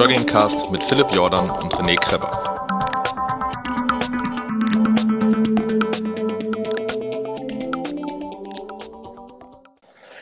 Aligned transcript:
Joggingcast 0.00 0.72
mit 0.72 0.82
Philipp 0.82 1.14
Jordan 1.14 1.50
und 1.50 1.74
René 1.74 1.94
Kreber. 1.94 2.30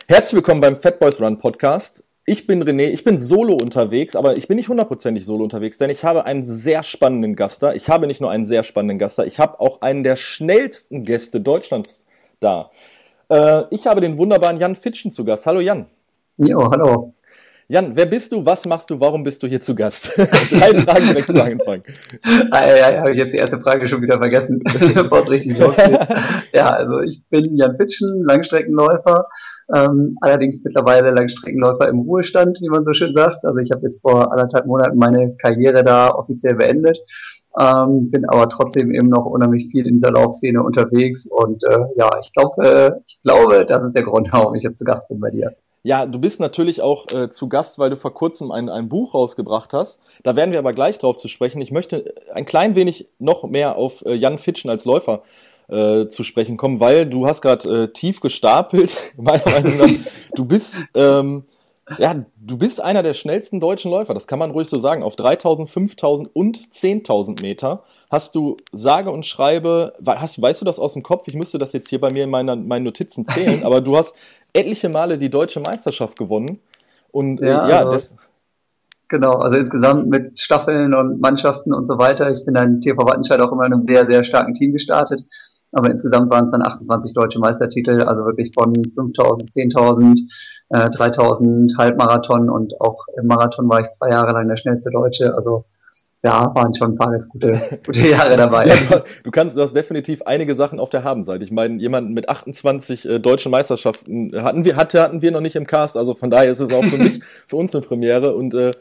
Herzlich 0.08 0.34
willkommen 0.34 0.60
beim 0.60 0.74
Fat 0.74 0.98
Boys 0.98 1.20
Run 1.20 1.38
Podcast. 1.38 2.02
Ich 2.24 2.48
bin 2.48 2.60
René, 2.64 2.88
ich 2.88 3.04
bin 3.04 3.20
solo 3.20 3.54
unterwegs, 3.54 4.16
aber 4.16 4.36
ich 4.36 4.48
bin 4.48 4.56
nicht 4.56 4.68
hundertprozentig 4.68 5.24
solo 5.24 5.44
unterwegs, 5.44 5.78
denn 5.78 5.90
ich 5.90 6.04
habe 6.04 6.24
einen 6.24 6.42
sehr 6.42 6.82
spannenden 6.82 7.36
Gast 7.36 7.62
da. 7.62 7.72
Ich 7.72 7.88
habe 7.88 8.08
nicht 8.08 8.20
nur 8.20 8.32
einen 8.32 8.46
sehr 8.46 8.64
spannenden 8.64 8.98
Gast 8.98 9.20
da, 9.20 9.24
ich 9.24 9.38
habe 9.38 9.60
auch 9.60 9.80
einen 9.80 10.02
der 10.02 10.16
schnellsten 10.16 11.04
Gäste 11.04 11.40
Deutschlands 11.40 12.02
da. 12.40 12.72
Äh, 13.28 13.62
ich 13.70 13.86
habe 13.86 14.00
den 14.00 14.18
wunderbaren 14.18 14.58
Jan 14.58 14.74
Fitschen 14.74 15.12
zu 15.12 15.24
Gast. 15.24 15.46
Hallo 15.46 15.60
Jan. 15.60 15.86
Jo, 16.36 16.68
hallo. 16.68 17.14
Jan, 17.70 17.94
wer 17.96 18.06
bist 18.06 18.32
du, 18.32 18.46
was 18.46 18.64
machst 18.64 18.88
du, 18.88 18.98
warum 18.98 19.22
bist 19.22 19.42
du 19.42 19.46
hier 19.46 19.60
zu 19.60 19.74
Gast? 19.74 20.12
Drei 20.16 20.72
Fragen 20.80 21.08
direkt 21.08 21.30
zu 21.30 21.44
Anfang. 21.44 21.82
Ah, 22.50 22.66
ja, 22.66 22.76
ja, 22.76 23.00
habe 23.00 23.12
ich 23.12 23.18
jetzt 23.18 23.34
die 23.34 23.36
erste 23.36 23.60
Frage 23.60 23.86
schon 23.86 24.00
wieder 24.00 24.16
vergessen, 24.16 24.62
bevor 24.94 25.20
es 25.20 25.30
richtig 25.30 25.58
losgeht. 25.58 25.98
ja, 26.54 26.70
also 26.70 27.00
ich 27.00 27.22
bin 27.28 27.54
Jan 27.58 27.76
Fitschen, 27.76 28.24
Langstreckenläufer, 28.24 29.26
ähm, 29.74 30.16
allerdings 30.22 30.64
mittlerweile 30.64 31.10
Langstreckenläufer 31.10 31.90
im 31.90 31.98
Ruhestand, 31.98 32.58
wie 32.62 32.70
man 32.70 32.86
so 32.86 32.94
schön 32.94 33.12
sagt. 33.12 33.44
Also 33.44 33.58
ich 33.58 33.70
habe 33.70 33.82
jetzt 33.82 34.00
vor 34.00 34.32
anderthalb 34.32 34.64
Monaten 34.64 34.96
meine 34.96 35.36
Karriere 35.36 35.84
da 35.84 36.08
offiziell 36.08 36.54
beendet, 36.54 36.98
ähm, 37.60 38.08
bin 38.08 38.24
aber 38.24 38.48
trotzdem 38.48 38.94
eben 38.94 39.10
noch 39.10 39.26
unheimlich 39.26 39.68
viel 39.70 39.86
in 39.86 39.96
dieser 39.96 40.12
Laufszene 40.12 40.62
unterwegs 40.62 41.26
und 41.26 41.62
äh, 41.64 41.80
ja, 41.96 42.08
ich 42.18 42.32
glaube, 42.32 42.62
äh, 42.66 42.92
ich 43.04 43.20
glaube, 43.22 43.66
das 43.66 43.84
ist 43.84 43.94
der 43.94 44.04
Grund, 44.04 44.32
warum 44.32 44.54
ich 44.54 44.62
jetzt 44.62 44.78
zu 44.78 44.86
Gast 44.86 45.06
bin 45.08 45.20
bei 45.20 45.28
dir. 45.28 45.54
Ja, 45.82 46.06
du 46.06 46.18
bist 46.18 46.40
natürlich 46.40 46.82
auch 46.82 47.06
äh, 47.12 47.30
zu 47.30 47.48
Gast, 47.48 47.78
weil 47.78 47.90
du 47.90 47.96
vor 47.96 48.12
kurzem 48.12 48.50
ein, 48.50 48.68
ein 48.68 48.88
Buch 48.88 49.14
rausgebracht 49.14 49.72
hast. 49.72 50.00
Da 50.22 50.34
werden 50.36 50.52
wir 50.52 50.58
aber 50.58 50.72
gleich 50.72 50.98
drauf 50.98 51.16
zu 51.16 51.28
sprechen. 51.28 51.60
Ich 51.60 51.70
möchte 51.70 52.14
ein 52.34 52.44
klein 52.46 52.74
wenig 52.74 53.08
noch 53.18 53.44
mehr 53.44 53.76
auf 53.76 54.04
äh, 54.04 54.14
Jan 54.14 54.38
Fitschen 54.38 54.70
als 54.70 54.84
Läufer 54.84 55.22
äh, 55.68 56.08
zu 56.08 56.22
sprechen 56.22 56.56
kommen, 56.56 56.80
weil 56.80 57.06
du 57.06 57.26
hast 57.26 57.42
gerade 57.42 57.84
äh, 57.84 57.92
tief 57.92 58.20
gestapelt, 58.20 58.94
meiner 59.16 59.44
Meinung 59.44 59.76
nach. 59.76 59.90
Du 60.34 60.44
bist, 60.44 60.76
ähm, 60.94 61.44
ja, 61.96 62.24
du 62.36 62.58
bist 62.58 62.80
einer 62.80 63.02
der 63.02 63.14
schnellsten 63.14 63.60
deutschen 63.60 63.90
Läufer, 63.90 64.14
das 64.14 64.26
kann 64.26 64.38
man 64.38 64.50
ruhig 64.50 64.68
so 64.68 64.78
sagen. 64.78 65.02
Auf 65.02 65.16
3000, 65.16 65.70
5000 65.70 66.34
und 66.34 66.58
10.000 66.72 67.40
Meter 67.40 67.84
hast 68.10 68.34
du 68.34 68.56
sage 68.72 69.10
und 69.10 69.26
schreibe, 69.26 69.94
hast, 70.04 70.40
weißt 70.40 70.60
du 70.60 70.64
das 70.64 70.78
aus 70.78 70.94
dem 70.94 71.02
Kopf? 71.02 71.28
Ich 71.28 71.34
müsste 71.34 71.58
das 71.58 71.72
jetzt 71.72 71.88
hier 71.88 72.00
bei 72.00 72.10
mir 72.10 72.24
in 72.24 72.30
meiner, 72.30 72.56
meinen 72.56 72.84
Notizen 72.84 73.26
zählen, 73.26 73.62
aber 73.64 73.80
du 73.80 73.96
hast 73.96 74.14
etliche 74.52 74.88
Male 74.88 75.18
die 75.18 75.30
deutsche 75.30 75.60
Meisterschaft 75.60 76.18
gewonnen. 76.18 76.60
Und 77.10 77.40
ja, 77.40 77.66
äh, 77.66 77.70
ja 77.70 77.78
also, 77.78 77.92
das. 77.92 78.14
Genau, 79.08 79.32
also 79.32 79.56
insgesamt 79.56 80.08
mit 80.08 80.38
Staffeln 80.38 80.92
und 80.92 81.20
Mannschaften 81.20 81.72
und 81.72 81.86
so 81.86 81.96
weiter. 81.96 82.30
Ich 82.30 82.44
bin 82.44 82.54
dann 82.54 82.80
TV 82.80 82.98
Wattenscheid 83.02 83.40
auch 83.40 83.52
immer 83.52 83.64
in 83.64 83.72
einem 83.72 83.82
sehr, 83.82 84.06
sehr 84.06 84.22
starken 84.22 84.52
Team 84.52 84.72
gestartet. 84.72 85.22
Aber 85.72 85.90
insgesamt 85.90 86.30
waren 86.30 86.46
es 86.46 86.52
dann 86.52 86.62
28 86.62 87.14
deutsche 87.14 87.38
Meistertitel, 87.38 88.02
also 88.02 88.24
wirklich 88.24 88.52
von 88.54 88.74
5000, 88.74 89.50
10.000, 89.50 90.18
äh, 90.70 90.90
3000 90.90 91.74
Halbmarathon 91.78 92.50
und 92.50 92.78
auch 92.80 93.06
im 93.18 93.26
Marathon 93.26 93.68
war 93.68 93.80
ich 93.80 93.90
zwei 93.90 94.10
Jahre 94.10 94.32
lang 94.32 94.48
der 94.48 94.56
schnellste 94.56 94.90
Deutsche. 94.90 95.34
Also 95.34 95.64
ja, 96.22 96.52
waren 96.54 96.74
schon 96.74 96.92
ein 96.92 96.96
paar 96.96 97.12
ganz 97.12 97.28
gute, 97.28 97.80
gute 97.86 98.00
Jahre 98.00 98.36
dabei. 98.36 98.66
ja, 98.66 99.02
du 99.22 99.30
kannst, 99.30 99.56
du 99.56 99.62
hast 99.62 99.74
definitiv 99.74 100.22
einige 100.22 100.56
Sachen 100.56 100.80
auf 100.80 100.90
der 100.90 101.04
Habenseite. 101.04 101.44
Ich 101.44 101.52
meine, 101.52 101.80
jemanden 101.80 102.12
mit 102.12 102.28
28 102.28 103.04
äh, 103.04 103.18
deutschen 103.20 103.52
Meisterschaften 103.52 104.32
hatten 104.42 104.64
wir, 104.64 104.76
hatte, 104.76 105.00
hatten 105.00 105.22
wir 105.22 105.30
noch 105.30 105.40
nicht 105.40 105.56
im 105.56 105.66
Cast. 105.66 105.96
Also 105.96 106.14
von 106.14 106.30
daher 106.30 106.50
ist 106.50 106.60
es 106.60 106.72
auch 106.72 106.84
für 106.84 106.98
mich, 106.98 107.20
für 107.46 107.56
uns 107.56 107.74
eine 107.74 107.84
Premiere 107.84 108.34
und 108.34 108.54
äh, 108.54 108.72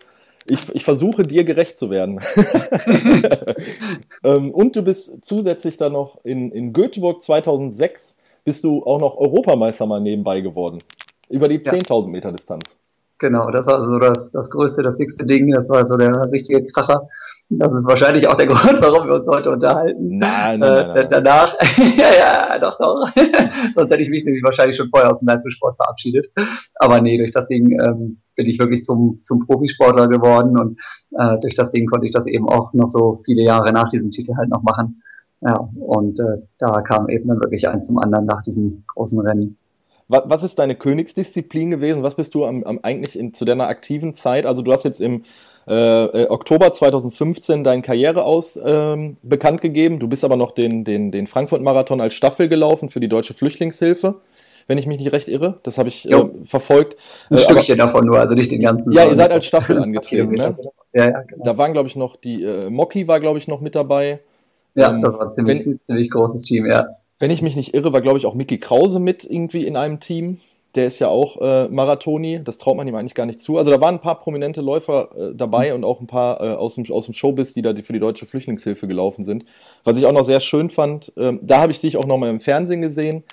ich, 0.50 0.74
ich 0.74 0.84
versuche 0.84 1.24
dir 1.24 1.44
gerecht 1.44 1.78
zu 1.78 1.90
werden. 1.90 2.22
ähm, 4.24 4.52
und 4.52 4.76
du 4.76 4.82
bist 4.82 5.12
zusätzlich 5.22 5.78
dann 5.78 5.92
noch 5.94 6.24
in, 6.24 6.52
in 6.52 6.74
Göteborg 6.74 7.22
2006 7.22 8.16
bist 8.46 8.64
du 8.64 8.84
auch 8.84 9.00
noch 9.00 9.18
Europameister 9.18 9.86
mal 9.86 10.00
nebenbei 10.00 10.40
geworden. 10.40 10.82
Über 11.30 11.50
die 11.50 11.60
10.000 11.60 12.08
Meter 12.08 12.32
Distanz. 12.32 12.78
Genau, 13.20 13.50
das 13.50 13.66
war 13.66 13.82
so 13.82 13.98
das, 13.98 14.32
das 14.32 14.50
größte, 14.52 14.84
das 14.84 14.96
dickste 14.96 15.26
Ding. 15.26 15.52
Das 15.52 15.70
war 15.70 15.86
so 15.86 15.98
der 15.98 16.32
richtige 16.32 16.64
Kracher. 16.66 17.08
Das 17.50 17.74
ist 17.74 17.88
wahrscheinlich 17.88 18.28
auch 18.28 18.36
der 18.36 18.46
Grund, 18.48 18.80
warum 18.82 19.08
wir 19.08 19.16
uns 19.16 19.28
heute 19.28 19.52
unterhalten. 19.52 20.20
Nein, 20.20 20.60
nein, 20.60 20.60
nein, 20.60 20.90
nein. 20.90 21.06
Äh, 21.06 21.10
danach, 21.10 21.56
ja, 21.98 22.10
ja, 22.20 22.60
doch, 22.60 22.78
doch. 22.78 23.08
Sonst 23.76 23.92
hätte 23.92 24.02
ich 24.02 24.10
mich 24.10 24.24
nämlich 24.24 24.44
wahrscheinlich 24.44 24.76
schon 24.76 24.90
vorher 24.90 25.10
aus 25.10 25.20
dem 25.20 25.28
Leistungssport 25.28 25.78
verabschiedet. 25.78 26.28
Aber 26.76 27.02
nee, 27.02 27.18
durch 27.18 27.32
das 27.32 27.48
Ding 27.48 27.72
ähm, 27.82 28.22
bin 28.36 28.46
ich 28.46 28.60
wirklich 28.60 28.84
zum, 28.84 29.22
zum 29.24 29.40
Profisportler 29.40 30.08
geworden 30.08 30.60
und 30.60 30.80
äh, 31.18 31.40
durch 31.40 31.56
das 31.56 31.72
Ding 31.72 31.88
konnte 31.88 32.06
ich 32.06 32.12
das 32.12 32.28
eben 32.28 32.48
auch 32.48 32.74
noch 32.74 32.90
so 32.90 33.18
viele 33.26 33.42
Jahre 33.42 33.74
nach 33.74 33.88
diesem 33.88 34.12
Titel 34.12 34.36
halt 34.38 34.50
noch 34.50 34.62
machen. 34.62 35.02
Ja, 35.42 35.70
und 35.80 36.20
äh, 36.20 36.42
da 36.60 36.82
kam 36.82 37.10
eben 37.10 37.28
dann 37.30 37.40
wirklich 37.42 37.68
eins 37.68 37.88
zum 37.88 37.98
anderen 37.98 38.26
nach 38.26 38.42
diesem 38.44 38.84
großen 38.88 39.20
Rennen. 39.20 39.58
Was 40.10 40.44
ist 40.44 40.58
deine 40.60 40.76
Königsdisziplin 40.76 41.70
gewesen? 41.70 42.02
Was 42.02 42.16
bist 42.16 42.34
du 42.34 42.46
am, 42.46 42.64
am 42.64 42.80
eigentlich 42.82 43.20
in, 43.20 43.34
zu 43.34 43.44
deiner 43.44 43.68
aktiven 43.68 44.16
Zeit? 44.16 44.46
Also 44.46 44.62
du 44.62 44.72
hast 44.72 44.86
jetzt 44.86 45.02
im 45.02 45.24
äh, 45.68 45.74
äh 45.74 46.30
Oktober 46.30 46.72
2015 46.72 47.66
deinen 47.66 47.82
Karriereaus 47.82 48.58
ähm, 48.64 49.18
bekannt 49.22 49.60
gegeben. 49.60 50.00
Du 50.00 50.08
bist 50.08 50.24
aber 50.24 50.38
noch 50.38 50.52
den, 50.52 50.86
den, 50.86 51.12
den 51.12 51.28
Frankfurt-Marathon 51.28 52.00
als 52.00 52.14
Staffel 52.14 52.48
gelaufen 52.48 52.90
für 52.90 53.02
die 53.02 53.10
Deutsche 53.10 53.34
Flüchtlingshilfe, 53.34 54.22
wenn 54.68 54.78
ich 54.78 54.88
mich 54.88 54.98
nicht 54.98 55.12
recht 55.12 55.28
irre. 55.28 55.60
Das 55.64 55.78
habe 55.78 55.90
ich 55.90 56.10
äh, 56.10 56.24
verfolgt. 56.46 56.96
Ein 57.30 57.36
äh, 57.36 57.40
Stückchen 57.40 57.82
aber, 57.82 57.88
davon 57.88 58.06
nur, 58.06 58.18
also 58.18 58.34
nicht 58.34 58.50
den 58.50 58.62
ganzen. 58.62 58.94
Ja, 58.94 59.04
ihr 59.04 59.16
seid 59.18 59.32
als 59.34 59.46
Staffel 59.46 59.78
angetreten. 59.78 60.32
ne? 60.32 60.58
Ja, 60.94 61.10
ja, 61.10 61.22
genau. 61.24 61.44
Da 61.44 61.58
waren, 61.58 61.74
glaube 61.74 61.90
ich, 61.90 61.98
noch 61.98 62.16
die, 62.16 62.44
äh, 62.44 62.70
Moki 62.70 63.10
war, 63.10 63.20
glaube 63.20 63.40
ich, 63.40 63.50
noch 63.50 63.60
mit 63.60 63.76
dabei. 63.76 64.22
Ja, 64.74 64.90
ähm, 64.90 65.02
das 65.02 65.16
war 65.16 65.26
ein 65.26 65.34
ziemlich, 65.34 65.66
wenn, 65.66 65.82
ziemlich 65.84 66.10
großes 66.12 66.44
Team, 66.44 66.66
ja. 66.66 66.88
Wenn 67.20 67.32
ich 67.32 67.42
mich 67.42 67.56
nicht 67.56 67.74
irre, 67.74 67.94
war, 67.94 68.02
glaube 68.02 68.20
ich, 68.20 68.26
auch 68.26 68.36
Mickey 68.36 68.60
Krause 68.60 69.00
mit 69.00 69.24
irgendwie 69.24 69.66
in 69.66 69.76
einem 69.76 70.00
Team. 70.00 70.40
Der 70.76 70.86
ist 70.86 71.00
ja 71.00 71.08
auch 71.08 71.42
äh, 71.42 71.68
Marathoni, 71.70 72.42
das 72.44 72.60
traut 72.60 72.78
man 72.78 72.88
ihm 72.88 72.94
eigentlich 72.94 73.16
gar 73.16 73.26
nicht 73.26 73.42
zu. 73.42 73.58
Also 73.58 73.72
da 73.72 73.82
waren 73.82 73.96
ein 73.96 74.02
paar 74.02 74.20
prominente 74.20 74.62
Läufer 74.62 75.10
äh, 75.18 75.34
dabei 75.34 75.74
und 75.74 75.84
auch 75.84 76.02
ein 76.02 76.08
paar 76.08 76.40
äh, 76.40 76.54
aus, 76.54 76.76
dem, 76.76 76.86
aus 76.92 77.06
dem 77.06 77.16
Showbiz, 77.16 77.54
die 77.54 77.64
da 77.64 77.74
für 77.74 77.94
die 77.94 78.00
Deutsche 78.00 78.28
Flüchtlingshilfe 78.28 78.88
gelaufen 78.88 79.24
sind. 79.24 79.46
Was 79.84 79.98
ich 79.98 80.06
auch 80.06 80.12
noch 80.12 80.26
sehr 80.26 80.40
schön 80.40 80.70
fand, 80.70 81.12
ähm, 81.18 81.40
da 81.42 81.62
habe 81.62 81.72
ich 81.72 81.80
dich 81.80 81.98
auch 81.98 82.06
nochmal 82.06 82.30
im 82.30 82.40
Fernsehen 82.40 82.82
gesehen, 82.82 83.24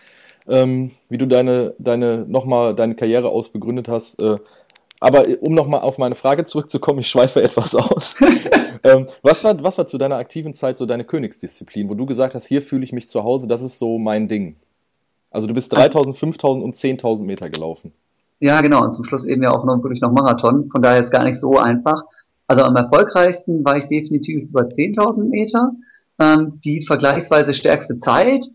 ähm, 0.48 0.92
wie 1.10 1.18
du 1.18 1.26
deine, 1.26 1.74
deine, 1.78 2.24
nochmal 2.26 2.74
deine 2.74 2.94
Karriere 2.94 3.28
ausbegründet 3.28 3.88
hast. 3.88 4.18
Äh, 4.20 4.38
aber 5.00 5.26
um 5.40 5.54
nochmal 5.54 5.80
auf 5.80 5.98
meine 5.98 6.14
Frage 6.14 6.44
zurückzukommen, 6.44 7.00
ich 7.00 7.08
schweife 7.08 7.42
etwas 7.42 7.74
aus. 7.74 8.16
ähm, 8.84 9.06
was, 9.22 9.42
war, 9.42 9.60
was 9.62 9.78
war 9.78 9.86
zu 9.86 9.98
deiner 9.98 10.16
aktiven 10.16 10.54
Zeit 10.54 10.78
so 10.78 10.86
deine 10.86 11.04
Königsdisziplin, 11.04 11.88
wo 11.88 11.94
du 11.94 12.06
gesagt 12.06 12.34
hast, 12.34 12.46
hier 12.46 12.62
fühle 12.62 12.84
ich 12.84 12.92
mich 12.92 13.08
zu 13.08 13.24
Hause, 13.24 13.48
das 13.48 13.62
ist 13.62 13.78
so 13.78 13.98
mein 13.98 14.28
Ding? 14.28 14.56
Also 15.30 15.48
du 15.48 15.54
bist 15.54 15.72
3000, 15.72 16.16
5000 16.16 16.64
und 16.64 16.76
10.000 16.76 17.24
Meter 17.24 17.50
gelaufen. 17.50 17.92
Ja, 18.38 18.60
genau. 18.60 18.84
Und 18.84 18.92
zum 18.92 19.04
Schluss 19.04 19.24
eben 19.24 19.42
ja 19.42 19.50
auch 19.50 19.64
noch 19.64 19.82
wirklich 19.82 20.00
noch 20.00 20.12
Marathon. 20.12 20.68
Von 20.70 20.82
daher 20.82 21.00
ist 21.00 21.10
gar 21.10 21.24
nicht 21.24 21.40
so 21.40 21.58
einfach. 21.58 22.02
Also 22.46 22.62
am 22.62 22.76
erfolgreichsten 22.76 23.64
war 23.64 23.76
ich 23.76 23.86
definitiv 23.86 24.42
über 24.44 24.62
10.000 24.62 25.24
Meter. 25.24 25.72
Ähm, 26.20 26.60
die 26.64 26.82
vergleichsweise 26.82 27.54
stärkste 27.54 27.96
Zeit 27.96 28.46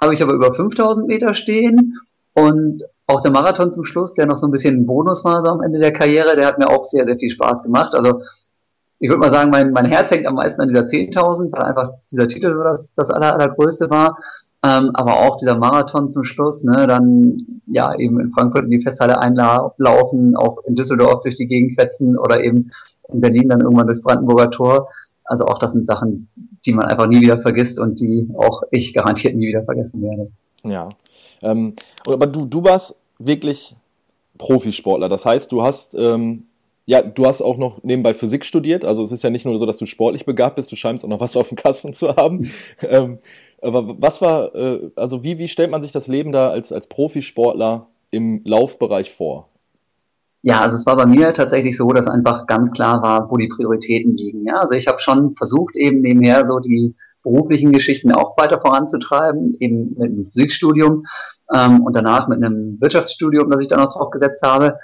habe 0.00 0.14
ich 0.14 0.22
aber 0.22 0.32
über 0.32 0.52
5.000 0.52 1.06
Meter 1.06 1.34
stehen. 1.34 1.98
Und 2.34 2.84
auch 3.06 3.20
der 3.20 3.30
Marathon 3.30 3.72
zum 3.72 3.84
Schluss, 3.84 4.14
der 4.14 4.26
noch 4.26 4.36
so 4.36 4.46
ein 4.46 4.52
bisschen 4.52 4.76
ein 4.76 4.86
Bonus 4.86 5.24
war 5.24 5.44
so 5.44 5.50
am 5.50 5.60
Ende 5.60 5.80
der 5.80 5.92
Karriere, 5.92 6.34
der 6.36 6.46
hat 6.46 6.58
mir 6.58 6.68
auch 6.70 6.84
sehr, 6.84 7.04
sehr 7.04 7.18
viel 7.18 7.28
Spaß 7.28 7.62
gemacht. 7.62 7.94
Also 7.94 8.22
ich 9.02 9.08
würde 9.08 9.18
mal 9.18 9.32
sagen, 9.32 9.50
mein, 9.50 9.72
mein 9.72 9.86
Herz 9.86 10.12
hängt 10.12 10.26
am 10.26 10.36
meisten 10.36 10.60
an 10.60 10.68
dieser 10.68 10.84
10.000, 10.84 11.50
weil 11.50 11.62
einfach 11.62 11.94
dieser 12.12 12.28
Titel 12.28 12.52
so 12.52 12.62
das, 12.62 12.88
das 12.94 13.10
aller, 13.10 13.34
allergrößte 13.34 13.90
war. 13.90 14.16
Ähm, 14.64 14.92
aber 14.94 15.14
auch 15.14 15.36
dieser 15.36 15.58
Marathon 15.58 16.08
zum 16.08 16.22
Schluss, 16.22 16.62
ne, 16.62 16.86
dann 16.86 17.60
ja 17.66 17.92
eben 17.98 18.20
in 18.20 18.30
Frankfurt 18.30 18.64
in 18.64 18.70
die 18.70 18.80
Festhalle 18.80 19.18
einlaufen, 19.20 20.36
auch 20.36 20.58
in 20.68 20.76
Düsseldorf 20.76 21.22
durch 21.22 21.34
die 21.34 21.48
Gegend 21.48 21.74
fetzen 21.74 22.16
oder 22.16 22.44
eben 22.44 22.70
in 23.12 23.20
Berlin 23.20 23.48
dann 23.48 23.60
irgendwann 23.60 23.86
durchs 23.86 24.02
Brandenburger 24.02 24.52
Tor. 24.52 24.88
Also 25.24 25.46
auch 25.46 25.58
das 25.58 25.72
sind 25.72 25.88
Sachen, 25.88 26.28
die 26.64 26.72
man 26.72 26.86
einfach 26.86 27.08
nie 27.08 27.20
wieder 27.20 27.38
vergisst 27.38 27.80
und 27.80 27.98
die 27.98 28.28
auch 28.38 28.62
ich 28.70 28.94
garantiert 28.94 29.34
nie 29.34 29.48
wieder 29.48 29.64
vergessen 29.64 30.00
werde. 30.00 30.30
Ja, 30.62 30.90
ähm, 31.42 31.74
aber 32.06 32.28
du, 32.28 32.46
du 32.46 32.62
warst 32.62 32.94
wirklich 33.18 33.74
Profisportler. 34.38 35.08
Das 35.08 35.26
heißt, 35.26 35.50
du 35.50 35.62
hast, 35.62 35.94
ähm, 35.94 36.44
ja, 36.84 37.00
du 37.02 37.26
hast 37.26 37.42
auch 37.42 37.56
noch 37.56 37.82
nebenbei 37.82 38.14
Physik 38.14 38.44
studiert. 38.44 38.84
Also 38.84 39.04
es 39.04 39.12
ist 39.12 39.22
ja 39.22 39.30
nicht 39.30 39.44
nur 39.44 39.58
so, 39.58 39.66
dass 39.66 39.78
du 39.78 39.86
sportlich 39.86 40.26
begabt 40.26 40.56
bist, 40.56 40.72
du 40.72 40.76
scheinst 40.76 41.04
auch 41.04 41.08
noch 41.08 41.20
was 41.20 41.36
auf 41.36 41.48
dem 41.48 41.56
Kasten 41.56 41.94
zu 41.94 42.16
haben. 42.16 42.50
ähm, 42.82 43.18
aber 43.60 44.00
was 44.00 44.20
war, 44.20 44.54
äh, 44.54 44.90
also 44.96 45.22
wie, 45.22 45.38
wie 45.38 45.48
stellt 45.48 45.70
man 45.70 45.82
sich 45.82 45.92
das 45.92 46.08
Leben 46.08 46.32
da 46.32 46.50
als, 46.50 46.72
als 46.72 46.88
Profisportler 46.88 47.88
im 48.10 48.42
Laufbereich 48.44 49.12
vor? 49.12 49.48
Ja, 50.44 50.60
also 50.60 50.74
es 50.74 50.86
war 50.86 50.96
bei 50.96 51.06
mir 51.06 51.32
tatsächlich 51.32 51.76
so, 51.76 51.88
dass 51.92 52.08
einfach 52.08 52.48
ganz 52.48 52.72
klar 52.72 53.00
war, 53.00 53.30
wo 53.30 53.36
die 53.36 53.46
Prioritäten 53.46 54.16
liegen. 54.16 54.44
Ja, 54.44 54.58
also 54.58 54.74
ich 54.74 54.88
habe 54.88 54.98
schon 54.98 55.32
versucht, 55.34 55.76
eben 55.76 56.00
nebenher 56.00 56.44
so 56.44 56.58
die 56.58 56.96
beruflichen 57.22 57.70
Geschichten 57.70 58.10
auch 58.10 58.36
weiter 58.36 58.60
voranzutreiben, 58.60 59.54
eben 59.60 59.90
mit 59.90 60.10
einem 60.10 60.26
Physikstudium 60.26 61.04
ähm, 61.54 61.84
und 61.84 61.94
danach 61.94 62.26
mit 62.26 62.42
einem 62.42 62.80
Wirtschaftsstudium, 62.80 63.50
das 63.50 63.60
ich 63.60 63.68
dann 63.68 63.78
noch 63.78 63.92
drauf 63.92 64.10
gesetzt 64.10 64.42
habe. 64.42 64.78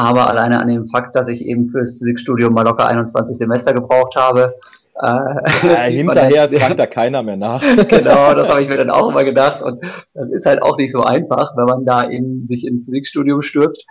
Aber 0.00 0.30
alleine 0.30 0.58
an 0.58 0.68
dem 0.68 0.88
Fakt, 0.88 1.14
dass 1.14 1.28
ich 1.28 1.44
eben 1.44 1.68
fürs 1.68 1.98
Physikstudium 1.98 2.54
mal 2.54 2.64
locker 2.64 2.86
21 2.86 3.36
Semester 3.36 3.74
gebraucht 3.74 4.16
habe, 4.16 4.54
äh, 4.98 5.06
ja, 5.68 5.82
hinterher 5.82 6.48
fragt 6.48 6.78
da 6.78 6.86
keiner 7.00 7.22
mehr 7.22 7.36
nach. 7.36 7.60
genau, 7.60 8.32
das 8.32 8.48
habe 8.48 8.62
ich 8.62 8.68
mir 8.70 8.78
dann 8.78 8.88
auch 8.98 9.10
immer 9.10 9.24
gedacht. 9.24 9.60
Und 9.60 9.82
das 10.14 10.30
ist 10.30 10.46
halt 10.46 10.62
auch 10.62 10.78
nicht 10.78 10.90
so 10.90 11.02
einfach, 11.02 11.54
wenn 11.54 11.66
man 11.66 11.84
da 11.84 12.00
in, 12.00 12.46
sich 12.48 12.66
in 12.66 12.82
Physikstudium 12.82 13.42
stürzt. 13.42 13.86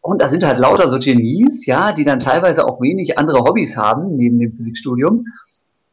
Und 0.00 0.20
da 0.20 0.26
sind 0.26 0.44
halt 0.44 0.58
lauter 0.58 0.88
so 0.88 0.98
Genies, 0.98 1.64
ja, 1.66 1.92
die 1.92 2.04
dann 2.04 2.18
teilweise 2.18 2.66
auch 2.66 2.80
wenig 2.80 3.18
andere 3.18 3.44
Hobbys 3.44 3.76
haben 3.76 4.16
neben 4.16 4.40
dem 4.40 4.50
Physikstudium. 4.56 5.26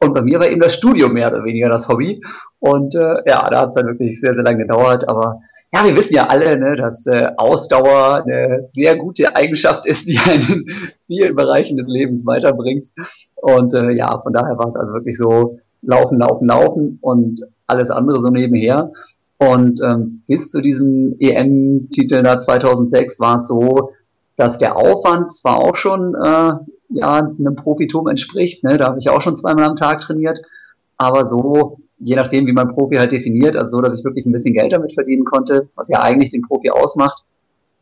Und 0.01 0.13
bei 0.13 0.21
mir 0.21 0.39
war 0.39 0.47
eben 0.47 0.61
das 0.61 0.75
Studium 0.75 1.13
mehr 1.13 1.29
oder 1.29 1.43
weniger 1.43 1.67
das 1.67 1.89
Hobby. 1.89 2.21
Und 2.59 2.95
äh, 2.95 3.15
ja, 3.27 3.47
da 3.49 3.61
hat 3.61 3.69
es 3.69 3.75
dann 3.75 3.87
wirklich 3.87 4.19
sehr, 4.19 4.33
sehr 4.33 4.43
lange 4.43 4.59
gedauert. 4.59 5.07
Aber 5.09 5.41
ja, 5.73 5.83
wir 5.83 5.95
wissen 5.95 6.13
ja 6.15 6.27
alle, 6.27 6.57
ne, 6.57 6.77
dass 6.77 7.05
äh, 7.05 7.29
Ausdauer 7.35 8.23
eine 8.23 8.65
sehr 8.69 8.95
gute 8.95 9.35
Eigenschaft 9.35 9.85
ist, 9.85 10.07
die 10.07 10.17
einen 10.19 10.41
in 10.49 10.65
vielen 11.05 11.35
Bereichen 11.35 11.77
des 11.77 11.89
Lebens 11.89 12.25
weiterbringt. 12.25 12.87
Und 13.35 13.73
äh, 13.73 13.91
ja, 13.91 14.19
von 14.21 14.31
daher 14.31 14.57
war 14.57 14.67
es 14.67 14.77
also 14.77 14.93
wirklich 14.93 15.17
so 15.17 15.59
laufen, 15.81 16.19
laufen, 16.19 16.47
laufen 16.47 16.99
und 17.01 17.41
alles 17.67 17.91
andere 17.91 18.21
so 18.21 18.29
nebenher. 18.29 18.91
Und 19.37 19.81
ähm, 19.81 20.21
bis 20.27 20.49
zu 20.51 20.61
diesem 20.61 21.15
EM-Titel 21.19 22.23
da 22.23 22.39
2006 22.39 23.19
war 23.19 23.37
es 23.37 23.47
so, 23.47 23.91
dass 24.35 24.57
der 24.57 24.77
Aufwand 24.77 25.31
zwar 25.33 25.57
auch 25.57 25.75
schon 25.75 26.15
äh, 26.15 26.51
ja, 26.89 27.17
einem 27.17 27.55
Profitum 27.55 28.07
entspricht, 28.07 28.63
ne? 28.63 28.77
da 28.77 28.87
habe 28.87 28.99
ich 28.99 29.09
auch 29.09 29.21
schon 29.21 29.35
zweimal 29.35 29.65
am 29.65 29.75
Tag 29.75 30.01
trainiert, 30.01 30.41
aber 30.97 31.25
so, 31.25 31.77
je 31.99 32.15
nachdem, 32.15 32.47
wie 32.47 32.53
man 32.53 32.73
Profi 32.73 32.95
halt 32.95 33.11
definiert, 33.11 33.55
also 33.55 33.77
so, 33.77 33.81
dass 33.81 33.97
ich 33.97 34.05
wirklich 34.05 34.25
ein 34.25 34.31
bisschen 34.31 34.53
Geld 34.53 34.73
damit 34.73 34.93
verdienen 34.93 35.25
konnte, 35.25 35.69
was 35.75 35.89
ja 35.89 36.01
eigentlich 36.01 36.31
den 36.31 36.41
Profi 36.41 36.69
ausmacht, 36.71 37.23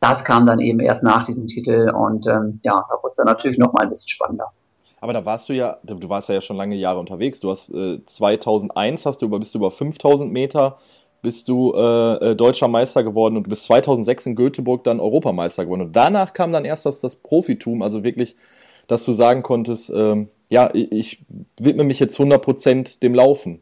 das 0.00 0.24
kam 0.24 0.46
dann 0.46 0.60
eben 0.60 0.80
erst 0.80 1.02
nach 1.02 1.24
diesem 1.24 1.46
Titel 1.46 1.90
und 1.90 2.26
ähm, 2.26 2.60
ja, 2.62 2.84
da 2.88 2.96
wurde 3.02 3.10
es 3.10 3.16
dann 3.16 3.26
natürlich 3.26 3.58
nochmal 3.58 3.84
ein 3.84 3.88
bisschen 3.88 4.08
spannender. 4.08 4.52
Aber 5.00 5.12
da 5.12 5.24
warst 5.24 5.48
du 5.48 5.54
ja, 5.54 5.78
du 5.84 6.08
warst 6.08 6.28
ja 6.28 6.40
schon 6.40 6.56
lange 6.56 6.74
Jahre 6.74 6.98
unterwegs. 6.98 7.38
Du 7.38 7.50
hast 7.50 7.70
äh, 7.70 8.04
2001 8.04 9.06
hast 9.06 9.22
du 9.22 9.26
über, 9.26 9.38
bist 9.38 9.54
du 9.54 9.58
über 9.58 9.70
5000 9.70 10.32
Meter 10.32 10.78
bist 11.22 11.48
du 11.48 11.72
äh, 11.74 12.30
äh, 12.30 12.36
deutscher 12.36 12.68
Meister 12.68 13.02
geworden 13.02 13.36
und 13.36 13.44
du 13.44 13.50
bist 13.50 13.64
2006 13.64 14.26
in 14.26 14.36
Göteborg 14.36 14.84
dann 14.84 15.00
Europameister 15.00 15.64
geworden. 15.64 15.82
Und 15.82 15.96
danach 15.96 16.32
kam 16.32 16.52
dann 16.52 16.64
erst 16.64 16.86
das, 16.86 17.00
das 17.00 17.16
Profitum, 17.16 17.82
also 17.82 18.04
wirklich, 18.04 18.36
dass 18.88 19.04
du 19.04 19.12
sagen 19.12 19.42
konntest, 19.42 19.92
ähm, 19.94 20.28
ja, 20.48 20.70
ich, 20.72 20.90
ich 20.90 21.26
widme 21.60 21.84
mich 21.84 22.00
jetzt 22.00 22.18
100% 22.18 23.00
dem 23.00 23.14
Laufen. 23.14 23.60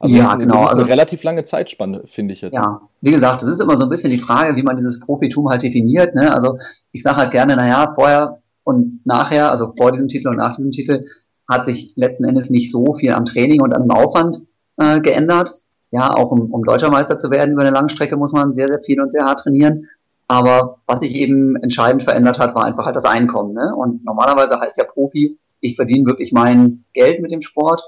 Also 0.00 0.16
ja, 0.16 0.32
das, 0.32 0.40
genau. 0.40 0.54
Das 0.54 0.62
ist 0.62 0.68
eine 0.70 0.70
also, 0.70 0.82
relativ 0.84 1.22
lange 1.22 1.44
Zeitspanne, 1.44 2.02
finde 2.06 2.32
ich 2.32 2.40
jetzt. 2.40 2.54
Ja, 2.54 2.80
wie 3.02 3.10
gesagt, 3.10 3.42
das 3.42 3.50
ist 3.50 3.60
immer 3.60 3.76
so 3.76 3.84
ein 3.84 3.90
bisschen 3.90 4.10
die 4.10 4.18
Frage, 4.18 4.56
wie 4.56 4.62
man 4.62 4.76
dieses 4.76 4.98
Profitum 4.98 5.50
halt 5.50 5.62
definiert. 5.62 6.14
Ne? 6.14 6.32
Also 6.32 6.58
ich 6.90 7.02
sage 7.02 7.18
halt 7.18 7.30
gerne, 7.32 7.54
naja, 7.54 7.92
vorher 7.94 8.40
und 8.64 9.04
nachher, 9.04 9.50
also 9.50 9.72
vor 9.76 9.92
diesem 9.92 10.08
Titel 10.08 10.28
und 10.28 10.36
nach 10.36 10.56
diesem 10.56 10.70
Titel, 10.70 11.04
hat 11.48 11.66
sich 11.66 11.92
letzten 11.96 12.24
Endes 12.24 12.48
nicht 12.48 12.70
so 12.70 12.94
viel 12.94 13.12
am 13.12 13.24
Training 13.26 13.60
und 13.60 13.74
am 13.74 13.90
Aufwand 13.90 14.40
äh, 14.78 15.00
geändert. 15.00 15.54
Ja, 15.90 16.14
auch 16.14 16.30
um, 16.30 16.52
um 16.52 16.62
deutscher 16.62 16.88
Meister 16.88 17.18
zu 17.18 17.30
werden 17.30 17.52
über 17.52 17.62
eine 17.62 17.72
Langstrecke 17.72 18.16
muss 18.16 18.32
man 18.32 18.54
sehr, 18.54 18.68
sehr 18.68 18.80
viel 18.82 19.00
und 19.00 19.10
sehr 19.10 19.24
hart 19.24 19.40
trainieren. 19.40 19.86
Aber 20.30 20.76
was 20.86 21.00
sich 21.00 21.16
eben 21.16 21.56
entscheidend 21.56 22.04
verändert 22.04 22.38
hat, 22.38 22.54
war 22.54 22.64
einfach 22.64 22.86
halt 22.86 22.94
das 22.94 23.04
Einkommen. 23.04 23.52
Ne? 23.52 23.74
Und 23.74 24.04
normalerweise 24.04 24.60
heißt 24.60 24.78
ja 24.78 24.84
Profi, 24.84 25.36
ich 25.58 25.74
verdiene 25.74 26.06
wirklich 26.06 26.30
mein 26.30 26.84
Geld 26.92 27.20
mit 27.20 27.32
dem 27.32 27.40
Sport. 27.40 27.82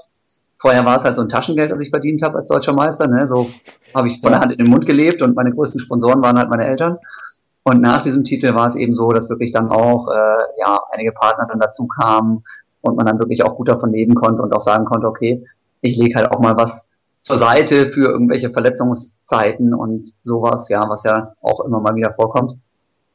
Vorher 0.57 0.83
war 0.83 0.97
es 0.97 1.05
halt 1.05 1.15
so 1.15 1.21
ein 1.21 1.29
Taschengeld, 1.29 1.71
das 1.71 1.79
ich 1.79 1.89
verdient 1.89 2.21
habe 2.21 2.39
als 2.39 2.49
deutscher 2.49 2.73
Meister. 2.73 3.07
Ne? 3.07 3.25
So 3.25 3.49
habe 3.95 4.09
ich 4.09 4.19
von 4.19 4.33
der 4.33 4.41
Hand 4.41 4.51
in 4.51 4.57
den 4.57 4.69
Mund 4.69 4.85
gelebt 4.85 5.21
und 5.21 5.37
meine 5.37 5.53
größten 5.53 5.79
Sponsoren 5.79 6.21
waren 6.21 6.37
halt 6.37 6.49
meine 6.49 6.65
Eltern. 6.65 6.97
Und 7.63 7.79
nach 7.79 8.01
diesem 8.01 8.25
Titel 8.25 8.53
war 8.53 8.67
es 8.67 8.75
eben 8.75 8.93
so, 8.93 9.13
dass 9.13 9.29
wirklich 9.29 9.53
dann 9.53 9.69
auch 9.69 10.09
äh, 10.09 10.43
ja 10.59 10.81
einige 10.91 11.13
Partner 11.13 11.47
dann 11.49 11.61
dazu 11.61 11.87
kamen 11.87 12.43
und 12.81 12.97
man 12.97 13.05
dann 13.05 13.19
wirklich 13.19 13.45
auch 13.45 13.55
gut 13.55 13.69
davon 13.69 13.93
leben 13.93 14.15
konnte 14.15 14.41
und 14.41 14.51
auch 14.51 14.59
sagen 14.59 14.83
konnte, 14.83 15.07
okay, 15.07 15.45
ich 15.79 15.95
lege 15.95 16.15
halt 16.15 16.29
auch 16.29 16.41
mal 16.41 16.57
was 16.57 16.89
zur 17.23 17.37
Seite 17.37 17.87
für 17.87 18.11
irgendwelche 18.11 18.51
Verletzungszeiten 18.51 19.73
und 19.73 20.11
sowas, 20.21 20.67
ja, 20.69 20.87
was 20.89 21.03
ja 21.03 21.33
auch 21.41 21.61
immer 21.61 21.79
mal 21.79 21.95
wieder 21.95 22.13
vorkommt. 22.13 22.57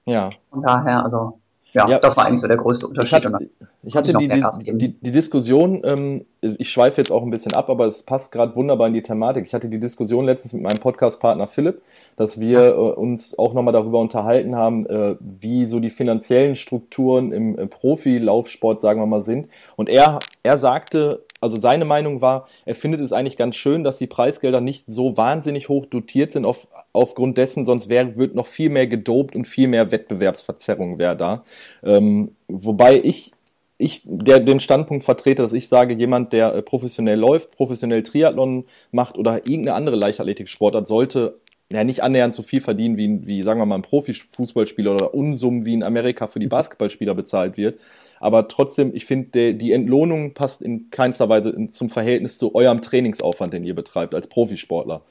Ja. 0.07 0.31
Von 0.51 0.63
daher, 0.63 1.05
also 1.05 1.39
ja, 1.73 1.87
ja, 1.87 1.99
das 1.99 2.17
war 2.17 2.25
eigentlich 2.25 2.41
so 2.41 2.49
der 2.49 2.57
größte 2.57 2.87
Unterschied. 2.87 3.19
Ich 3.19 3.27
hatte, 3.27 3.51
ich 3.83 3.97
hatte 3.97 4.13
die, 4.15 4.29
die, 4.29 4.79
die, 4.79 4.93
die, 5.01 5.11
Diskussion, 5.11 5.83
ähm, 5.85 6.25
ich 6.41 6.71
schweife 6.71 7.03
jetzt 7.03 7.13
auch 7.13 7.23
ein 7.23 7.31
bisschen 7.31 7.53
ab, 7.53 7.69
aber 7.69 7.87
es 7.87 8.03
passt 8.03 8.33
gerade 8.33 8.57
wunderbar 8.57 8.87
in 8.87 8.95
die 8.95 9.03
Thematik. 9.03 9.45
Ich 9.45 9.53
hatte 9.53 9.69
die 9.69 9.79
Diskussion 9.79 10.25
letztens 10.25 10.55
mit 10.55 10.63
meinem 10.63 10.79
Podcast-Partner 10.79 11.47
Philipp, 11.47 11.83
dass 12.17 12.41
wir 12.41 12.69
äh, 12.69 12.73
uns 12.73 13.39
auch 13.39 13.53
nochmal 13.53 13.75
darüber 13.75 14.01
unterhalten 14.01 14.57
haben, 14.57 14.87
äh, 14.87 15.17
wie 15.21 15.67
so 15.67 15.79
die 15.79 15.91
finanziellen 15.91 16.57
Strukturen 16.57 17.33
im 17.33 17.59
äh, 17.59 17.67
Profilaufsport, 17.67 18.81
sagen 18.81 19.01
wir 19.01 19.07
mal, 19.07 19.21
sind. 19.21 19.49
Und 19.77 19.91
er, 19.91 20.21
er 20.43 20.57
sagte, 20.57 21.27
also 21.41 21.61
seine 21.61 21.85
Meinung 21.85 22.21
war, 22.21 22.49
er 22.65 22.75
findet 22.75 23.01
es 23.01 23.13
eigentlich 23.13 23.37
ganz 23.37 23.57
schön, 23.57 23.85
dass 23.85 23.99
die 23.99 24.07
Preisgelder 24.07 24.61
nicht 24.61 24.85
so 24.89 25.17
wahnsinnig 25.17 25.69
hoch 25.69 25.87
dotiert 25.87 26.33
sind 26.33 26.45
auf, 26.45 26.67
aufgrund 26.93 27.39
dessen, 27.39 27.65
sonst 27.65 27.89
wär, 27.89 28.17
wird 28.17 28.35
noch 28.35 28.47
viel 28.47 28.71
mehr 28.71 28.87
gedopt 28.87 29.37
und 29.37 29.47
viel 29.47 29.69
mehr 29.69 29.91
Wettbewerbsverzerrung 29.91 30.99
wäre 30.99 31.17
da. 31.17 31.45
Ähm, 31.85 32.33
wobei 32.49 33.01
ich, 33.03 33.33
ich 33.79 34.03
der, 34.05 34.41
den 34.41 34.61
Standpunkt 34.61 35.05
vertrete, 35.05 35.43
dass 35.43 35.53
ich 35.53 35.69
sage, 35.69 35.95
jemand, 35.95 36.33
der 36.33 36.55
äh, 36.55 36.63
professionell 36.63 37.19
läuft, 37.19 37.53
professionell 37.53 38.03
Triathlon 38.03 38.65
macht 38.91 39.17
oder 39.17 39.47
irgendeine 39.47 39.75
andere 39.75 39.97
Leichtathletik-Sportart, 39.97 40.89
sollte 40.89 41.39
ja 41.71 41.85
nicht 41.85 42.03
annähernd 42.03 42.35
so 42.35 42.43
viel 42.43 42.61
verdienen, 42.61 42.97
wie, 42.97 43.27
wie 43.27 43.43
sagen 43.43 43.61
wir 43.61 43.67
mal 43.67 43.77
ein 43.77 43.83
Profifußballspieler 43.83 44.95
oder 44.95 45.15
Unsummen 45.15 45.67
wie 45.67 45.75
in 45.75 45.83
Amerika 45.83 46.27
für 46.27 46.39
die 46.41 46.47
Basketballspieler 46.47 47.15
bezahlt 47.15 47.57
wird. 47.57 47.79
Aber 48.21 48.49
trotzdem, 48.49 48.95
ich 48.95 49.05
finde, 49.05 49.55
die 49.55 49.73
Entlohnung 49.73 50.35
passt 50.35 50.63
in 50.63 50.91
keinster 50.91 51.29
Weise 51.29 51.55
zum 51.71 51.89
Verhältnis 51.89 52.39
zu 52.39 52.55
eurem 52.55 52.83
Trainingsaufwand, 52.83 53.53
den 53.53 53.65
ihr 53.65 53.75
betreibt 53.75 54.15
als 54.15 54.27
Profisportler. 54.27 55.03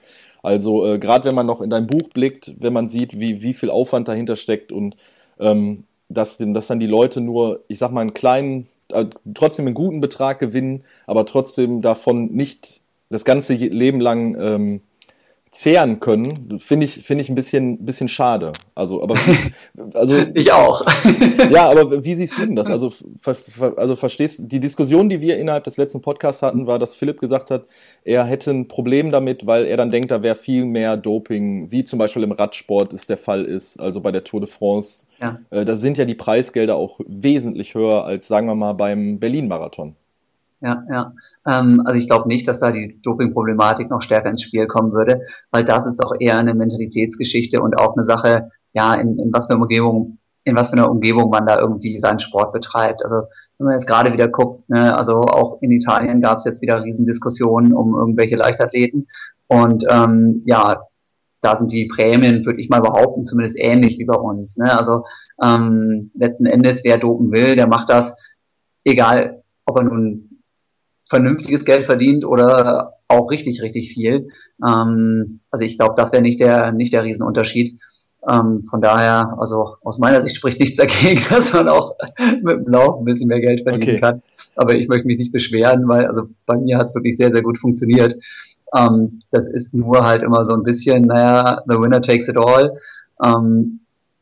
Also 0.44 0.86
äh, 0.86 1.00
gerade 1.00 1.26
wenn 1.26 1.36
man 1.36 1.46
noch 1.46 1.62
in 1.62 1.70
dein 1.70 1.88
Buch 1.88 2.10
blickt, 2.10 2.54
wenn 2.60 2.74
man 2.74 2.90
sieht, 2.90 3.20
wie, 3.20 3.42
wie 3.42 3.54
viel 3.54 3.70
Aufwand 3.70 4.08
dahinter 4.08 4.36
steckt 4.36 4.72
und 4.72 4.96
ähm, 5.40 5.84
dass, 6.10 6.38
dass 6.38 6.68
dann 6.68 6.80
die 6.80 6.88
Leute 6.88 7.22
nur, 7.22 7.64
ich 7.68 7.80
sag 7.80 7.92
mal, 7.92 8.02
einen 8.02 8.14
kleinen, 8.14 8.68
äh, 8.92 9.06
trotzdem 9.34 9.66
einen 9.66 9.76
guten 9.76 10.00
Betrag 10.00 10.40
gewinnen, 10.40 10.84
aber 11.06 11.26
trotzdem 11.26 11.82
davon 11.82 12.28
nicht 12.32 12.82
das 13.10 13.26
ganze 13.26 13.54
Leben 13.56 14.00
lang 14.00 14.38
ähm, 14.40 14.82
zehren 15.52 16.00
können, 16.00 16.60
finde 16.60 16.86
ich, 16.86 17.06
finde 17.06 17.24
ich 17.24 17.30
ein 17.30 17.36
bisschen, 17.36 17.86
bisschen 17.86 18.08
schade. 18.08 18.54
Also, 18.76 19.02
aber, 19.02 19.16
also. 19.94 20.26
ich 20.34 20.52
auch. 20.52 20.86
ja, 21.50 21.70
aber 21.70 22.04
wie 22.04 22.16
siehst 22.16 22.38
du 22.38 22.46
denn 22.46 22.56
das? 22.56 22.70
Also, 22.70 22.92
ver, 23.18 23.36
ver, 23.36 23.74
also 23.78 23.96
verstehst 23.96 24.42
die 24.44 24.60
Diskussion, 24.60 25.10
die 25.10 25.22
wir 25.22 25.38
innerhalb 25.38 25.64
des 25.64 25.78
letzten 25.78 26.02
Podcasts 26.02 26.42
hatten, 26.42 26.68
war, 26.68 26.80
dass 26.80 26.96
Philipp 26.96 27.20
gesagt 27.20 27.52
hat, 27.52 27.66
er 28.04 28.26
hätte 28.26 28.52
ein 28.52 28.68
Problem 28.68 29.12
damit, 29.12 29.46
weil 29.48 29.66
er 29.66 29.78
dann 29.78 29.92
denkt, 29.92 30.12
da 30.12 30.22
wäre 30.22 30.36
viel 30.36 30.66
mehr 30.66 30.98
Doping, 30.98 31.72
wie 31.72 31.84
zum 31.84 32.00
Beispiel 32.00 32.24
im 32.24 32.32
Radsport 32.32 32.94
es 32.94 33.08
der 33.08 33.18
Fall 33.18 33.46
ist, 33.46 33.80
also 33.80 34.02
bei 34.02 34.12
der 34.12 34.24
Tour 34.24 34.42
de 34.42 34.50
France. 34.50 35.06
Ja. 35.22 35.40
Äh, 35.50 35.66
da 35.66 35.76
sind 35.76 35.98
ja 35.98 36.06
die 36.06 36.16
Preisgelder 36.16 36.76
auch 36.76 37.00
wesentlich 37.08 37.74
höher 37.74 38.04
als, 38.06 38.28
sagen 38.28 38.48
wir 38.48 38.56
mal, 38.56 38.74
beim 38.74 39.20
Berlin-Marathon. 39.20 39.96
Ja, 40.60 40.84
ja. 40.90 41.14
Ähm, 41.46 41.84
also 41.86 42.00
ich 42.00 42.08
glaube 42.08 42.28
nicht, 42.28 42.48
dass 42.48 42.60
da 42.60 42.72
die 42.72 43.00
Doping-Problematik 43.02 43.90
noch 43.90 44.02
stärker 44.02 44.30
ins 44.30 44.42
Spiel 44.42 44.66
kommen 44.66 44.92
würde, 44.92 45.22
weil 45.52 45.64
das 45.64 45.86
ist 45.86 45.98
doch 45.98 46.16
eher 46.20 46.38
eine 46.40 46.56
Mentalitätsgeschichte 46.56 47.62
und 47.62 47.78
auch 47.78 47.94
eine 47.96 48.04
Sache, 48.04 48.50
ja, 48.74 48.96
in, 48.96 49.20
in 49.20 49.32
was 49.32 49.46
für 49.46 49.56
Umgebung, 49.56 50.18
in 50.46 50.56
was 50.56 50.70
für 50.70 50.74
einer 50.74 50.90
Umgebung 50.90 51.30
man 51.30 51.46
da 51.46 51.60
irgendwie 51.60 52.00
seinen 52.00 52.20
Sport 52.20 52.54
betreibt. 52.54 53.04
Also 53.04 53.24
wenn 53.58 53.66
man 53.66 53.74
jetzt 53.74 53.86
gerade 53.86 54.12
wieder 54.14 54.30
guckt, 54.30 54.68
ne, 54.70 54.98
also 54.98 55.22
auch 55.22 55.62
in 55.62 55.72
Italien 55.72 56.22
gab 56.22 56.40
es 56.40 56.46
jetzt 56.46 56.62
wieder 56.62 56.84
Riesendiskussionen 56.84 57.74
um 57.74 57.94
irgendwelche 57.96 58.36
Leichtathleten 58.36 59.08
und 59.48 59.86
ähm, 59.90 60.42
ja, 60.46 60.82
da 61.42 61.56
sind 61.56 61.72
die 61.72 61.86
Prämien, 61.86 62.46
würde 62.46 62.60
ich 62.60 62.70
mal 62.70 62.82
behaupten, 62.82 63.24
zumindest 63.24 63.60
ähnlich 63.60 64.00
wie 64.00 64.06
bei 64.06 64.16
uns. 64.16 64.58
Ne? 64.58 64.76
Also 64.76 65.04
ähm, 65.44 66.08
letzten 66.16 66.48
Endes, 66.48 66.84
wer 66.84 66.98
dopen 66.98 67.32
will, 67.32 67.56
der 67.56 67.68
macht 67.68 67.90
das, 67.90 68.16
egal 68.84 69.44
ob 69.66 69.78
er 69.78 69.84
nun 69.84 70.27
vernünftiges 71.08 71.66
Geld 71.66 71.86
verdient 71.86 72.26
oder 72.26 72.94
auch 73.08 73.32
richtig, 73.32 73.62
richtig 73.62 73.94
viel. 73.94 74.30
Ähm, 74.66 75.40
also 75.52 75.64
ich 75.64 75.78
glaube, 75.78 75.94
das 75.96 76.12
wäre 76.12 76.22
nicht 76.22 76.40
der, 76.40 76.72
nicht 76.72 76.94
der 76.94 77.04
Riesenunterschied. 77.04 77.80
Ähm, 78.30 78.66
von 78.70 78.82
daher, 78.82 79.38
also 79.40 79.78
aus 79.84 80.00
meiner 80.00 80.20
Sicht 80.20 80.36
spricht 80.36 80.60
nichts 80.60 80.78
dagegen, 80.78 81.22
dass 81.30 81.54
man 81.54 81.70
auch 81.70 81.96
mit 82.42 82.66
dem 82.66 82.68
Lauf 82.68 83.00
ein 83.00 83.06
bisschen 83.06 83.30
mehr 83.30 83.40
Geld 83.40 83.62
verdienen 83.62 83.84
okay. 83.84 84.00
kann. 84.00 84.22
Aber 84.56 84.76
ich 84.76 84.88
möchte 84.88 85.08
mich 85.08 85.18
nicht 85.18 85.32
beschweren, 85.32 85.88
weil 85.88 86.06
also 86.06 86.24
bei 86.46 86.58
mir 86.58 86.78
hat 86.78 86.90
es 86.90 86.96
wirklich 86.96 87.16
sehr, 87.16 87.32
sehr 87.32 87.44
gut 87.44 87.58
funktioniert. 87.58 88.16
Ähm, 88.76 89.22
das 89.32 89.48
ist 89.48 89.74
nur 89.74 90.06
halt 90.06 90.24
immer 90.24 90.44
so 90.44 90.54
ein 90.54 90.64
bisschen, 90.64 91.06
naja, 91.06 91.62
the 91.68 91.76
winner 91.76 92.02
takes 92.02 92.28
it 92.28 92.38
all. 92.38 92.78
Ähm, 93.24 93.80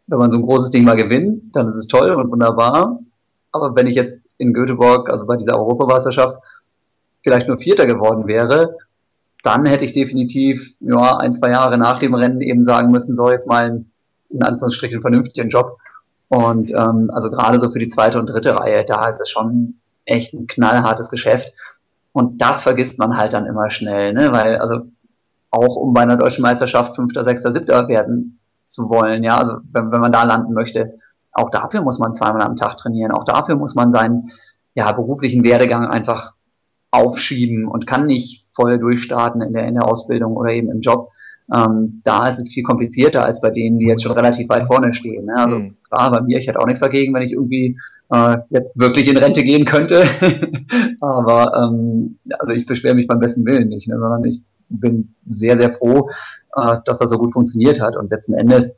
wenn 0.08 0.20
man 0.20 0.30
so 0.30 0.38
ein 0.38 0.44
großes 0.44 0.70
Ding 0.70 0.84
mal 0.84 0.96
gewinnt, 0.96 1.56
dann 1.56 1.70
ist 1.70 1.78
es 1.78 1.88
toll 1.88 2.12
und 2.12 2.32
wunderbar. 2.32 3.00
Aber 3.52 3.76
wenn 3.76 3.88
ich 3.88 3.96
jetzt 3.96 4.22
in 4.38 4.54
Göteborg, 4.54 5.10
also 5.10 5.26
bei 5.26 5.38
dieser 5.38 5.58
Europameisterschaft, 5.58 6.38
vielleicht 7.26 7.48
nur 7.48 7.60
Vierter 7.60 7.88
geworden 7.88 8.28
wäre, 8.28 8.78
dann 9.44 9.66
hätte 9.66 9.84
ich 9.84 9.94
definitiv 9.94 10.76
ja, 10.80 11.18
ein, 11.18 11.34
zwei 11.34 11.50
Jahre 11.50 11.78
nach 11.78 11.98
dem 11.98 12.14
Rennen 12.14 12.40
eben 12.40 12.64
sagen 12.64 12.92
müssen, 12.92 13.16
so 13.16 13.32
jetzt 13.32 13.48
mal 13.48 13.66
einen, 13.66 13.92
in 14.30 14.44
Anführungsstrichen 14.44 15.02
vernünftigen 15.02 15.50
Job. 15.50 15.78
Und 16.28 16.72
ähm, 16.72 17.10
also 17.12 17.32
gerade 17.32 17.60
so 17.60 17.72
für 17.72 17.80
die 17.80 17.88
zweite 17.88 18.20
und 18.20 18.30
dritte 18.30 18.56
Reihe, 18.56 18.86
da 18.86 19.08
ist 19.08 19.22
es 19.22 19.30
schon 19.30 19.80
echt 20.06 20.34
ein 20.34 20.46
knallhartes 20.46 21.10
Geschäft. 21.10 21.52
Und 22.12 22.42
das 22.42 22.62
vergisst 22.62 23.00
man 23.00 23.18
halt 23.18 23.34
dann 23.34 23.48
immer 23.48 23.72
schnell, 23.72 24.14
ne? 24.14 24.32
Weil, 24.32 24.58
also 24.58 24.82
auch 25.50 25.76
um 25.76 25.94
bei 25.94 26.02
einer 26.02 26.18
deutschen 26.18 26.44
Meisterschaft 26.44 26.96
Fünfter, 26.96 27.24
Sechster, 27.24 27.52
Siebter 27.52 27.88
werden 27.88 28.40
zu 28.66 28.90
wollen, 28.90 29.24
ja, 29.24 29.38
also 29.38 29.58
wenn, 29.72 29.92
wenn 29.92 30.02
man 30.02 30.12
da 30.12 30.24
landen 30.24 30.54
möchte, 30.54 31.00
auch 31.32 31.50
dafür 31.50 31.82
muss 31.82 32.00
man 32.00 32.14
zweimal 32.14 32.44
am 32.44 32.56
Tag 32.56 32.78
trainieren, 32.78 33.12
auch 33.12 33.24
dafür 33.24 33.56
muss 33.56 33.74
man 33.74 33.92
seinen 33.92 34.24
ja, 34.76 34.92
beruflichen 34.92 35.44
Werdegang 35.44 35.88
einfach 35.88 36.35
aufschieben 36.96 37.68
und 37.68 37.88
kann 37.88 38.08
nicht 38.08 38.48
voll 38.54 38.80
durchstarten 38.80 39.42
in 39.42 39.54
der, 39.54 39.68
in 39.68 39.76
der 39.76 39.88
Ausbildung 39.88 40.36
oder 40.36 40.52
eben 40.52 40.70
im 40.70 40.82
Job. 40.82 41.10
Ähm, 41.54 42.02
da 42.04 42.28
ist 42.28 42.40
es 42.40 42.52
viel 42.52 42.64
komplizierter 42.64 43.24
als 43.24 43.40
bei 43.40 43.52
denen, 43.52 43.78
die 43.78 43.86
jetzt 43.86 44.02
schon 44.02 44.14
relativ 44.14 44.50
weit 44.50 44.66
vorne 44.66 44.94
stehen. 44.94 45.26
Ne? 45.26 45.36
Also 45.38 45.60
mhm. 45.60 45.78
klar, 45.90 46.12
bei 46.12 46.22
mir, 46.22 46.40
ich 46.40 46.48
hätte 46.48 46.60
auch 46.60 46.66
nichts 46.66 46.80
dagegen, 46.80 47.14
wenn 47.14 47.22
ich 47.22 47.34
irgendwie 47.34 47.78
äh, 48.12 48.38
jetzt 48.50 48.80
wirklich 48.80 49.08
in 49.08 49.18
Rente 49.18 49.44
gehen 49.44 49.66
könnte. 49.66 50.04
Aber 51.02 51.52
ähm, 51.56 52.18
also 52.40 52.54
ich 52.54 52.66
beschwere 52.66 52.96
mich 52.96 53.08
beim 53.08 53.20
besten 53.20 53.46
Willen 53.46 53.70
nicht, 53.70 53.88
ne? 53.88 54.00
sondern 54.00 54.24
ich 54.26 54.42
bin 54.70 55.14
sehr, 55.26 55.58
sehr 55.58 55.74
froh, 55.74 56.10
äh, 56.56 56.78
dass 56.86 57.00
das 57.00 57.10
so 57.10 57.18
gut 57.18 57.34
funktioniert 57.34 57.80
hat. 57.82 57.96
Und 57.96 58.10
letzten 58.10 58.34
Endes, 58.34 58.76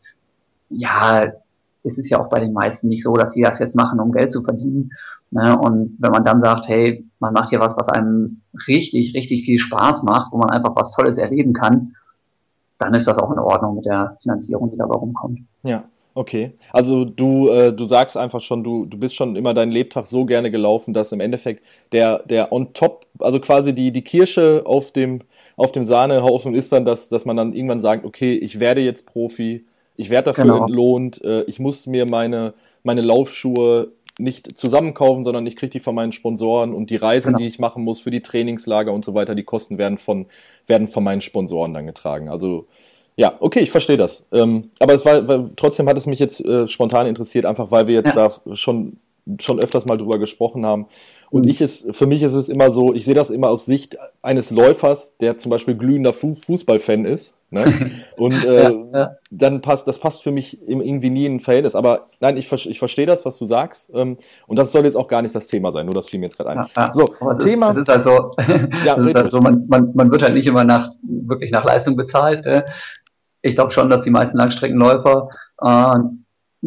ja, 0.70 1.24
es 1.84 1.98
ist 1.98 2.10
ja 2.10 2.20
auch 2.20 2.30
bei 2.30 2.40
den 2.40 2.54
meisten 2.54 2.90
nicht 2.90 3.04
so, 3.04 3.16
dass 3.16 3.34
sie 3.34 3.42
das 3.42 3.60
jetzt 3.60 3.76
machen, 3.76 4.00
um 4.00 4.12
Geld 4.12 4.32
zu 4.32 4.44
verdienen. 4.44 4.92
Ne? 5.32 5.58
Und 5.58 5.96
wenn 6.00 6.12
man 6.12 6.24
dann 6.24 6.40
sagt, 6.42 6.68
hey, 6.68 7.06
man 7.20 7.34
macht 7.34 7.50
hier 7.50 7.60
was, 7.60 7.78
was 7.78 7.90
einem 7.90 8.42
richtig, 8.68 9.14
richtig 9.16 9.44
viel 9.44 9.58
Spaß 9.58 10.04
macht, 10.04 10.32
wo 10.32 10.38
man 10.38 10.50
einfach 10.50 10.76
was 10.76 10.92
Tolles 10.92 11.18
erleben 11.18 11.54
kann, 11.54 11.96
dann 12.78 12.94
ist 12.94 13.08
das 13.08 13.18
auch 13.18 13.32
in 13.32 13.40
Ordnung 13.40 13.76
mit 13.76 13.86
der 13.86 14.16
Finanzierung, 14.22 14.72
die 14.72 14.78
dabei 14.78 14.96
rumkommt. 14.96 15.40
Ja, 15.64 15.86
okay. 16.14 16.54
Also 16.72 17.06
du, 17.06 17.50
äh, 17.50 17.74
du 17.74 17.86
sagst 17.86 18.16
einfach 18.16 18.42
schon, 18.42 18.64
du, 18.64 18.86
du 18.86 18.98
bist 18.98 19.16
schon 19.16 19.36
immer 19.36 19.54
deinen 19.54 19.72
Lebtag 19.72 20.08
so 20.08 20.26
gerne 20.26 20.52
gelaufen, 20.52 20.94
dass 20.94 21.12
im 21.12 21.20
Endeffekt 21.20 21.64
der, 21.92 22.20
der 22.20 22.52
on 22.54 22.74
top, 22.74 23.08
also 23.20 23.40
quasi 23.40 23.74
die, 23.74 23.92
die 23.92 24.04
Kirsche 24.04 24.62
auf 24.66 24.92
dem, 24.92 25.22
auf 25.56 25.72
dem 25.72 25.86
Sahnehaufen 25.86 26.54
ist 26.54 26.72
dann, 26.72 26.86
dass, 26.86 27.10
dass 27.10 27.26
man 27.26 27.36
dann 27.36 27.54
irgendwann 27.54 27.82
sagt, 27.82 28.06
okay, 28.06 28.36
ich 28.36 28.60
werde 28.60 28.82
jetzt 28.82 29.08
Profi, 29.08 29.66
ich 29.96 30.12
werde 30.12 30.26
dafür 30.26 30.44
genau. 30.44 30.66
entlohnt, 30.66 31.24
äh, 31.24 31.42
ich 31.44 31.60
muss 31.60 31.88
mir 31.88 32.06
meine, 32.06 32.54
meine 32.84 33.02
Laufschuhe 33.02 33.92
nicht 34.20 34.58
zusammenkaufen, 34.58 35.24
sondern 35.24 35.46
ich 35.46 35.56
kriege 35.56 35.70
die 35.70 35.80
von 35.80 35.96
meinen 35.96 36.12
Sponsoren 36.12 36.74
und 36.74 36.90
die 36.90 36.96
Reisen, 36.96 37.30
genau. 37.30 37.40
die 37.40 37.48
ich 37.48 37.60
machen 37.60 37.84
muss 37.84 38.00
für 38.00 38.12
die 38.12 38.22
Trainingslager 38.22 38.92
und 38.92 39.06
so 39.06 39.14
weiter, 39.14 39.36
die 39.36 39.44
Kosten 39.44 39.78
werden 39.78 39.98
von, 39.98 40.26
werden 40.66 40.88
von 40.88 41.04
meinen 41.04 41.22
Sponsoren 41.22 41.74
dann 41.74 41.86
getragen. 41.86 42.30
Also 42.30 42.68
ja, 43.16 43.36
okay, 43.40 43.62
ich 43.62 43.72
verstehe 43.72 43.98
das. 43.98 44.28
Ähm, 44.32 44.72
aber 44.80 44.94
es 44.94 45.04
war, 45.04 45.28
weil, 45.28 45.50
trotzdem 45.56 45.90
hat 45.90 45.98
es 45.98 46.06
mich 46.06 46.20
jetzt 46.20 46.44
äh, 46.44 46.68
spontan 46.68 47.08
interessiert, 47.08 47.46
einfach 47.46 47.72
weil 47.72 47.88
wir 47.88 47.96
jetzt 47.96 48.16
ja. 48.16 48.30
da 48.30 48.56
schon, 48.56 48.98
schon 49.42 49.60
öfters 49.60 49.86
mal 49.86 49.98
drüber 49.98 50.20
gesprochen 50.20 50.66
haben. 50.66 50.88
Und 51.30 51.44
mhm. 51.44 51.50
ich 51.50 51.62
ist, 51.62 51.94
für 51.96 52.08
mich 52.08 52.24
ist 52.24 52.34
es 52.34 52.50
immer 52.50 52.72
so, 52.72 52.94
ich 52.94 53.06
sehe 53.06 53.16
das 53.16 53.30
immer 53.30 53.50
aus 53.50 53.66
Sicht 53.66 53.98
eines 54.22 54.52
Läufers, 54.52 55.18
der 55.18 55.38
zum 55.38 55.50
Beispiel 55.50 55.76
glühender 55.76 56.14
Fu 56.14 56.36
Fußballfan 56.36 57.06
ist. 57.06 57.36
Ne? 57.50 57.66
Und 58.18 58.44
äh, 58.44 58.64
ja, 58.64 58.86
ja. 58.94 59.12
dann 59.30 59.62
passt, 59.62 59.88
das 59.88 60.00
passt 60.00 60.24
für 60.24 60.32
mich 60.32 60.60
irgendwie 60.68 61.10
nie 61.10 61.26
in 61.26 61.36
ein 61.36 61.40
Verhältnis. 61.40 61.76
Aber 61.76 62.10
nein, 62.20 62.38
ich, 62.38 62.52
ich 62.52 62.80
verstehe 62.80 63.06
das, 63.06 63.26
was 63.26 63.38
du 63.38 63.46
sagst. 63.46 63.92
Ähm, 63.94 64.18
und 64.48 64.58
das 64.58 64.72
soll 64.72 64.86
jetzt 64.86 64.96
auch 64.96 65.08
gar 65.08 65.22
nicht 65.22 65.36
das 65.36 65.48
Thema 65.48 65.72
sein, 65.72 65.86
nur 65.86 65.96
das 65.96 66.08
fiel 66.08 66.20
mir 66.20 66.28
jetzt 66.28 66.38
gerade 66.38 66.52
ein. 66.52 66.66
Ja, 66.76 66.92
so, 66.94 67.10
es 67.32 67.40
Thema. 67.40 67.70
Ist, 67.70 67.78
es 67.78 67.88
ist 67.88 67.90
halt 67.90 68.04
so, 68.04 68.32
ja, 68.86 68.96
ist 68.96 69.16
halt 69.16 69.32
so 69.32 69.42
man, 69.42 69.66
man, 69.68 69.92
man 69.94 70.12
wird 70.12 70.24
halt 70.24 70.36
nicht 70.36 70.48
immer 70.48 70.64
nach, 70.64 70.90
wirklich 71.02 71.52
nach 71.52 71.66
Leistung 71.66 71.96
bezahlt. 71.96 72.46
Äh. 72.46 72.64
Ich 73.42 73.56
glaube 73.56 73.72
schon, 73.72 73.90
dass 73.90 74.02
die 74.02 74.10
meisten 74.10 74.38
Langstreckenläufer 74.38 75.30
äh, 75.62 75.96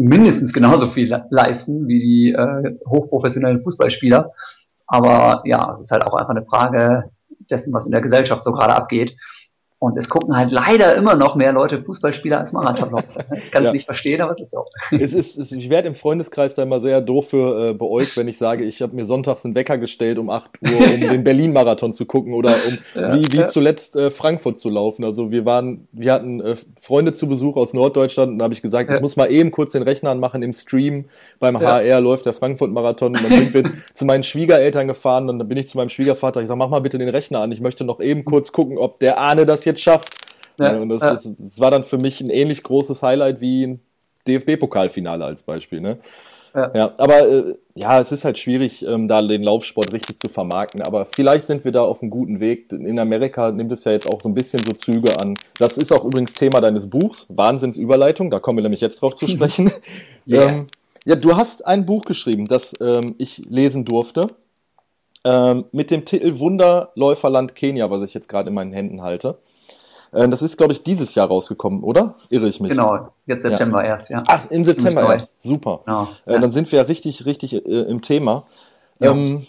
mindestens 0.00 0.52
genauso 0.52 0.86
viel 0.86 1.14
leisten 1.30 1.86
wie 1.86 1.98
die 1.98 2.32
äh, 2.32 2.76
hochprofessionellen 2.88 3.62
Fußballspieler. 3.62 4.32
Aber 4.86 5.42
ja, 5.44 5.74
es 5.74 5.80
ist 5.80 5.90
halt 5.90 6.04
auch 6.04 6.14
einfach 6.14 6.30
eine 6.30 6.44
Frage 6.44 7.10
dessen, 7.50 7.72
was 7.72 7.86
in 7.86 7.92
der 7.92 8.00
Gesellschaft 8.00 8.42
so 8.42 8.52
gerade 8.52 8.74
abgeht. 8.74 9.14
Und 9.82 9.96
es 9.96 10.10
gucken 10.10 10.36
halt 10.36 10.52
leider 10.52 10.94
immer 10.94 11.14
noch 11.14 11.36
mehr 11.36 11.52
Leute 11.52 11.82
Fußballspieler 11.82 12.38
als 12.38 12.52
Marathonläufer. 12.52 13.24
Ich 13.42 13.50
kann 13.50 13.62
es 13.62 13.68
ja. 13.68 13.72
nicht 13.72 13.86
verstehen, 13.86 14.20
aber 14.20 14.34
es 14.34 14.40
ist 14.40 14.50
so. 14.50 14.66
Es 14.90 15.14
ist, 15.14 15.38
es, 15.38 15.52
ich 15.52 15.70
werde 15.70 15.88
im 15.88 15.94
Freundeskreis 15.94 16.54
da 16.54 16.64
immer 16.64 16.82
sehr 16.82 17.00
doof 17.00 17.30
für 17.30 17.70
äh, 17.70 17.72
beäugt, 17.72 18.14
wenn 18.18 18.28
ich 18.28 18.36
sage, 18.36 18.64
ich 18.64 18.82
habe 18.82 18.94
mir 18.94 19.06
sonntags 19.06 19.42
einen 19.46 19.54
Wecker 19.54 19.78
gestellt 19.78 20.18
um 20.18 20.28
8 20.28 20.50
Uhr, 20.60 20.94
um 20.94 21.00
den 21.08 21.24
Berlin-Marathon 21.24 21.94
zu 21.94 22.04
gucken 22.04 22.34
oder 22.34 22.54
um 22.68 22.78
ja, 23.00 23.14
wie, 23.14 23.32
wie 23.32 23.38
ja. 23.38 23.46
zuletzt 23.46 23.96
äh, 23.96 24.10
Frankfurt 24.10 24.58
zu 24.58 24.68
laufen. 24.68 25.02
Also 25.02 25.30
wir 25.30 25.46
waren, 25.46 25.88
wir 25.92 26.12
hatten 26.12 26.42
äh, 26.42 26.56
Freunde 26.78 27.14
zu 27.14 27.26
Besuch 27.26 27.56
aus 27.56 27.72
Norddeutschland 27.72 28.32
und 28.32 28.38
da 28.38 28.44
habe 28.44 28.54
ich 28.54 28.60
gesagt, 28.60 28.90
ich 28.90 29.00
muss 29.00 29.16
mal 29.16 29.30
eben 29.30 29.50
kurz 29.50 29.72
den 29.72 29.82
Rechner 29.82 30.10
anmachen 30.10 30.42
im 30.42 30.52
Stream. 30.52 31.06
Beim 31.38 31.58
HR 31.58 32.02
läuft 32.02 32.26
der 32.26 32.34
Frankfurt-Marathon. 32.34 33.16
Und 33.16 33.24
dann 33.24 33.32
sind 33.32 33.54
wir 33.54 33.62
zu 33.94 34.04
meinen 34.04 34.24
Schwiegereltern 34.24 34.88
gefahren 34.88 35.30
und 35.30 35.38
dann 35.38 35.48
bin 35.48 35.56
ich 35.56 35.68
zu 35.68 35.78
meinem 35.78 35.88
Schwiegervater. 35.88 36.42
Ich 36.42 36.48
sage, 36.48 36.58
mach 36.58 36.68
mal 36.68 36.80
bitte 36.80 36.98
den 36.98 37.08
Rechner 37.08 37.40
an. 37.40 37.50
Ich 37.50 37.62
möchte 37.62 37.84
noch 37.84 38.00
eben 38.00 38.26
kurz 38.26 38.52
gucken, 38.52 38.76
ob 38.76 38.98
der 38.98 39.18
Ahne 39.18 39.46
das 39.46 39.69
jetzt 39.70 39.82
schafft. 39.82 40.14
Ja, 40.58 40.76
und 40.76 40.90
das, 40.90 41.02
ja. 41.02 41.12
ist, 41.12 41.30
das, 41.38 41.60
war 41.60 41.70
dann 41.70 41.84
für 41.84 41.98
mich 41.98 42.20
ein 42.20 42.28
ähnlich 42.28 42.62
großes 42.62 43.02
Highlight 43.02 43.40
wie 43.40 43.66
ein 43.66 43.80
DFB-Pokalfinale 44.28 45.24
als 45.24 45.42
Beispiel. 45.42 45.80
Ne? 45.80 45.98
Ja. 46.54 46.70
ja 46.74 46.94
aber 46.98 47.28
äh, 47.28 47.54
ja, 47.74 48.00
es 48.00 48.12
ist 48.12 48.24
halt 48.24 48.36
schwierig, 48.36 48.84
ähm, 48.84 49.08
da 49.08 49.22
den 49.22 49.42
Laufsport 49.42 49.92
richtig 49.92 50.18
zu 50.18 50.28
vermarkten. 50.28 50.82
Aber 50.82 51.06
vielleicht 51.06 51.46
sind 51.46 51.64
wir 51.64 51.72
da 51.72 51.82
auf 51.82 52.02
einem 52.02 52.10
guten 52.10 52.40
Weg. 52.40 52.70
In 52.72 52.98
Amerika 52.98 53.50
nimmt 53.50 53.72
es 53.72 53.84
ja 53.84 53.92
jetzt 53.92 54.06
auch 54.06 54.20
so 54.20 54.28
ein 54.28 54.34
bisschen 54.34 54.62
so 54.62 54.72
Züge 54.72 55.18
an. 55.18 55.34
Das 55.58 55.78
ist 55.78 55.92
auch 55.92 56.04
übrigens 56.04 56.34
Thema 56.34 56.60
deines 56.60 56.90
Buchs, 56.90 57.26
Wahnsinnsüberleitung. 57.28 58.30
Da 58.30 58.38
kommen 58.38 58.58
wir 58.58 58.62
nämlich 58.62 58.82
jetzt 58.82 59.00
drauf 59.00 59.14
zu 59.14 59.28
sprechen. 59.28 59.72
yeah. 60.28 60.48
ähm, 60.50 60.66
ja, 61.06 61.16
du 61.16 61.36
hast 61.36 61.66
ein 61.66 61.86
Buch 61.86 62.04
geschrieben, 62.04 62.46
das 62.46 62.74
ähm, 62.80 63.14
ich 63.16 63.38
lesen 63.48 63.86
durfte. 63.86 64.28
Ähm, 65.24 65.64
mit 65.72 65.90
dem 65.90 66.04
Titel 66.04 66.38
Wunderläuferland 66.38 67.54
Kenia, 67.54 67.90
was 67.90 68.02
ich 68.02 68.14
jetzt 68.14 68.28
gerade 68.28 68.48
in 68.48 68.54
meinen 68.54 68.72
Händen 68.72 69.02
halte. 69.02 69.38
Äh, 70.12 70.28
das 70.28 70.42
ist, 70.42 70.56
glaube 70.56 70.72
ich, 70.72 70.82
dieses 70.82 71.14
Jahr 71.14 71.28
rausgekommen, 71.28 71.82
oder? 71.82 72.16
Irre 72.28 72.48
ich 72.48 72.60
mich? 72.60 72.70
Genau, 72.70 73.08
jetzt 73.26 73.42
September 73.42 73.82
ja. 73.82 73.88
erst, 73.88 74.10
ja. 74.10 74.22
Ach, 74.26 74.50
in 74.50 74.64
September 74.64 75.12
erst. 75.12 75.42
Super. 75.42 75.80
Genau. 75.84 76.08
Äh, 76.26 76.40
dann 76.40 76.50
sind 76.50 76.70
wir 76.72 76.78
ja 76.80 76.84
richtig, 76.84 77.26
richtig 77.26 77.54
äh, 77.54 77.82
im 77.82 78.02
Thema. 78.02 78.46
Ja. 78.98 79.12
Ähm, 79.12 79.46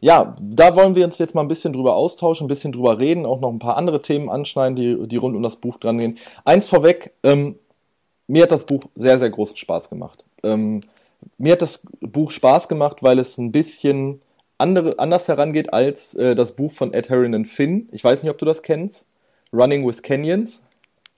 ja, 0.00 0.36
da 0.40 0.76
wollen 0.76 0.94
wir 0.94 1.04
uns 1.04 1.18
jetzt 1.18 1.34
mal 1.34 1.40
ein 1.40 1.48
bisschen 1.48 1.72
drüber 1.72 1.96
austauschen, 1.96 2.44
ein 2.44 2.48
bisschen 2.48 2.72
drüber 2.72 2.98
reden, 2.98 3.24
auch 3.24 3.40
noch 3.40 3.50
ein 3.50 3.58
paar 3.58 3.76
andere 3.76 4.02
Themen 4.02 4.28
anschneiden, 4.28 4.76
die, 4.76 5.08
die 5.08 5.16
rund 5.16 5.34
um 5.34 5.42
das 5.42 5.56
Buch 5.56 5.78
dran 5.78 5.98
gehen. 5.98 6.18
Eins 6.44 6.66
vorweg, 6.66 7.14
ähm, 7.22 7.58
mir 8.26 8.42
hat 8.42 8.52
das 8.52 8.66
Buch 8.66 8.84
sehr, 8.94 9.18
sehr 9.18 9.30
großen 9.30 9.56
Spaß 9.56 9.88
gemacht. 9.88 10.24
Ähm, 10.42 10.82
mir 11.38 11.52
hat 11.52 11.62
das 11.62 11.80
Buch 12.00 12.30
Spaß 12.30 12.68
gemacht, 12.68 13.02
weil 13.02 13.18
es 13.18 13.38
ein 13.38 13.52
bisschen 13.52 14.20
andere, 14.58 14.98
anders 14.98 15.28
herangeht 15.28 15.72
als 15.72 16.14
äh, 16.14 16.34
das 16.34 16.52
Buch 16.52 16.72
von 16.72 16.92
Ed 16.92 17.08
Harrinan 17.08 17.46
Finn. 17.46 17.88
Ich 17.92 18.04
weiß 18.04 18.22
nicht, 18.22 18.30
ob 18.30 18.38
du 18.38 18.44
das 18.44 18.62
kennst. 18.62 19.06
Running 19.52 19.86
with 19.86 20.02
Canyons? 20.02 20.60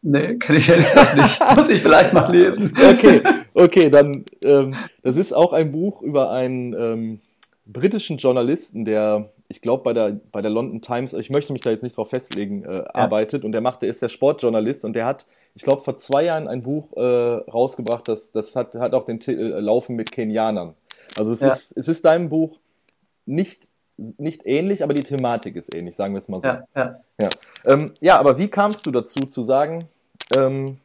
Nee, 0.02 0.36
kenne 0.36 0.58
ich 0.58 0.68
ehrlich 0.68 0.86
gesagt 0.86 1.16
nicht. 1.16 1.40
Muss 1.56 1.68
ich 1.68 1.82
vielleicht 1.82 2.12
mal 2.12 2.30
lesen. 2.30 2.72
Okay, 2.90 3.22
okay, 3.54 3.90
dann, 3.90 4.24
ähm, 4.42 4.74
das 5.02 5.16
ist 5.16 5.32
auch 5.32 5.52
ein 5.52 5.72
Buch 5.72 6.02
über 6.02 6.30
einen 6.30 6.72
ähm, 6.74 7.20
britischen 7.66 8.16
Journalisten, 8.16 8.84
der, 8.84 9.30
ich 9.48 9.60
glaube, 9.60 9.82
bei 9.82 9.92
der, 9.92 10.20
bei 10.32 10.40
der 10.40 10.50
London 10.50 10.80
Times, 10.80 11.12
ich 11.12 11.30
möchte 11.30 11.52
mich 11.52 11.62
da 11.62 11.70
jetzt 11.70 11.82
nicht 11.82 11.96
drauf 11.96 12.10
festlegen, 12.10 12.64
äh, 12.64 12.76
ja. 12.76 12.94
arbeitet 12.94 13.44
und 13.44 13.52
der 13.52 13.60
macht, 13.60 13.82
der 13.82 13.90
ist 13.90 14.00
der 14.00 14.08
Sportjournalist 14.08 14.84
und 14.84 14.94
der 14.94 15.04
hat, 15.04 15.26
ich 15.54 15.62
glaube, 15.62 15.82
vor 15.82 15.98
zwei 15.98 16.24
Jahren 16.24 16.48
ein 16.48 16.62
Buch 16.62 16.96
äh, 16.96 17.00
rausgebracht, 17.00 18.08
das, 18.08 18.30
das 18.30 18.56
hat, 18.56 18.74
hat 18.76 18.94
auch 18.94 19.04
den 19.04 19.20
Titel 19.20 19.52
äh, 19.52 19.60
Laufen 19.60 19.96
mit 19.96 20.12
Kenianern. 20.12 20.74
Also 21.16 21.32
es, 21.32 21.40
ja. 21.40 21.48
ist, 21.48 21.76
es 21.76 21.88
ist 21.88 22.04
deinem 22.04 22.28
Buch 22.28 22.58
nicht 23.26 23.67
nicht 23.98 24.46
ähnlich, 24.46 24.82
aber 24.82 24.94
die 24.94 25.02
Thematik 25.02 25.56
ist 25.56 25.74
ähnlich, 25.74 25.96
sagen 25.96 26.14
wir 26.14 26.20
es 26.20 26.28
mal 26.28 26.40
so. 26.40 26.48
Ja, 26.48 26.64
ja. 26.74 27.00
Ja, 27.20 27.28
ähm, 27.64 27.94
ja 28.00 28.18
aber 28.18 28.38
wie 28.38 28.48
kamst 28.48 28.86
du 28.86 28.90
dazu 28.90 29.20
zu 29.20 29.44
sagen, 29.44 29.88
ähm, 30.36 30.78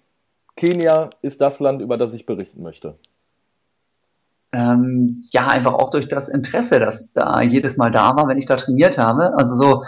Kenia 0.55 1.09
ist 1.21 1.39
das 1.41 1.59
Land, 1.59 1.81
über 1.81 1.97
das 1.97 2.13
ich 2.13 2.25
berichten 2.25 2.63
möchte? 2.63 2.95
Ähm, 4.51 5.19
ja, 5.31 5.47
einfach 5.47 5.73
auch 5.73 5.89
durch 5.89 6.07
das 6.07 6.29
Interesse, 6.29 6.79
das 6.79 7.11
da 7.13 7.41
jedes 7.41 7.77
Mal 7.77 7.91
da 7.91 8.15
war, 8.15 8.27
wenn 8.27 8.37
ich 8.37 8.45
da 8.45 8.55
trainiert 8.55 8.97
habe. 8.97 9.35
Also 9.35 9.55
so 9.55 9.83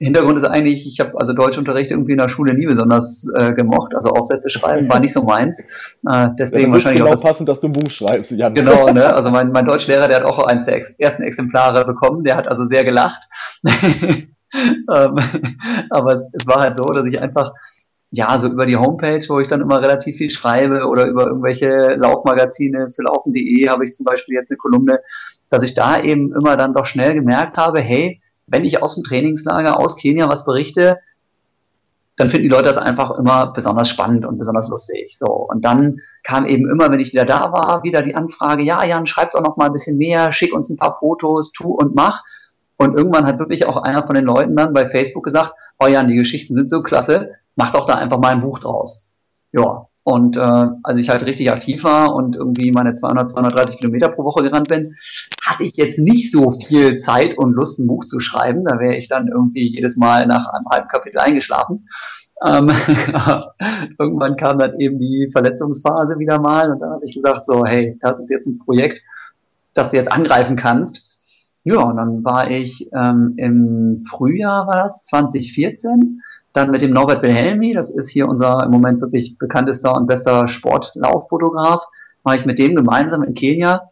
Hintergrund 0.00 0.36
ist 0.36 0.44
eigentlich, 0.44 0.86
ich 0.86 1.00
habe 1.00 1.18
also 1.18 1.32
Deutschunterricht 1.32 1.90
irgendwie 1.90 2.12
in 2.12 2.18
der 2.18 2.28
Schule 2.28 2.54
nie 2.54 2.66
besonders 2.66 3.28
äh, 3.36 3.52
gemocht. 3.52 3.94
Also 3.94 4.10
Aufsätze 4.10 4.48
schreiben 4.48 4.88
war 4.88 5.00
nicht 5.00 5.12
so 5.12 5.24
meins. 5.24 5.64
Äh, 6.08 6.28
deswegen 6.38 6.68
ja, 6.68 6.72
wahrscheinlich 6.72 7.00
genau 7.00 7.10
auch 7.10 7.14
das, 7.14 7.22
passend, 7.22 7.48
dass 7.48 7.60
du 7.60 7.66
ein 7.66 7.72
Buch 7.72 7.90
schreibst, 7.90 8.30
Jan. 8.30 8.54
Genau, 8.54 8.88
ne? 8.92 9.12
Also 9.12 9.30
mein, 9.30 9.50
mein 9.50 9.66
Deutschlehrer, 9.66 10.06
der 10.06 10.18
hat 10.18 10.24
auch 10.24 10.38
eines 10.38 10.66
der 10.66 10.76
ex 10.76 10.90
ersten 10.98 11.22
Exemplare 11.22 11.84
bekommen. 11.84 12.22
Der 12.22 12.36
hat 12.36 12.46
also 12.46 12.64
sehr 12.64 12.84
gelacht. 12.84 13.24
ähm, 13.64 14.26
aber 14.88 16.14
es, 16.14 16.26
es 16.32 16.46
war 16.46 16.60
halt 16.60 16.76
so, 16.76 16.84
dass 16.84 17.06
ich 17.06 17.20
einfach 17.20 17.52
ja, 18.10 18.38
so 18.38 18.48
über 18.48 18.66
die 18.66 18.76
Homepage, 18.76 19.24
wo 19.28 19.40
ich 19.40 19.48
dann 19.48 19.60
immer 19.60 19.82
relativ 19.82 20.16
viel 20.16 20.30
schreibe 20.30 20.86
oder 20.86 21.06
über 21.06 21.26
irgendwelche 21.26 21.96
Laufmagazine 21.96 22.90
für 22.94 23.02
laufen.de 23.02 23.68
habe 23.68 23.84
ich 23.84 23.94
zum 23.94 24.04
Beispiel 24.04 24.36
jetzt 24.36 24.50
eine 24.50 24.56
Kolumne, 24.56 25.00
dass 25.50 25.62
ich 25.62 25.74
da 25.74 26.00
eben 26.00 26.32
immer 26.34 26.56
dann 26.56 26.72
doch 26.72 26.86
schnell 26.86 27.14
gemerkt 27.14 27.58
habe, 27.58 27.80
hey, 27.80 28.22
wenn 28.48 28.64
ich 28.64 28.82
aus 28.82 28.94
dem 28.94 29.04
Trainingslager 29.04 29.78
aus 29.78 29.96
Kenia 29.96 30.28
was 30.28 30.44
berichte, 30.44 30.98
dann 32.16 32.30
finden 32.30 32.44
die 32.44 32.50
Leute 32.50 32.64
das 32.64 32.78
einfach 32.78 33.16
immer 33.16 33.52
besonders 33.52 33.88
spannend 33.88 34.26
und 34.26 34.38
besonders 34.38 34.68
lustig. 34.68 35.16
So. 35.16 35.26
Und 35.26 35.64
dann 35.64 36.00
kam 36.24 36.46
eben 36.46 36.68
immer, 36.68 36.90
wenn 36.90 36.98
ich 36.98 37.12
wieder 37.12 37.24
da 37.24 37.52
war, 37.52 37.84
wieder 37.84 38.02
die 38.02 38.16
Anfrage, 38.16 38.62
ja, 38.62 38.84
Jan, 38.84 39.06
schreib 39.06 39.30
doch 39.30 39.40
noch 39.40 39.56
mal 39.56 39.66
ein 39.66 39.72
bisschen 39.72 39.98
mehr, 39.98 40.32
schick 40.32 40.52
uns 40.52 40.68
ein 40.68 40.76
paar 40.76 40.98
Fotos, 40.98 41.52
tu 41.52 41.68
und 41.68 41.94
mach. 41.94 42.24
Und 42.76 42.96
irgendwann 42.96 43.26
hat 43.26 43.38
wirklich 43.38 43.66
auch 43.66 43.76
einer 43.76 44.04
von 44.04 44.14
den 44.14 44.24
Leuten 44.24 44.56
dann 44.56 44.72
bei 44.72 44.88
Facebook 44.88 45.24
gesagt, 45.24 45.54
oh 45.78 45.86
Jan, 45.86 46.08
die 46.08 46.16
Geschichten 46.16 46.54
sind 46.54 46.68
so 46.68 46.82
klasse, 46.82 47.34
mach 47.54 47.70
doch 47.70 47.86
da 47.86 47.94
einfach 47.94 48.18
mal 48.18 48.32
ein 48.32 48.40
Buch 48.40 48.58
draus. 48.58 49.08
Ja, 49.52 49.87
und 50.08 50.38
äh, 50.38 50.40
als 50.40 50.98
ich 50.98 51.10
halt 51.10 51.26
richtig 51.26 51.52
aktiv 51.52 51.84
war 51.84 52.14
und 52.14 52.34
irgendwie 52.34 52.70
meine 52.70 52.94
200, 52.94 53.28
230 53.28 53.76
Kilometer 53.76 54.08
pro 54.08 54.24
Woche 54.24 54.42
gerannt 54.42 54.68
bin, 54.68 54.96
hatte 55.44 55.64
ich 55.64 55.76
jetzt 55.76 55.98
nicht 55.98 56.32
so 56.32 56.50
viel 56.50 56.96
Zeit 56.96 57.36
und 57.36 57.52
Lust, 57.52 57.78
ein 57.78 57.86
Buch 57.86 58.06
zu 58.06 58.18
schreiben. 58.18 58.64
Da 58.64 58.78
wäre 58.78 58.96
ich 58.96 59.08
dann 59.08 59.28
irgendwie 59.28 59.68
jedes 59.68 59.98
Mal 59.98 60.26
nach 60.26 60.48
einem 60.48 60.64
halben 60.72 60.88
Kapitel 60.88 61.18
eingeschlafen. 61.18 61.84
Ähm, 62.42 62.70
irgendwann 63.98 64.36
kam 64.38 64.58
dann 64.58 64.80
eben 64.80 64.98
die 64.98 65.28
Verletzungsphase 65.30 66.18
wieder 66.18 66.40
mal 66.40 66.72
und 66.72 66.80
dann 66.80 66.88
habe 66.88 67.04
ich 67.04 67.14
gesagt, 67.14 67.44
so, 67.44 67.66
hey, 67.66 67.98
das 68.00 68.18
ist 68.18 68.30
jetzt 68.30 68.46
ein 68.46 68.58
Projekt, 68.58 69.02
das 69.74 69.90
du 69.90 69.98
jetzt 69.98 70.10
angreifen 70.10 70.56
kannst. 70.56 71.04
Ja, 71.64 71.82
und 71.82 71.98
dann 71.98 72.24
war 72.24 72.50
ich 72.50 72.88
ähm, 72.98 73.34
im 73.36 74.04
Frühjahr, 74.08 74.66
war 74.68 74.78
das, 74.78 75.02
2014, 75.02 76.22
dann 76.58 76.70
mit 76.70 76.82
dem 76.82 76.92
Norbert 76.92 77.22
Wilhelmi, 77.22 77.72
das 77.72 77.90
ist 77.90 78.10
hier 78.10 78.28
unser 78.28 78.64
im 78.64 78.70
Moment 78.70 79.00
wirklich 79.00 79.38
bekanntester 79.38 79.94
und 79.94 80.06
bester 80.06 80.48
Sportlauffotograf, 80.48 81.86
war 82.24 82.34
ich 82.34 82.44
mit 82.44 82.58
dem 82.58 82.74
gemeinsam 82.74 83.22
in 83.22 83.34
Kenia, 83.34 83.88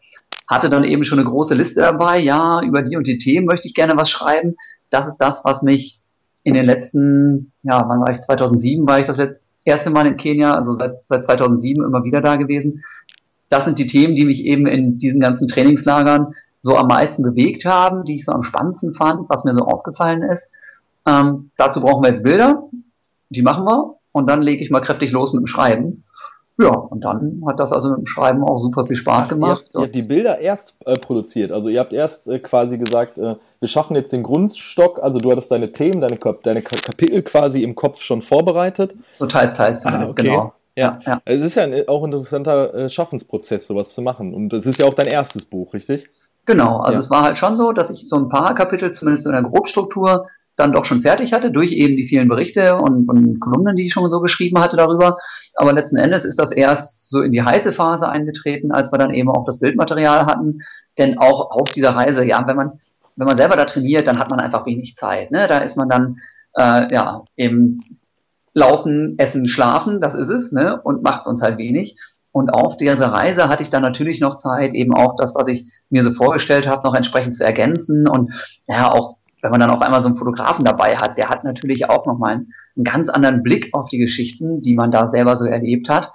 hatte 0.47 0.69
dann 0.69 0.83
eben 0.83 1.03
schon 1.03 1.19
eine 1.19 1.27
große 1.27 1.55
Liste 1.55 1.81
dabei, 1.81 2.19
ja, 2.19 2.61
über 2.61 2.81
die 2.81 2.97
und 2.97 3.07
die 3.07 3.17
Themen 3.17 3.45
möchte 3.45 3.67
ich 3.67 3.73
gerne 3.73 3.95
was 3.95 4.09
schreiben. 4.09 4.55
Das 4.89 5.07
ist 5.07 5.17
das, 5.17 5.43
was 5.43 5.61
mich 5.61 6.01
in 6.43 6.53
den 6.53 6.65
letzten, 6.65 7.51
ja, 7.63 7.83
wann 7.87 8.01
war 8.01 8.11
ich, 8.11 8.21
2007 8.21 8.87
war 8.87 8.99
ich 8.99 9.05
das 9.05 9.17
erste 9.63 9.89
Mal 9.89 10.07
in 10.07 10.17
Kenia, 10.17 10.53
also 10.53 10.73
seit, 10.73 10.99
seit 11.05 11.23
2007 11.23 11.83
immer 11.83 12.03
wieder 12.03 12.21
da 12.21 12.35
gewesen. 12.35 12.83
Das 13.49 13.65
sind 13.65 13.79
die 13.79 13.87
Themen, 13.87 14.15
die 14.15 14.25
mich 14.25 14.45
eben 14.45 14.67
in 14.67 14.97
diesen 14.97 15.19
ganzen 15.19 15.47
Trainingslagern 15.47 16.33
so 16.61 16.75
am 16.75 16.87
meisten 16.87 17.23
bewegt 17.23 17.65
haben, 17.65 18.03
die 18.03 18.15
ich 18.15 18.25
so 18.25 18.31
am 18.33 18.43
spannendsten 18.43 18.93
fand, 18.93 19.29
was 19.29 19.45
mir 19.45 19.53
so 19.53 19.63
aufgefallen 19.63 20.21
ist. 20.21 20.49
Ähm, 21.07 21.51
dazu 21.57 21.81
brauchen 21.81 22.03
wir 22.03 22.09
jetzt 22.09 22.23
Bilder, 22.23 22.63
die 23.29 23.41
machen 23.41 23.65
wir 23.65 23.95
und 24.13 24.29
dann 24.29 24.41
lege 24.41 24.63
ich 24.63 24.69
mal 24.69 24.81
kräftig 24.81 25.11
los 25.11 25.33
mit 25.33 25.41
dem 25.41 25.47
Schreiben. 25.47 26.03
Ja, 26.59 26.69
und 26.69 27.03
dann 27.03 27.43
hat 27.47 27.59
das 27.59 27.71
also 27.71 27.89
mit 27.89 27.99
dem 27.99 28.05
Schreiben 28.07 28.43
auch 28.43 28.57
super 28.57 28.87
viel 28.87 28.95
Spaß 28.95 29.29
gemacht. 29.29 29.65
Ihr, 29.69 29.79
ihr 29.79 29.83
habt 29.83 29.95
die 29.95 30.01
Bilder 30.01 30.39
erst 30.39 30.73
äh, 30.85 30.97
produziert, 30.97 31.51
also 31.51 31.69
ihr 31.69 31.79
habt 31.79 31.93
erst 31.93 32.27
äh, 32.27 32.39
quasi 32.39 32.79
gesagt, 32.79 33.19
äh, 33.19 33.35
wir 33.59 33.67
schaffen 33.67 33.95
jetzt 33.95 34.11
den 34.11 34.23
Grundstock, 34.23 35.01
also 35.01 35.19
du 35.19 35.31
hattest 35.31 35.51
deine 35.51 35.71
Themen, 35.71 36.01
deine, 36.01 36.17
deine 36.43 36.61
Kapitel 36.63 37.21
quasi 37.21 37.61
im 37.61 37.75
Kopf 37.75 38.01
schon 38.01 38.23
vorbereitet. 38.23 38.95
So 39.13 39.27
teils, 39.27 39.53
teils 39.53 39.85
ah, 39.85 40.01
okay. 40.01 40.23
genau. 40.23 40.53
Ja, 40.75 40.95
ja. 41.05 41.21
Es 41.25 41.41
ist 41.41 41.55
ja 41.55 41.63
ein, 41.63 41.87
auch 41.87 42.03
ein 42.03 42.11
interessanter 42.11 42.73
äh, 42.73 42.89
Schaffensprozess, 42.89 43.65
sowas 43.65 43.95
zu 43.95 44.01
machen. 44.01 44.35
Und 44.35 44.53
es 44.53 44.67
ist 44.67 44.77
ja 44.77 44.85
auch 44.85 44.93
dein 44.93 45.07
erstes 45.07 45.43
Buch, 45.43 45.73
richtig? 45.73 46.07
Genau, 46.45 46.77
also 46.77 46.97
ja. 46.97 46.99
es 46.99 47.09
war 47.09 47.23
halt 47.23 47.37
schon 47.37 47.55
so, 47.55 47.71
dass 47.71 47.89
ich 47.89 48.07
so 48.07 48.15
ein 48.15 48.29
paar 48.29 48.53
Kapitel 48.53 48.91
zumindest 48.91 49.25
in 49.25 49.31
der 49.31 49.41
Grobstruktur 49.41 50.27
dann 50.57 50.73
doch 50.73 50.85
schon 50.85 51.01
fertig 51.01 51.33
hatte, 51.33 51.51
durch 51.51 51.71
eben 51.71 51.95
die 51.95 52.05
vielen 52.05 52.27
Berichte 52.27 52.75
und, 52.75 53.07
und 53.07 53.39
Kolumnen, 53.39 53.75
die 53.75 53.85
ich 53.85 53.93
schon 53.93 54.09
so 54.09 54.19
geschrieben 54.19 54.59
hatte 54.59 54.75
darüber. 54.75 55.17
Aber 55.55 55.71
letzten 55.71 55.97
Endes 55.97 56.25
ist 56.25 56.39
das 56.39 56.51
erst 56.51 57.09
so 57.09 57.21
in 57.21 57.31
die 57.31 57.43
heiße 57.43 57.71
Phase 57.71 58.09
eingetreten, 58.09 58.71
als 58.71 58.91
wir 58.91 58.97
dann 58.97 59.13
eben 59.13 59.29
auch 59.29 59.45
das 59.45 59.59
Bildmaterial 59.59 60.25
hatten. 60.25 60.59
Denn 60.97 61.19
auch 61.19 61.51
auf 61.51 61.69
dieser 61.69 61.91
Reise, 61.91 62.25
ja, 62.25 62.45
wenn 62.47 62.55
man, 62.55 62.79
wenn 63.15 63.27
man 63.27 63.37
selber 63.37 63.55
da 63.55 63.65
trainiert, 63.65 64.07
dann 64.07 64.19
hat 64.19 64.29
man 64.29 64.39
einfach 64.39 64.65
wenig 64.65 64.95
Zeit. 64.95 65.31
Ne? 65.31 65.47
Da 65.47 65.59
ist 65.59 65.77
man 65.77 65.89
dann 65.89 66.17
äh, 66.57 66.93
ja 66.93 67.23
eben 67.37 67.99
laufen, 68.53 69.15
essen, 69.19 69.47
schlafen, 69.47 70.01
das 70.01 70.15
ist 70.15 70.29
es, 70.29 70.51
ne? 70.51 70.81
Und 70.81 71.03
macht 71.03 71.23
sonst 71.23 71.43
halt 71.43 71.59
wenig. 71.59 71.95
Und 72.31 72.49
auf 72.49 72.75
dieser 72.75 73.07
Reise 73.07 73.49
hatte 73.49 73.61
ich 73.63 73.69
dann 73.69 73.83
natürlich 73.83 74.19
noch 74.19 74.35
Zeit, 74.35 74.73
eben 74.73 74.93
auch 74.95 75.15
das, 75.15 75.35
was 75.35 75.47
ich 75.47 75.71
mir 75.89 76.01
so 76.01 76.13
vorgestellt 76.13 76.67
habe, 76.67 76.85
noch 76.85 76.95
entsprechend 76.95 77.35
zu 77.35 77.43
ergänzen. 77.43 78.07
Und 78.07 78.33
ja, 78.67 78.91
auch 78.91 79.16
wenn 79.41 79.51
man 79.51 79.59
dann 79.59 79.69
auf 79.69 79.81
einmal 79.81 80.01
so 80.01 80.07
einen 80.07 80.17
Fotografen 80.17 80.65
dabei 80.65 80.97
hat, 80.97 81.17
der 81.17 81.29
hat 81.29 81.43
natürlich 81.43 81.89
auch 81.89 82.05
nochmal 82.05 82.33
einen, 82.33 82.53
einen 82.75 82.83
ganz 82.83 83.09
anderen 83.09 83.43
Blick 83.43 83.69
auf 83.73 83.89
die 83.89 83.97
Geschichten, 83.97 84.61
die 84.61 84.75
man 84.75 84.91
da 84.91 85.07
selber 85.07 85.35
so 85.35 85.45
erlebt 85.45 85.89
hat. 85.89 86.11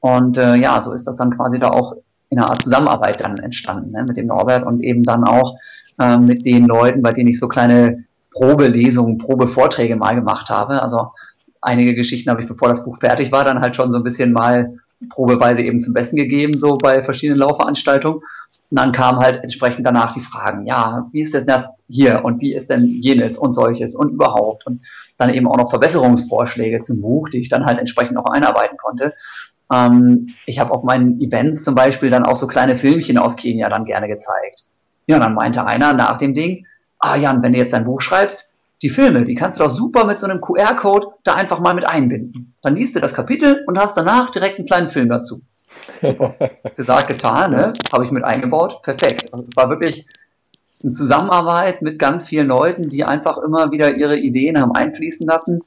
Und 0.00 0.36
äh, 0.38 0.56
ja, 0.56 0.80
so 0.80 0.92
ist 0.92 1.06
das 1.06 1.16
dann 1.16 1.30
quasi 1.30 1.58
da 1.58 1.68
auch 1.68 1.94
in 2.28 2.38
einer 2.38 2.50
Art 2.50 2.62
Zusammenarbeit 2.62 3.20
dann 3.20 3.38
entstanden, 3.38 3.90
ne, 3.90 4.04
mit 4.04 4.16
dem 4.16 4.26
Norbert 4.26 4.66
und 4.66 4.82
eben 4.82 5.02
dann 5.02 5.24
auch 5.24 5.56
äh, 5.98 6.18
mit 6.18 6.44
den 6.44 6.66
Leuten, 6.66 7.02
bei 7.02 7.12
denen 7.12 7.28
ich 7.28 7.38
so 7.38 7.48
kleine 7.48 8.04
Probelesungen, 8.32 9.18
Probevorträge 9.18 9.96
mal 9.96 10.14
gemacht 10.14 10.50
habe. 10.50 10.82
Also 10.82 11.12
einige 11.62 11.94
Geschichten 11.94 12.30
habe 12.30 12.42
ich, 12.42 12.48
bevor 12.48 12.68
das 12.68 12.84
Buch 12.84 12.98
fertig 12.98 13.32
war, 13.32 13.44
dann 13.44 13.60
halt 13.60 13.76
schon 13.76 13.92
so 13.92 13.98
ein 13.98 14.04
bisschen 14.04 14.32
mal 14.32 14.74
probeweise 15.10 15.62
eben 15.62 15.78
zum 15.78 15.94
Besten 15.94 16.16
gegeben, 16.16 16.58
so 16.58 16.76
bei 16.76 17.02
verschiedenen 17.02 17.40
Laufveranstaltungen. 17.40 18.20
Und 18.70 18.80
dann 18.80 18.92
kamen 18.92 19.20
halt 19.20 19.42
entsprechend 19.42 19.86
danach 19.86 20.12
die 20.12 20.20
Fragen, 20.20 20.66
ja, 20.66 21.08
wie 21.12 21.20
ist 21.20 21.34
denn 21.34 21.46
das 21.46 21.68
hier 21.88 22.24
und 22.24 22.40
wie 22.40 22.52
ist 22.52 22.68
denn 22.68 22.84
jenes 22.84 23.38
und 23.38 23.52
solches 23.52 23.94
und 23.94 24.10
überhaupt 24.10 24.66
und 24.66 24.82
dann 25.18 25.32
eben 25.32 25.46
auch 25.46 25.56
noch 25.56 25.70
Verbesserungsvorschläge 25.70 26.80
zum 26.80 27.00
Buch, 27.00 27.28
die 27.28 27.38
ich 27.38 27.48
dann 27.48 27.64
halt 27.64 27.78
entsprechend 27.78 28.18
auch 28.18 28.30
einarbeiten 28.30 28.76
konnte. 28.76 29.14
Ähm, 29.72 30.34
ich 30.46 30.58
habe 30.58 30.72
auf 30.72 30.82
meinen 30.82 31.20
Events 31.20 31.62
zum 31.62 31.74
Beispiel 31.74 32.10
dann 32.10 32.24
auch 32.24 32.34
so 32.34 32.48
kleine 32.48 32.76
Filmchen 32.76 33.18
aus 33.18 33.36
Kenia 33.36 33.68
dann 33.68 33.84
gerne 33.84 34.08
gezeigt. 34.08 34.64
Ja, 35.06 35.20
dann 35.20 35.34
meinte 35.34 35.64
einer 35.66 35.92
nach 35.92 36.16
dem 36.16 36.34
Ding, 36.34 36.66
ah 36.98 37.16
Jan, 37.16 37.42
wenn 37.42 37.52
du 37.52 37.58
jetzt 37.58 37.72
dein 37.72 37.84
Buch 37.84 38.00
schreibst, 38.00 38.48
die 38.82 38.90
Filme, 38.90 39.24
die 39.24 39.34
kannst 39.34 39.58
du 39.58 39.64
doch 39.64 39.70
super 39.70 40.04
mit 40.04 40.20
so 40.20 40.26
einem 40.26 40.40
QR-Code 40.40 41.06
da 41.24 41.34
einfach 41.34 41.60
mal 41.60 41.74
mit 41.74 41.88
einbinden. 41.88 42.54
Dann 42.62 42.76
liest 42.76 42.94
du 42.94 43.00
das 43.00 43.14
Kapitel 43.14 43.64
und 43.66 43.78
hast 43.78 43.96
danach 43.96 44.30
direkt 44.30 44.58
einen 44.58 44.66
kleinen 44.66 44.90
Film 44.90 45.08
dazu. 45.08 45.40
Gesagt, 46.76 47.08
getan, 47.08 47.52
ne? 47.52 47.72
Habe 47.92 48.04
ich 48.04 48.10
mit 48.10 48.24
eingebaut. 48.24 48.82
Perfekt. 48.82 49.32
Also 49.32 49.44
es 49.44 49.56
war 49.56 49.70
wirklich 49.70 50.06
eine 50.82 50.92
Zusammenarbeit 50.92 51.82
mit 51.82 51.98
ganz 51.98 52.28
vielen 52.28 52.48
Leuten, 52.48 52.88
die 52.88 53.04
einfach 53.04 53.38
immer 53.38 53.70
wieder 53.70 53.96
ihre 53.96 54.16
Ideen 54.16 54.60
haben 54.60 54.72
einfließen 54.72 55.26
lassen. 55.26 55.62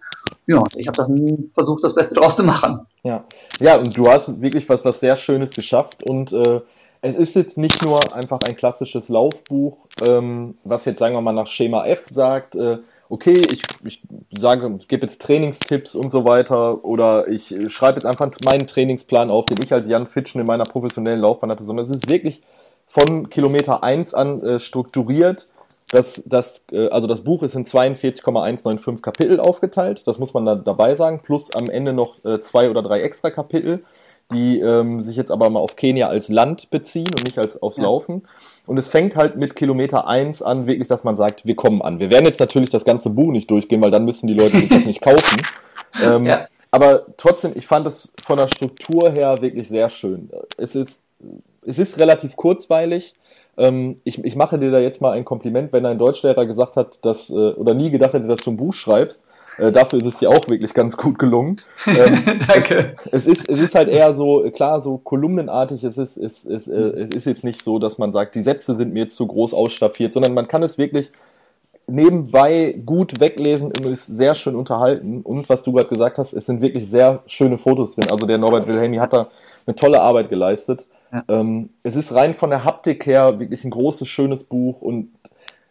Ja, 0.45 0.63
ich 0.75 0.87
habe 0.87 0.97
das 0.97 1.11
versucht, 1.53 1.83
das 1.83 1.95
Beste 1.95 2.15
daraus 2.15 2.35
zu 2.35 2.43
machen. 2.43 2.81
Ja, 3.03 3.23
ja, 3.59 3.77
und 3.77 3.95
du 3.97 4.09
hast 4.09 4.41
wirklich 4.41 4.67
was, 4.69 4.85
was 4.85 4.99
sehr 4.99 5.17
Schönes 5.17 5.51
geschafft 5.51 6.03
und 6.03 6.31
äh, 6.31 6.61
es 7.01 7.15
ist 7.15 7.35
jetzt 7.35 7.57
nicht 7.57 7.83
nur 7.83 8.13
einfach 8.13 8.41
ein 8.41 8.57
klassisches 8.57 9.07
Laufbuch, 9.07 9.87
ähm, 10.03 10.57
was 10.63 10.85
jetzt 10.85 10.99
sagen 10.99 11.15
wir 11.15 11.21
mal 11.21 11.33
nach 11.33 11.47
Schema 11.47 11.85
F 11.85 12.07
sagt, 12.11 12.55
äh, 12.55 12.79
okay, 13.09 13.41
ich, 13.51 13.63
ich 13.83 14.01
sage, 14.37 14.73
ich 14.79 14.87
gebe 14.87 15.05
jetzt 15.05 15.21
Trainingstipps 15.21 15.95
und 15.95 16.11
so 16.11 16.25
weiter 16.25 16.85
oder 16.85 17.27
ich 17.27 17.53
schreibe 17.69 17.95
jetzt 17.95 18.05
einfach 18.05 18.29
meinen 18.45 18.67
Trainingsplan 18.67 19.31
auf, 19.31 19.45
den 19.45 19.61
ich 19.61 19.73
als 19.73 19.87
Jan 19.87 20.07
Fitschen 20.07 20.39
in 20.39 20.47
meiner 20.47 20.63
professionellen 20.63 21.19
Laufbahn 21.19 21.49
hatte, 21.49 21.63
sondern 21.63 21.85
es 21.85 21.91
ist 21.91 22.09
wirklich 22.09 22.41
von 22.85 23.29
Kilometer 23.29 23.83
1 23.83 24.13
an 24.13 24.41
äh, 24.43 24.59
strukturiert. 24.59 25.47
Das, 25.91 26.21
das, 26.25 26.63
äh, 26.71 26.87
also 26.89 27.07
das 27.07 27.23
Buch 27.23 27.41
ist 27.41 27.55
in 27.55 27.65
42,195 27.65 29.01
Kapitel 29.01 29.39
aufgeteilt, 29.39 30.03
das 30.05 30.19
muss 30.19 30.33
man 30.35 30.45
da 30.45 30.55
dabei 30.55 30.95
sagen, 30.95 31.21
plus 31.23 31.53
am 31.55 31.67
Ende 31.67 31.93
noch 31.93 32.23
äh, 32.23 32.41
zwei 32.41 32.69
oder 32.69 32.83
drei 32.83 33.01
extra 33.01 33.31
Kapitel 33.31 33.83
die 34.31 34.59
ähm, 34.59 35.01
sich 35.01 35.15
jetzt 35.15 35.31
aber 35.31 35.49
mal 35.49 35.59
auf 35.59 35.75
Kenia 35.75 36.07
als 36.07 36.29
Land 36.29 36.69
beziehen 36.69 37.07
und 37.07 37.23
nicht 37.23 37.37
als 37.37 37.61
aufs 37.61 37.77
ja. 37.77 37.83
Laufen. 37.83 38.23
Und 38.65 38.77
es 38.77 38.87
fängt 38.87 39.15
halt 39.15 39.37
mit 39.37 39.55
Kilometer 39.55 40.07
eins 40.07 40.41
an, 40.41 40.67
wirklich, 40.67 40.87
dass 40.87 41.03
man 41.03 41.15
sagt, 41.15 41.45
wir 41.45 41.55
kommen 41.55 41.81
an. 41.81 41.99
Wir 41.99 42.09
werden 42.09 42.25
jetzt 42.25 42.39
natürlich 42.39 42.69
das 42.69 42.85
ganze 42.85 43.09
Buch 43.09 43.31
nicht 43.31 43.49
durchgehen, 43.49 43.81
weil 43.81 43.91
dann 43.91 44.05
müssen 44.05 44.27
die 44.27 44.35
Leute 44.35 44.57
sich 44.57 44.69
das 44.69 44.85
nicht 44.85 45.01
kaufen. 45.01 45.41
Ähm, 46.03 46.27
ja. 46.27 46.47
Aber 46.69 47.07
trotzdem, 47.17 47.53
ich 47.55 47.65
fand 47.65 47.87
es 47.87 48.09
von 48.23 48.37
der 48.37 48.47
Struktur 48.47 49.09
her 49.09 49.41
wirklich 49.41 49.67
sehr 49.67 49.89
schön. 49.89 50.29
Es 50.55 50.75
ist, 50.75 51.01
es 51.65 51.79
ist 51.79 51.97
relativ 51.97 52.35
kurzweilig. 52.35 53.15
Ähm, 53.57 53.97
ich, 54.03 54.23
ich 54.23 54.35
mache 54.35 54.59
dir 54.59 54.69
da 54.69 54.79
jetzt 54.79 55.01
mal 55.01 55.13
ein 55.13 55.25
Kompliment, 55.25 55.73
wenn 55.73 55.85
ein 55.85 55.97
Deutschlehrer 55.97 56.45
gesagt 56.45 56.75
hat, 56.75 57.03
dass, 57.03 57.29
äh, 57.29 57.33
oder 57.33 57.73
nie 57.73 57.89
gedacht 57.89 58.13
hätte, 58.13 58.27
dass 58.27 58.41
du 58.41 58.51
ein 58.51 58.57
Buch 58.57 58.73
schreibst, 58.73 59.25
äh, 59.59 59.71
dafür 59.71 59.99
ist 59.99 60.05
es 60.05 60.19
dir 60.19 60.29
auch 60.29 60.47
wirklich 60.47 60.73
ganz 60.73 60.97
gut 60.97 61.19
gelungen. 61.19 61.57
Ähm, 61.87 62.23
Danke. 62.47 62.95
Es, 63.11 63.25
es, 63.25 63.39
ist, 63.39 63.49
es 63.49 63.59
ist 63.59 63.75
halt 63.75 63.89
eher 63.89 64.13
so, 64.13 64.49
klar, 64.53 64.79
so 64.81 64.97
kolumnenartig. 64.97 65.83
Es 65.83 65.97
ist, 65.97 66.17
es, 66.17 66.45
es, 66.45 66.67
äh, 66.67 66.75
es 66.75 67.09
ist 67.09 67.25
jetzt 67.25 67.43
nicht 67.43 67.63
so, 67.63 67.79
dass 67.79 67.97
man 67.97 68.11
sagt, 68.11 68.35
die 68.35 68.41
Sätze 68.41 68.75
sind 68.75 68.93
mir 68.93 69.09
zu 69.09 69.25
groß 69.25 69.53
ausstaffiert, 69.53 70.13
sondern 70.13 70.33
man 70.33 70.47
kann 70.47 70.63
es 70.63 70.77
wirklich 70.77 71.11
nebenbei 71.87 72.75
gut 72.85 73.19
weglesen 73.19 73.71
und 73.71 73.85
ist 73.85 74.05
sehr 74.05 74.35
schön 74.35 74.55
unterhalten. 74.55 75.21
Und 75.21 75.49
was 75.49 75.63
du 75.63 75.73
gerade 75.73 75.89
gesagt 75.89 76.17
hast, 76.17 76.33
es 76.33 76.45
sind 76.45 76.61
wirklich 76.61 76.89
sehr 76.89 77.23
schöne 77.25 77.57
Fotos 77.57 77.95
drin. 77.95 78.09
Also 78.09 78.25
der 78.25 78.37
Norbert 78.37 78.67
Wilhelmi 78.67 78.97
hat 78.97 79.13
da 79.13 79.29
eine 79.65 79.75
tolle 79.75 80.01
Arbeit 80.01 80.29
geleistet. 80.29 80.85
Ja. 81.11 81.23
Ähm, 81.27 81.69
es 81.83 81.95
ist 81.95 82.13
rein 82.13 82.35
von 82.35 82.51
der 82.51 82.63
Haptik 82.63 83.05
her 83.05 83.39
wirklich 83.39 83.63
ein 83.63 83.71
großes, 83.71 84.07
schönes 84.07 84.43
Buch 84.43 84.81
und 84.81 85.09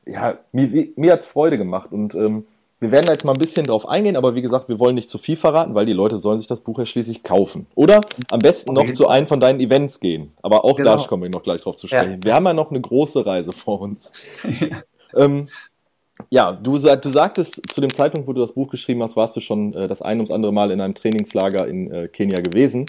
ja, 0.05 0.39
mir, 0.53 0.89
mir 0.97 1.13
hat 1.13 1.21
es 1.21 1.27
Freude 1.27 1.59
gemacht. 1.59 1.93
Und 1.93 2.15
ähm, 2.15 2.45
wir 2.81 2.93
werden 2.93 3.07
da 3.07 3.13
jetzt 3.13 3.25
mal 3.25 3.33
ein 3.33 3.39
bisschen 3.39 3.67
drauf 3.67 3.89
eingehen, 3.89 4.17
aber 4.17 4.35
wie 4.35 4.43
gesagt, 4.43 4.69
wir 4.69 4.79
wollen 4.79 4.95
nicht 4.95 5.11
zu 5.11 5.19
viel 5.19 5.37
verraten, 5.37 5.75
weil 5.75 5.87
die 5.87 5.93
Leute 5.93 6.19
sollen 6.19 6.39
sich 6.39 6.47
das 6.49 6.61
Buch 6.61 6.79
ja 6.79 6.87
schließlich 6.87 7.25
kaufen. 7.25 7.67
Oder 7.75 8.01
am 8.31 8.39
besten 8.39 8.73
noch 8.73 8.91
zu 8.93 9.09
einem 9.09 9.27
von 9.27 9.41
deinen 9.41 9.59
Events 9.59 9.99
gehen. 9.99 10.33
Aber 10.43 10.65
auch 10.65 10.77
genau. 10.77 10.97
da 10.97 11.03
kommen 11.05 11.25
wir 11.25 11.31
noch 11.31 11.43
gleich 11.43 11.63
drauf 11.63 11.75
zu 11.75 11.89
sprechen. 11.89 12.21
Ja. 12.21 12.25
Wir 12.25 12.35
haben 12.35 12.45
ja 12.45 12.53
noch 12.53 12.71
eine 12.71 12.81
große 12.81 13.27
Reise 13.27 13.51
vor 13.51 13.81
uns. 13.81 14.13
ähm, 15.17 15.49
ja, 16.31 16.53
du, 16.53 16.79
du 16.79 17.11
sagtest, 17.11 17.63
zu 17.69 17.81
dem 17.81 17.93
Zeitpunkt, 17.93 18.29
wo 18.29 18.33
du 18.33 18.41
das 18.41 18.53
Buch 18.53 18.69
geschrieben 18.69 19.03
hast, 19.03 19.17
warst 19.17 19.37
du 19.37 19.41
schon 19.41 19.75
äh, 19.75 19.89
das 19.89 20.03
ein 20.03 20.19
ums 20.19 20.31
andere 20.31 20.53
Mal 20.53 20.71
in 20.71 20.81
einem 20.81 20.95
Trainingslager 20.95 21.67
in 21.67 21.91
äh, 21.91 22.09
Kenia 22.09 22.41
gewesen. 22.41 22.87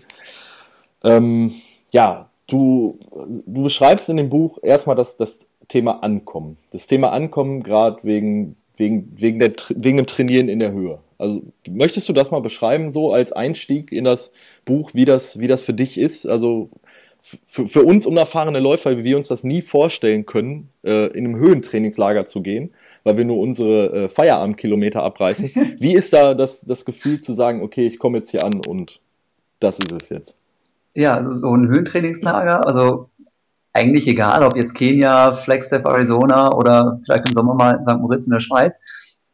Ähm, 1.03 1.55
ja, 1.91 2.29
du, 2.47 2.99
du 3.45 3.63
beschreibst 3.63 4.09
in 4.09 4.17
dem 4.17 4.29
Buch 4.29 4.57
erstmal 4.61 4.95
das, 4.95 5.17
das 5.17 5.39
Thema 5.67 6.03
Ankommen. 6.03 6.57
Das 6.71 6.87
Thema 6.87 7.11
Ankommen 7.11 7.63
gerade 7.63 7.99
wegen, 8.03 8.55
wegen, 8.79 9.13
wegen, 9.15 9.39
der, 9.39 9.53
wegen 9.75 9.97
dem 9.97 10.07
Trainieren 10.07 10.49
in 10.49 10.59
der 10.59 10.71
Höhe. 10.71 10.99
Also 11.17 11.43
möchtest 11.69 12.07
du 12.07 12.13
das 12.13 12.31
mal 12.31 12.39
beschreiben, 12.39 12.89
so 12.89 13.11
als 13.11 13.33
Einstieg 13.33 13.91
in 13.91 14.05
das 14.05 14.31
Buch, 14.65 14.91
wie 14.93 15.05
das, 15.05 15.37
wie 15.39 15.47
das 15.47 15.61
für 15.61 15.73
dich 15.73 15.97
ist? 15.97 16.25
Also 16.25 16.69
für, 17.21 17.67
für 17.67 17.83
uns 17.83 18.05
unerfahrene 18.05 18.59
Läufer, 18.59 18.97
wie 18.97 19.03
wir 19.03 19.17
uns 19.17 19.27
das 19.27 19.43
nie 19.43 19.61
vorstellen 19.61 20.25
können, 20.25 20.69
äh, 20.83 21.07
in 21.07 21.25
einem 21.25 21.35
Höhentrainingslager 21.35 22.25
zu 22.25 22.41
gehen, 22.41 22.71
weil 23.03 23.17
wir 23.17 23.25
nur 23.25 23.37
unsere 23.39 24.05
äh, 24.05 24.09
Feierabendkilometer 24.09 25.03
abreißen. 25.03 25.51
Wie 25.79 25.93
ist 25.93 26.13
da 26.13 26.33
das, 26.33 26.61
das 26.61 26.85
Gefühl 26.85 27.19
zu 27.19 27.33
sagen, 27.33 27.61
okay, 27.61 27.85
ich 27.85 27.99
komme 27.99 28.19
jetzt 28.19 28.31
hier 28.31 28.45
an 28.45 28.61
und 28.65 29.01
das 29.59 29.79
ist 29.79 29.91
es 29.91 30.09
jetzt? 30.09 30.37
Ja, 30.95 31.15
also 31.15 31.31
so 31.31 31.51
ein 31.51 31.67
Höhentrainingslager, 31.67 32.65
also 32.65 33.08
eigentlich 33.79 34.07
egal, 34.07 34.43
ob 34.43 34.57
jetzt 34.57 34.75
Kenia, 34.75 35.33
Flagstaff, 35.33 35.85
Arizona 35.85 36.53
oder 36.53 36.99
vielleicht 37.05 37.29
im 37.29 37.33
Sommer 37.33 37.55
mal 37.55 37.79
St. 37.87 37.99
Moritz 37.99 38.25
in 38.25 38.33
der 38.33 38.39
Schweiz. 38.39 38.73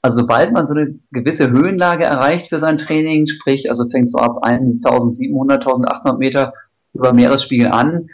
Also 0.01 0.21
sobald 0.21 0.53
man 0.53 0.67
so 0.67 0.75
eine 0.75 0.99
gewisse 1.11 1.49
Höhenlage 1.49 2.05
erreicht 2.05 2.49
für 2.49 2.59
sein 2.59 2.77
Training, 2.77 3.25
sprich, 3.25 3.69
also 3.69 3.89
fängt 3.89 4.09
so 4.09 4.19
ab 4.19 4.43
1700, 4.43 5.65
1800 5.65 6.19
Meter 6.19 6.53
über 6.93 7.11
Meeresspiegel 7.11 7.69
an. 7.69 8.07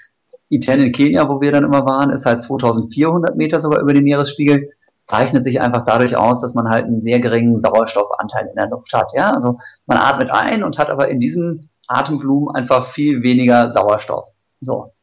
Iten 0.50 0.82
in 0.82 0.92
Kenia, 0.94 1.30
wo 1.30 1.42
wir 1.42 1.52
dann 1.52 1.66
immer 1.66 1.86
waren, 1.86 2.12
ist 2.12 2.26
halt 2.26 2.42
2400 2.42 3.36
Meter 3.36 3.60
sogar 3.60 3.82
über 3.82 3.94
dem 3.94 4.06
Meeresspiegel. 4.06 4.70
Zeichnet 5.04 5.44
sich 5.44 5.60
einfach 5.60 5.84
dadurch 5.84 6.16
aus, 6.16 6.40
dass 6.40 6.54
man 6.54 6.70
halt 6.70 6.86
einen 6.86 7.02
sehr 7.02 7.20
geringen 7.20 7.58
Sauerstoffanteil 7.58 8.48
in 8.48 8.56
der 8.56 8.70
Luft 8.70 8.94
hat. 8.94 9.12
Ja, 9.14 9.32
also 9.32 9.58
man 9.86 9.98
atmet 9.98 10.32
ein 10.32 10.64
und 10.64 10.78
hat 10.78 10.90
aber 10.90 11.10
in 11.10 11.20
diesem 11.20 11.70
Atemvolumen 11.88 12.56
einfach 12.56 12.86
viel 12.86 13.22
weniger 13.22 13.72
Sauerstoff. 13.72 14.30
So. 14.62 14.94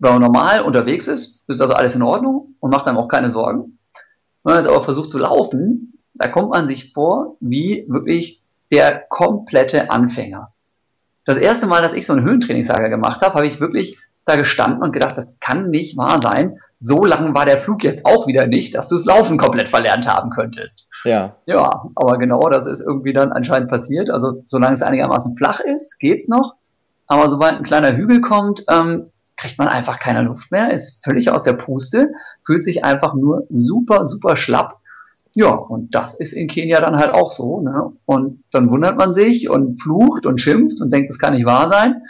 Wenn 0.00 0.12
man 0.12 0.22
normal 0.22 0.62
unterwegs 0.62 1.06
ist, 1.06 1.40
ist 1.46 1.60
das 1.60 1.70
alles 1.70 1.94
in 1.94 2.02
Ordnung 2.02 2.56
und 2.58 2.70
macht 2.70 2.86
einem 2.86 2.98
auch 2.98 3.08
keine 3.08 3.30
Sorgen. 3.30 3.78
Wenn 4.42 4.54
man 4.54 4.56
jetzt 4.56 4.68
aber 4.68 4.82
versucht 4.82 5.10
zu 5.10 5.18
laufen, 5.18 5.98
da 6.14 6.28
kommt 6.28 6.50
man 6.50 6.66
sich 6.66 6.92
vor 6.92 7.36
wie 7.40 7.86
wirklich 7.88 8.42
der 8.72 9.04
komplette 9.08 9.90
Anfänger 9.90 10.52
das 11.24 11.38
erste 11.38 11.66
Mal, 11.66 11.82
dass 11.82 11.92
ich 11.92 12.06
so 12.06 12.12
ein 12.12 12.24
Höhentrainingslager 12.24 12.88
gemacht 12.88 13.22
habe, 13.22 13.34
habe 13.34 13.46
ich 13.46 13.60
wirklich 13.60 13.98
da 14.24 14.36
gestanden 14.36 14.82
und 14.82 14.92
gedacht, 14.92 15.16
das 15.16 15.36
kann 15.40 15.70
nicht 15.70 15.96
wahr 15.96 16.20
sein. 16.20 16.58
So 16.78 17.04
lang 17.04 17.34
war 17.34 17.44
der 17.44 17.58
Flug 17.58 17.84
jetzt 17.84 18.06
auch 18.06 18.26
wieder 18.26 18.46
nicht, 18.46 18.74
dass 18.74 18.88
du 18.88 18.94
das 18.94 19.04
Laufen 19.04 19.36
komplett 19.36 19.68
verlernt 19.68 20.06
haben 20.06 20.30
könntest. 20.30 20.86
Ja. 21.04 21.36
Ja, 21.46 21.84
aber 21.94 22.18
genau 22.18 22.48
das 22.48 22.66
ist 22.66 22.80
irgendwie 22.80 23.12
dann 23.12 23.32
anscheinend 23.32 23.68
passiert. 23.70 24.10
Also 24.10 24.44
solange 24.46 24.74
es 24.74 24.82
einigermaßen 24.82 25.36
flach 25.36 25.60
ist, 25.60 25.98
geht's 25.98 26.28
noch. 26.28 26.54
Aber 27.06 27.28
sobald 27.28 27.54
ein 27.54 27.64
kleiner 27.64 27.96
Hügel 27.96 28.20
kommt, 28.20 28.64
ähm, 28.68 29.10
kriegt 29.40 29.58
man 29.58 29.68
einfach 29.68 29.98
keine 29.98 30.22
Luft 30.22 30.52
mehr, 30.52 30.72
ist 30.72 31.04
völlig 31.04 31.30
aus 31.30 31.42
der 31.42 31.54
Puste, 31.54 32.12
fühlt 32.44 32.62
sich 32.62 32.84
einfach 32.84 33.14
nur 33.14 33.46
super, 33.50 34.04
super 34.04 34.36
schlapp 34.36 34.80
ja, 35.36 35.54
und 35.54 35.94
das 35.94 36.14
ist 36.14 36.32
in 36.32 36.48
Kenia 36.48 36.80
dann 36.80 36.96
halt 36.96 37.14
auch 37.14 37.30
so. 37.30 37.60
Ne? 37.60 37.92
Und 38.04 38.42
dann 38.50 38.70
wundert 38.70 38.96
man 38.96 39.14
sich 39.14 39.48
und 39.48 39.80
flucht 39.80 40.26
und 40.26 40.40
schimpft 40.40 40.80
und 40.80 40.92
denkt, 40.92 41.08
das 41.08 41.18
kann 41.18 41.34
nicht 41.34 41.46
wahr 41.46 41.70
sein. 41.70 42.02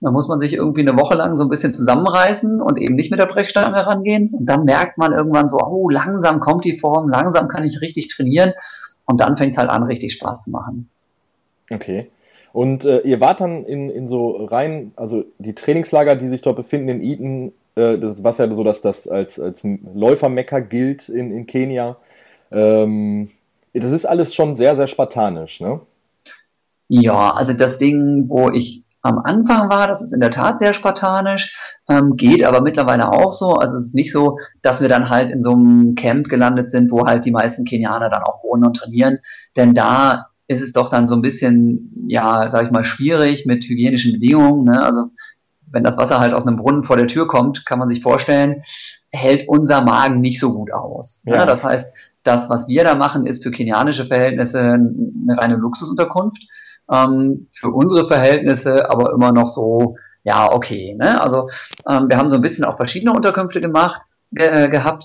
Dann 0.00 0.12
muss 0.12 0.28
man 0.28 0.40
sich 0.40 0.54
irgendwie 0.54 0.80
eine 0.80 0.98
Woche 0.98 1.14
lang 1.14 1.34
so 1.34 1.44
ein 1.44 1.48
bisschen 1.48 1.72
zusammenreißen 1.72 2.60
und 2.60 2.76
eben 2.76 2.96
nicht 2.96 3.10
mit 3.10 3.20
der 3.20 3.26
Brechstange 3.26 3.74
herangehen. 3.74 4.30
Und 4.34 4.46
dann 4.46 4.64
merkt 4.64 4.98
man 4.98 5.12
irgendwann 5.12 5.48
so, 5.48 5.58
oh, 5.58 5.88
langsam 5.88 6.40
kommt 6.40 6.64
die 6.64 6.78
Form, 6.78 7.08
langsam 7.08 7.48
kann 7.48 7.64
ich 7.64 7.80
richtig 7.80 8.08
trainieren. 8.08 8.52
Und 9.06 9.20
dann 9.20 9.36
fängt 9.36 9.52
es 9.52 9.58
halt 9.58 9.70
an, 9.70 9.84
richtig 9.84 10.12
Spaß 10.12 10.44
zu 10.44 10.50
machen. 10.50 10.90
Okay. 11.72 12.10
Und 12.52 12.84
äh, 12.84 13.00
ihr 13.00 13.20
wart 13.20 13.40
dann 13.40 13.64
in, 13.64 13.88
in 13.88 14.08
so 14.08 14.44
rein, 14.44 14.92
also 14.96 15.24
die 15.38 15.54
Trainingslager, 15.54 16.16
die 16.16 16.28
sich 16.28 16.42
dort 16.42 16.56
befinden 16.56 16.88
in 16.88 17.02
Eton, 17.02 17.52
äh, 17.76 17.98
das, 17.98 18.22
was 18.22 18.38
ja 18.38 18.52
so, 18.52 18.62
dass 18.62 18.82
das 18.82 19.08
als, 19.08 19.40
als 19.40 19.66
Läufermecker 19.94 20.60
gilt 20.60 21.08
in, 21.08 21.32
in 21.32 21.46
Kenia. 21.46 21.96
Ähm, 22.50 23.30
das 23.72 23.92
ist 23.92 24.04
alles 24.04 24.34
schon 24.34 24.54
sehr, 24.54 24.76
sehr 24.76 24.86
spartanisch, 24.86 25.60
ne? 25.60 25.80
Ja, 26.88 27.30
also 27.30 27.54
das 27.54 27.78
Ding, 27.78 28.26
wo 28.28 28.50
ich 28.50 28.84
am 29.00 29.18
Anfang 29.18 29.70
war, 29.70 29.88
das 29.88 30.02
ist 30.02 30.12
in 30.12 30.20
der 30.20 30.30
Tat 30.30 30.58
sehr 30.58 30.74
spartanisch, 30.74 31.80
ähm, 31.88 32.16
geht 32.16 32.44
aber 32.44 32.60
mittlerweile 32.60 33.10
auch 33.10 33.32
so. 33.32 33.54
Also 33.54 33.76
es 33.76 33.86
ist 33.86 33.94
nicht 33.94 34.12
so, 34.12 34.38
dass 34.60 34.82
wir 34.82 34.90
dann 34.90 35.08
halt 35.08 35.32
in 35.32 35.42
so 35.42 35.52
einem 35.52 35.94
Camp 35.94 36.28
gelandet 36.28 36.70
sind, 36.70 36.92
wo 36.92 37.06
halt 37.06 37.24
die 37.24 37.30
meisten 37.30 37.64
Kenianer 37.64 38.10
dann 38.10 38.22
auch 38.22 38.44
wohnen 38.44 38.64
und 38.64 38.76
trainieren. 38.76 39.18
Denn 39.56 39.72
da 39.72 40.26
ist 40.52 40.62
es 40.62 40.72
doch 40.72 40.88
dann 40.88 41.08
so 41.08 41.14
ein 41.14 41.22
bisschen, 41.22 41.92
ja, 42.08 42.50
sag 42.50 42.64
ich 42.64 42.70
mal, 42.70 42.84
schwierig 42.84 43.46
mit 43.46 43.64
hygienischen 43.64 44.12
Bedingungen. 44.12 44.64
Ne? 44.64 44.82
Also 44.82 45.10
wenn 45.70 45.84
das 45.84 45.96
Wasser 45.96 46.20
halt 46.20 46.34
aus 46.34 46.46
einem 46.46 46.56
Brunnen 46.56 46.84
vor 46.84 46.96
der 46.96 47.06
Tür 47.06 47.26
kommt, 47.26 47.66
kann 47.66 47.78
man 47.78 47.88
sich 47.88 48.02
vorstellen, 48.02 48.62
hält 49.10 49.48
unser 49.48 49.82
Magen 49.82 50.20
nicht 50.20 50.38
so 50.38 50.54
gut 50.54 50.72
aus. 50.72 51.22
Ja. 51.24 51.38
Ne? 51.38 51.46
Das 51.46 51.64
heißt, 51.64 51.90
das, 52.22 52.50
was 52.50 52.68
wir 52.68 52.84
da 52.84 52.94
machen, 52.94 53.26
ist 53.26 53.42
für 53.42 53.50
kenianische 53.50 54.04
Verhältnisse 54.04 54.60
eine 54.60 55.38
reine 55.38 55.56
Luxusunterkunft. 55.56 56.46
Ähm, 56.90 57.46
für 57.52 57.70
unsere 57.70 58.06
Verhältnisse 58.06 58.90
aber 58.90 59.12
immer 59.12 59.32
noch 59.32 59.48
so, 59.48 59.96
ja, 60.24 60.52
okay. 60.52 60.94
Ne? 60.94 61.20
Also 61.20 61.48
ähm, 61.88 62.08
wir 62.08 62.16
haben 62.16 62.28
so 62.28 62.36
ein 62.36 62.42
bisschen 62.42 62.64
auch 62.64 62.76
verschiedene 62.76 63.12
Unterkünfte 63.12 63.60
gemacht, 63.60 64.02
ge 64.30 64.68
gehabt. 64.68 65.04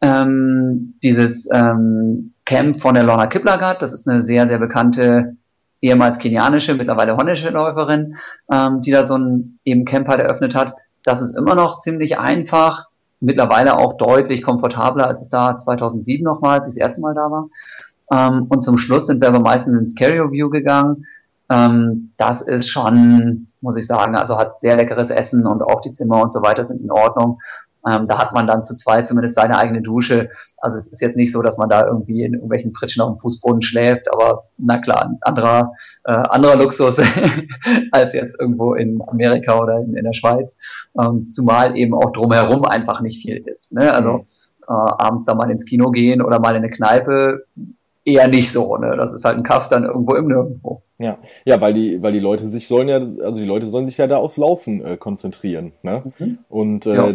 Ähm, 0.00 0.94
dieses 1.02 1.48
ähm, 1.52 2.34
Camp 2.48 2.80
von 2.80 2.94
der 2.94 3.04
Lorna 3.04 3.26
Kiplagat, 3.26 3.82
das 3.82 3.92
ist 3.92 4.08
eine 4.08 4.22
sehr, 4.22 4.46
sehr 4.46 4.58
bekannte 4.58 5.36
ehemals 5.82 6.18
kenianische, 6.18 6.74
mittlerweile 6.74 7.14
holländische 7.14 7.50
Läuferin, 7.50 8.16
ähm, 8.50 8.80
die 8.80 8.90
da 8.90 9.04
so 9.04 9.18
ein 9.18 9.50
eben 9.64 9.84
Camp 9.84 10.08
halt 10.08 10.20
eröffnet 10.20 10.54
hat. 10.54 10.74
Das 11.04 11.20
ist 11.20 11.36
immer 11.36 11.54
noch 11.54 11.78
ziemlich 11.80 12.18
einfach 12.18 12.86
mittlerweile 13.20 13.76
auch 13.76 13.98
deutlich 13.98 14.42
komfortabler, 14.42 15.06
als 15.06 15.20
es 15.20 15.28
da 15.28 15.58
2007 15.58 16.24
nochmal, 16.24 16.58
als 16.58 16.68
ich 16.68 16.76
das 16.76 16.88
erste 16.88 17.02
Mal 17.02 17.14
da 17.14 17.30
war. 17.30 17.48
Ähm, 18.10 18.46
und 18.48 18.60
zum 18.60 18.78
Schluss 18.78 19.06
sind 19.06 19.20
wir 19.20 19.28
aber 19.28 19.40
meistens 19.40 19.76
ins 19.76 19.94
Carrier 19.94 20.32
View 20.32 20.48
gegangen. 20.48 21.04
Ähm, 21.50 22.12
das 22.16 22.40
ist 22.40 22.70
schon, 22.70 23.48
muss 23.60 23.76
ich 23.76 23.86
sagen, 23.86 24.16
also 24.16 24.38
hat 24.38 24.62
sehr 24.62 24.76
leckeres 24.76 25.10
Essen 25.10 25.46
und 25.46 25.60
auch 25.60 25.82
die 25.82 25.92
Zimmer 25.92 26.22
und 26.22 26.32
so 26.32 26.40
weiter 26.40 26.64
sind 26.64 26.80
in 26.80 26.90
Ordnung. 26.90 27.40
Ähm, 27.86 28.06
da 28.06 28.18
hat 28.18 28.32
man 28.32 28.46
dann 28.46 28.64
zu 28.64 28.74
zweit 28.74 29.06
zumindest 29.06 29.34
seine 29.34 29.58
eigene 29.58 29.82
Dusche. 29.82 30.30
Also 30.56 30.76
es 30.76 30.88
ist 30.88 31.00
jetzt 31.00 31.16
nicht 31.16 31.32
so, 31.32 31.42
dass 31.42 31.58
man 31.58 31.68
da 31.68 31.86
irgendwie 31.86 32.22
in 32.22 32.34
irgendwelchen 32.34 32.72
Pritschen 32.72 33.02
auf 33.02 33.16
dem 33.16 33.20
Fußboden 33.20 33.62
schläft, 33.62 34.12
aber 34.12 34.44
na 34.56 34.78
klar, 34.78 35.04
ein 35.04 35.18
anderer, 35.20 35.72
äh, 36.04 36.12
anderer 36.12 36.56
Luxus 36.56 37.00
als 37.92 38.12
jetzt 38.12 38.38
irgendwo 38.40 38.74
in 38.74 39.00
Amerika 39.06 39.58
oder 39.58 39.78
in, 39.78 39.96
in 39.96 40.04
der 40.04 40.12
Schweiz. 40.12 40.56
Ähm, 40.98 41.30
zumal 41.30 41.76
eben 41.76 41.94
auch 41.94 42.12
drumherum 42.12 42.64
einfach 42.64 43.00
nicht 43.00 43.22
viel 43.22 43.38
ist. 43.46 43.72
Ne? 43.72 43.92
Also 43.92 44.26
äh, 44.68 44.72
abends 44.72 45.26
da 45.26 45.34
mal 45.34 45.50
ins 45.50 45.64
Kino 45.64 45.90
gehen 45.90 46.20
oder 46.20 46.40
mal 46.40 46.50
in 46.50 46.56
eine 46.56 46.70
Kneipe, 46.70 47.44
eher 48.04 48.28
nicht 48.28 48.50
so. 48.50 48.76
Ne? 48.76 48.96
Das 48.96 49.12
ist 49.12 49.24
halt 49.24 49.36
ein 49.36 49.42
Kaff 49.42 49.68
dann 49.68 49.84
irgendwo 49.84 50.14
im 50.14 50.26
Nirgendwo. 50.28 50.82
Ja, 50.98 51.18
ja, 51.44 51.60
weil 51.60 51.74
die, 51.74 52.02
weil 52.02 52.12
die 52.12 52.18
Leute 52.18 52.46
sich 52.46 52.66
sollen 52.66 52.88
ja, 52.88 52.96
also 52.96 53.40
die 53.40 53.46
Leute 53.46 53.66
sollen 53.66 53.86
sich 53.86 53.98
ja 53.98 54.06
da 54.06 54.16
aufs 54.16 54.36
Laufen 54.36 54.84
äh, 54.84 54.96
konzentrieren. 54.96 55.72
Ne? 55.82 56.02
Mhm. 56.18 56.38
Und 56.48 56.86
äh, 56.86 56.94
ja. 56.94 57.14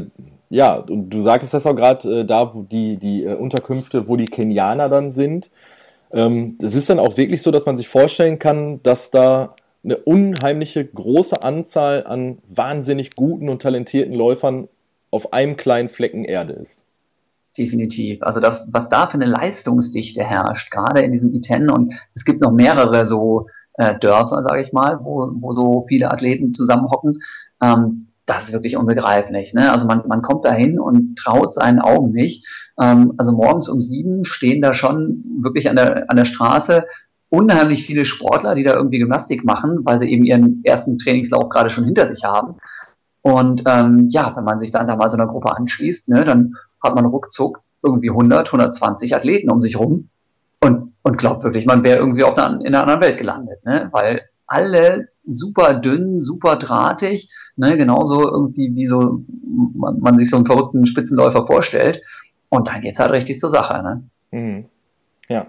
Ja, 0.53 0.75
und 0.75 1.09
du 1.09 1.19
sagtest 1.21 1.55
das 1.55 1.65
auch 1.65 1.75
gerade 1.75 2.19
äh, 2.19 2.25
da, 2.25 2.53
wo 2.53 2.61
die, 2.61 2.97
die 2.97 3.23
äh, 3.23 3.33
Unterkünfte, 3.33 4.07
wo 4.07 4.17
die 4.17 4.25
Kenianer 4.25 4.87
dann 4.87 5.11
sind. 5.11 5.49
Ähm, 6.11 6.59
es 6.61 6.75
ist 6.75 6.91
dann 6.91 6.99
auch 6.99 7.17
wirklich 7.17 7.41
so, 7.41 7.49
dass 7.49 7.65
man 7.65 7.75
sich 7.75 7.87
vorstellen 7.87 8.37
kann, 8.37 8.79
dass 8.83 9.09
da 9.09 9.55
eine 9.83 9.97
unheimliche 9.97 10.85
große 10.85 11.41
Anzahl 11.41 12.05
an 12.05 12.37
wahnsinnig 12.47 13.15
guten 13.15 13.49
und 13.49 13.63
talentierten 13.63 14.13
Läufern 14.13 14.67
auf 15.09 15.33
einem 15.33 15.57
kleinen 15.57 15.89
Flecken 15.89 16.23
Erde 16.23 16.53
ist. 16.53 16.77
Definitiv. 17.57 18.21
Also 18.21 18.39
das, 18.39 18.69
was 18.73 18.89
da 18.89 19.07
für 19.07 19.15
eine 19.15 19.25
Leistungsdichte 19.25 20.23
herrscht, 20.23 20.69
gerade 20.69 21.01
in 21.01 21.11
diesem 21.11 21.33
Iten 21.33 21.71
und 21.71 21.95
es 22.13 22.25
gibt 22.25 22.41
noch 22.41 22.51
mehrere 22.51 23.07
so 23.07 23.47
äh, 23.79 23.97
Dörfer, 23.97 24.43
sage 24.43 24.61
ich 24.61 24.71
mal, 24.71 24.99
wo, 25.03 25.31
wo 25.33 25.51
so 25.51 25.85
viele 25.87 26.11
Athleten 26.11 26.51
zusammenhocken. 26.51 27.17
Ähm, 27.59 28.09
das 28.25 28.45
ist 28.45 28.53
wirklich 28.53 28.77
unbegreiflich. 28.77 29.53
Ne? 29.53 29.71
Also 29.71 29.87
man, 29.87 30.03
man 30.07 30.21
kommt 30.21 30.45
da 30.45 30.51
hin 30.51 30.79
und 30.79 31.17
traut 31.17 31.53
seinen 31.53 31.79
Augen 31.79 32.11
nicht. 32.11 32.45
Ähm, 32.79 33.13
also 33.17 33.33
morgens 33.33 33.69
um 33.69 33.81
sieben 33.81 34.23
stehen 34.23 34.61
da 34.61 34.73
schon 34.73 35.23
wirklich 35.41 35.69
an 35.69 35.75
der, 35.75 36.09
an 36.09 36.17
der 36.17 36.25
Straße 36.25 36.85
unheimlich 37.29 37.83
viele 37.83 38.05
Sportler, 38.05 38.53
die 38.53 38.63
da 38.63 38.75
irgendwie 38.75 38.99
Gymnastik 38.99 39.43
machen, 39.43 39.79
weil 39.83 39.99
sie 39.99 40.11
eben 40.11 40.23
ihren 40.23 40.61
ersten 40.63 40.99
Trainingslauf 40.99 41.49
gerade 41.49 41.69
schon 41.69 41.85
hinter 41.85 42.07
sich 42.07 42.23
haben. 42.23 42.57
Und 43.21 43.63
ähm, 43.65 44.07
ja, 44.09 44.33
wenn 44.35 44.43
man 44.43 44.59
sich 44.59 44.71
dann 44.71 44.87
da 44.87 44.95
mal 44.95 45.09
so 45.09 45.17
einer 45.17 45.27
Gruppe 45.27 45.55
anschließt, 45.55 46.09
ne, 46.09 46.25
dann 46.25 46.53
hat 46.83 46.93
man 46.93 47.05
ruckzuck 47.05 47.61
irgendwie 47.81 48.09
100, 48.09 48.47
120 48.47 49.15
Athleten 49.15 49.49
um 49.49 49.61
sich 49.61 49.79
rum 49.79 50.09
und, 50.61 50.93
und 51.01 51.17
glaubt 51.17 51.43
wirklich, 51.43 51.65
man 51.65 51.83
wäre 51.83 51.99
irgendwie 51.99 52.23
auf 52.23 52.37
einer, 52.37 52.59
in 52.61 52.67
einer 52.67 52.81
anderen 52.81 53.01
Welt 53.01 53.17
gelandet, 53.17 53.65
ne? 53.65 53.89
weil 53.91 54.21
alle 54.47 55.07
super 55.25 55.73
dünn, 55.73 56.19
super 56.19 56.55
drahtig, 56.55 57.33
ne, 57.55 57.77
genauso 57.77 58.29
irgendwie 58.29 58.75
wie 58.75 58.85
so 58.85 59.21
man, 59.75 59.99
man 59.99 60.17
sich 60.17 60.29
so 60.29 60.37
einen 60.37 60.45
verrückten 60.45 60.85
Spitzenläufer 60.85 61.45
vorstellt. 61.45 62.01
Und 62.49 62.67
dann 62.67 62.81
geht's 62.81 62.99
halt 62.99 63.11
richtig 63.11 63.39
zur 63.39 63.49
Sache. 63.49 63.81
Ne? 63.81 64.03
Mhm. 64.31 64.65
Ja. 65.29 65.47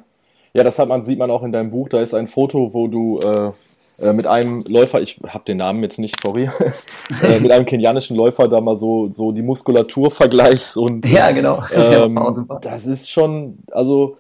Ja, 0.53 0.63
das 0.63 0.79
hat 0.79 0.89
man, 0.89 1.05
sieht 1.05 1.19
man 1.19 1.31
auch 1.31 1.43
in 1.43 1.53
deinem 1.53 1.71
Buch. 1.71 1.89
Da 1.89 2.01
ist 2.01 2.15
ein 2.15 2.29
Foto, 2.29 2.73
wo 2.73 2.87
du 2.87 3.19
äh, 3.19 3.51
äh 3.99 4.13
mit 4.13 4.27
einem 4.27 4.63
Läufer, 4.69 5.03
ich 5.03 5.21
habe 5.27 5.45
den 5.45 5.59
Namen 5.59 5.83
jetzt 5.83 5.99
nicht, 5.99 6.17
sorry, 6.23 6.49
äh, 7.23 7.41
mit 7.41 7.51
einem 7.51 7.67
kenianischen 7.67 8.17
Läufer 8.17 8.49
da 8.49 8.61
mal 8.61 8.77
so, 8.77 9.11
so 9.11 9.33
die 9.33 9.43
Muskulatur 9.43 10.11
vergleichst 10.11 10.77
und 10.77 11.07
ja, 11.07 11.33
genau. 11.33 11.65
Ähm, 11.73 12.17
ja, 12.49 12.59
das 12.61 12.87
ist 12.87 13.11
schon, 13.11 13.59
also 13.73 14.17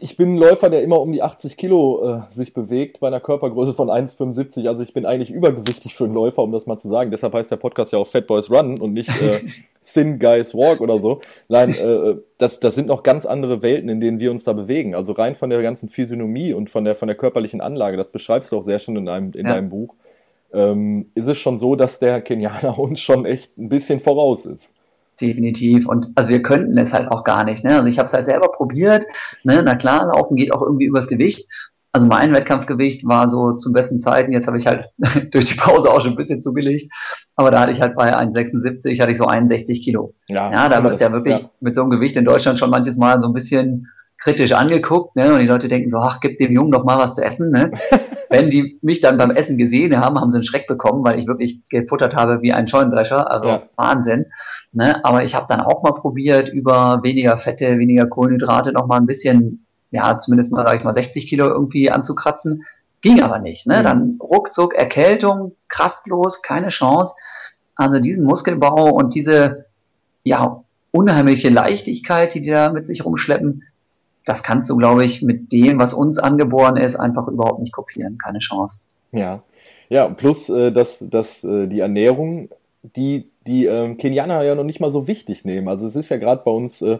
ich 0.00 0.16
bin 0.16 0.34
ein 0.34 0.38
Läufer, 0.38 0.70
der 0.70 0.82
immer 0.82 1.00
um 1.00 1.12
die 1.12 1.22
80 1.22 1.56
Kilo 1.56 2.02
äh, 2.02 2.32
sich 2.32 2.54
bewegt, 2.54 3.00
bei 3.00 3.08
einer 3.08 3.20
Körpergröße 3.20 3.74
von 3.74 3.88
1,75. 3.88 4.68
Also 4.68 4.82
ich 4.82 4.94
bin 4.94 5.04
eigentlich 5.04 5.30
übergewichtig 5.30 5.94
für 5.94 6.04
einen 6.04 6.14
Läufer, 6.14 6.42
um 6.42 6.52
das 6.52 6.66
mal 6.66 6.78
zu 6.78 6.88
sagen. 6.88 7.10
Deshalb 7.10 7.34
heißt 7.34 7.50
der 7.50 7.56
Podcast 7.56 7.92
ja 7.92 7.98
auch 7.98 8.06
Fat 8.06 8.26
Boys 8.26 8.50
Run 8.50 8.80
und 8.80 8.94
nicht 8.94 9.20
äh, 9.20 9.40
Sin 9.80 10.18
Guys 10.18 10.54
Walk 10.54 10.80
oder 10.80 10.98
so. 10.98 11.20
Nein, 11.48 11.74
äh, 11.74 12.16
das, 12.38 12.58
das 12.58 12.74
sind 12.74 12.88
noch 12.88 13.02
ganz 13.02 13.26
andere 13.26 13.62
Welten, 13.62 13.90
in 13.90 14.00
denen 14.00 14.18
wir 14.18 14.30
uns 14.30 14.44
da 14.44 14.54
bewegen. 14.54 14.94
Also 14.94 15.12
rein 15.12 15.36
von 15.36 15.50
der 15.50 15.60
ganzen 15.60 15.90
Physiognomie 15.90 16.54
und 16.54 16.70
von 16.70 16.84
der, 16.84 16.94
von 16.94 17.08
der 17.08 17.16
körperlichen 17.16 17.60
Anlage, 17.60 17.98
das 17.98 18.10
beschreibst 18.10 18.52
du 18.52 18.58
auch 18.58 18.62
sehr 18.62 18.78
schön 18.78 18.96
in 18.96 19.06
deinem, 19.06 19.32
in 19.32 19.46
ja. 19.46 19.54
deinem 19.54 19.68
Buch, 19.68 19.94
ähm, 20.54 21.10
ist 21.14 21.28
es 21.28 21.36
schon 21.36 21.58
so, 21.58 21.76
dass 21.76 21.98
der 21.98 22.22
Kenianer 22.22 22.78
uns 22.78 23.00
schon 23.00 23.26
echt 23.26 23.58
ein 23.58 23.68
bisschen 23.68 24.00
voraus 24.00 24.46
ist 24.46 24.72
definitiv. 25.20 25.86
Und 25.86 26.12
also 26.14 26.30
wir 26.30 26.42
könnten 26.42 26.76
es 26.78 26.92
halt 26.92 27.10
auch 27.10 27.24
gar 27.24 27.44
nicht. 27.44 27.64
Ne? 27.64 27.74
Also 27.74 27.86
ich 27.86 27.98
habe 27.98 28.06
es 28.06 28.12
halt 28.12 28.26
selber 28.26 28.48
probiert. 28.48 29.04
Ne? 29.44 29.62
Na 29.64 29.74
klar, 29.74 30.06
Laufen 30.06 30.36
geht 30.36 30.52
auch 30.52 30.62
irgendwie 30.62 30.86
übers 30.86 31.08
Gewicht. 31.08 31.48
Also 31.92 32.06
mein 32.06 32.34
Wettkampfgewicht 32.34 33.06
war 33.06 33.26
so 33.26 33.54
zu 33.54 33.72
besten 33.72 34.00
Zeiten. 34.00 34.32
Jetzt 34.32 34.46
habe 34.46 34.58
ich 34.58 34.66
halt 34.66 34.90
durch 35.32 35.46
die 35.46 35.54
Pause 35.54 35.90
auch 35.90 36.00
schon 36.00 36.12
ein 36.12 36.16
bisschen 36.16 36.42
zugelegt. 36.42 36.92
Aber 37.36 37.50
da 37.50 37.60
hatte 37.60 37.72
ich 37.72 37.80
halt 37.80 37.96
bei 37.96 38.14
1,76 38.14 39.00
hatte 39.00 39.10
ich 39.10 39.16
so 39.16 39.26
61 39.26 39.82
Kilo. 39.82 40.14
Ja, 40.28 40.50
ja 40.52 40.68
da 40.68 40.84
wirst 40.84 41.00
du 41.00 41.04
ja 41.04 41.12
wirklich 41.12 41.38
ja. 41.38 41.50
mit 41.60 41.74
so 41.74 41.80
einem 41.80 41.90
Gewicht 41.90 42.16
in 42.16 42.24
Deutschland 42.24 42.58
schon 42.58 42.70
manches 42.70 42.98
Mal 42.98 43.18
so 43.18 43.28
ein 43.28 43.32
bisschen 43.32 43.88
kritisch 44.18 44.52
angeguckt. 44.52 45.16
Ne? 45.16 45.32
Und 45.32 45.40
die 45.40 45.46
Leute 45.46 45.68
denken 45.68 45.88
so, 45.88 45.98
ach, 45.98 46.20
gib 46.20 46.36
dem 46.38 46.52
Jungen 46.52 46.70
doch 46.70 46.84
mal 46.84 46.98
was 46.98 47.14
zu 47.14 47.24
essen. 47.24 47.50
Ne? 47.50 47.70
Wenn 48.28 48.50
die 48.50 48.78
mich 48.82 49.00
dann 49.00 49.18
beim 49.18 49.30
Essen 49.30 49.58
gesehen 49.58 49.96
haben, 49.96 50.20
haben 50.20 50.30
sie 50.30 50.36
einen 50.36 50.44
Schreck 50.44 50.66
bekommen, 50.66 51.04
weil 51.04 51.18
ich 51.18 51.26
wirklich 51.26 51.60
gefuttert 51.70 52.14
habe 52.14 52.42
wie 52.42 52.52
ein 52.52 52.68
Scheunendrescher. 52.68 53.30
Also 53.30 53.48
ja. 53.48 53.62
Wahnsinn. 53.76 54.26
Ne? 54.72 55.04
Aber 55.04 55.22
ich 55.24 55.34
habe 55.34 55.46
dann 55.48 55.60
auch 55.60 55.82
mal 55.82 55.92
probiert, 55.92 56.48
über 56.48 57.00
weniger 57.02 57.36
Fette, 57.38 57.78
weniger 57.78 58.06
Kohlenhydrate 58.06 58.72
noch 58.72 58.86
mal 58.86 58.98
ein 58.98 59.06
bisschen, 59.06 59.66
ja, 59.90 60.18
zumindest 60.18 60.52
mal, 60.52 60.66
sag 60.66 60.76
ich 60.76 60.84
mal, 60.84 60.92
60 60.92 61.26
Kilo 61.28 61.46
irgendwie 61.46 61.90
anzukratzen. 61.90 62.64
Ging 63.02 63.22
aber 63.22 63.38
nicht. 63.38 63.66
Ne? 63.66 63.80
Mhm. 63.80 63.84
Dann 63.84 64.18
ruckzuck 64.20 64.74
Erkältung, 64.74 65.54
kraftlos, 65.68 66.42
keine 66.42 66.68
Chance. 66.68 67.14
Also 67.74 68.00
diesen 68.00 68.26
Muskelbau 68.26 68.90
und 68.90 69.14
diese, 69.14 69.66
ja, 70.24 70.62
unheimliche 70.90 71.50
Leichtigkeit, 71.50 72.34
die 72.34 72.40
die 72.40 72.50
da 72.50 72.70
mit 72.70 72.86
sich 72.86 73.04
rumschleppen, 73.04 73.62
das 74.26 74.42
kannst 74.42 74.68
du, 74.68 74.76
glaube 74.76 75.04
ich, 75.04 75.22
mit 75.22 75.52
dem, 75.52 75.80
was 75.80 75.94
uns 75.94 76.18
angeboren 76.18 76.76
ist, 76.76 76.96
einfach 76.96 77.28
überhaupt 77.28 77.60
nicht 77.60 77.72
kopieren. 77.72 78.18
Keine 78.18 78.40
Chance. 78.40 78.82
Ja. 79.12 79.42
Ja, 79.88 80.08
plus, 80.08 80.48
äh, 80.50 80.72
dass, 80.72 80.98
dass 81.00 81.44
äh, 81.44 81.68
die 81.68 81.80
Ernährung, 81.80 82.50
die 82.82 83.30
die 83.46 83.66
äh, 83.66 83.94
Kenianer 83.94 84.42
ja 84.42 84.54
noch 84.54 84.64
nicht 84.64 84.80
mal 84.80 84.92
so 84.92 85.06
wichtig 85.06 85.44
nehmen. 85.44 85.68
Also 85.68 85.86
es 85.86 85.96
ist 85.96 86.08
ja 86.08 86.16
gerade 86.16 86.42
bei 86.44 86.50
uns, 86.50 86.82
äh, 86.82 86.98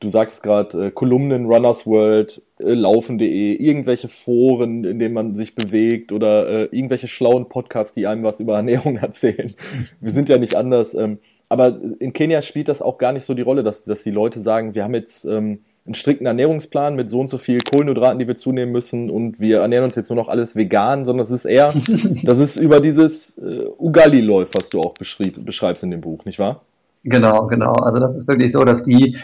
du 0.00 0.08
sagst 0.08 0.42
gerade, 0.42 0.86
äh, 0.86 0.90
Kolumnen, 0.90 1.46
Runners 1.46 1.86
World, 1.86 2.42
äh, 2.58 2.74
Laufen.de, 2.74 3.54
irgendwelche 3.54 4.08
Foren, 4.08 4.84
in 4.84 4.98
denen 4.98 5.14
man 5.14 5.34
sich 5.34 5.54
bewegt 5.54 6.12
oder 6.12 6.48
äh, 6.48 6.62
irgendwelche 6.64 7.08
schlauen 7.08 7.48
Podcasts, 7.48 7.94
die 7.94 8.06
einem 8.06 8.22
was 8.22 8.40
über 8.40 8.56
Ernährung 8.56 8.96
erzählen. 9.00 9.52
Wir 10.00 10.12
sind 10.12 10.28
ja 10.28 10.38
nicht 10.38 10.56
anders. 10.56 10.94
Ähm, 10.94 11.18
aber 11.48 11.80
in 12.00 12.12
Kenia 12.12 12.42
spielt 12.42 12.68
das 12.68 12.82
auch 12.82 12.98
gar 12.98 13.12
nicht 13.12 13.24
so 13.24 13.32
die 13.32 13.42
Rolle, 13.42 13.62
dass, 13.62 13.82
dass 13.84 14.02
die 14.02 14.10
Leute 14.10 14.40
sagen, 14.40 14.74
wir 14.74 14.84
haben 14.84 14.94
jetzt... 14.94 15.24
Ähm, 15.24 15.60
einen 15.86 15.94
strikten 15.94 16.26
Ernährungsplan 16.26 16.96
mit 16.96 17.10
so 17.10 17.20
und 17.20 17.28
so 17.28 17.38
viel 17.38 17.60
Kohlenhydraten, 17.60 18.18
die 18.18 18.26
wir 18.26 18.36
zunehmen 18.36 18.72
müssen 18.72 19.08
und 19.08 19.38
wir 19.40 19.60
ernähren 19.60 19.84
uns 19.84 19.94
jetzt 19.94 20.10
nur 20.10 20.16
noch 20.16 20.28
alles 20.28 20.56
vegan, 20.56 21.04
sondern 21.04 21.22
es 21.22 21.30
ist 21.30 21.44
eher, 21.44 21.72
das 22.24 22.38
ist 22.38 22.56
über 22.56 22.80
dieses 22.80 23.38
äh, 23.38 23.66
Ugali-Läuf, 23.78 24.50
was 24.54 24.68
du 24.68 24.80
auch 24.80 24.94
beschreibst 24.94 25.82
in 25.84 25.90
dem 25.90 26.00
Buch, 26.00 26.24
nicht 26.24 26.38
wahr? 26.38 26.62
Genau, 27.04 27.46
genau. 27.46 27.72
Also 27.72 28.00
das 28.00 28.16
ist 28.16 28.28
wirklich 28.28 28.50
so, 28.50 28.64
dass 28.64 28.82
die, 28.82 29.16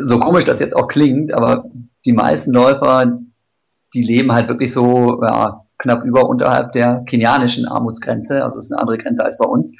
so 0.00 0.18
komisch 0.18 0.44
das 0.44 0.58
jetzt 0.58 0.74
auch 0.74 0.88
klingt, 0.88 1.32
aber 1.32 1.64
die 2.04 2.12
meisten 2.12 2.52
Läufer, 2.52 3.18
die 3.94 4.02
leben 4.02 4.32
halt 4.32 4.48
wirklich 4.48 4.72
so 4.72 5.22
ja, 5.22 5.64
knapp 5.78 6.04
über 6.04 6.28
unterhalb 6.28 6.72
der 6.72 7.04
kenianischen 7.06 7.66
Armutsgrenze, 7.66 8.42
also 8.42 8.58
es 8.58 8.66
ist 8.66 8.72
eine 8.72 8.80
andere 8.80 8.98
Grenze 8.98 9.24
als 9.24 9.38
bei 9.38 9.46
uns. 9.46 9.72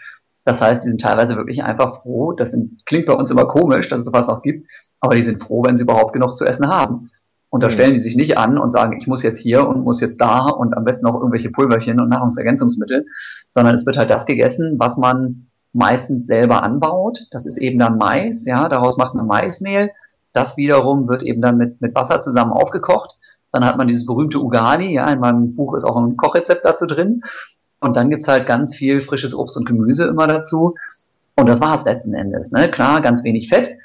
Das 0.49 0.63
heißt, 0.63 0.83
die 0.83 0.89
sind 0.89 1.03
teilweise 1.03 1.37
wirklich 1.37 1.63
einfach 1.63 2.01
froh. 2.01 2.33
Das 2.33 2.53
sind, 2.53 2.87
klingt 2.87 3.05
bei 3.05 3.13
uns 3.13 3.31
immer 3.31 3.45
komisch, 3.45 3.87
dass 3.91 3.99
es 3.99 4.07
sowas 4.07 4.31
auch 4.31 4.41
gibt, 4.41 4.67
aber 4.99 5.15
die 5.15 5.21
sind 5.21 5.43
froh, 5.43 5.63
wenn 5.63 5.77
sie 5.77 5.83
überhaupt 5.83 6.15
genug 6.15 6.39
zu 6.39 6.47
essen 6.47 6.69
haben. 6.69 7.11
Und 7.51 7.63
da 7.63 7.67
mhm. 7.67 7.73
stellen 7.73 7.93
die 7.93 8.01
sich 8.01 8.17
nicht 8.17 8.39
an 8.39 8.57
und 8.57 8.71
sagen, 8.71 8.97
ich 8.99 9.07
muss 9.07 9.23
jetzt 9.23 9.41
hier 9.41 9.69
und 9.69 9.85
muss 9.85 10.01
jetzt 10.01 10.23
da 10.23 10.47
und 10.47 10.75
am 10.75 10.85
besten 10.85 11.05
noch 11.05 11.17
irgendwelche 11.17 11.51
Pulverchen 11.51 12.01
und 12.01 12.09
Nahrungsergänzungsmittel, 12.09 13.05
sondern 13.51 13.75
es 13.75 13.85
wird 13.85 13.99
halt 13.99 14.09
das 14.09 14.25
gegessen, 14.25 14.77
was 14.79 14.97
man 14.97 15.49
meistens 15.75 16.27
selber 16.27 16.63
anbaut. 16.63 17.27
Das 17.31 17.45
ist 17.45 17.59
eben 17.59 17.79
dann 17.79 17.99
Mais, 17.99 18.47
ja, 18.47 18.71
daraus 18.71 18.97
macht 18.97 19.15
man 19.15 19.27
Maismehl. 19.27 19.91
Das 20.33 20.57
wiederum 20.57 21.09
wird 21.09 21.23
eben 21.25 21.43
dann 21.43 21.59
mit, 21.59 21.83
mit 21.83 21.95
Wasser 21.95 22.23
zusammen 22.23 22.53
aufgekocht. 22.53 23.19
Dann 23.53 23.67
hat 23.67 23.77
man 23.77 23.87
dieses 23.87 24.07
berühmte 24.07 24.39
Ugali, 24.39 24.95
ja, 24.95 25.11
in 25.11 25.21
meinem 25.21 25.55
Buch 25.55 25.75
ist 25.75 25.85
auch 25.85 25.97
ein 25.99 26.17
Kochrezept 26.17 26.65
dazu 26.65 26.87
drin. 26.87 27.21
Und 27.81 27.97
dann 27.97 28.11
gibt's 28.11 28.29
halt 28.29 28.47
ganz 28.47 28.75
viel 28.75 29.01
frisches 29.01 29.35
Obst 29.35 29.57
und 29.57 29.67
Gemüse 29.67 30.05
immer 30.05 30.27
dazu. 30.27 30.75
Und 31.37 31.49
das 31.49 31.61
war's 31.61 31.85
letzten 31.85 32.14
Endes. 32.14 32.51
Ne? 32.51 32.69
Klar, 32.71 33.01
ganz 33.01 33.23
wenig 33.23 33.49
Fett. 33.49 33.77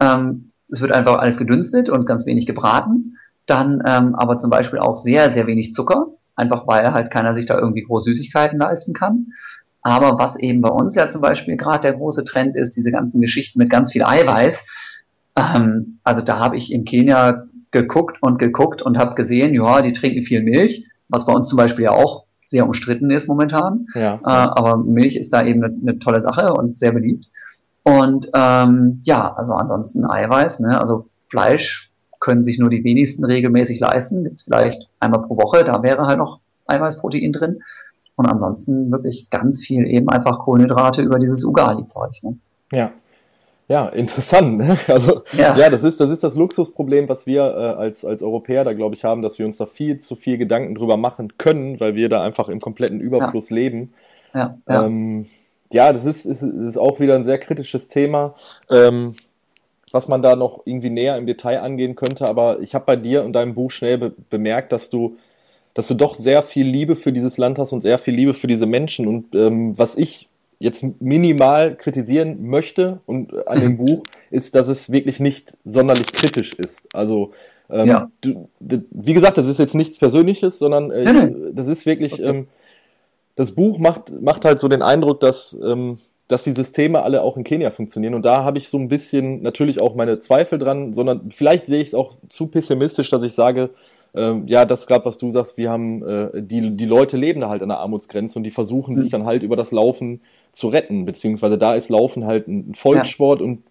Ähm, 0.00 0.50
es 0.70 0.80
wird 0.80 0.92
einfach 0.92 1.18
alles 1.18 1.36
gedünstet 1.36 1.90
und 1.90 2.06
ganz 2.06 2.24
wenig 2.26 2.46
gebraten. 2.46 3.18
Dann 3.46 3.82
ähm, 3.86 4.14
aber 4.14 4.38
zum 4.38 4.50
Beispiel 4.50 4.78
auch 4.78 4.96
sehr, 4.96 5.30
sehr 5.30 5.46
wenig 5.46 5.74
Zucker, 5.74 6.06
einfach 6.34 6.66
weil 6.66 6.92
halt 6.92 7.10
keiner 7.10 7.34
sich 7.34 7.44
da 7.44 7.58
irgendwie 7.58 7.82
groß 7.82 8.04
Süßigkeiten 8.04 8.58
leisten 8.58 8.94
kann. 8.94 9.26
Aber 9.82 10.18
was 10.18 10.36
eben 10.36 10.62
bei 10.62 10.70
uns 10.70 10.94
ja 10.94 11.10
zum 11.10 11.20
Beispiel 11.20 11.58
gerade 11.58 11.80
der 11.80 11.92
große 11.92 12.24
Trend 12.24 12.56
ist, 12.56 12.74
diese 12.74 12.90
ganzen 12.90 13.20
Geschichten 13.20 13.58
mit 13.58 13.68
ganz 13.68 13.92
viel 13.92 14.02
Eiweiß. 14.02 14.64
Ähm, 15.36 15.98
also 16.04 16.22
da 16.22 16.38
habe 16.38 16.56
ich 16.56 16.72
in 16.72 16.86
Kenia 16.86 17.44
geguckt 17.70 18.18
und 18.22 18.38
geguckt 18.38 18.80
und 18.80 18.96
habe 18.96 19.14
gesehen, 19.14 19.52
ja, 19.52 19.82
die 19.82 19.92
trinken 19.92 20.22
viel 20.22 20.42
Milch, 20.42 20.88
was 21.08 21.26
bei 21.26 21.34
uns 21.34 21.48
zum 21.48 21.58
Beispiel 21.58 21.84
ja 21.84 21.90
auch 21.90 22.23
sehr 22.44 22.66
umstritten 22.66 23.10
ist 23.10 23.28
momentan. 23.28 23.86
Ja. 23.94 24.14
Äh, 24.16 24.20
aber 24.24 24.76
Milch 24.76 25.16
ist 25.16 25.32
da 25.32 25.44
eben 25.44 25.64
eine, 25.64 25.74
eine 25.80 25.98
tolle 25.98 26.22
Sache 26.22 26.52
und 26.52 26.78
sehr 26.78 26.92
beliebt. 26.92 27.26
Und 27.82 28.28
ähm, 28.34 29.00
ja, 29.02 29.34
also 29.34 29.52
ansonsten 29.52 30.08
Eiweiß, 30.08 30.60
ne? 30.60 30.78
also 30.78 31.08
Fleisch 31.28 31.90
können 32.20 32.44
sich 32.44 32.58
nur 32.58 32.70
die 32.70 32.84
wenigsten 32.84 33.24
regelmäßig 33.24 33.80
leisten. 33.80 34.24
Gibt's 34.24 34.44
vielleicht 34.44 34.88
einmal 35.00 35.22
pro 35.22 35.36
Woche, 35.36 35.64
da 35.64 35.82
wäre 35.82 36.06
halt 36.06 36.18
noch 36.18 36.40
Eiweißprotein 36.66 37.32
drin. 37.32 37.60
Und 38.16 38.26
ansonsten 38.26 38.90
wirklich 38.92 39.28
ganz 39.30 39.60
viel 39.60 39.86
eben 39.86 40.08
einfach 40.08 40.38
Kohlenhydrate 40.38 41.02
über 41.02 41.18
dieses 41.18 41.44
Ugali-Zeug. 41.44 42.12
Ne? 42.22 42.38
Ja. 42.72 42.92
Ja, 43.68 43.88
interessant. 43.88 44.58
Ne? 44.58 44.76
Also 44.88 45.22
ja. 45.32 45.56
ja, 45.56 45.70
das 45.70 45.82
ist 45.82 46.00
das 46.00 46.10
ist 46.10 46.22
das 46.22 46.34
Luxusproblem, 46.34 47.08
was 47.08 47.26
wir 47.26 47.42
äh, 47.42 47.80
als 47.80 48.04
als 48.04 48.22
Europäer 48.22 48.64
da 48.64 48.72
glaube 48.74 48.94
ich 48.94 49.04
haben, 49.04 49.22
dass 49.22 49.38
wir 49.38 49.46
uns 49.46 49.56
da 49.56 49.66
viel 49.66 50.00
zu 50.00 50.16
viel 50.16 50.38
Gedanken 50.38 50.74
drüber 50.74 50.96
machen 50.96 51.38
können, 51.38 51.80
weil 51.80 51.94
wir 51.94 52.08
da 52.08 52.22
einfach 52.22 52.48
im 52.48 52.60
kompletten 52.60 53.00
Überfluss 53.00 53.50
ja. 53.50 53.56
leben. 53.56 53.94
Ja, 54.34 54.58
ja. 54.68 54.84
Ähm, 54.84 55.26
ja, 55.74 55.92
das 55.92 56.04
ist, 56.04 56.24
ist, 56.24 56.42
ist 56.42 56.78
auch 56.78 57.00
wieder 57.00 57.16
ein 57.16 57.24
sehr 57.24 57.38
kritisches 57.38 57.88
Thema, 57.88 58.36
ähm, 58.70 59.14
was 59.90 60.06
man 60.06 60.22
da 60.22 60.36
noch 60.36 60.62
irgendwie 60.66 60.90
näher 60.90 61.16
im 61.16 61.26
Detail 61.26 61.62
angehen 61.62 61.96
könnte. 61.96 62.28
Aber 62.28 62.60
ich 62.60 62.76
habe 62.76 62.84
bei 62.84 62.94
dir 62.94 63.24
und 63.24 63.32
deinem 63.32 63.54
Buch 63.54 63.72
schnell 63.72 63.98
be 63.98 64.12
bemerkt, 64.30 64.70
dass 64.70 64.88
du, 64.88 65.16
dass 65.74 65.88
du 65.88 65.94
doch 65.94 66.14
sehr 66.14 66.42
viel 66.42 66.66
Liebe 66.66 66.94
für 66.94 67.12
dieses 67.12 67.38
Land 67.38 67.58
hast 67.58 67.72
und 67.72 67.80
sehr 67.80 67.98
viel 67.98 68.14
Liebe 68.14 68.34
für 68.34 68.46
diese 68.46 68.66
Menschen. 68.66 69.08
Und 69.08 69.34
ähm, 69.34 69.76
was 69.76 69.96
ich 69.96 70.28
jetzt 70.58 70.84
minimal 71.00 71.76
kritisieren 71.76 72.46
möchte 72.46 73.00
und 73.06 73.46
an 73.46 73.60
dem 73.60 73.76
Buch 73.76 74.02
ist, 74.30 74.54
dass 74.54 74.68
es 74.68 74.90
wirklich 74.90 75.20
nicht 75.20 75.56
sonderlich 75.64 76.12
kritisch 76.12 76.54
ist. 76.54 76.86
Also 76.94 77.32
ähm, 77.70 77.88
ja. 77.88 78.10
du, 78.20 78.48
wie 78.60 79.14
gesagt, 79.14 79.38
das 79.38 79.46
ist 79.46 79.58
jetzt 79.58 79.74
nichts 79.74 79.98
Persönliches, 79.98 80.58
sondern 80.58 80.90
äh, 80.90 81.32
das 81.52 81.66
ist 81.66 81.86
wirklich 81.86 82.14
okay. 82.14 82.24
ähm, 82.24 82.48
das 83.36 83.52
Buch 83.52 83.78
macht, 83.78 84.20
macht 84.20 84.44
halt 84.44 84.60
so 84.60 84.68
den 84.68 84.82
Eindruck, 84.82 85.20
dass, 85.20 85.56
ähm, 85.60 85.98
dass 86.28 86.44
die 86.44 86.52
Systeme 86.52 87.02
alle 87.02 87.22
auch 87.22 87.36
in 87.36 87.44
Kenia 87.44 87.70
funktionieren. 87.70 88.14
Und 88.14 88.24
da 88.24 88.44
habe 88.44 88.58
ich 88.58 88.68
so 88.68 88.78
ein 88.78 88.88
bisschen 88.88 89.42
natürlich 89.42 89.80
auch 89.80 89.94
meine 89.94 90.20
Zweifel 90.20 90.58
dran, 90.58 90.92
sondern 90.92 91.30
vielleicht 91.30 91.66
sehe 91.66 91.80
ich 91.80 91.88
es 91.88 91.94
auch 91.94 92.16
zu 92.28 92.46
pessimistisch, 92.46 93.10
dass 93.10 93.22
ich 93.22 93.34
sage, 93.34 93.70
ähm, 94.14 94.46
ja, 94.46 94.64
das 94.64 94.86
gerade, 94.86 95.04
was 95.04 95.18
du 95.18 95.30
sagst, 95.30 95.56
wir 95.56 95.70
haben, 95.70 96.06
äh, 96.06 96.42
die, 96.42 96.76
die 96.76 96.86
Leute 96.86 97.16
leben 97.16 97.40
da 97.40 97.48
halt 97.48 97.62
an 97.62 97.68
der 97.68 97.78
Armutsgrenze 97.78 98.38
und 98.38 98.44
die 98.44 98.50
versuchen 98.50 98.94
mhm. 98.94 98.98
sich 98.98 99.10
dann 99.10 99.26
halt 99.26 99.42
über 99.42 99.56
das 99.56 99.72
Laufen 99.72 100.20
zu 100.52 100.68
retten, 100.68 101.04
beziehungsweise 101.04 101.58
da 101.58 101.74
ist 101.74 101.88
Laufen 101.88 102.24
halt 102.24 102.46
ein 102.46 102.74
Volkssport 102.74 103.40
ja. 103.40 103.46
und 103.46 103.64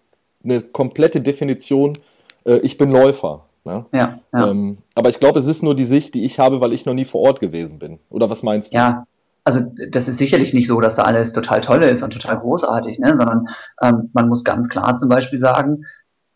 eine 0.44 0.60
komplette 0.60 1.20
Definition, 1.20 1.98
äh, 2.44 2.58
ich 2.58 2.76
bin 2.76 2.90
Läufer. 2.90 3.46
Ne? 3.64 3.86
Ja, 3.92 4.18
ja. 4.32 4.50
Ähm, 4.50 4.78
aber 4.94 5.08
ich 5.08 5.18
glaube, 5.18 5.40
es 5.40 5.46
ist 5.46 5.62
nur 5.62 5.74
die 5.74 5.86
Sicht, 5.86 6.14
die 6.14 6.24
ich 6.24 6.38
habe, 6.38 6.60
weil 6.60 6.74
ich 6.74 6.84
noch 6.84 6.92
nie 6.92 7.06
vor 7.06 7.22
Ort 7.22 7.40
gewesen 7.40 7.78
bin. 7.78 7.98
Oder 8.10 8.28
was 8.28 8.42
meinst 8.42 8.72
du? 8.72 8.76
Ja, 8.76 9.06
also 9.44 9.60
das 9.90 10.08
ist 10.08 10.18
sicherlich 10.18 10.52
nicht 10.52 10.66
so, 10.66 10.80
dass 10.80 10.96
da 10.96 11.04
alles 11.04 11.32
total 11.32 11.62
toll 11.62 11.82
ist 11.82 12.02
und 12.02 12.12
total 12.12 12.38
großartig, 12.38 12.98
ne? 12.98 13.16
sondern 13.16 13.46
ähm, 13.82 14.10
man 14.12 14.28
muss 14.28 14.44
ganz 14.44 14.68
klar 14.68 14.98
zum 14.98 15.08
Beispiel 15.08 15.38
sagen, 15.38 15.84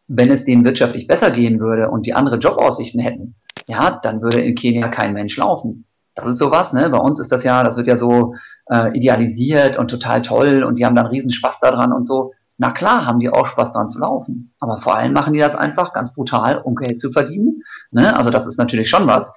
wenn 0.06 0.30
es 0.30 0.46
denen 0.46 0.64
wirtschaftlich 0.64 1.06
besser 1.06 1.30
gehen 1.30 1.60
würde 1.60 1.90
und 1.90 2.06
die 2.06 2.14
andere 2.14 2.38
Jobaussichten 2.38 3.00
hätten, 3.00 3.34
ja, 3.68 4.00
dann 4.02 4.22
würde 4.22 4.40
in 4.40 4.54
Kenia 4.54 4.88
kein 4.88 5.12
Mensch 5.12 5.36
laufen. 5.36 5.84
Das 6.14 6.26
ist 6.26 6.38
sowas, 6.38 6.72
ne? 6.72 6.90
Bei 6.90 6.98
uns 6.98 7.20
ist 7.20 7.30
das 7.30 7.44
ja, 7.44 7.62
das 7.62 7.76
wird 7.76 7.86
ja 7.86 7.96
so 7.96 8.34
äh, 8.70 8.96
idealisiert 8.96 9.78
und 9.78 9.88
total 9.88 10.22
toll 10.22 10.64
und 10.64 10.78
die 10.78 10.84
haben 10.84 10.96
dann 10.96 11.06
riesen 11.06 11.30
Spaß 11.30 11.60
daran 11.60 11.92
und 11.92 12.06
so. 12.06 12.32
Na 12.56 12.72
klar, 12.72 13.06
haben 13.06 13.20
die 13.20 13.30
auch 13.30 13.46
Spaß 13.46 13.72
daran 13.72 13.88
zu 13.88 14.00
laufen. 14.00 14.52
Aber 14.58 14.80
vor 14.80 14.96
allem 14.96 15.12
machen 15.12 15.32
die 15.32 15.38
das 15.38 15.54
einfach 15.54 15.92
ganz 15.92 16.12
brutal, 16.12 16.58
um 16.58 16.74
Geld 16.74 17.00
zu 17.00 17.12
verdienen. 17.12 17.62
Ne? 17.92 18.16
Also 18.16 18.30
das 18.30 18.46
ist 18.46 18.58
natürlich 18.58 18.90
schon 18.90 19.06
was. 19.06 19.32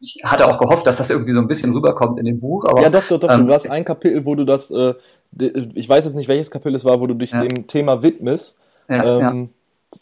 Ich 0.00 0.20
hatte 0.22 0.46
auch 0.46 0.58
gehofft, 0.58 0.86
dass 0.86 0.98
das 0.98 1.08
irgendwie 1.08 1.32
so 1.32 1.40
ein 1.40 1.46
bisschen 1.46 1.72
rüberkommt 1.72 2.18
in 2.18 2.26
dem 2.26 2.40
Buch. 2.40 2.66
Aber, 2.66 2.82
ja, 2.82 2.90
doch, 2.90 3.06
doch, 3.08 3.20
doch. 3.20 3.30
Ähm, 3.30 3.46
du 3.46 3.54
hast 3.54 3.70
ein 3.70 3.86
Kapitel, 3.86 4.26
wo 4.26 4.34
du 4.34 4.44
das, 4.44 4.70
äh, 4.70 4.94
ich 5.74 5.88
weiß 5.88 6.04
jetzt 6.04 6.14
nicht, 6.14 6.28
welches 6.28 6.50
Kapitel 6.50 6.74
es 6.74 6.84
war, 6.84 7.00
wo 7.00 7.06
du 7.06 7.14
dich 7.14 7.30
ja. 7.30 7.42
dem 7.42 7.68
Thema 7.68 8.02
widmest. 8.02 8.56
Ja, 8.88 9.04
ähm, 9.04 9.20
ja. 9.20 9.48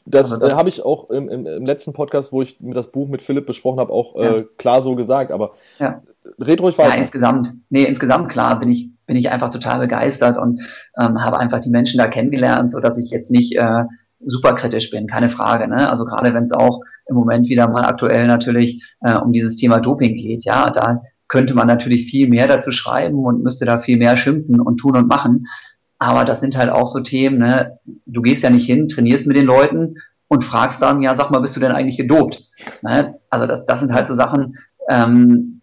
Das, 0.06 0.32
also 0.32 0.38
das 0.38 0.54
äh, 0.54 0.56
habe 0.56 0.68
ich 0.68 0.82
auch 0.82 1.10
im, 1.10 1.28
im, 1.28 1.46
im, 1.46 1.66
letzten 1.66 1.92
Podcast, 1.92 2.32
wo 2.32 2.40
ich 2.40 2.56
das 2.60 2.92
Buch 2.92 3.08
mit 3.08 3.22
Philipp 3.22 3.46
besprochen 3.46 3.80
habe, 3.80 3.92
auch 3.92 4.14
äh, 4.16 4.44
klar 4.56 4.80
so 4.82 4.94
gesagt. 4.94 5.32
Aber 5.32 5.54
ja. 5.78 6.02
red 6.38 6.60
ruhig 6.60 6.78
weiter. 6.78 6.90
Ja, 6.90 6.96
insgesamt, 6.96 7.52
nee, 7.70 7.82
insgesamt 7.82 8.30
klar 8.30 8.58
bin 8.58 8.70
ich, 8.70 8.92
bin 9.06 9.16
ich 9.16 9.30
einfach 9.30 9.50
total 9.50 9.80
begeistert 9.80 10.38
und 10.38 10.60
ähm, 10.98 11.22
habe 11.24 11.38
einfach 11.38 11.58
die 11.58 11.70
Menschen 11.70 11.98
da 11.98 12.06
kennengelernt, 12.06 12.70
so 12.70 12.80
dass 12.80 12.98
ich 12.98 13.10
jetzt 13.10 13.32
nicht 13.32 13.56
äh, 13.56 13.82
super 14.20 14.54
kritisch 14.54 14.90
bin, 14.90 15.08
keine 15.08 15.28
Frage. 15.28 15.68
Ne? 15.68 15.90
Also 15.90 16.04
gerade 16.04 16.32
wenn 16.32 16.44
es 16.44 16.52
auch 16.52 16.80
im 17.08 17.16
Moment 17.16 17.48
wieder 17.48 17.68
mal 17.68 17.84
aktuell 17.84 18.26
natürlich 18.26 18.96
äh, 19.00 19.16
um 19.16 19.32
dieses 19.32 19.56
Thema 19.56 19.80
Doping 19.80 20.14
geht, 20.14 20.44
ja, 20.44 20.70
da 20.70 21.02
könnte 21.28 21.54
man 21.54 21.66
natürlich 21.66 22.08
viel 22.08 22.28
mehr 22.28 22.46
dazu 22.46 22.70
schreiben 22.70 23.24
und 23.24 23.42
müsste 23.42 23.64
da 23.64 23.78
viel 23.78 23.98
mehr 23.98 24.16
schimpfen 24.16 24.60
und 24.60 24.76
tun 24.78 24.96
und 24.96 25.08
machen. 25.08 25.46
Aber 25.98 26.24
das 26.24 26.40
sind 26.40 26.56
halt 26.56 26.70
auch 26.70 26.86
so 26.86 27.00
Themen, 27.00 27.38
ne? 27.38 27.78
du 28.04 28.22
gehst 28.22 28.42
ja 28.42 28.50
nicht 28.50 28.66
hin, 28.66 28.88
trainierst 28.88 29.26
mit 29.26 29.36
den 29.36 29.46
Leuten 29.46 29.96
und 30.28 30.44
fragst 30.44 30.82
dann, 30.82 31.00
ja, 31.00 31.14
sag 31.14 31.30
mal, 31.30 31.40
bist 31.40 31.56
du 31.56 31.60
denn 31.60 31.72
eigentlich 31.72 31.96
gedopt? 31.96 32.48
Ne? 32.82 33.18
Also 33.30 33.46
das, 33.46 33.64
das 33.64 33.80
sind 33.80 33.92
halt 33.92 34.06
so 34.06 34.14
Sachen, 34.14 34.56
ähm, 34.88 35.62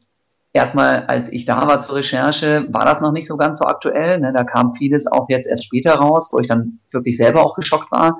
erstmal, 0.53 1.05
als 1.05 1.31
ich 1.31 1.45
da 1.45 1.67
war 1.67 1.79
zur 1.79 1.97
Recherche, 1.97 2.67
war 2.69 2.85
das 2.85 3.01
noch 3.01 3.11
nicht 3.11 3.27
so 3.27 3.37
ganz 3.37 3.59
so 3.59 3.65
aktuell. 3.65 4.19
Ne? 4.19 4.31
Da 4.33 4.43
kam 4.43 4.73
vieles 4.73 5.07
auch 5.07 5.27
jetzt 5.29 5.47
erst 5.47 5.65
später 5.65 5.95
raus, 5.95 6.29
wo 6.31 6.39
ich 6.39 6.47
dann 6.47 6.79
wirklich 6.91 7.17
selber 7.17 7.43
auch 7.43 7.55
geschockt 7.55 7.91
war, 7.91 8.19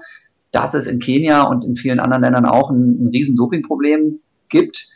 dass 0.51 0.73
es 0.73 0.87
in 0.87 0.99
Kenia 0.99 1.43
und 1.43 1.63
in 1.65 1.75
vielen 1.75 1.99
anderen 1.99 2.23
Ländern 2.23 2.45
auch 2.45 2.69
ein, 2.69 3.05
ein 3.05 3.07
riesen 3.07 3.35
Dopingproblem 3.35 4.19
gibt. 4.49 4.87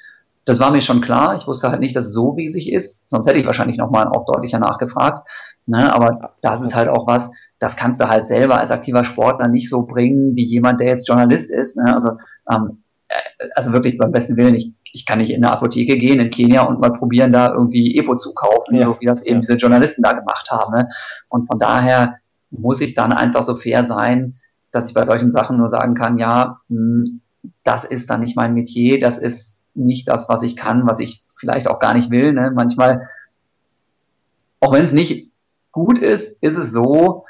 Das 0.45 0.59
war 0.59 0.71
mir 0.71 0.81
schon 0.81 1.01
klar. 1.01 1.35
Ich 1.35 1.47
wusste 1.47 1.69
halt 1.69 1.79
nicht, 1.79 1.95
dass 1.95 2.07
es 2.07 2.13
so 2.13 2.31
riesig 2.31 2.71
ist. 2.71 3.09
Sonst 3.09 3.27
hätte 3.27 3.39
ich 3.39 3.45
wahrscheinlich 3.45 3.77
nochmal 3.77 4.07
auch 4.07 4.25
deutlicher 4.25 4.59
nachgefragt. 4.59 5.27
Ne? 5.67 5.93
Aber 5.93 6.33
das 6.41 6.61
ist 6.61 6.75
halt 6.75 6.89
auch 6.89 7.07
was, 7.07 7.31
das 7.59 7.75
kannst 7.75 7.99
du 8.01 8.07
halt 8.07 8.25
selber 8.25 8.59
als 8.59 8.71
aktiver 8.71 9.03
Sportler 9.03 9.47
nicht 9.47 9.69
so 9.69 9.85
bringen, 9.85 10.35
wie 10.35 10.45
jemand, 10.45 10.79
der 10.79 10.87
jetzt 10.87 11.07
Journalist 11.07 11.51
ist. 11.51 11.77
Ne? 11.77 11.93
Also, 11.93 12.11
ähm, 12.49 12.83
äh, 13.09 13.15
also 13.55 13.73
wirklich 13.73 13.97
beim 13.97 14.11
besten 14.11 14.37
Willen, 14.37 14.55
ich, 14.55 14.73
ich 14.91 15.05
kann 15.05 15.19
nicht 15.19 15.31
in 15.31 15.43
eine 15.43 15.53
Apotheke 15.53 15.97
gehen 15.97 16.19
in 16.19 16.29
Kenia 16.29 16.63
und 16.63 16.79
mal 16.79 16.93
probieren, 16.93 17.33
da 17.33 17.51
irgendwie 17.51 17.97
Epo 17.97 18.15
zu 18.15 18.33
kaufen, 18.33 18.75
ja. 18.75 18.83
so 18.83 18.97
wie 18.99 19.05
das 19.05 19.21
eben 19.23 19.35
ja. 19.35 19.41
diese 19.41 19.55
Journalisten 19.55 20.01
da 20.01 20.13
gemacht 20.13 20.49
haben. 20.49 20.73
Ne? 20.73 20.89
Und 21.29 21.47
von 21.47 21.59
daher 21.59 22.15
muss 22.49 22.81
ich 22.81 22.93
dann 22.93 23.11
einfach 23.11 23.43
so 23.43 23.55
fair 23.55 23.83
sein, 23.83 24.35
dass 24.71 24.87
ich 24.87 24.93
bei 24.93 25.03
solchen 25.03 25.31
Sachen 25.31 25.57
nur 25.57 25.69
sagen 25.69 25.95
kann, 25.95 26.17
ja, 26.17 26.59
mh, 26.69 27.05
hm, 27.05 27.21
das 27.63 27.83
ist 27.83 28.09
dann 28.09 28.21
nicht 28.21 28.35
mein 28.35 28.53
Metier, 28.53 28.99
das 28.99 29.17
ist 29.17 29.61
nicht 29.73 30.07
das, 30.07 30.27
was 30.29 30.43
ich 30.43 30.55
kann, 30.55 30.87
was 30.87 30.99
ich 30.99 31.25
vielleicht 31.37 31.67
auch 31.67 31.79
gar 31.79 31.93
nicht 31.93 32.09
will. 32.09 32.33
Ne? 32.33 32.51
Manchmal, 32.53 33.07
auch 34.59 34.73
wenn 34.73 34.83
es 34.83 34.93
nicht 34.93 35.31
gut 35.77 35.99
ist, 35.99 36.35
ist 36.41 36.57
es 36.57 36.71
so, 36.71 37.23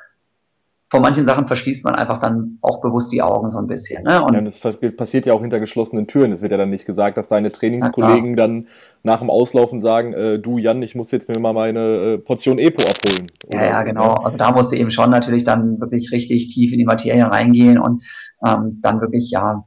vor 0.89 1.01
manchen 1.01 1.25
Sachen 1.25 1.47
verschließt 1.47 1.83
man 1.83 1.95
einfach 1.95 2.19
dann 2.19 2.59
auch 2.61 2.79
bewusst 2.79 3.11
die 3.11 3.21
Augen 3.21 3.49
so 3.49 3.59
ein 3.59 3.67
bisschen. 3.67 4.03
Ne? 4.03 4.23
Und 4.23 4.33
ja, 4.33 4.41
das 4.41 4.59
passiert 4.95 5.25
ja 5.25 5.33
auch 5.33 5.41
hinter 5.41 5.59
geschlossenen 5.59 6.07
Türen. 6.07 6.31
Es 6.31 6.41
wird 6.41 6.53
ja 6.53 6.57
dann 6.57 6.69
nicht 6.69 6.85
gesagt, 6.85 7.17
dass 7.17 7.27
deine 7.27 7.51
Trainingskollegen 7.51 8.37
dann 8.37 8.67
nach 9.03 9.19
dem 9.19 9.29
Auslaufen 9.29 9.81
sagen, 9.81 10.13
äh, 10.13 10.39
du 10.39 10.57
Jan, 10.57 10.81
ich 10.81 10.95
muss 10.95 11.11
jetzt 11.11 11.27
mir 11.27 11.39
mal 11.39 11.51
meine 11.51 11.79
äh, 11.79 12.17
Portion 12.19 12.57
Epo 12.57 12.81
abholen. 12.83 13.29
Oder, 13.47 13.57
ja, 13.57 13.65
ja, 13.65 13.83
genau. 13.83 14.13
Also 14.13 14.37
da 14.37 14.53
musste 14.53 14.77
eben 14.77 14.91
schon 14.91 15.09
natürlich 15.09 15.43
dann 15.43 15.81
wirklich 15.81 16.11
richtig 16.13 16.47
tief 16.47 16.71
in 16.71 16.79
die 16.79 16.85
Materie 16.85 17.25
reingehen 17.25 17.77
und 17.77 18.01
ähm, 18.47 18.79
dann 18.81 19.01
wirklich, 19.01 19.29
ja, 19.29 19.65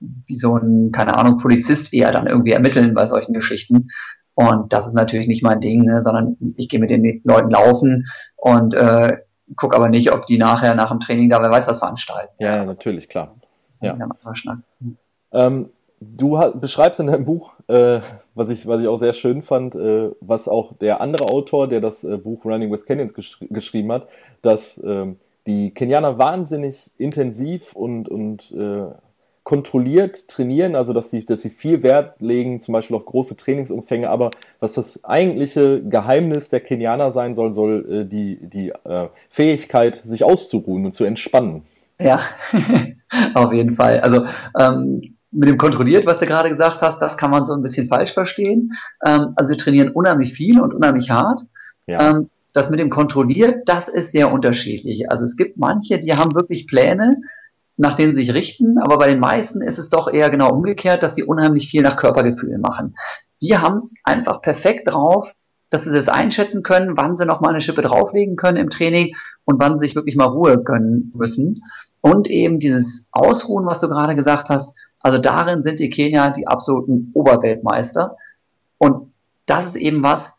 wie 0.00 0.36
so 0.36 0.56
ein, 0.56 0.90
keine 0.90 1.16
Ahnung, 1.16 1.38
Polizist 1.38 1.94
eher 1.94 2.10
dann 2.10 2.26
irgendwie 2.26 2.52
ermitteln 2.52 2.92
bei 2.92 3.06
solchen 3.06 3.34
Geschichten. 3.34 3.88
Und 4.36 4.70
das 4.72 4.86
ist 4.86 4.92
natürlich 4.92 5.28
nicht 5.28 5.42
mein 5.42 5.60
Ding, 5.60 5.84
ne, 5.84 6.02
sondern 6.02 6.36
ich 6.56 6.68
gehe 6.68 6.78
mit 6.78 6.90
den 6.90 7.22
Leuten 7.24 7.50
laufen 7.50 8.04
und 8.36 8.74
äh, 8.74 9.16
gucke 9.56 9.74
aber 9.74 9.88
nicht, 9.88 10.12
ob 10.12 10.26
die 10.26 10.36
nachher 10.36 10.74
nach 10.74 10.90
dem 10.90 11.00
Training 11.00 11.30
da 11.30 11.40
wer 11.40 11.50
weiß 11.50 11.66
was 11.68 11.78
veranstalten. 11.78 12.34
Ja, 12.38 12.58
also 12.58 12.72
natürlich, 12.72 13.00
das, 13.00 13.08
klar. 13.08 13.34
Das 13.68 13.80
ja. 13.80 13.96
Ähm, 15.32 15.70
du 16.00 16.38
beschreibst 16.60 17.00
in 17.00 17.06
deinem 17.06 17.24
Buch, 17.24 17.54
äh, 17.68 18.00
was, 18.34 18.50
ich, 18.50 18.66
was 18.66 18.82
ich 18.82 18.88
auch 18.88 18.98
sehr 18.98 19.14
schön 19.14 19.42
fand, 19.42 19.74
äh, 19.74 20.10
was 20.20 20.48
auch 20.48 20.74
der 20.76 21.00
andere 21.00 21.24
Autor, 21.30 21.66
der 21.66 21.80
das 21.80 22.04
äh, 22.04 22.18
Buch 22.18 22.44
Running 22.44 22.70
with 22.70 22.84
Canyons 22.84 23.14
gesch 23.14 23.38
geschrieben 23.48 23.90
hat, 23.90 24.06
dass 24.42 24.78
ähm, 24.84 25.16
die 25.46 25.72
Kenianer 25.72 26.18
wahnsinnig 26.18 26.90
intensiv 26.98 27.72
und, 27.74 28.10
und 28.10 28.52
äh, 28.52 28.84
kontrolliert 29.46 30.26
trainieren, 30.26 30.74
also 30.74 30.92
dass 30.92 31.10
sie, 31.10 31.24
dass 31.24 31.40
sie 31.40 31.50
viel 31.50 31.84
Wert 31.84 32.20
legen, 32.20 32.60
zum 32.60 32.72
Beispiel 32.72 32.96
auf 32.96 33.04
große 33.04 33.36
Trainingsumfänge, 33.36 34.10
aber 34.10 34.32
was 34.58 34.72
das 34.72 35.04
eigentliche 35.04 35.84
Geheimnis 35.84 36.48
der 36.48 36.58
Kenianer 36.58 37.12
sein 37.12 37.36
soll, 37.36 37.52
soll 37.52 37.86
äh, 37.88 38.04
die, 38.04 38.40
die 38.42 38.70
äh, 38.70 39.06
Fähigkeit, 39.30 40.02
sich 40.04 40.24
auszuruhen 40.24 40.84
und 40.84 40.96
zu 40.96 41.04
entspannen. 41.04 41.62
Ja, 42.00 42.22
auf 43.34 43.52
jeden 43.52 43.76
Fall. 43.76 44.00
Also 44.00 44.24
ähm, 44.58 45.14
mit 45.30 45.48
dem 45.48 45.58
kontrolliert, 45.58 46.06
was 46.06 46.18
du 46.18 46.26
gerade 46.26 46.48
gesagt 46.48 46.82
hast, 46.82 47.00
das 47.00 47.16
kann 47.16 47.30
man 47.30 47.46
so 47.46 47.52
ein 47.52 47.62
bisschen 47.62 47.86
falsch 47.86 48.14
verstehen. 48.14 48.72
Ähm, 49.06 49.34
also 49.36 49.50
sie 49.50 49.56
trainieren 49.56 49.90
unheimlich 49.90 50.32
viel 50.32 50.60
und 50.60 50.74
unheimlich 50.74 51.12
hart. 51.12 51.42
Ja. 51.86 52.10
Ähm, 52.10 52.30
das 52.52 52.68
mit 52.68 52.80
dem 52.80 52.90
kontrolliert, 52.90 53.68
das 53.68 53.86
ist 53.86 54.10
sehr 54.10 54.32
unterschiedlich. 54.32 55.08
Also 55.08 55.22
es 55.22 55.36
gibt 55.36 55.56
manche, 55.56 56.00
die 56.00 56.14
haben 56.14 56.34
wirklich 56.34 56.66
Pläne, 56.66 57.18
nach 57.76 57.94
denen 57.94 58.14
sie 58.14 58.22
sich 58.22 58.34
richten, 58.34 58.78
aber 58.78 58.98
bei 58.98 59.08
den 59.08 59.20
meisten 59.20 59.62
ist 59.62 59.78
es 59.78 59.90
doch 59.90 60.08
eher 60.08 60.30
genau 60.30 60.50
umgekehrt, 60.50 61.02
dass 61.02 61.14
die 61.14 61.24
unheimlich 61.24 61.68
viel 61.68 61.82
nach 61.82 61.96
Körpergefühl 61.96 62.58
machen. 62.58 62.96
Die 63.42 63.58
haben 63.58 63.76
es 63.76 63.94
einfach 64.04 64.40
perfekt 64.40 64.88
drauf, 64.88 65.34
dass 65.68 65.84
sie 65.84 65.92
das 65.92 66.08
einschätzen 66.08 66.62
können, 66.62 66.96
wann 66.96 67.16
sie 67.16 67.26
noch 67.26 67.40
mal 67.40 67.50
eine 67.50 67.60
Schippe 67.60 67.82
drauflegen 67.82 68.36
können 68.36 68.56
im 68.56 68.70
Training 68.70 69.14
und 69.44 69.60
wann 69.60 69.78
sie 69.78 69.86
sich 69.86 69.96
wirklich 69.96 70.16
mal 70.16 70.26
Ruhe 70.26 70.62
gönnen 70.62 71.12
müssen. 71.14 71.60
Und 72.00 72.28
eben 72.28 72.58
dieses 72.58 73.08
Ausruhen, 73.12 73.66
was 73.66 73.80
du 73.80 73.88
gerade 73.88 74.14
gesagt 74.14 74.48
hast, 74.48 74.76
also 75.00 75.18
darin 75.18 75.62
sind 75.62 75.78
die 75.80 75.90
Kenier 75.90 76.30
die 76.30 76.46
absoluten 76.46 77.10
Oberweltmeister. 77.14 78.16
Und 78.78 79.12
das 79.44 79.66
ist 79.66 79.76
eben 79.76 80.02
was, 80.02 80.34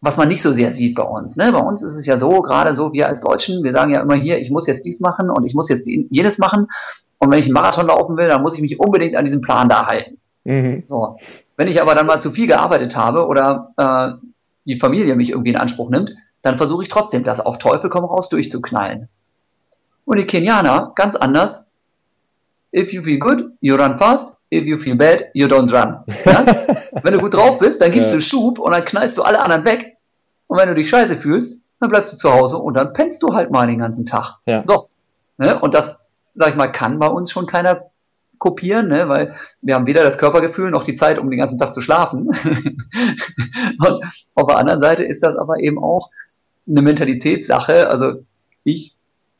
was 0.00 0.16
man 0.16 0.28
nicht 0.28 0.42
so 0.42 0.52
sehr 0.52 0.70
sieht 0.70 0.94
bei 0.94 1.02
uns. 1.02 1.36
Ne? 1.36 1.50
Bei 1.52 1.58
uns 1.58 1.82
ist 1.82 1.96
es 1.96 2.06
ja 2.06 2.16
so, 2.16 2.40
gerade 2.42 2.74
so, 2.74 2.92
wir 2.92 3.08
als 3.08 3.20
Deutschen, 3.20 3.64
wir 3.64 3.72
sagen 3.72 3.92
ja 3.92 4.00
immer 4.00 4.14
hier, 4.14 4.38
ich 4.38 4.50
muss 4.50 4.66
jetzt 4.66 4.84
dies 4.84 5.00
machen 5.00 5.30
und 5.30 5.44
ich 5.44 5.54
muss 5.54 5.68
jetzt 5.68 5.86
jenes 5.86 6.38
machen. 6.38 6.68
Und 7.18 7.30
wenn 7.32 7.40
ich 7.40 7.46
einen 7.46 7.54
Marathon 7.54 7.88
laufen 7.88 8.16
will, 8.16 8.28
dann 8.28 8.42
muss 8.42 8.54
ich 8.54 8.60
mich 8.60 8.78
unbedingt 8.78 9.16
an 9.16 9.24
diesem 9.24 9.40
Plan 9.40 9.68
da 9.68 9.86
halten. 9.86 10.18
Mhm. 10.44 10.84
So. 10.86 11.16
Wenn 11.56 11.66
ich 11.66 11.82
aber 11.82 11.96
dann 11.96 12.06
mal 12.06 12.20
zu 12.20 12.30
viel 12.30 12.46
gearbeitet 12.46 12.96
habe 12.96 13.26
oder 13.26 13.72
äh, 13.76 14.26
die 14.66 14.78
Familie 14.78 15.16
mich 15.16 15.30
irgendwie 15.30 15.50
in 15.50 15.56
Anspruch 15.56 15.90
nimmt, 15.90 16.14
dann 16.42 16.56
versuche 16.56 16.84
ich 16.84 16.88
trotzdem, 16.88 17.24
das 17.24 17.40
auf 17.40 17.58
Teufel 17.58 17.90
komm 17.90 18.04
raus 18.04 18.28
durchzuknallen. 18.28 19.08
Und 20.04 20.20
die 20.20 20.26
Kenianer, 20.26 20.92
ganz 20.94 21.16
anders. 21.16 21.66
If 22.72 22.92
you 22.92 23.02
feel 23.02 23.18
good, 23.18 23.50
you 23.60 23.74
run 23.74 23.98
fast 23.98 24.37
if 24.52 24.64
you 24.64 24.78
feel 24.78 24.96
bad, 24.96 25.26
you 25.34 25.46
don't 25.46 25.72
run. 25.72 26.04
Ja? 26.24 26.44
wenn 27.02 27.14
du 27.14 27.20
gut 27.20 27.34
drauf 27.34 27.58
bist, 27.58 27.80
dann 27.80 27.90
gibst 27.90 28.10
ja. 28.10 28.16
du 28.16 28.22
Schub 28.22 28.58
und 28.58 28.72
dann 28.72 28.84
knallst 28.84 29.18
du 29.18 29.22
alle 29.22 29.40
anderen 29.40 29.64
weg. 29.64 29.96
Und 30.46 30.58
wenn 30.58 30.68
du 30.68 30.74
dich 30.74 30.88
scheiße 30.88 31.16
fühlst, 31.16 31.62
dann 31.80 31.90
bleibst 31.90 32.12
du 32.12 32.16
zu 32.16 32.32
Hause 32.32 32.58
und 32.58 32.74
dann 32.74 32.92
pennst 32.92 33.22
du 33.22 33.34
halt 33.34 33.50
mal 33.50 33.66
den 33.66 33.78
ganzen 33.78 34.06
Tag. 34.06 34.36
Ja. 34.46 34.62
So. 34.64 34.88
Ne? 35.36 35.58
Und 35.60 35.74
das, 35.74 35.96
sag 36.34 36.48
ich 36.48 36.56
mal, 36.56 36.72
kann 36.72 36.98
bei 36.98 37.06
uns 37.06 37.30
schon 37.30 37.46
keiner 37.46 37.90
kopieren, 38.38 38.88
ne? 38.88 39.08
weil 39.08 39.34
wir 39.60 39.74
haben 39.74 39.86
weder 39.86 40.02
das 40.02 40.18
Körpergefühl 40.18 40.70
noch 40.70 40.84
die 40.84 40.94
Zeit, 40.94 41.18
um 41.18 41.30
den 41.30 41.38
ganzen 41.38 41.58
Tag 41.58 41.74
zu 41.74 41.80
schlafen. 41.80 42.28
und 43.78 44.04
auf 44.34 44.46
der 44.46 44.56
anderen 44.56 44.80
Seite 44.80 45.04
ist 45.04 45.22
das 45.22 45.36
aber 45.36 45.60
eben 45.60 45.78
auch 45.78 46.10
eine 46.68 46.82
Mentalitätssache. 46.82 47.88
Also 47.88 48.22
ich 48.64 48.96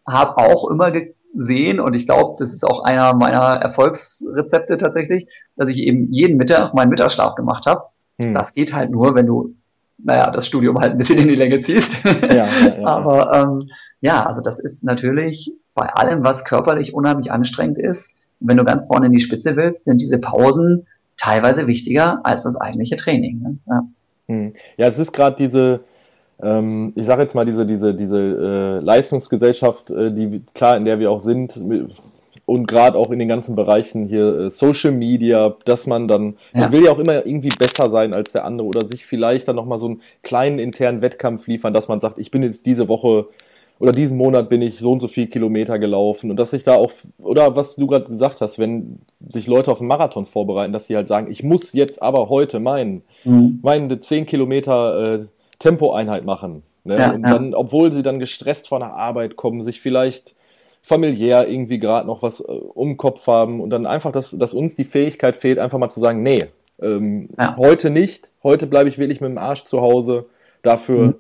habe 0.07 0.39
auch 0.39 0.71
immer 0.71 0.91
ge 0.91 1.15
sehen 1.35 1.81
und 1.81 1.95
ich 1.95 2.07
glaube, 2.07 2.37
das 2.39 2.55
ist 2.55 2.65
auch 2.65 2.85
einer 2.85 3.15
meiner 3.15 3.61
Erfolgsrezepte 3.61 4.77
tatsächlich, 4.77 5.29
dass 5.57 5.69
ich 5.69 5.79
eben 5.79 6.13
jeden 6.13 6.37
Mittag 6.37 6.75
meinen 6.75 6.91
Mittagsschlaf 6.91 7.35
gemacht 7.35 7.67
habe. 7.67 7.85
Hm. 8.21 8.33
Das 8.33 8.55
geht 8.55 8.73
halt 8.73 8.91
nur, 8.91 9.15
wenn 9.15 9.27
du, 9.27 9.55
naja, 9.99 10.31
das 10.31 10.47
Studium 10.47 10.79
halt 10.79 10.93
ein 10.93 10.99
bisschen 10.99 11.19
in 11.19 11.29
die 11.29 11.35
Länge 11.35 11.61
ziehst. 11.61 12.05
Ja, 12.05 12.35
ja, 12.35 12.47
ja, 12.47 12.85
Aber 12.87 13.33
ähm, 13.35 13.69
ja, 14.01 14.25
also 14.27 14.41
das 14.41 14.59
ist 14.59 14.85
natürlich 14.85 15.53
bei 15.75 15.87
allem, 15.87 16.25
was 16.25 16.45
körperlich 16.45 16.95
unheimlich 16.95 17.31
anstrengend 17.31 17.79
ist, 17.79 18.15
wenn 18.41 18.57
du 18.57 18.65
ganz 18.65 18.87
vorne 18.87 19.07
in 19.07 19.13
die 19.13 19.21
Spitze 19.21 19.57
willst, 19.57 19.85
sind 19.85 20.01
diese 20.01 20.21
Pausen 20.21 20.87
teilweise 21.17 21.67
wichtiger 21.67 22.21
als 22.25 22.45
das 22.45 22.57
eigentliche 22.57 22.97
Training. 22.97 23.41
Ne? 23.41 23.59
Ja. 23.67 23.83
Hm. 24.29 24.53
ja, 24.77 24.87
es 24.87 24.99
ist 24.99 25.13
gerade 25.13 25.37
diese, 25.37 25.81
ähm, 26.43 26.93
ich 26.97 27.07
sage 27.07 27.23
jetzt 27.23 27.35
mal, 27.35 27.45
diese, 27.47 27.67
diese, 27.67 27.95
diese 27.95 28.19
äh, 28.19 28.85
Leistungsgesellschaft, 28.85 29.91
äh, 29.91 30.13
die 30.13 30.43
klar, 30.55 30.77
in 30.77 30.85
der 30.85 30.99
wir 30.99 31.11
auch 31.11 31.21
sind, 31.21 31.61
und 32.47 32.67
gerade 32.67 32.97
auch 32.97 33.11
in 33.11 33.19
den 33.19 33.29
ganzen 33.29 33.57
Bereichen 33.57 34.07
hier 34.07 34.39
äh, 34.47 34.51
Social 34.51 34.93
Media, 34.93 35.55
dass 35.65 35.87
man 35.87 36.09
dann, 36.09 36.37
Ja. 36.55 36.63
man 36.63 36.73
will 36.73 36.85
ja 36.85 36.91
auch 36.93 36.99
immer 36.99 37.27
irgendwie 37.27 37.51
besser 37.51 37.91
sein 37.91 38.15
als 38.15 38.33
der 38.33 38.45
andere 38.45 38.67
oder 38.69 38.87
sich 38.89 39.05
vielleicht 39.05 39.49
dann 39.49 39.57
nochmal 39.57 39.79
so 39.79 39.87
einen 39.87 40.01
kleinen 40.23 40.59
internen 40.59 41.03
Wettkampf 41.03 41.47
liefern, 41.47 41.75
dass 41.75 41.89
man 41.89 42.01
sagt, 42.01 42.19
ich 42.19 42.31
bin 42.31 42.43
jetzt 42.43 42.65
diese 42.65 42.89
Woche 42.89 43.27
oder 43.81 43.93
diesen 43.93 44.17
Monat 44.17 44.49
bin 44.49 44.61
ich 44.63 44.79
so 44.79 44.91
und 44.93 44.99
so 45.01 45.07
viel 45.09 45.27
Kilometer 45.29 45.79
gelaufen 45.79 46.31
und 46.31 46.37
dass 46.39 46.51
sich 46.51 46.65
da 46.65 46.75
auch, 46.75 46.91
oder 47.23 47.55
was 47.55 47.77
du 47.77 47.87
gerade 47.87 48.07
gesagt 48.07 48.41
hast, 48.41 48.59
wenn 48.59 48.99
sich 49.29 49.47
Leute 49.47 49.71
auf 49.71 49.81
einen 49.81 49.89
Marathon 49.89 50.25
vorbereiten, 50.25 50.73
dass 50.73 50.87
sie 50.87 50.97
halt 50.97 51.07
sagen, 51.07 51.31
ich 51.31 51.43
muss 51.45 51.75
jetzt 51.75 52.01
aber 52.03 52.29
heute 52.29 52.61
meinen, 52.61 53.03
Mhm. 53.25 53.61
meine 53.63 54.01
10 54.01 54.25
Kilometer 54.27 55.19
äh, 55.21 55.27
Tempoeinheit 55.59 56.25
machen. 56.25 56.63
Ne? 56.85 56.99
Ja, 56.99 57.11
und 57.13 57.25
ja. 57.25 57.31
dann, 57.31 57.55
obwohl 57.55 57.93
sie 57.93 58.03
dann 58.03 58.19
gestresst 58.19 58.69
von 58.69 58.81
der 58.81 58.95
Arbeit 58.95 59.37
kommen, 59.37 59.63
sich 59.63 59.81
vielleicht 59.81 60.35
familiär 60.83 61.49
irgendwie 61.49 61.79
gerade 61.79 62.07
noch 62.07 62.23
was 62.23 62.41
äh, 62.41 62.45
um 62.45 62.91
den 62.91 62.97
Kopf 62.97 63.27
haben 63.27 63.61
und 63.61 63.71
dann 63.71 63.87
einfach, 63.87 64.13
dass, 64.13 64.31
dass 64.31 64.55
uns 64.55 64.75
die 64.77 64.85
Fähigkeit 64.85 65.37
fehlt, 65.37 65.59
einfach 65.59 65.79
mal 65.79 65.91
zu 65.91 66.01
sagen, 66.01 66.23
nee, 66.23 66.47
ähm, 66.81 67.29
Ja. 67.39 67.57
heute 67.57 67.91
nicht, 67.91 68.31
heute 68.43 68.67
bleibe 68.67 68.89
ich 68.89 68.99
wirklich 68.99 69.21
mit 69.21 69.31
dem 69.31 69.39
Arsch 69.39 69.65
zu 69.65 69.81
Hause, 69.81 70.27
dafür 70.63 71.09
Mhm. 71.09 71.15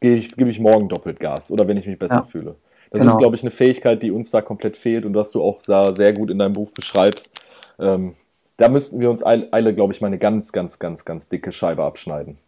gebe 0.00 0.16
ich, 0.16 0.36
gebe 0.36 0.50
ich 0.50 0.58
morgen 0.58 0.88
doppelt 0.88 1.20
Gas 1.20 1.50
oder 1.50 1.68
wenn 1.68 1.76
ich 1.76 1.86
mich 1.86 1.98
besser 1.98 2.16
Ja. 2.16 2.22
fühle. 2.22 2.56
Das 2.90 3.00
Genau. 3.00 3.12
ist, 3.12 3.18
glaube 3.18 3.36
ich, 3.36 3.42
eine 3.42 3.50
Fähigkeit, 3.50 4.02
die 4.02 4.10
uns 4.10 4.30
da 4.30 4.42
komplett 4.42 4.76
fehlt 4.76 5.04
und 5.04 5.14
was 5.14 5.30
du 5.30 5.42
auch 5.42 5.60
da 5.64 5.94
sehr 5.94 6.12
gut 6.12 6.30
in 6.30 6.38
deinem 6.38 6.52
Buch 6.54 6.70
beschreibst. 6.72 7.30
Ähm, 7.78 8.14
da 8.56 8.68
müssten 8.68 9.00
wir 9.00 9.10
uns 9.10 9.22
alle 9.22 9.74
glaube 9.74 9.92
ich, 9.92 10.00
mal 10.00 10.08
eine 10.08 10.18
ganz, 10.18 10.52
ganz, 10.52 10.78
ganz, 10.78 11.04
ganz 11.04 11.28
dicke 11.28 11.52
Scheibe 11.52 11.84
abschneiden. 11.84 12.38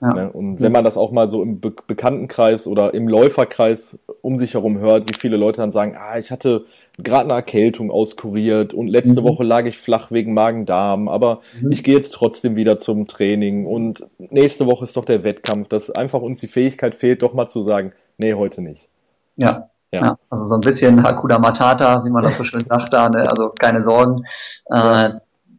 Ja. 0.00 0.12
Ne? 0.12 0.32
Und 0.32 0.60
wenn 0.60 0.72
man 0.72 0.84
das 0.84 0.96
auch 0.96 1.12
mal 1.12 1.28
so 1.28 1.42
im 1.42 1.60
Be 1.60 1.72
Bekanntenkreis 1.86 2.66
oder 2.66 2.92
im 2.94 3.08
Läuferkreis 3.08 3.98
um 4.22 4.36
sich 4.36 4.54
herum 4.54 4.78
hört, 4.78 5.08
wie 5.08 5.18
viele 5.18 5.36
Leute 5.36 5.60
dann 5.62 5.72
sagen, 5.72 5.96
ah, 5.98 6.18
ich 6.18 6.30
hatte 6.30 6.64
gerade 6.98 7.24
eine 7.24 7.32
Erkältung 7.34 7.90
auskuriert 7.90 8.74
und 8.74 8.88
letzte 8.88 9.20
Mhm. 9.20 9.24
Woche 9.24 9.44
lag 9.44 9.64
ich 9.64 9.78
flach 9.78 10.10
wegen 10.10 10.34
Magen-Darm, 10.34 11.08
aber 11.08 11.40
Mhm. 11.60 11.72
ich 11.72 11.82
gehe 11.84 11.96
jetzt 11.96 12.12
trotzdem 12.12 12.54
wieder 12.56 12.78
zum 12.78 13.06
Training 13.06 13.66
und 13.66 14.04
nächste 14.18 14.66
Woche 14.66 14.84
ist 14.84 14.96
doch 14.96 15.04
der 15.04 15.24
Wettkampf, 15.24 15.68
dass 15.68 15.90
einfach 15.90 16.20
uns 16.20 16.40
die 16.40 16.48
Fähigkeit 16.48 16.94
fehlt, 16.94 17.22
doch 17.22 17.32
mal 17.34 17.48
zu 17.48 17.62
sagen, 17.62 17.92
nee, 18.18 18.34
heute 18.34 18.60
nicht. 18.62 18.88
Ja. 19.36 19.70
Ja. 19.92 20.04
ja. 20.04 20.18
Also 20.28 20.44
so 20.44 20.54
ein 20.56 20.60
bisschen 20.60 21.02
Hakuna 21.02 21.38
Matata, 21.38 22.04
wie 22.04 22.10
man 22.10 22.22
das 22.22 22.36
so 22.36 22.44
schön 22.44 22.64
sagt 22.68 22.92
da, 22.92 23.08
ne? 23.08 23.30
also 23.30 23.50
keine 23.50 23.82
Sorgen. 23.82 24.24
Äh, 24.66 25.10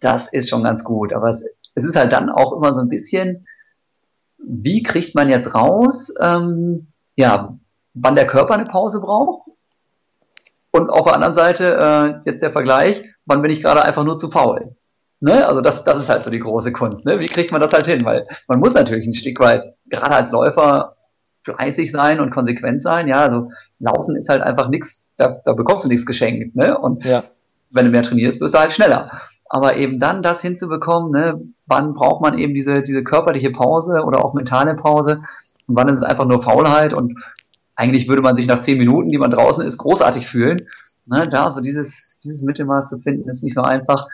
das 0.01 0.27
ist 0.31 0.49
schon 0.49 0.63
ganz 0.63 0.83
gut. 0.83 1.13
Aber 1.13 1.29
es, 1.29 1.45
es 1.73 1.85
ist 1.85 1.95
halt 1.95 2.11
dann 2.13 2.29
auch 2.29 2.53
immer 2.53 2.73
so 2.73 2.81
ein 2.81 2.89
bisschen, 2.89 3.47
wie 4.47 4.83
kriegt 4.83 5.15
man 5.15 5.29
jetzt 5.29 5.55
raus, 5.55 6.13
ähm, 6.21 6.87
ja, 7.15 7.57
wann 7.93 8.15
der 8.15 8.27
Körper 8.27 8.53
eine 8.53 8.65
Pause 8.65 9.01
braucht? 9.01 9.49
Und 10.71 10.89
auf 10.89 11.05
der 11.05 11.15
anderen 11.15 11.33
Seite, 11.33 11.75
äh, 11.75 12.29
jetzt 12.29 12.43
der 12.43 12.51
Vergleich, 12.51 13.03
wann 13.25 13.41
bin 13.41 13.51
ich 13.51 13.61
gerade 13.61 13.83
einfach 13.83 14.03
nur 14.03 14.17
zu 14.17 14.29
faul? 14.29 14.75
Ne? 15.21 15.47
Also 15.47 15.61
das, 15.61 15.83
das 15.85 15.97
ist 15.99 16.09
halt 16.09 16.23
so 16.23 16.29
die 16.29 16.39
große 16.39 16.73
Kunst. 16.73 17.05
Ne? 17.05 17.19
Wie 17.19 17.27
kriegt 17.27 17.51
man 17.51 17.61
das 17.61 17.71
halt 17.71 17.87
hin? 17.87 18.03
Weil 18.03 18.27
man 18.47 18.59
muss 18.59 18.73
natürlich 18.73 19.07
ein 19.07 19.13
Stück 19.13 19.39
weit, 19.39 19.75
gerade 19.89 20.15
als 20.15 20.31
Läufer, 20.31 20.97
fleißig 21.43 21.91
sein 21.91 22.19
und 22.19 22.31
konsequent 22.31 22.83
sein. 22.83 23.07
Ja, 23.07 23.21
also 23.21 23.51
Laufen 23.79 24.15
ist 24.17 24.29
halt 24.29 24.41
einfach 24.41 24.67
nichts, 24.67 25.07
da, 25.15 25.39
da 25.45 25.53
bekommst 25.53 25.85
du 25.85 25.89
nichts 25.89 26.05
geschenkt. 26.05 26.55
Ne? 26.55 26.77
Und 26.77 27.05
Ja, 27.05 27.23
wenn 27.69 27.85
du 27.85 27.91
mehr 27.91 28.03
trainierst, 28.03 28.41
wirst 28.41 28.53
du 28.53 28.59
halt 28.59 28.73
schneller. 28.73 29.11
Aber 29.47 29.77
eben 29.77 29.99
dann 29.99 30.23
das 30.23 30.41
hinzubekommen, 30.41 31.11
ne, 31.11 31.41
wann 31.67 31.93
braucht 31.93 32.21
man 32.21 32.37
eben 32.37 32.53
diese, 32.53 32.81
diese 32.81 33.03
körperliche 33.03 33.51
Pause 33.51 34.03
oder 34.05 34.23
auch 34.23 34.33
mentale 34.33 34.75
Pause 34.75 35.21
und 35.67 35.75
wann 35.75 35.89
ist 35.89 35.99
es 35.99 36.03
einfach 36.03 36.25
nur 36.25 36.41
Faulheit 36.41 36.93
und 36.93 37.19
eigentlich 37.75 38.07
würde 38.07 38.21
man 38.21 38.35
sich 38.35 38.47
nach 38.47 38.61
zehn 38.61 38.77
Minuten, 38.77 39.11
die 39.11 39.17
man 39.17 39.31
draußen 39.31 39.65
ist, 39.65 39.77
großartig 39.77 40.27
fühlen. 40.27 40.67
Ne, 41.07 41.23
da 41.29 41.51
so 41.51 41.61
dieses, 41.61 42.17
dieses 42.23 42.41
Mittelmaß 42.41 42.89
zu 42.89 42.97
finden, 42.97 43.29
ist 43.29 43.43
nicht 43.43 43.53
so 43.53 43.61
einfach. 43.61 44.07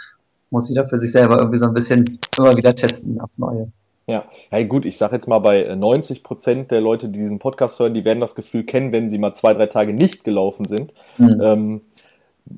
Muss 0.49 0.67
jeder 0.67 0.89
für 0.89 0.97
sich 0.97 1.11
selber 1.11 1.37
irgendwie 1.37 1.57
so 1.57 1.67
ein 1.67 1.73
bisschen 1.73 2.19
immer 2.37 2.57
wieder 2.57 2.75
testen 2.75 3.21
aufs 3.21 3.37
Neue. 3.37 3.71
ja. 4.07 4.25
Hey, 4.49 4.65
gut, 4.65 4.83
ich 4.83 4.97
sage 4.97 5.15
jetzt 5.15 5.27
mal, 5.29 5.39
bei 5.39 5.63
äh, 5.63 5.75
90 5.77 6.23
Prozent 6.23 6.71
der 6.71 6.81
Leute, 6.81 7.07
die 7.07 7.19
diesen 7.19 7.39
Podcast 7.39 7.79
hören, 7.79 7.93
die 7.93 8.03
werden 8.03 8.19
das 8.19 8.35
Gefühl 8.35 8.65
kennen, 8.65 8.91
wenn 8.91 9.09
sie 9.09 9.17
mal 9.17 9.33
zwei, 9.33 9.53
drei 9.53 9.67
Tage 9.67 9.93
nicht 9.93 10.25
gelaufen 10.25 10.65
sind. 10.65 10.93
Hm. 11.15 11.41
Ähm, 11.41 11.81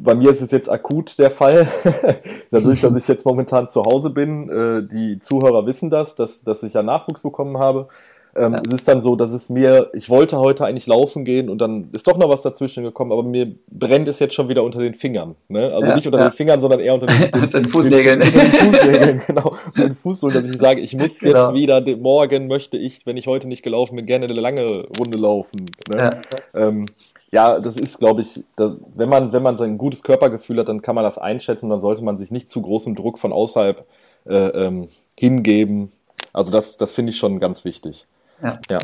bei 0.01 0.15
mir 0.15 0.31
ist 0.31 0.41
es 0.41 0.51
jetzt 0.51 0.69
akut 0.69 1.17
der 1.19 1.31
Fall, 1.31 1.67
dadurch, 2.51 2.81
dass 2.81 2.95
ich 2.95 3.07
jetzt 3.07 3.25
momentan 3.25 3.69
zu 3.69 3.83
Hause 3.83 4.09
bin. 4.09 4.49
Äh, 4.49 4.87
die 4.91 5.19
Zuhörer 5.19 5.65
wissen 5.65 5.89
das, 5.89 6.15
dass, 6.15 6.43
dass 6.43 6.63
ich 6.63 6.73
ja 6.73 6.83
Nachwuchs 6.83 7.21
bekommen 7.21 7.57
habe. 7.57 7.87
Ähm, 8.35 8.53
Ja. 8.53 8.61
Es 8.67 8.73
ist 8.73 8.87
dann 8.87 9.01
so, 9.03 9.15
dass 9.15 9.31
es 9.31 9.47
mir, 9.49 9.91
ich 9.93 10.09
wollte 10.09 10.39
heute 10.39 10.65
eigentlich 10.65 10.87
laufen 10.87 11.23
gehen 11.23 11.49
und 11.49 11.59
dann 11.61 11.89
ist 11.91 12.07
doch 12.07 12.17
noch 12.17 12.29
was 12.29 12.41
dazwischen 12.41 12.83
gekommen, 12.83 13.11
aber 13.11 13.21
mir 13.21 13.53
brennt 13.69 14.07
es 14.07 14.17
jetzt 14.17 14.33
schon 14.33 14.49
wieder 14.49 14.63
unter 14.63 14.79
den 14.79 14.95
Fingern. 14.95 15.35
Ne? 15.49 15.71
Also 15.71 15.85
Ja, 15.89 15.95
nicht 15.95 16.07
unter 16.07 16.17
ja. 16.17 16.29
den 16.29 16.33
Fingern, 16.33 16.59
sondern 16.59 16.79
eher 16.79 16.95
unter 16.95 17.05
den, 17.05 17.31
Unter 17.43 17.61
den 17.61 17.69
Fußnägeln. 17.69 18.19
Den, 18.21 18.31
den 18.31 18.51
Fußnägeln, 18.73 19.21
genau. 19.27 19.55
Den 19.77 19.93
Fußsohlen, 19.93 20.33
dass 20.41 20.49
ich 20.49 20.57
sage, 20.57 20.81
ich 20.81 20.93
muss 20.93 21.03
jetzt 21.03 21.19
Genau. 21.19 21.53
wieder, 21.53 21.79
de- 21.81 21.95
morgen 21.95 22.47
möchte 22.47 22.75
ich, 22.77 23.05
wenn 23.05 23.17
ich 23.17 23.27
heute 23.27 23.47
nicht 23.47 23.61
gelaufen 23.61 23.95
bin, 23.97 24.07
gerne 24.07 24.25
eine 24.25 24.33
lange 24.33 24.87
Runde 24.99 25.19
laufen. 25.19 25.67
Ne? 25.91 26.09
Ähm, 26.55 26.85
ja, 27.33 27.59
das 27.59 27.77
ist, 27.77 27.97
glaube 27.97 28.21
ich, 28.21 28.43
da, 28.55 28.75
wenn 28.95 29.09
man, 29.09 29.33
wenn 29.33 29.41
man 29.41 29.57
sein 29.57 29.79
gutes 29.79 30.03
Körpergefühl 30.03 30.59
hat, 30.59 30.67
dann 30.67 30.83
kann 30.83 30.93
man 30.93 31.03
das 31.03 31.17
einschätzen, 31.17 31.67
dann 31.67 31.81
sollte 31.81 32.03
man 32.03 32.19
sich 32.19 32.29
nicht 32.29 32.47
zu 32.47 32.61
großem 32.61 32.93
Druck 32.93 33.17
von 33.17 33.33
außerhalb 33.33 33.83
äh, 34.25 34.35
ähm, 34.35 34.89
hingeben. 35.17 35.91
Also 36.31 36.51
das, 36.51 36.77
das 36.77 36.91
finde 36.91 37.09
ich 37.11 37.17
schon 37.17 37.39
ganz 37.39 37.65
wichtig. 37.65 38.05
Ja. 38.43 38.59
Ja. 38.69 38.79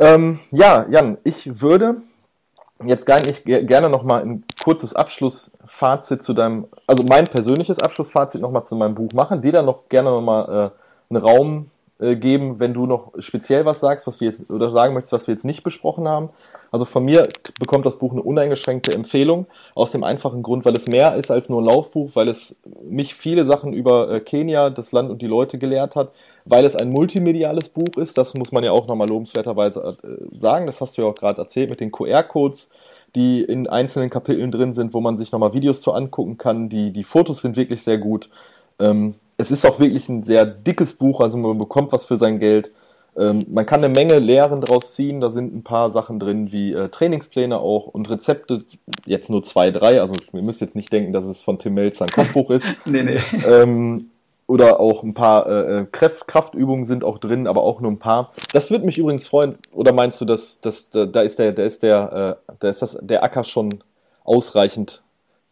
Ähm, 0.00 0.40
ja, 0.50 0.84
Jan, 0.90 1.18
ich 1.22 1.60
würde 1.60 2.02
jetzt 2.84 3.06
gar 3.06 3.20
nicht 3.20 3.44
ge- 3.44 3.64
gerne 3.64 3.88
noch 3.88 4.02
mal 4.02 4.20
ein 4.20 4.44
kurzes 4.64 4.96
Abschlussfazit 4.96 6.24
zu 6.24 6.34
deinem, 6.34 6.66
also 6.88 7.04
mein 7.04 7.26
persönliches 7.26 7.78
Abschlussfazit 7.78 8.40
noch 8.40 8.50
mal 8.50 8.64
zu 8.64 8.74
meinem 8.74 8.96
Buch 8.96 9.12
machen, 9.12 9.42
dir 9.42 9.52
dann 9.52 9.66
noch 9.66 9.88
gerne 9.88 10.10
noch 10.10 10.22
mal 10.22 10.72
äh, 10.72 11.14
einen 11.14 11.22
Raum 11.22 11.70
äh, 12.00 12.16
geben, 12.16 12.58
wenn 12.58 12.72
du 12.72 12.86
noch 12.86 13.12
speziell 13.18 13.64
was 13.66 13.80
sagst, 13.80 14.06
was 14.06 14.20
wir 14.20 14.28
jetzt 14.28 14.48
oder 14.48 14.70
sagen 14.70 14.94
möchtest, 14.94 15.12
was 15.12 15.26
wir 15.26 15.34
jetzt 15.34 15.44
nicht 15.44 15.62
besprochen 15.62 16.08
haben. 16.08 16.30
Also 16.70 16.84
von 16.84 17.04
mir 17.04 17.28
bekommt 17.58 17.84
das 17.84 17.98
Buch 17.98 18.12
eine 18.12 18.22
uneingeschränkte 18.22 18.92
Empfehlung 18.92 19.46
aus 19.74 19.90
dem 19.90 20.02
einfachen 20.02 20.42
Grund, 20.42 20.64
weil 20.64 20.74
es 20.76 20.86
mehr 20.86 21.14
ist 21.16 21.30
als 21.30 21.48
nur 21.48 21.60
ein 21.60 21.66
Laufbuch, 21.66 22.10
weil 22.14 22.28
es 22.28 22.54
mich 22.82 23.14
viele 23.14 23.44
Sachen 23.44 23.72
über 23.72 24.10
äh, 24.10 24.20
Kenia, 24.20 24.70
das 24.70 24.92
Land 24.92 25.10
und 25.10 25.20
die 25.20 25.26
Leute 25.26 25.58
gelehrt 25.58 25.94
hat, 25.94 26.12
weil 26.46 26.64
es 26.64 26.74
ein 26.74 26.90
multimediales 26.90 27.68
Buch 27.68 27.96
ist. 27.96 28.16
Das 28.16 28.34
muss 28.34 28.50
man 28.50 28.64
ja 28.64 28.72
auch 28.72 28.86
nochmal 28.86 29.08
lobenswerterweise 29.08 29.98
äh, 30.02 30.38
sagen. 30.38 30.66
Das 30.66 30.80
hast 30.80 30.96
du 30.96 31.02
ja 31.02 31.08
auch 31.08 31.14
gerade 31.14 31.40
erzählt 31.40 31.70
mit 31.70 31.80
den 31.80 31.92
QR-Codes, 31.92 32.68
die 33.14 33.42
in 33.42 33.66
einzelnen 33.66 34.08
Kapiteln 34.08 34.50
drin 34.50 34.72
sind, 34.72 34.94
wo 34.94 35.00
man 35.00 35.18
sich 35.18 35.32
nochmal 35.32 35.52
Videos 35.52 35.80
zu 35.80 35.92
angucken 35.92 36.38
kann. 36.38 36.68
Die, 36.68 36.92
die 36.92 37.04
Fotos 37.04 37.42
sind 37.42 37.56
wirklich 37.56 37.82
sehr 37.82 37.98
gut. 37.98 38.30
Ähm, 38.78 39.16
es 39.40 39.50
ist 39.50 39.64
auch 39.64 39.80
wirklich 39.80 40.08
ein 40.08 40.22
sehr 40.22 40.44
dickes 40.44 40.92
Buch, 40.92 41.20
also 41.20 41.36
man 41.38 41.58
bekommt 41.58 41.92
was 41.92 42.04
für 42.04 42.16
sein 42.16 42.38
Geld. 42.38 42.70
Ähm, 43.16 43.46
man 43.48 43.66
kann 43.66 43.82
eine 43.82 43.92
Menge 43.92 44.18
Lehren 44.18 44.60
draus 44.60 44.94
ziehen. 44.94 45.20
Da 45.20 45.30
sind 45.30 45.54
ein 45.54 45.64
paar 45.64 45.90
Sachen 45.90 46.20
drin, 46.20 46.52
wie 46.52 46.72
äh, 46.72 46.88
Trainingspläne 46.88 47.58
auch 47.58 47.86
und 47.86 48.08
Rezepte. 48.08 48.64
Jetzt 49.04 49.30
nur 49.30 49.42
zwei, 49.42 49.70
drei. 49.70 50.00
Also 50.00 50.14
ihr 50.32 50.42
müsst 50.42 50.60
jetzt 50.60 50.76
nicht 50.76 50.92
denken, 50.92 51.12
dass 51.12 51.24
es 51.24 51.42
von 51.42 51.58
Tim 51.58 51.74
Melzer 51.74 52.04
ein 52.04 52.10
Kochbuch 52.10 52.50
ist. 52.50 52.66
Nee, 52.84 53.02
nee. 53.02 53.18
Ähm, 53.46 54.10
oder 54.46 54.80
auch 54.80 55.02
ein 55.04 55.14
paar 55.14 55.46
äh, 55.48 55.86
Kraft, 55.90 56.26
Kraftübungen 56.26 56.84
sind 56.84 57.04
auch 57.04 57.18
drin, 57.18 57.46
aber 57.46 57.62
auch 57.62 57.80
nur 57.80 57.90
ein 57.90 57.98
paar. 57.98 58.32
Das 58.52 58.70
würde 58.70 58.84
mich 58.84 58.98
übrigens 58.98 59.26
freuen. 59.26 59.58
Oder 59.72 59.92
meinst 59.92 60.20
du, 60.20 60.24
dass, 60.24 60.60
dass 60.60 60.90
da 60.90 61.06
da 61.06 61.22
ist 61.22 61.38
der, 61.38 61.52
da 61.52 61.62
ist 61.62 61.82
der, 61.82 62.38
äh, 62.48 62.54
da 62.58 62.68
ist 62.68 62.82
das 62.82 62.98
der 63.00 63.22
Acker 63.22 63.44
schon 63.44 63.82
ausreichend 64.24 65.02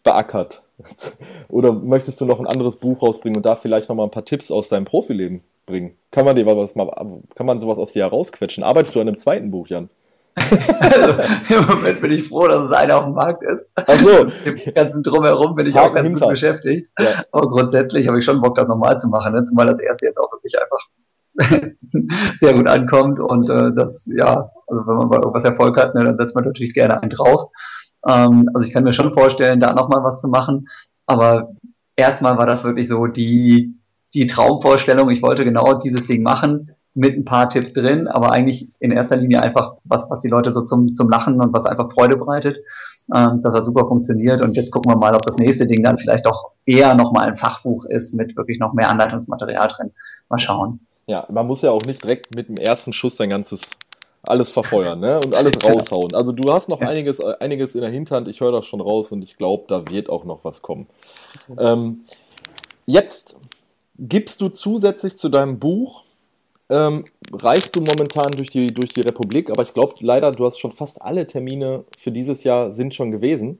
beackert? 0.03 0.62
Oder 1.48 1.72
möchtest 1.72 2.20
du 2.20 2.24
noch 2.24 2.40
ein 2.40 2.46
anderes 2.46 2.76
Buch 2.76 3.02
rausbringen 3.02 3.36
und 3.36 3.46
da 3.46 3.56
vielleicht 3.56 3.88
noch 3.88 3.96
mal 3.96 4.04
ein 4.04 4.10
paar 4.10 4.24
Tipps 4.24 4.50
aus 4.50 4.68
deinem 4.68 4.84
Profileben 4.84 5.42
bringen? 5.66 5.96
Kann 6.10 6.24
man 6.24 6.36
dir 6.36 6.46
was 6.46 6.74
mal, 6.74 6.88
kann 7.34 7.46
man 7.46 7.60
sowas 7.60 7.78
aus 7.78 7.92
dir 7.92 8.04
herausquetschen? 8.04 8.64
Arbeitest 8.64 8.94
du 8.94 9.00
an 9.00 9.08
einem 9.08 9.18
zweiten 9.18 9.50
Buch, 9.50 9.68
Jan? 9.68 9.90
Also, 10.80 11.58
Im 11.58 11.66
Moment 11.66 12.00
bin 12.00 12.12
ich 12.12 12.28
froh, 12.28 12.46
dass 12.46 12.66
es 12.66 12.72
einer 12.72 12.96
auf 12.98 13.04
dem 13.04 13.14
Markt 13.14 13.42
ist. 13.42 13.66
Ach 13.74 13.98
so. 13.98 14.26
Im 14.44 14.74
ganzen 14.74 15.02
Drumherum 15.02 15.54
bin 15.56 15.66
ich 15.66 15.74
Haken 15.74 15.90
auch 15.90 15.94
ganz 15.94 16.08
hinter. 16.08 16.26
gut 16.26 16.30
beschäftigt. 16.30 16.88
Ja. 16.98 17.06
Aber 17.32 17.48
grundsätzlich 17.48 18.08
habe 18.08 18.18
ich 18.18 18.24
schon 18.24 18.40
Bock, 18.40 18.54
das 18.54 18.68
nochmal 18.68 18.98
zu 18.98 19.08
machen, 19.08 19.34
ne? 19.34 19.44
zumal 19.44 19.66
das 19.66 19.80
erste 19.80 20.06
jetzt 20.06 20.18
auch 20.18 20.30
wirklich 20.32 20.54
einfach 20.60 20.78
sehr 22.38 22.54
gut 22.54 22.68
ankommt 22.68 23.20
und 23.20 23.48
äh, 23.48 23.70
das, 23.76 24.10
ja, 24.14 24.50
also 24.66 24.86
wenn 24.86 24.96
man 24.96 25.08
bei 25.08 25.16
irgendwas 25.16 25.44
Erfolg 25.44 25.76
hat, 25.76 25.94
ne, 25.94 26.04
dann 26.04 26.18
setzt 26.18 26.34
man 26.34 26.44
natürlich 26.44 26.74
gerne 26.74 27.00
einen 27.00 27.10
drauf. 27.10 27.50
Ähm, 28.07 28.51
also 28.55 28.66
ich 28.66 28.72
kann 28.72 28.84
mir 28.84 28.92
schon 28.92 29.14
vorstellen, 29.14 29.61
da 29.61 29.72
nochmal 29.72 30.05
was 30.05 30.20
zu 30.20 30.28
machen, 30.28 30.68
aber 31.07 31.55
erstmal 31.96 32.38
war 32.38 32.46
das 32.46 32.64
wirklich 32.64 32.88
so 32.88 33.07
die, 33.07 33.74
die 34.14 34.26
Traumvorstellung, 34.26 35.11
ich 35.11 35.22
wollte 35.22 35.44
genau 35.44 35.74
dieses 35.74 36.07
Ding 36.07 36.22
machen, 36.22 36.72
mit 36.94 37.16
ein 37.16 37.24
paar 37.24 37.49
Tipps 37.49 37.74
drin, 37.74 38.09
aber 38.09 38.32
eigentlich 38.32 38.68
in 38.80 38.90
erster 38.90 39.16
Linie 39.16 39.42
einfach 39.42 39.74
was, 39.84 40.11
was 40.11 40.20
die 40.20 40.28
Leute 40.28 40.51
so 40.51 40.62
zum, 40.62 40.94
zum 40.94 41.09
Lachen 41.09 41.40
und 41.40 41.53
was 41.53 41.66
einfach 41.66 41.92
Freude 41.92 42.16
bereitet. 42.16 42.59
Ähm, 43.14 43.40
das 43.42 43.55
hat 43.55 43.64
super 43.64 43.86
funktioniert 43.86 44.42
und 44.42 44.57
jetzt 44.57 44.70
gucken 44.70 44.92
wir 44.92 44.96
mal, 44.96 45.14
ob 45.14 45.22
das 45.22 45.36
nächste 45.36 45.66
Ding 45.66 45.82
dann 45.82 45.99
vielleicht 45.99 46.26
auch 46.26 46.53
eher 46.66 46.94
nochmal 46.94 47.28
ein 47.28 47.36
Fachbuch 47.36 47.84
ist 47.84 48.14
mit 48.14 48.36
wirklich 48.36 48.59
noch 48.59 48.74
mehr 48.74 48.90
Anleitungsmaterial 48.90 49.68
drin. 49.68 49.92
Mal 50.28 50.38
schauen. 50.38 50.80
Ja, 51.07 51.26
man 51.30 51.46
muss 51.46 51.62
ja 51.62 51.70
auch 51.70 51.82
nicht 51.82 52.03
direkt 52.03 52.34
mit 52.34 52.49
dem 52.49 52.57
ersten 52.57 52.92
Schuss 52.92 53.16
sein 53.16 53.30
ganzes 53.30 53.70
alles 54.22 54.50
verfeuern 54.50 55.00
ne? 55.00 55.20
und 55.20 55.34
alles 55.34 55.54
raushauen. 55.64 56.14
Also 56.14 56.32
du 56.32 56.52
hast 56.52 56.68
noch 56.68 56.80
einiges, 56.80 57.20
einiges 57.20 57.74
in 57.74 57.80
der 57.80 57.90
Hinterhand, 57.90 58.28
ich 58.28 58.40
höre 58.40 58.52
das 58.52 58.66
schon 58.66 58.80
raus 58.80 59.12
und 59.12 59.22
ich 59.22 59.36
glaube, 59.36 59.64
da 59.68 59.88
wird 59.90 60.08
auch 60.08 60.24
noch 60.24 60.44
was 60.44 60.62
kommen. 60.62 60.86
Ähm, 61.58 62.00
jetzt 62.86 63.36
gibst 63.98 64.40
du 64.40 64.48
zusätzlich 64.48 65.16
zu 65.16 65.28
deinem 65.28 65.58
Buch, 65.58 66.04
ähm, 66.70 67.06
reist 67.32 67.74
du 67.76 67.80
momentan 67.80 68.30
durch 68.32 68.50
die, 68.50 68.68
durch 68.68 68.90
die 68.90 69.00
Republik, 69.00 69.50
aber 69.50 69.62
ich 69.62 69.72
glaube 69.72 69.94
leider, 70.00 70.32
du 70.32 70.44
hast 70.44 70.58
schon 70.58 70.72
fast 70.72 71.00
alle 71.00 71.26
Termine 71.26 71.84
für 71.96 72.12
dieses 72.12 72.44
Jahr 72.44 72.70
sind 72.70 72.94
schon 72.94 73.10
gewesen. 73.10 73.58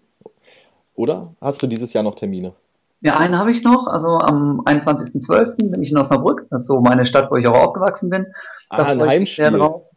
Oder? 0.95 1.33
Hast 1.41 1.63
du 1.63 1.69
dieses 1.69 1.93
Jahr 1.93 2.03
noch 2.03 2.17
Termine? 2.17 2.55
Ja, 3.01 3.17
einen 3.17 3.39
habe 3.39 3.53
ich 3.53 3.63
noch. 3.63 3.87
Also 3.87 4.19
am 4.19 4.61
21.12. 4.63 5.71
bin 5.71 5.81
ich 5.81 5.93
in 5.93 5.97
Osnabrück. 5.97 6.47
Das 6.51 6.63
ist 6.63 6.69
so 6.69 6.81
meine 6.81 7.07
Stadt, 7.07 7.31
wo 7.31 7.37
ich 7.37 7.47
auch 7.47 7.57
aufgewachsen 7.57 8.11
bin. 8.11 8.27
Da 8.71 8.79
ah, 8.79 8.85
ein 8.87 9.01
Heimspiel. 9.01 9.45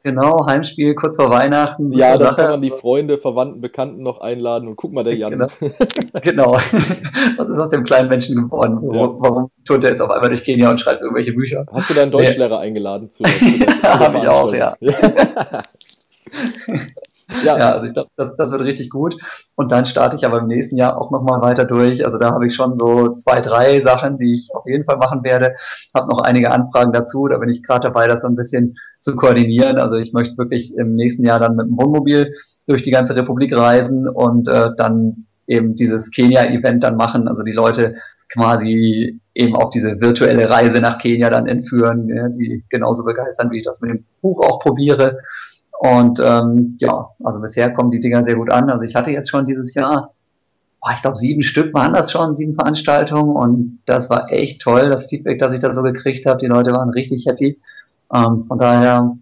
Genau, 0.03 0.47
Heimspiel 0.47 0.95
kurz 0.95 1.15
vor 1.15 1.29
Weihnachten. 1.29 1.91
Ja, 1.91 2.17
da 2.17 2.33
kann 2.33 2.49
man 2.49 2.61
die 2.61 2.71
Freunde, 2.71 3.19
Verwandten, 3.19 3.61
Bekannten 3.61 4.01
noch 4.01 4.19
einladen 4.19 4.67
und 4.67 4.75
guck 4.75 4.93
mal, 4.93 5.03
der 5.03 5.15
Jan. 5.15 5.31
Genau. 5.31 5.47
genau. 6.21 6.51
Was 7.37 7.49
ist 7.49 7.59
aus 7.59 7.69
dem 7.69 7.83
kleinen 7.83 8.09
Menschen 8.09 8.35
geworden? 8.35 8.79
Ja. 8.91 8.99
Warum 9.19 9.51
tut 9.63 9.83
er 9.83 9.91
jetzt 9.91 10.01
auf 10.01 10.09
einmal 10.09 10.29
durch 10.29 10.43
Kenia 10.43 10.71
und 10.71 10.79
schreibt 10.79 11.01
irgendwelche 11.01 11.33
Bücher? 11.33 11.65
Hast 11.71 11.89
du 11.89 11.93
deinen 11.93 12.11
Deutschlehrer 12.11 12.59
nee. 12.59 12.67
eingeladen? 12.67 13.11
Zu, 13.11 13.23
zu 13.23 13.29
Habe 13.83 14.17
ich 14.17 14.27
auch, 14.27 14.51
ja. 14.53 14.75
Ja. 14.79 14.93
ja, 17.43 17.55
also 17.55 17.85
ich 17.87 17.93
glaube, 17.93 18.09
das, 18.15 18.35
das 18.35 18.51
wird 18.51 18.63
richtig 18.63 18.89
gut. 18.89 19.15
Und 19.55 19.71
dann 19.71 19.85
starte 19.85 20.15
ich 20.15 20.25
aber 20.25 20.39
im 20.39 20.47
nächsten 20.47 20.77
Jahr 20.77 20.99
auch 20.99 21.11
nochmal 21.11 21.41
weiter 21.41 21.65
durch. 21.65 22.03
Also 22.03 22.17
da 22.17 22.31
habe 22.31 22.47
ich 22.47 22.55
schon 22.55 22.75
so 22.75 23.15
zwei, 23.15 23.41
drei 23.41 23.79
Sachen, 23.79 24.17
die 24.17 24.33
ich 24.33 24.49
auf 24.53 24.65
jeden 24.65 24.85
Fall 24.85 24.97
machen 24.97 25.23
werde. 25.23 25.55
Habe 25.95 26.09
noch 26.09 26.19
einige 26.19 26.51
Anfragen 26.51 26.91
dazu. 26.91 27.27
Da 27.27 27.37
bin 27.37 27.49
ich 27.49 27.63
gerade 27.63 27.87
dabei, 27.87 28.07
das 28.07 28.21
so 28.21 28.27
ein 28.27 28.35
bisschen 28.35 28.75
zu 28.99 29.15
koordinieren. 29.15 29.77
Also 29.77 29.97
ich 29.97 30.13
möchte 30.13 30.37
wirklich 30.37 30.75
im 30.75 30.95
nächsten 30.95 31.25
Jahr 31.25 31.39
dann 31.39 31.55
mit 31.55 31.67
dem 31.67 31.77
Wohnmobil 31.77 32.33
durch 32.67 32.81
die 32.81 32.91
ganze 32.91 33.15
Republik 33.15 33.55
reisen 33.55 34.07
und 34.07 34.47
äh, 34.47 34.69
dann 34.77 35.27
eben 35.47 35.75
dieses 35.75 36.11
Kenia-Event 36.11 36.83
dann 36.83 36.95
machen. 36.95 37.27
Also 37.27 37.43
die 37.43 37.51
Leute 37.51 37.95
quasi 38.33 39.19
eben 39.33 39.55
auch 39.55 39.69
diese 39.69 39.99
virtuelle 39.99 40.49
Reise 40.49 40.79
nach 40.81 40.97
Kenia 40.97 41.29
dann 41.29 41.47
entführen, 41.47 42.07
ja, 42.07 42.29
die 42.29 42.63
genauso 42.69 43.03
begeistern, 43.03 43.51
wie 43.51 43.57
ich 43.57 43.63
das 43.63 43.81
mit 43.81 43.91
dem 43.91 44.05
Buch 44.21 44.41
auch 44.45 44.59
probiere. 44.59 45.19
Und 45.83 46.19
ähm, 46.23 46.77
ja, 46.79 47.09
also 47.23 47.41
bisher 47.41 47.73
kommen 47.73 47.89
die 47.89 47.99
Dinger 47.99 48.23
sehr 48.23 48.35
gut 48.35 48.53
an. 48.53 48.69
Also 48.69 48.85
ich 48.85 48.93
hatte 48.93 49.09
jetzt 49.09 49.31
schon 49.31 49.47
dieses 49.47 49.73
Jahr, 49.73 50.13
oh, 50.79 50.89
ich 50.93 51.01
glaube 51.01 51.17
sieben 51.17 51.41
Stück 51.41 51.73
waren 51.73 51.95
das 51.95 52.11
schon, 52.11 52.35
sieben 52.35 52.53
Veranstaltungen 52.53 53.35
und 53.35 53.79
das 53.87 54.07
war 54.11 54.31
echt 54.31 54.61
toll, 54.61 54.91
das 54.91 55.07
Feedback, 55.07 55.39
das 55.39 55.53
ich 55.53 55.59
da 55.59 55.73
so 55.73 55.81
gekriegt 55.81 56.27
habe. 56.27 56.37
Die 56.37 56.45
Leute 56.45 56.71
waren 56.71 56.91
richtig 56.91 57.25
happy. 57.25 57.59
Ähm, 58.13 58.45
von 58.47 58.59
daher 58.59 59.17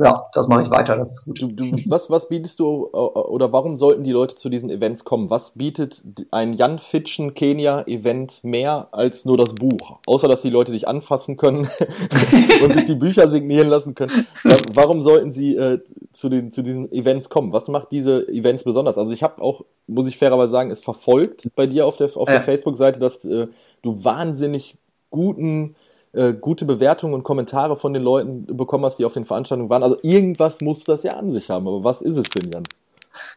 ja, 0.00 0.26
das 0.32 0.46
mache 0.46 0.62
ich 0.62 0.70
weiter, 0.70 0.96
das 0.96 1.10
ist 1.10 1.24
gut. 1.24 1.42
Du, 1.42 1.48
du, 1.48 1.72
was, 1.86 2.08
was 2.08 2.28
bietest 2.28 2.60
du 2.60 2.86
oder 2.86 3.52
warum 3.52 3.76
sollten 3.76 4.04
die 4.04 4.12
Leute 4.12 4.36
zu 4.36 4.48
diesen 4.48 4.70
Events 4.70 5.04
kommen? 5.04 5.28
Was 5.28 5.52
bietet 5.52 6.02
ein 6.30 6.52
Jan 6.52 6.78
Fitschen 6.78 7.34
Kenia 7.34 7.82
Event 7.88 8.38
mehr 8.44 8.88
als 8.92 9.24
nur 9.24 9.36
das 9.36 9.54
Buch? 9.56 9.98
Außer 10.06 10.28
dass 10.28 10.42
die 10.42 10.50
Leute 10.50 10.70
dich 10.70 10.86
anfassen 10.86 11.36
können 11.36 11.68
und 12.62 12.74
sich 12.74 12.84
die 12.84 12.94
Bücher 12.94 13.28
signieren 13.28 13.68
lassen 13.68 13.96
können. 13.96 14.26
Warum 14.72 15.02
sollten 15.02 15.32
sie 15.32 15.56
äh, 15.56 15.80
zu, 16.12 16.28
den, 16.28 16.52
zu 16.52 16.62
diesen 16.62 16.92
Events 16.92 17.28
kommen? 17.28 17.52
Was 17.52 17.66
macht 17.66 17.90
diese 17.90 18.28
Events 18.28 18.62
besonders? 18.62 18.98
Also 18.98 19.10
ich 19.10 19.24
habe 19.24 19.42
auch, 19.42 19.64
muss 19.88 20.06
ich 20.06 20.16
fairerweise 20.16 20.52
sagen, 20.52 20.70
es 20.70 20.80
verfolgt 20.80 21.48
bei 21.56 21.66
dir 21.66 21.86
auf 21.86 21.96
der, 21.96 22.06
auf 22.16 22.28
ja. 22.28 22.34
der 22.34 22.42
Facebook-Seite, 22.42 23.00
dass 23.00 23.24
äh, 23.24 23.48
du 23.82 24.04
wahnsinnig 24.04 24.76
guten 25.10 25.74
äh, 26.12 26.32
gute 26.32 26.64
Bewertungen 26.64 27.14
und 27.14 27.22
Kommentare 27.22 27.76
von 27.76 27.92
den 27.92 28.02
Leuten 28.02 28.46
bekommen 28.56 28.84
hast, 28.84 28.98
die 28.98 29.04
auf 29.04 29.12
den 29.12 29.24
Veranstaltungen 29.24 29.70
waren. 29.70 29.82
Also 29.82 29.98
irgendwas 30.02 30.60
muss 30.60 30.84
das 30.84 31.02
ja 31.02 31.12
an 31.12 31.30
sich 31.30 31.50
haben. 31.50 31.66
Aber 31.66 31.84
was 31.84 32.02
ist 32.02 32.16
es 32.16 32.28
denn, 32.30 32.50
Jan? 32.50 32.64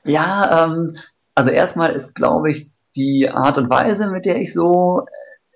Ja, 0.05 0.65
ähm, 0.65 0.95
also 1.35 1.51
erstmal 1.51 1.93
ist, 1.93 2.15
glaube 2.15 2.51
ich, 2.51 2.71
die 2.95 3.29
Art 3.29 3.57
und 3.57 3.69
Weise, 3.69 4.09
mit 4.09 4.25
der 4.25 4.39
ich 4.39 4.53
so 4.53 5.05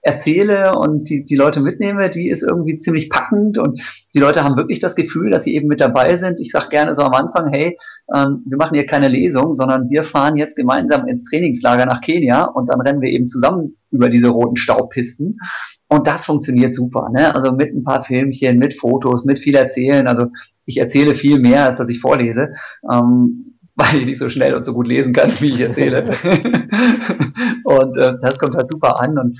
erzähle 0.05 0.77
und 0.77 1.09
die, 1.09 1.25
die 1.25 1.35
Leute 1.35 1.61
mitnehme, 1.61 2.11
die 2.11 2.29
ist 2.29 2.43
irgendwie 2.43 2.77
ziemlich 2.77 3.09
packend 3.09 3.57
und 3.57 3.81
die 4.13 4.19
Leute 4.19 4.43
haben 4.43 4.55
wirklich 4.55 4.79
das 4.79 4.95
Gefühl, 4.95 5.31
dass 5.31 5.43
sie 5.43 5.55
eben 5.55 5.67
mit 5.67 5.81
dabei 5.81 6.15
sind. 6.15 6.39
Ich 6.39 6.51
sage 6.51 6.69
gerne 6.69 6.93
so 6.93 7.01
am 7.01 7.13
Anfang, 7.13 7.51
hey, 7.51 7.75
ähm, 8.15 8.43
wir 8.45 8.57
machen 8.57 8.75
hier 8.75 8.85
keine 8.85 9.07
Lesung, 9.07 9.55
sondern 9.55 9.89
wir 9.89 10.03
fahren 10.03 10.37
jetzt 10.37 10.55
gemeinsam 10.55 11.07
ins 11.07 11.23
Trainingslager 11.23 11.87
nach 11.87 12.01
Kenia 12.01 12.43
und 12.43 12.69
dann 12.69 12.81
rennen 12.81 13.01
wir 13.01 13.09
eben 13.09 13.25
zusammen 13.25 13.77
über 13.89 14.09
diese 14.09 14.29
roten 14.29 14.57
Staubpisten. 14.57 15.39
Und 15.87 16.07
das 16.07 16.25
funktioniert 16.25 16.73
super, 16.73 17.09
ne? 17.11 17.33
Also 17.35 17.51
mit 17.51 17.73
ein 17.73 17.83
paar 17.83 18.03
Filmchen, 18.03 18.57
mit 18.57 18.77
Fotos, 18.77 19.25
mit 19.25 19.39
viel 19.39 19.55
Erzählen. 19.55 20.07
Also 20.07 20.27
ich 20.65 20.77
erzähle 20.77 21.13
viel 21.13 21.39
mehr, 21.39 21.65
als 21.65 21.77
dass 21.77 21.89
ich 21.89 21.99
vorlese. 21.99 22.53
Ähm, 22.91 23.51
weil 23.75 23.99
ich 23.99 24.05
nicht 24.05 24.19
so 24.19 24.29
schnell 24.29 24.55
und 24.55 24.63
so 24.63 24.73
gut 24.73 24.87
lesen 24.87 25.13
kann, 25.13 25.29
wie 25.39 25.49
ich 25.49 25.59
erzähle. 25.59 26.03
und 27.65 27.97
äh, 27.97 28.13
das 28.21 28.39
kommt 28.39 28.55
halt 28.55 28.69
super 28.69 29.01
an. 29.01 29.17
Und 29.17 29.39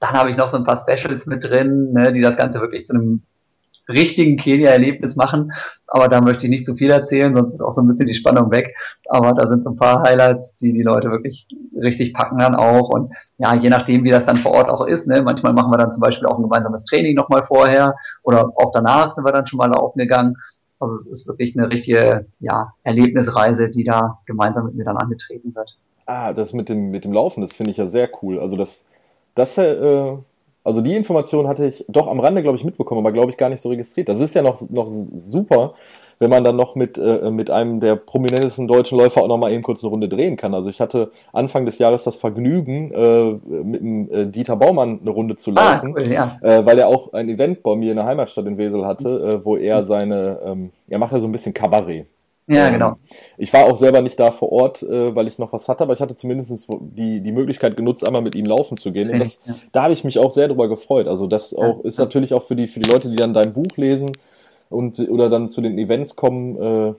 dann 0.00 0.12
habe 0.12 0.30
ich 0.30 0.38
noch 0.38 0.48
so 0.48 0.56
ein 0.56 0.64
paar 0.64 0.78
Specials 0.78 1.26
mit 1.26 1.44
drin, 1.44 1.92
ne, 1.92 2.10
die 2.10 2.22
das 2.22 2.38
Ganze 2.38 2.60
wirklich 2.60 2.86
zu 2.86 2.94
einem 2.94 3.22
richtigen 3.88 4.36
Kenia-Erlebnis 4.36 5.16
machen. 5.16 5.52
Aber 5.86 6.08
da 6.08 6.20
möchte 6.20 6.46
ich 6.46 6.50
nicht 6.50 6.66
zu 6.66 6.74
viel 6.74 6.90
erzählen, 6.90 7.34
sonst 7.34 7.54
ist 7.54 7.62
auch 7.62 7.70
so 7.70 7.82
ein 7.82 7.86
bisschen 7.86 8.06
die 8.06 8.14
Spannung 8.14 8.50
weg. 8.50 8.74
Aber 9.08 9.32
da 9.32 9.46
sind 9.46 9.64
so 9.64 9.70
ein 9.70 9.76
paar 9.76 10.02
Highlights, 10.02 10.56
die 10.56 10.72
die 10.72 10.82
Leute 10.82 11.10
wirklich 11.10 11.48
richtig 11.80 12.14
packen 12.14 12.38
dann 12.38 12.54
auch. 12.54 12.88
Und 12.88 13.14
ja, 13.38 13.54
je 13.54 13.70
nachdem, 13.70 14.04
wie 14.04 14.10
das 14.10 14.24
dann 14.24 14.38
vor 14.38 14.52
Ort 14.52 14.68
auch 14.68 14.86
ist. 14.86 15.06
Ne? 15.06 15.22
Manchmal 15.22 15.52
machen 15.52 15.72
wir 15.72 15.78
dann 15.78 15.92
zum 15.92 16.00
Beispiel 16.00 16.26
auch 16.26 16.36
ein 16.36 16.42
gemeinsames 16.42 16.84
Training 16.84 17.14
nochmal 17.14 17.42
vorher 17.42 17.94
oder 18.22 18.52
auch 18.56 18.72
danach 18.72 19.10
sind 19.10 19.24
wir 19.24 19.32
dann 19.32 19.46
schon 19.46 19.58
mal 19.58 19.70
laufen 19.70 19.98
gegangen. 19.98 20.36
Also 20.80 20.94
es 20.96 21.06
ist 21.06 21.28
wirklich 21.28 21.56
eine 21.56 21.70
richtige 21.70 22.26
ja, 22.40 22.72
Erlebnisreise, 22.82 23.70
die 23.70 23.84
da 23.84 24.18
gemeinsam 24.26 24.66
mit 24.66 24.74
mir 24.74 24.84
dann 24.84 24.96
angetreten 24.96 25.54
wird. 25.54 25.76
Ah, 26.06 26.32
das 26.32 26.52
mit 26.52 26.68
dem, 26.68 26.90
mit 26.90 27.04
dem 27.04 27.12
Laufen, 27.12 27.40
das 27.40 27.54
finde 27.54 27.70
ich 27.70 27.78
ja 27.78 27.86
sehr 27.86 28.10
cool. 28.22 28.38
Also 28.38 28.56
das, 28.56 28.84
das 29.34 29.56
äh, 29.56 30.16
also 30.64 30.80
die 30.80 30.96
Information 30.96 31.46
hatte 31.46 31.66
ich 31.66 31.84
doch 31.88 32.08
am 32.08 32.20
Rande, 32.20 32.42
glaube 32.42 32.56
ich, 32.56 32.64
mitbekommen, 32.64 33.00
aber 33.00 33.12
glaube 33.12 33.30
ich 33.30 33.36
gar 33.36 33.50
nicht 33.50 33.60
so 33.60 33.68
registriert. 33.68 34.08
Das 34.08 34.18
ist 34.18 34.34
ja 34.34 34.42
noch, 34.42 34.60
noch 34.70 34.90
super, 35.14 35.74
wenn 36.18 36.30
man 36.30 36.42
dann 36.42 36.56
noch 36.56 36.74
mit, 36.74 36.96
äh, 36.96 37.30
mit 37.30 37.50
einem 37.50 37.80
der 37.80 37.96
prominentesten 37.96 38.66
deutschen 38.66 38.96
Läufer 38.96 39.22
auch 39.22 39.28
noch 39.28 39.36
mal 39.36 39.52
eben 39.52 39.62
kurz 39.62 39.82
eine 39.82 39.90
Runde 39.90 40.08
drehen 40.08 40.36
kann. 40.36 40.54
Also 40.54 40.70
ich 40.70 40.80
hatte 40.80 41.10
Anfang 41.32 41.66
des 41.66 41.78
Jahres 41.78 42.04
das 42.04 42.16
Vergnügen, 42.16 42.92
äh, 42.92 43.32
mit 43.62 43.80
dem 43.80 44.10
äh, 44.10 44.26
Dieter 44.26 44.56
Baumann 44.56 45.00
eine 45.02 45.10
Runde 45.10 45.36
zu 45.36 45.50
laufen, 45.50 45.94
ah, 45.94 46.00
cool, 46.00 46.10
ja. 46.10 46.38
äh, 46.40 46.64
weil 46.64 46.78
er 46.78 46.88
auch 46.88 47.12
ein 47.12 47.28
Event 47.28 47.62
bei 47.62 47.74
mir 47.76 47.90
in 47.90 47.96
der 47.96 48.06
Heimatstadt 48.06 48.46
in 48.46 48.56
Wesel 48.56 48.86
hatte, 48.86 49.08
äh, 49.42 49.44
wo 49.44 49.56
er 49.56 49.84
seine, 49.84 50.38
ähm, 50.46 50.70
er 50.88 50.98
macht 50.98 51.12
ja 51.12 51.18
so 51.18 51.26
ein 51.26 51.32
bisschen 51.32 51.52
Kabarett. 51.52 52.06
Ja, 52.46 52.66
ähm, 52.66 52.74
genau. 52.74 52.96
Ich 53.38 53.52
war 53.52 53.64
auch 53.64 53.76
selber 53.76 54.02
nicht 54.02 54.20
da 54.20 54.30
vor 54.30 54.52
Ort, 54.52 54.82
äh, 54.82 55.14
weil 55.14 55.26
ich 55.26 55.38
noch 55.38 55.52
was 55.52 55.68
hatte, 55.68 55.84
aber 55.84 55.94
ich 55.94 56.00
hatte 56.00 56.14
zumindest 56.14 56.66
die, 56.80 57.20
die 57.20 57.32
Möglichkeit 57.32 57.76
genutzt, 57.76 58.06
einmal 58.06 58.22
mit 58.22 58.34
ihm 58.34 58.44
laufen 58.44 58.76
zu 58.76 58.92
gehen. 58.92 59.10
Und 59.10 59.18
das, 59.18 59.40
ja. 59.46 59.54
da 59.72 59.82
habe 59.84 59.92
ich 59.92 60.04
mich 60.04 60.18
auch 60.18 60.30
sehr 60.30 60.48
drüber 60.48 60.68
gefreut. 60.68 61.06
Also 61.08 61.26
das 61.26 61.54
auch 61.54 61.80
ist 61.84 61.98
ja. 61.98 62.04
natürlich 62.04 62.34
auch 62.34 62.42
für 62.42 62.56
die, 62.56 62.68
für 62.68 62.80
die 62.80 62.90
Leute, 62.90 63.08
die 63.08 63.16
dann 63.16 63.32
dein 63.32 63.52
Buch 63.52 63.76
lesen 63.76 64.12
und 64.68 64.98
oder 65.08 65.30
dann 65.30 65.50
zu 65.50 65.60
den 65.60 65.78
Events 65.78 66.16
kommen, 66.16 66.56
äh, 66.56 66.94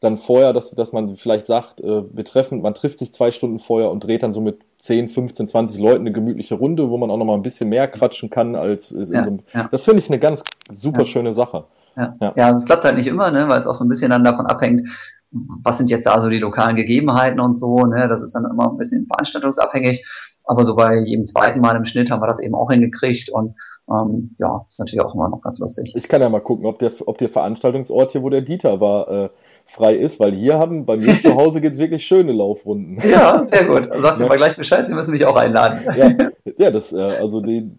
dann 0.00 0.16
vorher, 0.16 0.54
dass, 0.54 0.70
dass 0.70 0.92
man 0.92 1.14
vielleicht 1.16 1.46
sagt, 1.46 1.80
äh, 1.80 2.02
wir 2.10 2.24
treffen, 2.24 2.62
man 2.62 2.74
trifft 2.74 2.98
sich 2.98 3.12
zwei 3.12 3.30
Stunden 3.30 3.58
vorher 3.58 3.90
und 3.90 4.02
dreht 4.02 4.22
dann 4.22 4.32
so 4.32 4.40
mit 4.40 4.58
10, 4.78 5.10
15, 5.10 5.46
20 5.46 5.78
Leuten 5.78 6.00
eine 6.00 6.12
gemütliche 6.12 6.54
Runde, 6.54 6.88
wo 6.88 6.96
man 6.96 7.10
auch 7.10 7.18
noch 7.18 7.26
mal 7.26 7.34
ein 7.34 7.42
bisschen 7.42 7.68
mehr 7.68 7.86
quatschen 7.86 8.30
kann 8.30 8.56
als 8.56 8.92
in 8.92 9.00
ja, 9.00 9.24
so 9.24 9.30
einem. 9.30 9.40
Das 9.70 9.84
finde 9.84 10.00
ich 10.00 10.08
eine 10.08 10.18
ganz 10.18 10.42
super 10.72 11.04
schöne 11.04 11.34
Sache. 11.34 11.64
Ja, 11.96 12.16
ja. 12.20 12.32
ja 12.36 12.50
es 12.50 12.64
klappt 12.64 12.84
halt 12.84 12.96
nicht 12.96 13.06
immer, 13.06 13.30
ne, 13.30 13.48
weil 13.48 13.58
es 13.58 13.66
auch 13.66 13.74
so 13.74 13.84
ein 13.84 13.88
bisschen 13.88 14.10
dann 14.10 14.24
davon 14.24 14.46
abhängt, 14.46 14.88
was 15.30 15.78
sind 15.78 15.90
jetzt 15.90 16.06
da 16.06 16.20
so 16.20 16.28
die 16.28 16.38
lokalen 16.38 16.76
Gegebenheiten 16.76 17.40
und 17.40 17.58
so, 17.58 17.86
ne, 17.86 18.08
das 18.08 18.22
ist 18.22 18.34
dann 18.34 18.44
immer 18.44 18.70
ein 18.70 18.76
bisschen 18.76 19.06
veranstaltungsabhängig, 19.06 20.04
aber 20.44 20.64
so 20.64 20.74
bei 20.74 20.98
jedem 20.98 21.24
zweiten 21.24 21.60
Mal 21.60 21.76
im 21.76 21.84
Schnitt 21.84 22.10
haben 22.10 22.20
wir 22.20 22.26
das 22.26 22.40
eben 22.40 22.54
auch 22.54 22.70
hingekriegt 22.70 23.30
und 23.30 23.54
ähm, 23.90 24.36
ja, 24.38 24.64
ist 24.66 24.78
natürlich 24.78 25.04
auch 25.04 25.14
immer 25.14 25.28
noch 25.28 25.40
ganz 25.42 25.58
lustig. 25.58 25.92
Ich 25.96 26.08
kann 26.08 26.20
ja 26.20 26.28
mal 26.28 26.40
gucken, 26.40 26.66
ob 26.66 26.78
der, 26.78 26.92
ob 27.06 27.18
der 27.18 27.28
Veranstaltungsort 27.28 28.12
hier, 28.12 28.22
wo 28.22 28.30
der 28.30 28.40
Dieter 28.40 28.80
war, 28.80 29.08
äh, 29.08 29.30
frei 29.66 29.94
ist, 29.94 30.20
weil 30.20 30.32
hier 30.32 30.58
haben, 30.58 30.86
bei 30.86 30.96
mir 30.96 31.18
zu 31.20 31.34
Hause 31.34 31.60
geht's 31.60 31.78
wirklich 31.78 32.06
schöne 32.06 32.32
Laufrunden. 32.32 32.98
Ja, 33.08 33.44
sehr 33.44 33.64
gut. 33.64 33.92
Sagt 33.92 34.20
ja. 34.20 34.26
mal 34.26 34.36
gleich 34.36 34.56
Bescheid, 34.56 34.88
Sie 34.88 34.94
müssen 34.94 35.10
mich 35.10 35.26
auch 35.26 35.36
einladen. 35.36 35.80
Ja, 35.96 36.30
ja 36.56 36.70
das, 36.70 36.92
äh, 36.92 37.00
also 37.00 37.40
die, 37.40 37.70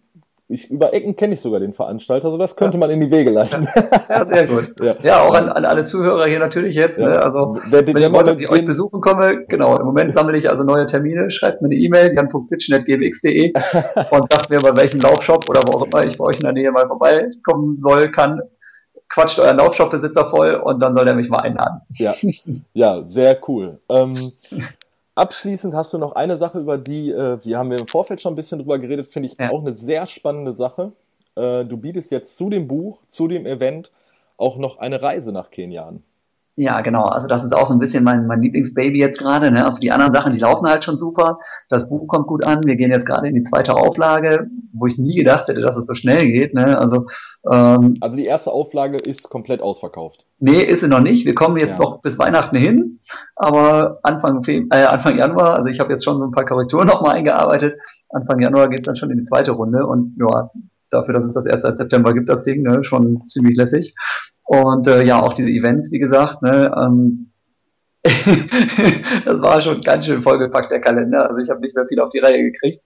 ich, 0.52 0.70
über 0.70 0.94
Ecken 0.94 1.16
kenne 1.16 1.34
ich 1.34 1.42
sogar 1.42 1.60
den 1.60 1.74
Veranstalter, 1.74 2.26
also 2.26 2.38
das 2.38 2.56
könnte 2.56 2.78
ja. 2.78 2.80
man 2.80 2.90
in 2.90 3.00
die 3.00 3.12
Wege 3.12 3.30
leiten. 3.30 3.68
Ja, 4.10 4.26
sehr 4.26 4.48
gut. 4.48 4.74
Ja, 4.82 4.96
ja 5.02 5.22
auch 5.22 5.34
an, 5.34 5.50
an, 5.50 5.66
alle 5.66 5.84
Zuhörer 5.86 6.26
hier 6.28 6.40
natürlich 6.40 6.76
jetzt. 6.76 7.00
Ja. 7.00 7.10
Ne? 7.10 7.22
Also, 7.22 7.58
der, 7.72 7.84
der, 7.84 7.96
wenn 7.96 8.14
wollt, 8.14 8.28
dass 8.28 8.42
ich 8.42 8.50
euch 8.50 8.66
besuchen 8.66 9.02
komme, 9.02 9.46
genau, 9.48 9.78
im 9.78 9.86
Moment 9.86 10.14
sammle 10.14 10.38
ich 10.38 10.50
also 10.50 10.64
neue 10.64 10.86
Termine, 10.86 11.32
schreibt 11.32 11.62
mir 11.62 11.68
eine 11.68 11.76
E-Mail, 11.76 12.14
jan.pitch.gmx.de 12.14 13.54
und 14.12 14.32
sagt 14.32 14.50
mir, 14.50 14.60
bei 14.60 14.76
welchem 14.76 15.00
Laufshop 15.00 15.50
oder 15.50 15.62
wo 15.68 15.80
auch 15.80 15.86
immer 15.86 16.04
ich 16.04 16.18
bei 16.18 16.26
euch 16.26 16.36
in 16.38 16.44
der 16.44 16.54
Nähe 16.54 16.72
mal 16.72 16.88
vorbeikommen 16.88 17.80
soll, 17.80 18.12
kann, 18.12 18.42
quatscht 19.10 19.40
euren 19.40 19.58
Laufshop-Besitzer 19.58 20.26
voll 20.28 20.56
und 20.56 20.82
dann 20.82 20.96
soll 20.96 21.08
er 21.08 21.16
mich 21.16 21.30
mal 21.30 21.40
einladen. 21.40 21.82
Ja, 21.94 22.14
ja 22.74 23.06
sehr 23.06 23.38
cool. 23.48 23.80
Ähm, 23.90 24.16
Abschließend 25.22 25.76
hast 25.76 25.94
du 25.94 26.00
noch 26.00 26.14
eine 26.14 26.36
Sache, 26.36 26.58
über 26.58 26.80
die, 26.80 27.12
äh, 27.12 27.38
wir 27.46 27.60
haben 27.60 27.72
im 27.72 27.88
Vorfeld 27.88 28.20
schon 28.20 28.34
ein 28.34 28.36
bisschen 28.36 28.58
drüber 28.58 28.80
geredet, 28.80 29.06
finde 29.06 29.30
ich 29.30 29.38
ja. 29.38 29.52
auch 29.52 29.60
eine 29.60 29.72
sehr 29.72 30.08
spannende 30.08 30.54
Sache. 30.54 30.94
Äh, 31.36 31.64
du 31.64 31.78
bietest 31.78 32.10
jetzt 32.10 32.38
zu 32.38 32.50
dem 32.50 32.68
Buch, 32.68 33.04
zu 33.08 33.28
dem 33.28 33.46
Event 33.46 33.92
auch 34.38 34.58
noch 34.58 34.80
eine 34.80 35.00
Reise 35.00 35.32
nach 35.32 35.52
Kenia 35.52 35.86
an. 35.86 36.04
Ja, 36.58 36.82
genau. 36.82 37.04
Also 37.04 37.28
das 37.28 37.44
ist 37.46 37.54
auch 37.54 37.66
so 37.66 37.74
ein 37.74 37.80
bisschen 37.80 38.04
mein, 38.04 38.28
mein 38.28 38.42
Lieblingsbaby 38.42 39.00
jetzt 39.00 39.20
gerade. 39.20 39.52
Ne? 39.52 39.66
Also 39.66 39.80
die 39.80 39.92
anderen 39.92 40.12
Sachen, 40.12 40.34
die 40.34 40.40
laufen 40.40 40.68
halt 40.68 40.84
schon 40.84 40.98
super. 40.98 41.40
Das 41.70 41.90
Buch 41.90 42.08
kommt 42.08 42.28
gut 42.28 42.44
an. 42.44 42.62
Wir 42.66 42.76
gehen 42.76 42.92
jetzt 42.92 43.06
gerade 43.06 43.28
in 43.30 43.36
die 43.36 43.44
zweite 43.44 43.74
Auflage, 43.74 44.48
wo 44.74 44.86
ich 44.86 44.98
nie 44.98 45.16
gedacht 45.16 45.48
hätte, 45.48 45.62
dass 45.62 45.78
es 45.78 45.88
so 45.88 45.94
schnell 45.94 46.28
geht. 46.28 46.54
Ne? 46.54 46.78
Also, 46.78 47.08
ähm, 47.50 47.94
also 48.02 48.18
die 48.18 48.26
erste 48.26 48.52
Auflage 48.52 48.98
ist 48.98 49.30
komplett 49.30 49.62
ausverkauft. 49.62 50.26
Nee, 50.40 50.62
ist 50.62 50.82
sie 50.82 50.90
noch 50.90 51.00
nicht. 51.00 51.26
Wir 51.26 51.36
kommen 51.36 51.56
jetzt 51.58 51.80
ja. 51.80 51.86
noch 51.86 52.02
bis 52.02 52.20
Weihnachten 52.20 52.58
hin. 52.58 53.00
Aber 53.36 54.00
Anfang, 54.04 54.44
äh, 54.46 54.84
Anfang 54.84 55.18
Januar, 55.18 55.56
also 55.56 55.70
ich 55.70 55.80
habe 55.80 55.92
jetzt 55.92 56.04
schon 56.04 56.20
so 56.20 56.26
ein 56.26 56.32
paar 56.32 56.46
Korrekturen 56.46 56.88
nochmal 56.88 57.16
eingearbeitet. 57.16 57.80
Anfang 58.10 58.42
Januar 58.42 58.68
geht's 58.68 58.86
dann 58.86 58.96
schon 58.98 59.10
in 59.10 59.20
die 59.20 59.24
zweite 59.24 59.52
Runde. 59.52 59.86
Und 59.88 60.18
ja, 60.20 60.52
dafür, 60.90 61.14
dass 61.14 61.24
es 61.24 61.34
das 61.34 61.46
erst 61.46 61.64
seit 61.64 61.78
September 61.78 62.14
gibt, 62.14 62.30
das 62.30 62.44
Ding, 62.44 62.62
ne? 62.62 62.84
schon 62.84 63.26
ziemlich 63.26 63.56
lässig. 63.56 63.96
Und 64.44 64.88
äh, 64.88 65.04
ja, 65.04 65.22
auch 65.22 65.34
diese 65.34 65.50
Events, 65.50 65.92
wie 65.92 66.00
gesagt, 66.00 66.42
ne, 66.42 66.74
ähm, 66.78 67.32
das 69.26 69.42
war 69.42 69.62
schon 69.62 69.82
ganz 69.82 70.08
schön 70.08 70.24
vollgepackt, 70.24 70.72
der 70.72 70.82
Kalender. 70.82 71.30
Also 71.30 71.42
ich 71.42 71.50
habe 71.50 71.62
nicht 71.62 71.76
mehr 71.76 71.88
viel 71.88 72.00
auf 72.00 72.10
die 72.10 72.20
Reihe 72.20 72.42
gekriegt 72.42 72.82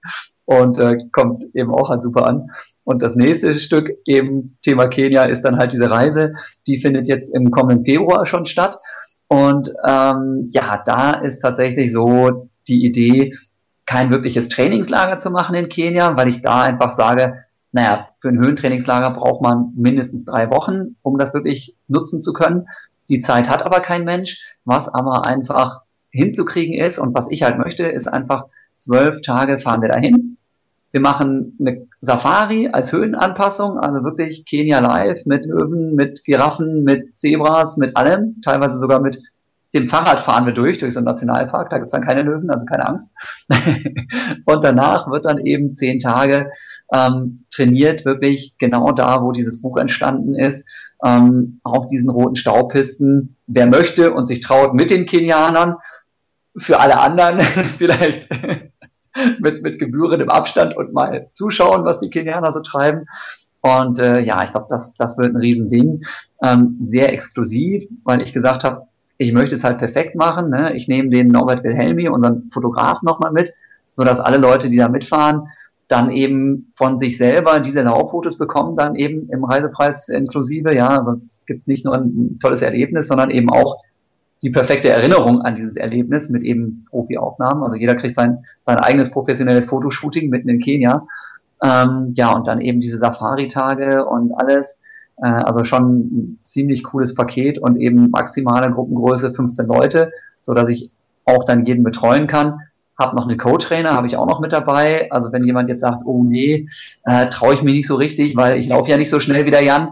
und 0.45 0.77
äh, 0.77 0.97
kommt 1.11 1.43
eben 1.53 1.73
auch 1.73 1.89
halt 1.89 2.03
super 2.03 2.27
an. 2.27 2.49
Und 2.83 3.01
das 3.01 3.15
nächste 3.15 3.53
Stück, 3.53 3.91
eben 4.05 4.57
Thema 4.61 4.87
Kenia, 4.87 5.23
ist 5.23 5.43
dann 5.43 5.57
halt 5.57 5.73
diese 5.73 5.89
Reise. 5.89 6.33
Die 6.67 6.77
findet 6.79 7.07
jetzt 7.07 7.33
im 7.33 7.49
kommenden 7.49 7.85
Februar 7.85 8.25
schon 8.25 8.45
statt. 8.45 8.77
Und 9.27 9.69
ähm, 9.87 10.43
ja, 10.49 10.83
da 10.85 11.11
ist 11.11 11.39
tatsächlich 11.39 11.91
so 11.91 12.49
die 12.67 12.85
Idee, 12.85 13.33
kein 13.85 14.09
wirkliches 14.09 14.49
Trainingslager 14.49 15.17
zu 15.17 15.31
machen 15.31 15.55
in 15.55 15.69
Kenia, 15.69 16.17
weil 16.17 16.27
ich 16.27 16.41
da 16.41 16.63
einfach 16.63 16.91
sage, 16.91 17.44
naja, 17.75 18.07
für 18.21 18.29
ein 18.29 18.39
Höhentrainingslager 18.39 19.11
braucht 19.11 19.41
man 19.41 19.73
mindestens 19.75 20.23
drei 20.23 20.49
Wochen, 20.49 20.95
um 21.01 21.17
das 21.17 21.33
wirklich 21.33 21.75
nutzen 21.89 22.21
zu 22.21 22.31
können. 22.31 22.69
Die 23.09 23.19
Zeit 23.19 23.49
hat 23.49 23.63
aber 23.65 23.81
kein 23.81 24.05
Mensch. 24.05 24.55
Was 24.63 24.87
aber 24.87 25.25
einfach 25.25 25.81
hinzukriegen 26.09 26.73
ist 26.73 26.99
und 26.99 27.13
was 27.13 27.29
ich 27.29 27.43
halt 27.43 27.57
möchte, 27.57 27.83
ist 27.83 28.07
einfach 28.07 28.45
zwölf 28.77 29.21
Tage 29.21 29.59
fahren 29.59 29.81
wir 29.81 29.89
dahin. 29.89 30.37
Wir 30.91 31.01
machen 31.01 31.57
eine 31.59 31.85
Safari 31.99 32.69
als 32.71 32.93
Höhenanpassung, 32.93 33.77
also 33.77 34.05
wirklich 34.05 34.45
Kenia 34.45 34.79
live 34.79 35.25
mit 35.25 35.45
Löwen, 35.45 35.95
mit 35.95 36.23
Giraffen, 36.23 36.85
mit 36.85 37.19
Zebras, 37.19 37.75
mit 37.75 37.97
allem, 37.97 38.39
teilweise 38.41 38.79
sogar 38.79 39.01
mit 39.01 39.21
dem 39.73 39.89
Fahrrad 39.89 40.19
fahren 40.19 40.45
wir 40.45 40.53
durch, 40.53 40.77
durch 40.77 40.93
so 40.93 40.99
einen 40.99 41.05
Nationalpark, 41.05 41.69
da 41.69 41.79
gibt's 41.79 41.93
dann 41.93 42.03
keine 42.03 42.21
Löwen, 42.21 42.49
also 42.49 42.65
keine 42.65 42.87
Angst. 42.87 43.11
und 44.45 44.63
danach 44.63 45.09
wird 45.09 45.25
dann 45.25 45.45
eben 45.45 45.75
zehn 45.75 45.99
Tage 45.99 46.49
ähm, 46.93 47.45
trainiert, 47.53 48.05
wirklich 48.05 48.55
genau 48.57 48.91
da, 48.91 49.21
wo 49.21 49.31
dieses 49.31 49.61
Buch 49.61 49.77
entstanden 49.77 50.35
ist, 50.35 50.67
ähm, 51.03 51.59
auf 51.63 51.87
diesen 51.87 52.09
roten 52.09 52.35
Staupisten. 52.35 53.35
Wer 53.47 53.67
möchte 53.67 54.13
und 54.13 54.27
sich 54.27 54.41
traut 54.41 54.73
mit 54.73 54.91
den 54.91 55.05
Kenianern, 55.05 55.75
für 56.57 56.79
alle 56.79 56.99
anderen 56.99 57.39
vielleicht 57.77 58.29
mit, 59.39 59.61
mit 59.61 59.79
gebührendem 59.79 60.29
Abstand 60.29 60.75
und 60.75 60.93
mal 60.93 61.29
zuschauen, 61.31 61.85
was 61.85 61.99
die 61.99 62.09
Kenianer 62.09 62.53
so 62.53 62.61
treiben. 62.61 63.05
Und 63.61 63.99
äh, 63.99 64.19
ja, 64.19 64.43
ich 64.43 64.51
glaube, 64.51 64.67
das, 64.69 64.93
das 64.93 65.17
wird 65.17 65.33
ein 65.33 65.37
Riesending. 65.37 66.03
Ähm, 66.43 66.77
sehr 66.85 67.11
exklusiv, 67.11 67.83
weil 68.03 68.21
ich 68.21 68.31
gesagt 68.31 68.63
habe, 68.63 68.87
ich 69.17 69.33
möchte 69.33 69.55
es 69.55 69.63
halt 69.63 69.77
perfekt 69.77 70.15
machen. 70.15 70.49
Ne? 70.49 70.75
Ich 70.75 70.87
nehme 70.87 71.09
den 71.09 71.29
Norbert 71.29 71.63
Wilhelmi, 71.63 72.09
unseren 72.09 72.49
Fotograf, 72.53 73.01
nochmal 73.01 73.31
mit, 73.31 73.53
so 73.91 74.03
dass 74.03 74.19
alle 74.19 74.37
Leute, 74.37 74.69
die 74.69 74.77
da 74.77 74.89
mitfahren, 74.89 75.47
dann 75.87 76.09
eben 76.09 76.71
von 76.75 76.97
sich 76.97 77.17
selber 77.17 77.59
diese 77.59 77.83
Lauffotos 77.83 78.37
bekommen, 78.37 78.75
dann 78.75 78.95
eben 78.95 79.29
im 79.29 79.43
Reisepreis 79.43 80.09
inklusive. 80.09 80.75
Ja, 80.75 81.03
sonst 81.03 81.45
gibt 81.45 81.67
nicht 81.67 81.85
nur 81.85 81.95
ein 81.95 82.39
tolles 82.41 82.61
Erlebnis, 82.61 83.07
sondern 83.07 83.29
eben 83.29 83.49
auch 83.51 83.77
die 84.41 84.49
perfekte 84.49 84.89
Erinnerung 84.89 85.41
an 85.41 85.55
dieses 85.55 85.77
Erlebnis 85.77 86.29
mit 86.29 86.43
eben 86.43 86.85
Profi-Aufnahmen. 86.89 87.63
Also 87.63 87.75
jeder 87.75 87.95
kriegt 87.95 88.15
sein, 88.15 88.45
sein 88.61 88.77
eigenes 88.77 89.11
professionelles 89.11 89.67
Fotoshooting 89.67 90.29
mitten 90.29 90.49
in 90.49 90.59
Kenia. 90.59 91.07
Ähm, 91.63 92.13
ja, 92.15 92.33
und 92.33 92.47
dann 92.47 92.61
eben 92.61 92.81
diese 92.81 92.97
Safari-Tage 92.97 94.05
und 94.05 94.33
alles. 94.33 94.77
Äh, 95.17 95.27
also 95.27 95.63
schon 95.63 95.99
ein 95.99 96.39
ziemlich 96.41 96.83
cooles 96.83 97.15
Paket 97.15 97.57
und 97.59 97.77
eben 97.77 98.09
maximale 98.09 98.69
Gruppengröße 98.71 99.31
15 99.31 99.67
Leute, 99.67 100.11
so 100.41 100.53
dass 100.53 100.69
ich 100.69 100.91
auch 101.25 101.43
dann 101.43 101.65
jeden 101.65 101.83
betreuen 101.83 102.27
kann. 102.27 102.59
Hab 102.97 103.13
noch 103.13 103.25
eine 103.25 103.35
Co-Trainer, 103.35 103.93
habe 103.93 104.07
ich 104.07 104.15
auch 104.15 104.25
noch 104.25 104.39
mit 104.39 104.53
dabei. 104.53 105.11
Also 105.11 105.33
wenn 105.33 105.43
jemand 105.43 105.67
jetzt 105.67 105.81
sagt, 105.81 106.03
oh 106.05 106.23
nee, 106.23 106.67
äh, 107.03 107.27
traue 107.27 107.53
ich 107.53 107.61
mir 107.61 107.73
nicht 107.73 107.87
so 107.87 107.95
richtig, 107.95 108.37
weil 108.37 108.57
ich 108.57 108.67
laufe 108.67 108.89
ja 108.89 108.97
nicht 108.97 109.09
so 109.09 109.19
schnell 109.19 109.45
wie 109.45 109.51
der 109.51 109.63
Jan. 109.63 109.89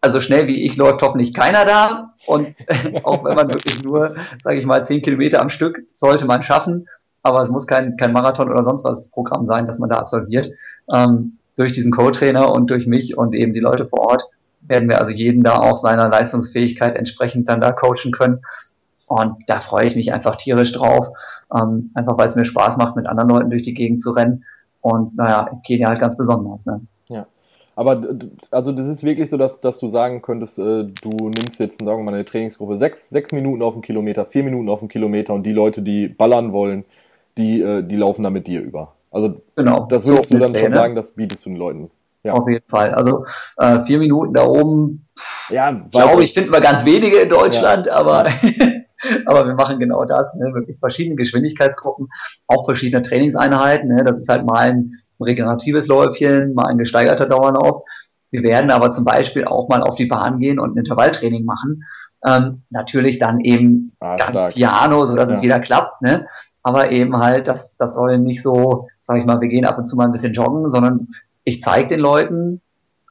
Also 0.00 0.22
schnell 0.22 0.46
wie 0.46 0.62
ich 0.62 0.76
läuft 0.76 1.02
hoffentlich 1.02 1.34
keiner 1.34 1.66
da. 1.66 2.14
Und 2.26 2.54
auch 3.02 3.24
wenn 3.24 3.34
man 3.34 3.48
wirklich 3.48 3.82
nur, 3.82 4.14
sage 4.42 4.58
ich 4.58 4.64
mal, 4.64 4.86
10 4.86 5.02
Kilometer 5.02 5.42
am 5.42 5.50
Stück 5.50 5.80
sollte 5.92 6.24
man 6.24 6.42
schaffen. 6.42 6.86
Aber 7.22 7.42
es 7.42 7.50
muss 7.50 7.66
kein, 7.66 7.98
kein 7.98 8.12
Marathon 8.12 8.50
oder 8.50 8.64
sonst 8.64 8.84
was 8.84 9.10
Programm 9.10 9.46
sein, 9.46 9.66
das 9.66 9.78
man 9.78 9.90
da 9.90 9.96
absolviert. 9.96 10.50
Ähm, 10.90 11.36
durch 11.56 11.72
diesen 11.72 11.92
Co-Trainer 11.92 12.50
und 12.50 12.70
durch 12.70 12.86
mich 12.86 13.18
und 13.18 13.34
eben 13.34 13.52
die 13.52 13.60
Leute 13.60 13.86
vor 13.86 13.98
Ort 13.98 14.24
werden 14.60 14.88
wir 14.88 15.00
also 15.00 15.12
jeden 15.12 15.42
da 15.42 15.58
auch 15.58 15.76
seiner 15.76 16.08
Leistungsfähigkeit 16.08 16.96
entsprechend 16.96 17.48
dann 17.48 17.60
da 17.60 17.72
coachen 17.72 18.12
können. 18.12 18.40
Und 19.08 19.36
da 19.48 19.60
freue 19.60 19.86
ich 19.86 19.96
mich 19.96 20.12
einfach 20.12 20.36
tierisch 20.36 20.72
drauf, 20.72 21.08
ähm, 21.52 21.90
einfach 21.94 22.16
weil 22.16 22.28
es 22.28 22.36
mir 22.36 22.44
Spaß 22.44 22.76
macht, 22.76 22.94
mit 22.94 23.06
anderen 23.06 23.30
Leuten 23.30 23.50
durch 23.50 23.62
die 23.62 23.74
Gegend 23.74 24.00
zu 24.00 24.12
rennen. 24.12 24.44
Und 24.80 25.16
naja, 25.16 25.48
in 25.50 25.62
Kenia 25.62 25.88
halt 25.88 26.00
ganz 26.00 26.16
besonders. 26.16 26.64
Ne? 26.66 26.80
Ja. 27.08 27.26
Aber 27.74 28.00
also 28.50 28.72
das 28.72 28.86
ist 28.86 29.02
wirklich 29.02 29.28
so, 29.28 29.36
dass, 29.36 29.60
dass 29.60 29.78
du 29.78 29.88
sagen 29.88 30.22
könntest, 30.22 30.58
äh, 30.58 30.84
du 30.84 31.10
nimmst 31.10 31.58
jetzt, 31.58 31.80
sagen 31.80 31.98
wir 31.98 32.04
mal, 32.04 32.14
eine 32.14 32.24
Trainingsgruppe 32.24 32.78
sechs, 32.78 33.10
sechs 33.10 33.32
Minuten 33.32 33.62
auf 33.62 33.74
den 33.74 33.82
Kilometer, 33.82 34.26
vier 34.26 34.44
Minuten 34.44 34.68
auf 34.68 34.80
den 34.80 34.88
Kilometer 34.88 35.34
und 35.34 35.42
die 35.42 35.52
Leute, 35.52 35.82
die 35.82 36.06
ballern 36.06 36.52
wollen, 36.52 36.84
die, 37.36 37.60
äh, 37.60 37.82
die 37.82 37.96
laufen 37.96 38.22
da 38.22 38.30
mit 38.30 38.46
dir 38.46 38.60
über. 38.60 38.94
Also 39.10 39.40
genau, 39.56 39.86
das 39.86 40.06
würdest 40.06 40.28
so 40.28 40.38
du 40.38 40.40
dann 40.40 40.54
schon 40.54 40.72
sagen, 40.72 40.94
das 40.94 41.12
bietest 41.12 41.44
du 41.44 41.50
den 41.50 41.56
Leuten 41.56 41.90
ja. 42.22 42.34
Auf 42.34 42.48
jeden 42.48 42.68
Fall. 42.68 42.92
Also 42.92 43.24
äh, 43.56 43.84
vier 43.84 43.98
Minuten 43.98 44.34
da 44.34 44.44
oben, 44.44 45.08
ja, 45.48 45.70
glaube 45.90 46.22
ich, 46.22 46.34
finden 46.34 46.52
wir 46.52 46.60
ganz 46.60 46.84
wenige 46.84 47.20
in 47.20 47.28
Deutschland, 47.28 47.86
ja. 47.86 47.94
aber, 47.94 48.26
aber 49.26 49.46
wir 49.46 49.54
machen 49.54 49.78
genau 49.78 50.04
das, 50.04 50.34
ne? 50.34 50.52
wirklich 50.54 50.78
verschiedene 50.78 51.16
Geschwindigkeitsgruppen, 51.16 52.08
auch 52.46 52.66
verschiedene 52.66 53.02
Trainingseinheiten. 53.02 53.88
Ne? 53.88 54.04
Das 54.04 54.18
ist 54.18 54.28
halt 54.28 54.44
mal 54.44 54.70
ein 54.70 54.92
regeneratives 55.20 55.86
Läufchen, 55.86 56.52
mal 56.54 56.66
ein 56.66 56.78
gesteigerter 56.78 57.26
Dauerlauf. 57.26 57.84
Wir 58.30 58.42
werden 58.42 58.70
aber 58.70 58.90
zum 58.90 59.04
Beispiel 59.04 59.44
auch 59.46 59.68
mal 59.68 59.82
auf 59.82 59.96
die 59.96 60.06
Bahn 60.06 60.38
gehen 60.38 60.58
und 60.60 60.74
ein 60.74 60.78
Intervalltraining 60.78 61.44
machen. 61.44 61.84
Ähm, 62.24 62.62
natürlich 62.68 63.18
dann 63.18 63.40
eben 63.40 63.96
ah, 64.00 64.16
ganz 64.16 64.38
stark. 64.38 64.52
piano, 64.52 65.04
so 65.06 65.16
dass 65.16 65.30
ja. 65.30 65.34
es 65.36 65.42
jeder 65.42 65.58
klappt, 65.58 66.02
ne? 66.02 66.26
Aber 66.62 66.92
eben 66.92 67.16
halt, 67.16 67.48
das, 67.48 67.76
das 67.78 67.94
soll 67.94 68.18
nicht 68.18 68.42
so, 68.42 68.88
sag 69.00 69.16
ich 69.16 69.24
mal, 69.24 69.40
wir 69.40 69.48
gehen 69.48 69.64
ab 69.64 69.78
und 69.78 69.86
zu 69.86 69.96
mal 69.96 70.04
ein 70.04 70.12
bisschen 70.12 70.34
joggen, 70.34 70.68
sondern 70.68 71.08
ich 71.44 71.62
zeige 71.62 71.88
den 71.88 72.00
Leuten 72.00 72.60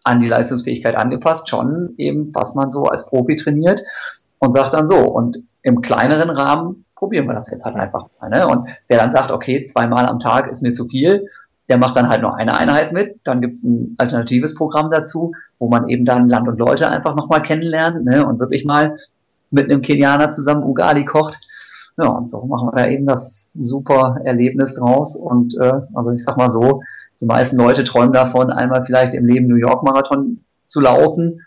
an 0.04 0.20
die 0.20 0.28
Leistungsfähigkeit 0.28 0.96
angepasst 0.96 1.50
schon 1.50 1.94
eben, 1.98 2.34
was 2.34 2.56
man 2.56 2.72
so 2.72 2.86
als 2.86 3.08
Profi 3.08 3.36
trainiert 3.36 3.82
und 4.40 4.54
sagt 4.54 4.74
dann 4.74 4.88
so, 4.88 4.98
und 4.98 5.40
im 5.62 5.82
kleineren 5.82 6.30
Rahmen 6.30 6.86
probieren 6.96 7.28
wir 7.28 7.34
das 7.34 7.50
jetzt 7.50 7.66
halt 7.66 7.76
einfach 7.76 8.08
mal. 8.20 8.30
Ne? 8.30 8.48
Und 8.48 8.70
wer 8.88 8.98
dann 8.98 9.12
sagt, 9.12 9.32
okay, 9.32 9.66
zweimal 9.66 10.06
am 10.06 10.20
Tag 10.20 10.50
ist 10.50 10.62
mir 10.62 10.72
zu 10.72 10.86
viel, 10.86 11.28
der 11.68 11.78
macht 11.78 11.96
dann 11.96 12.10
halt 12.10 12.22
nur 12.22 12.36
eine 12.36 12.58
Einheit 12.58 12.94
mit, 12.94 13.20
dann 13.24 13.42
gibt's 13.42 13.64
ein 13.64 13.96
alternatives 14.00 14.56
Programm 14.56 14.90
dazu, 14.90 15.34
wo 15.60 15.70
man 15.70 15.88
eben 15.88 16.04
dann 16.04 16.28
Land 16.28 16.48
und 16.48 16.58
Leute 16.58 16.90
einfach 16.90 17.16
nochmal 17.16 17.42
kennenlernt 17.42 18.04
ne? 18.06 18.26
und 18.26 18.40
wirklich 18.40 18.66
mal 18.66 18.98
mit 19.52 19.70
einem 19.70 19.82
Kenianer 19.82 20.32
zusammen 20.32 20.64
Ugali 20.64 21.06
kocht. 21.06 21.38
Ja, 21.98 22.08
und 22.08 22.30
so 22.30 22.46
machen 22.46 22.70
wir 22.70 22.84
da 22.84 22.90
eben 22.90 23.06
das 23.06 23.52
super 23.54 24.18
Erlebnis 24.24 24.76
draus. 24.76 25.16
Und 25.16 25.56
äh, 25.60 25.82
also 25.94 26.12
ich 26.12 26.24
sag 26.24 26.38
mal 26.38 26.50
so, 26.50 26.82
die 27.22 27.26
meisten 27.26 27.58
Leute 27.58 27.84
träumen 27.84 28.14
davon, 28.14 28.52
einmal 28.52 28.86
vielleicht 28.86 29.14
im 29.14 29.26
Leben 29.26 29.48
New 29.48 29.56
York 29.56 29.84
Marathon 29.84 30.44
zu 30.64 30.80
laufen. 30.80 31.42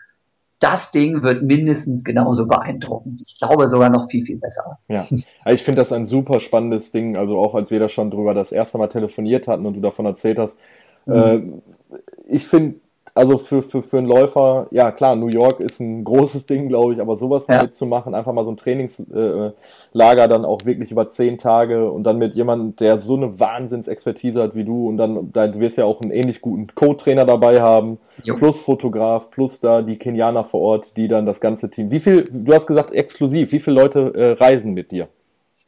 Das 0.60 0.92
Ding 0.92 1.22
wird 1.22 1.42
mindestens 1.42 2.04
genauso 2.04 2.46
beeindruckend. 2.46 3.20
Ich 3.26 3.38
glaube 3.38 3.66
sogar 3.66 3.90
noch 3.90 4.08
viel, 4.08 4.24
viel 4.24 4.38
besser. 4.38 4.78
Ja, 4.88 5.06
ich 5.46 5.62
finde 5.62 5.80
das 5.80 5.90
ein 5.90 6.06
super 6.06 6.38
spannendes 6.38 6.92
Ding. 6.92 7.16
Also 7.16 7.38
auch 7.38 7.54
als 7.54 7.70
wir 7.70 7.80
da 7.80 7.88
schon 7.88 8.10
drüber 8.10 8.32
das 8.32 8.52
erste 8.52 8.78
Mal 8.78 8.86
telefoniert 8.86 9.48
hatten 9.48 9.66
und 9.66 9.74
du 9.74 9.80
davon 9.80 10.06
erzählt 10.06 10.38
hast. 10.38 10.56
Mhm. 11.06 11.14
Äh, 11.14 11.96
ich 12.28 12.46
finde 12.46 12.76
also 13.14 13.36
für, 13.36 13.62
für, 13.62 13.82
für 13.82 13.98
einen 13.98 14.06
Läufer, 14.06 14.68
ja 14.70 14.90
klar, 14.90 15.16
New 15.16 15.28
York 15.28 15.60
ist 15.60 15.80
ein 15.80 16.02
großes 16.02 16.46
Ding, 16.46 16.68
glaube 16.68 16.94
ich, 16.94 17.00
aber 17.00 17.18
sowas 17.18 17.46
mal 17.46 17.56
ja. 17.56 17.62
mitzumachen, 17.64 18.14
einfach 18.14 18.32
mal 18.32 18.44
so 18.44 18.50
ein 18.50 18.56
Trainingslager 18.56 19.54
äh, 20.24 20.28
dann 20.28 20.46
auch 20.46 20.64
wirklich 20.64 20.90
über 20.90 21.10
zehn 21.10 21.36
Tage 21.36 21.90
und 21.90 22.04
dann 22.04 22.16
mit 22.16 22.34
jemandem, 22.34 22.74
der 22.76 23.00
so 23.00 23.16
eine 23.16 23.38
Wahnsinnsexpertise 23.38 24.42
hat 24.42 24.54
wie 24.54 24.64
du 24.64 24.88
und 24.88 24.96
dann, 24.96 25.30
du 25.32 25.60
wirst 25.60 25.76
ja 25.76 25.84
auch 25.84 26.00
einen 26.00 26.10
ähnlich 26.10 26.40
guten 26.40 26.68
Co-Trainer 26.74 27.26
dabei 27.26 27.60
haben, 27.60 27.98
jo. 28.22 28.36
plus 28.36 28.60
Fotograf, 28.60 29.30
plus 29.30 29.60
da 29.60 29.82
die 29.82 29.98
Kenianer 29.98 30.44
vor 30.44 30.60
Ort, 30.60 30.96
die 30.96 31.08
dann 31.08 31.26
das 31.26 31.40
ganze 31.40 31.68
Team. 31.68 31.90
Wie 31.90 32.00
viel, 32.00 32.30
du 32.32 32.54
hast 32.54 32.66
gesagt 32.66 32.92
exklusiv, 32.92 33.52
wie 33.52 33.60
viele 33.60 33.76
Leute 33.76 34.14
äh, 34.14 34.32
reisen 34.32 34.72
mit 34.72 34.90
dir? 34.90 35.08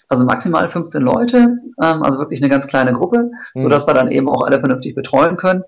Also 0.08 0.24
maximal 0.24 0.68
15 0.70 1.02
Leute, 1.02 1.58
ähm, 1.82 2.02
also 2.02 2.20
wirklich 2.20 2.40
eine 2.40 2.48
ganz 2.48 2.66
kleine 2.66 2.92
Gruppe, 2.94 3.30
so 3.54 3.64
hm. 3.64 3.70
dass 3.70 3.86
wir 3.86 3.92
dann 3.92 4.08
eben 4.08 4.30
auch 4.30 4.42
alle 4.42 4.60
vernünftig 4.60 4.94
betreuen 4.94 5.36
können 5.36 5.64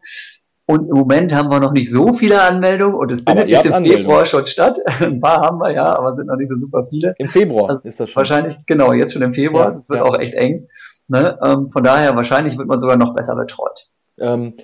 Und 0.69 0.89
im 0.89 0.97
Moment 0.97 1.33
haben 1.33 1.49
wir 1.49 1.61
noch 1.61 1.73
nicht 1.73 1.93
so 1.93 2.13
viele 2.13 2.43
Anmeldungen 2.43 2.97
und 2.97 3.13
es 3.13 3.21
findet 3.21 3.49
jetzt 3.49 3.67
im 3.67 3.85
Februar 3.85 4.27
schon 4.27 4.47
statt. 4.47 4.79
Ein 5.01 5.21
paar 5.21 5.41
haben 5.43 5.59
wir 5.59 5.73
ja, 5.73 5.97
aber 5.97 6.17
sind 6.17 6.27
noch 6.27 6.37
nicht 6.37 6.49
so 6.49 6.59
super 6.59 6.85
viele. 6.87 7.15
Im 7.19 7.29
Februar 7.29 7.71
also 7.71 7.81
ist 7.85 8.01
das 8.01 8.11
schon. 8.11 8.21
Wahrscheinlich, 8.21 8.57
genau, 8.67 8.93
jetzt 8.93 9.13
schon 9.13 9.23
im 9.23 9.33
Februar. 9.33 9.77
Es 9.77 9.87
ja, 9.87 9.95
wird 9.95 10.05
ja. 10.05 10.11
auch 10.11 10.19
echt 10.19 10.35
eng. 10.35 10.67
Ne? 11.07 11.39
Ähm, 11.41 11.71
von 11.71 11.85
daher, 11.85 12.17
wahrscheinlich 12.17 12.59
wird 12.59 12.67
man 12.67 12.81
sogar 12.81 12.97
noch 12.97 13.15
besser 13.15 13.37
betreut. 13.37 13.89
Ähm, 14.19 14.55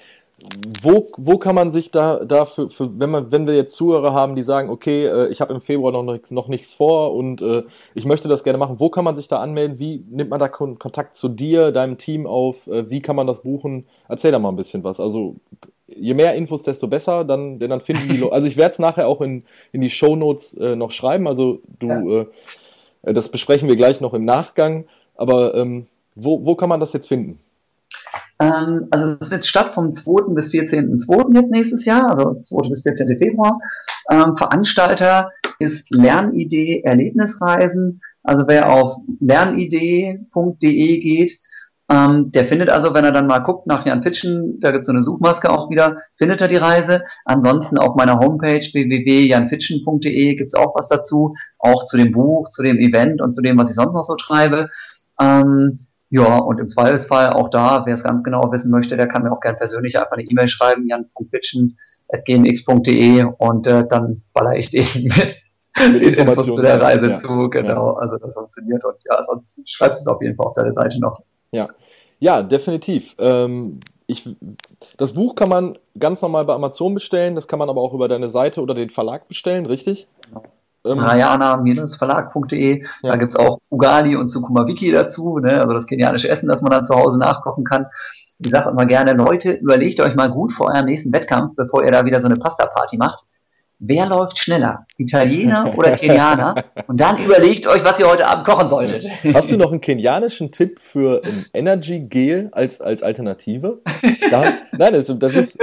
wo, 0.81 1.09
wo 1.17 1.39
kann 1.39 1.55
man 1.55 1.71
sich 1.71 1.91
da, 1.91 2.25
da 2.25 2.47
für, 2.47 2.69
für, 2.69 2.99
wenn 2.99 3.11
man, 3.11 3.31
wenn 3.31 3.47
wir 3.47 3.55
jetzt 3.55 3.75
Zuhörer 3.77 4.13
haben, 4.13 4.35
die 4.35 4.43
sagen, 4.43 4.71
okay, 4.71 5.07
äh, 5.07 5.29
ich 5.29 5.41
habe 5.41 5.55
im 5.55 5.61
Februar 5.61 5.93
noch 5.93 6.03
nichts, 6.03 6.33
noch 6.33 6.49
nichts 6.49 6.73
vor 6.73 7.15
und 7.15 7.43
äh, 7.43 7.63
ich 7.95 8.05
möchte 8.07 8.27
das 8.27 8.43
gerne 8.43 8.59
machen, 8.59 8.81
wo 8.81 8.91
kann 8.91 9.05
man 9.05 9.15
sich 9.15 9.29
da 9.29 9.39
anmelden? 9.39 9.79
Wie 9.79 10.05
nimmt 10.11 10.31
man 10.31 10.41
da 10.41 10.49
Kon 10.49 10.81
Kontakt 10.81 11.15
zu 11.15 11.29
dir, 11.29 11.71
deinem 11.71 11.97
Team 11.97 12.27
auf? 12.27 12.67
Äh, 12.67 12.91
wie 12.91 13.01
kann 13.01 13.15
man 13.15 13.29
das 13.29 13.43
buchen? 13.43 13.87
Erzähl 14.09 14.33
da 14.33 14.41
mal 14.41 14.49
ein 14.49 14.57
bisschen 14.57 14.83
was. 14.83 14.99
Also 14.99 15.37
je 15.97 16.15
mehr 16.15 16.35
Infos, 16.35 16.63
desto 16.63 16.89
besser, 16.89 17.25
dann, 17.25 17.59
denn 17.59 17.71
dann 17.71 17.81
finden 17.81 18.09
die 18.09 18.17
Leute. 18.19 18.33
Also 18.33 18.49
ich 18.49 18.57
werde 18.57 18.73
es 18.73 18.79
nachher 18.79 19.09
auch 19.09 19.21
in, 19.21 19.45
in 19.73 19.81
die 19.81 19.91
Show 19.91 20.17
Notes 20.17 20.55
äh, 20.55 20.77
noch 20.77 20.91
schreiben. 20.91 21.27
Also 21.27 21.61
du, 21.79 21.89
ja. 21.89 22.27
äh, 23.03 23.13
das 23.13 23.29
besprechen 23.29 23.69
wir 23.69 23.77
gleich 23.77 24.01
noch 24.01 24.15
im 24.15 24.25
Nachgang. 24.25 24.85
Aber 25.17 25.55
ähm, 25.55 25.87
wo, 26.15 26.45
wo 26.45 26.55
kann 26.55 26.69
man 26.69 26.81
das 26.81 26.93
jetzt 26.93 27.09
finden? 27.09 27.39
Ähm, 28.39 28.89
also 28.91 29.17
es 29.21 29.31
wird 29.31 29.45
statt 29.45 29.75
vom 29.75 29.93
2. 29.93 30.35
bis 30.35 30.51
14.2. 30.51 31.35
jetzt 31.35 31.51
nächstes 31.51 31.85
Jahr, 31.85 32.11
also 32.11 32.41
2. 32.41 32.69
bis 32.69 32.83
14. 32.83 33.17
Februar. 33.19 33.61
Ähm, 34.11 34.37
Veranstalter 34.37 35.31
ist 35.59 35.91
Lernidee 35.91 36.83
Erlebnisreisen. 36.83 38.01
Also 38.23 38.45
wer 38.49 38.73
auf 38.73 38.97
lernidee.de 39.21 40.99
geht, 40.99 41.39
ähm, 41.93 42.33
der 42.33 42.47
findet 42.47 42.71
also, 42.71 42.95
wenn 42.95 43.05
er 43.05 43.13
dann 43.13 43.27
mal 43.27 43.41
guckt 43.41 43.67
nach 43.67 43.85
Jan 43.85 44.03
Fitschen, 44.03 44.59
da 44.61 44.71
gibt 44.71 44.81
es 44.83 44.87
so 44.87 44.93
eine 44.93 45.03
Suchmaske 45.03 45.51
auch 45.51 45.69
wieder, 45.69 45.99
findet 46.17 46.41
er 46.41 46.49
die 46.49 46.57
Reise. 46.57 47.05
Ansonsten 47.27 47.77
auf 47.77 47.97
meiner 47.97 48.19
Homepage 48.19 48.61
www.janfitschen.de 48.61 50.35
gibt 50.37 50.49
es 50.49 50.55
auch 50.55 50.75
was 50.75 50.89
dazu, 50.89 51.35
auch 51.59 51.85
zu 51.85 51.99
dem 51.99 52.13
Buch, 52.13 52.49
zu 52.49 52.63
dem 52.63 52.79
Event 52.79 53.21
und 53.21 53.35
zu 53.35 53.43
dem, 53.43 53.59
was 53.59 53.69
ich 53.69 53.77
sonst 53.77 53.93
noch 53.95 54.05
so 54.05 54.17
schreibe. 54.17 54.71
Ähm, 55.21 55.81
ja, 56.09 56.39
und 56.39 56.61
im 56.61 56.69
Zweifelsfall 56.69 57.29
auch 57.31 57.51
da, 57.51 57.83
wer 57.85 57.93
es 57.93 58.05
ganz 58.05 58.23
genau 58.23 58.51
wissen 58.53 58.71
möchte, 58.71 58.97
der 58.97 59.07
kann 59.07 59.25
mir 59.25 59.33
auch 59.33 59.41
gern 59.41 59.59
persönlich 59.59 59.99
einfach 59.99 60.13
eine 60.13 60.25
E-Mail 60.25 60.49
schreiben, 60.49 60.87
jan.bitchen.gmx.de 60.87 63.25
und 63.37 63.67
äh, 63.67 63.87
dann 63.87 64.23
baller 64.33 64.57
ich 64.57 64.71
den 64.71 64.85
mit, 65.03 65.43
mit 65.91 66.01
den 66.01 66.29
Infos 66.29 66.47
zu 66.47 66.63
der 66.63 66.81
Reise 66.81 67.11
ja. 67.11 67.17
zu. 67.17 67.51
Genau, 67.51 67.95
ja. 67.95 67.99
also 67.99 68.17
das 68.17 68.33
funktioniert 68.35 68.83
und 68.85 68.97
ja, 69.05 69.23
sonst 69.25 69.61
schreibst 69.69 70.01
du 70.01 70.05
es 70.11 70.15
auf 70.15 70.23
jeden 70.23 70.37
Fall 70.37 70.47
auf 70.47 70.55
deine 70.55 70.73
Seite 70.73 70.99
noch. 71.01 71.21
Ja, 71.53 71.69
ja, 72.19 72.43
definitiv. 72.43 73.15
Ähm, 73.19 73.81
ich, 74.07 74.29
das 74.97 75.13
Buch 75.13 75.35
kann 75.35 75.49
man 75.49 75.79
ganz 75.99 76.23
normal 76.23 76.45
bei 76.45 76.55
Amazon 76.55 76.95
bestellen, 76.95 77.35
das 77.35 77.47
kann 77.47 77.59
man 77.59 77.71
aber 77.71 77.81
auch 77.81 77.95
über 77.95 78.09
deine 78.09 78.31
Seite 78.31 78.61
oder 78.61 78.75
den 78.75 78.91
Verlag 78.91 79.29
bestellen, 79.29 79.67
richtig? 79.67 80.09
Genau 80.29 80.43
ähm, 80.85 80.99
Rayana-verlag.de. 80.99 82.83
Ja. 83.03 83.11
Da 83.11 83.17
gibt's 83.17 83.37
auch 83.37 83.59
Ugali 83.71 84.17
und 84.17 84.29
Sukumawiki 84.29 84.93
dazu, 84.93 85.39
ne? 85.39 85.61
also 85.61 85.73
das 85.73 85.87
kenianische 85.87 86.29
Essen, 86.29 86.49
das 86.49 86.63
man 86.63 86.71
dann 86.71 86.85
zu 86.85 86.95
Hause 86.95 87.19
nachkochen 87.19 87.65
kann. 87.65 87.87
Ich 88.39 88.51
sage 88.51 88.71
immer 88.71 88.87
gerne, 88.87 89.13
Leute, 89.13 89.53
überlegt 89.53 90.01
euch 90.01 90.17
mal 90.17 90.31
gut 90.31 90.53
vor 90.53 90.71
eurem 90.73 90.87
nächsten 90.87 91.13
Wettkampf, 91.13 91.55
bevor 91.57 91.85
ihr 91.85 91.93
da 91.93 92.05
wieder 92.05 92.21
so 92.21 92.27
eine 92.27 92.37
Pasta-Party 92.37 92.97
macht. 92.97 93.25
Wer 93.85 94.07
läuft 94.07 94.39
schneller? 94.39 94.87
Italiener 94.97 95.73
oder 95.77 95.97
Kenianer? 95.97 96.55
Und 96.87 97.01
dann 97.01 97.19
überlegt 97.19 97.67
euch, 97.67 97.85
was 97.85 97.99
ihr 97.99 98.09
heute 98.09 98.29
Abend 98.29 98.47
kochen 98.47 98.69
solltet. 98.69 99.09
Hast 99.35 99.51
du 99.51 99.57
noch 99.57 99.73
einen 99.73 99.81
kenianischen 99.81 100.53
Tipp 100.53 100.79
für 100.79 101.21
ein 101.25 101.47
Energy 101.53 101.99
Gel 101.99 102.49
als, 102.53 102.81
als 102.81 103.03
Alternative? 103.03 103.81
Da, 104.31 104.45
nein, 104.79 104.93
das, 104.93 105.13
das 105.19 105.35
ist, 105.35 105.59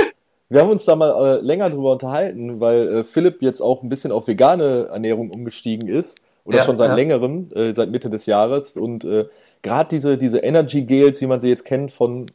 wir 0.49 0.59
haben 0.59 0.69
uns 0.69 0.83
da 0.83 0.97
mal 0.97 1.37
äh, 1.37 1.41
länger 1.41 1.69
drüber 1.69 1.93
unterhalten, 1.93 2.59
weil 2.59 2.89
äh, 2.89 3.03
Philipp 3.05 3.41
jetzt 3.41 3.61
auch 3.61 3.83
ein 3.83 3.89
bisschen 3.89 4.11
auf 4.11 4.27
vegane 4.27 4.89
Ernährung 4.91 5.31
umgestiegen 5.31 5.87
ist. 5.87 6.17
Oder 6.43 6.57
ja, 6.57 6.63
schon 6.65 6.77
seit 6.77 6.89
ja. 6.89 6.95
längerem, 6.95 7.51
äh, 7.55 7.73
seit 7.73 7.89
Mitte 7.89 8.09
des 8.09 8.25
Jahres. 8.25 8.75
Und 8.75 9.05
äh, 9.05 9.27
gerade 9.61 9.87
diese, 9.89 10.17
diese 10.17 10.39
Energy 10.39 10.81
Gels, 10.81 11.21
wie 11.21 11.27
man 11.27 11.39
sie 11.39 11.47
jetzt 11.47 11.63
kennt 11.63 11.91
von 11.91 12.25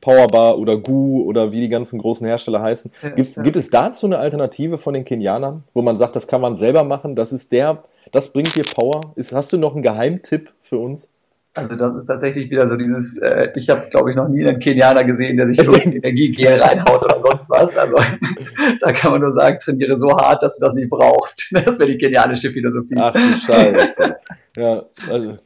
Powerbar 0.00 0.58
oder 0.58 0.76
Gu 0.76 1.24
oder 1.24 1.50
wie 1.52 1.60
die 1.60 1.68
ganzen 1.68 1.98
großen 1.98 2.26
Hersteller 2.26 2.62
heißen. 2.62 2.90
Ja, 3.02 3.10
Gibt's, 3.10 3.34
Gibt 3.42 3.56
es 3.56 3.70
dazu 3.70 4.06
eine 4.06 4.18
Alternative 4.18 4.78
von 4.78 4.94
den 4.94 5.04
Kenianern, 5.04 5.64
wo 5.74 5.82
man 5.82 5.96
sagt, 5.96 6.14
das 6.14 6.26
kann 6.26 6.40
man 6.40 6.56
selber 6.56 6.84
machen, 6.84 7.16
das 7.16 7.32
ist 7.32 7.52
der, 7.52 7.82
das 8.12 8.28
bringt 8.28 8.54
dir 8.54 8.64
Power? 8.64 9.12
Ist, 9.16 9.32
hast 9.32 9.52
du 9.52 9.58
noch 9.58 9.74
einen 9.74 9.82
Geheimtipp 9.82 10.52
für 10.62 10.78
uns? 10.78 11.08
Also 11.54 11.76
das 11.76 11.94
ist 11.96 12.06
tatsächlich 12.06 12.50
wieder 12.50 12.66
so 12.66 12.76
dieses, 12.76 13.18
äh, 13.18 13.50
ich 13.54 13.68
habe, 13.68 13.86
glaube 13.90 14.10
ich, 14.10 14.16
noch 14.16 14.28
nie 14.28 14.46
einen 14.46 14.58
Kenianer 14.58 15.04
gesehen, 15.04 15.36
der 15.36 15.52
sich 15.52 15.58
irgendwie 15.66 15.98
Energiegel 15.98 16.54
reinhaut 16.54 17.04
oder 17.04 17.20
sonst 17.20 17.50
was. 17.50 17.76
Also 17.76 17.96
da 18.80 18.92
kann 18.92 19.12
man 19.12 19.20
nur 19.20 19.32
sagen, 19.32 19.58
trainiere 19.58 19.98
so 19.98 20.10
hart, 20.12 20.42
dass 20.42 20.58
du 20.58 20.64
das 20.64 20.74
nicht 20.74 20.88
brauchst. 20.88 21.52
Das 21.64 21.78
wäre 21.78 21.90
die 21.90 21.98
kenianische 21.98 22.50
Philosophie. 22.50 22.94
Ach 22.96 23.12
du 23.12 23.18
Scheiße. 23.18 24.16
Ja, 24.56 24.84
also 25.10 25.38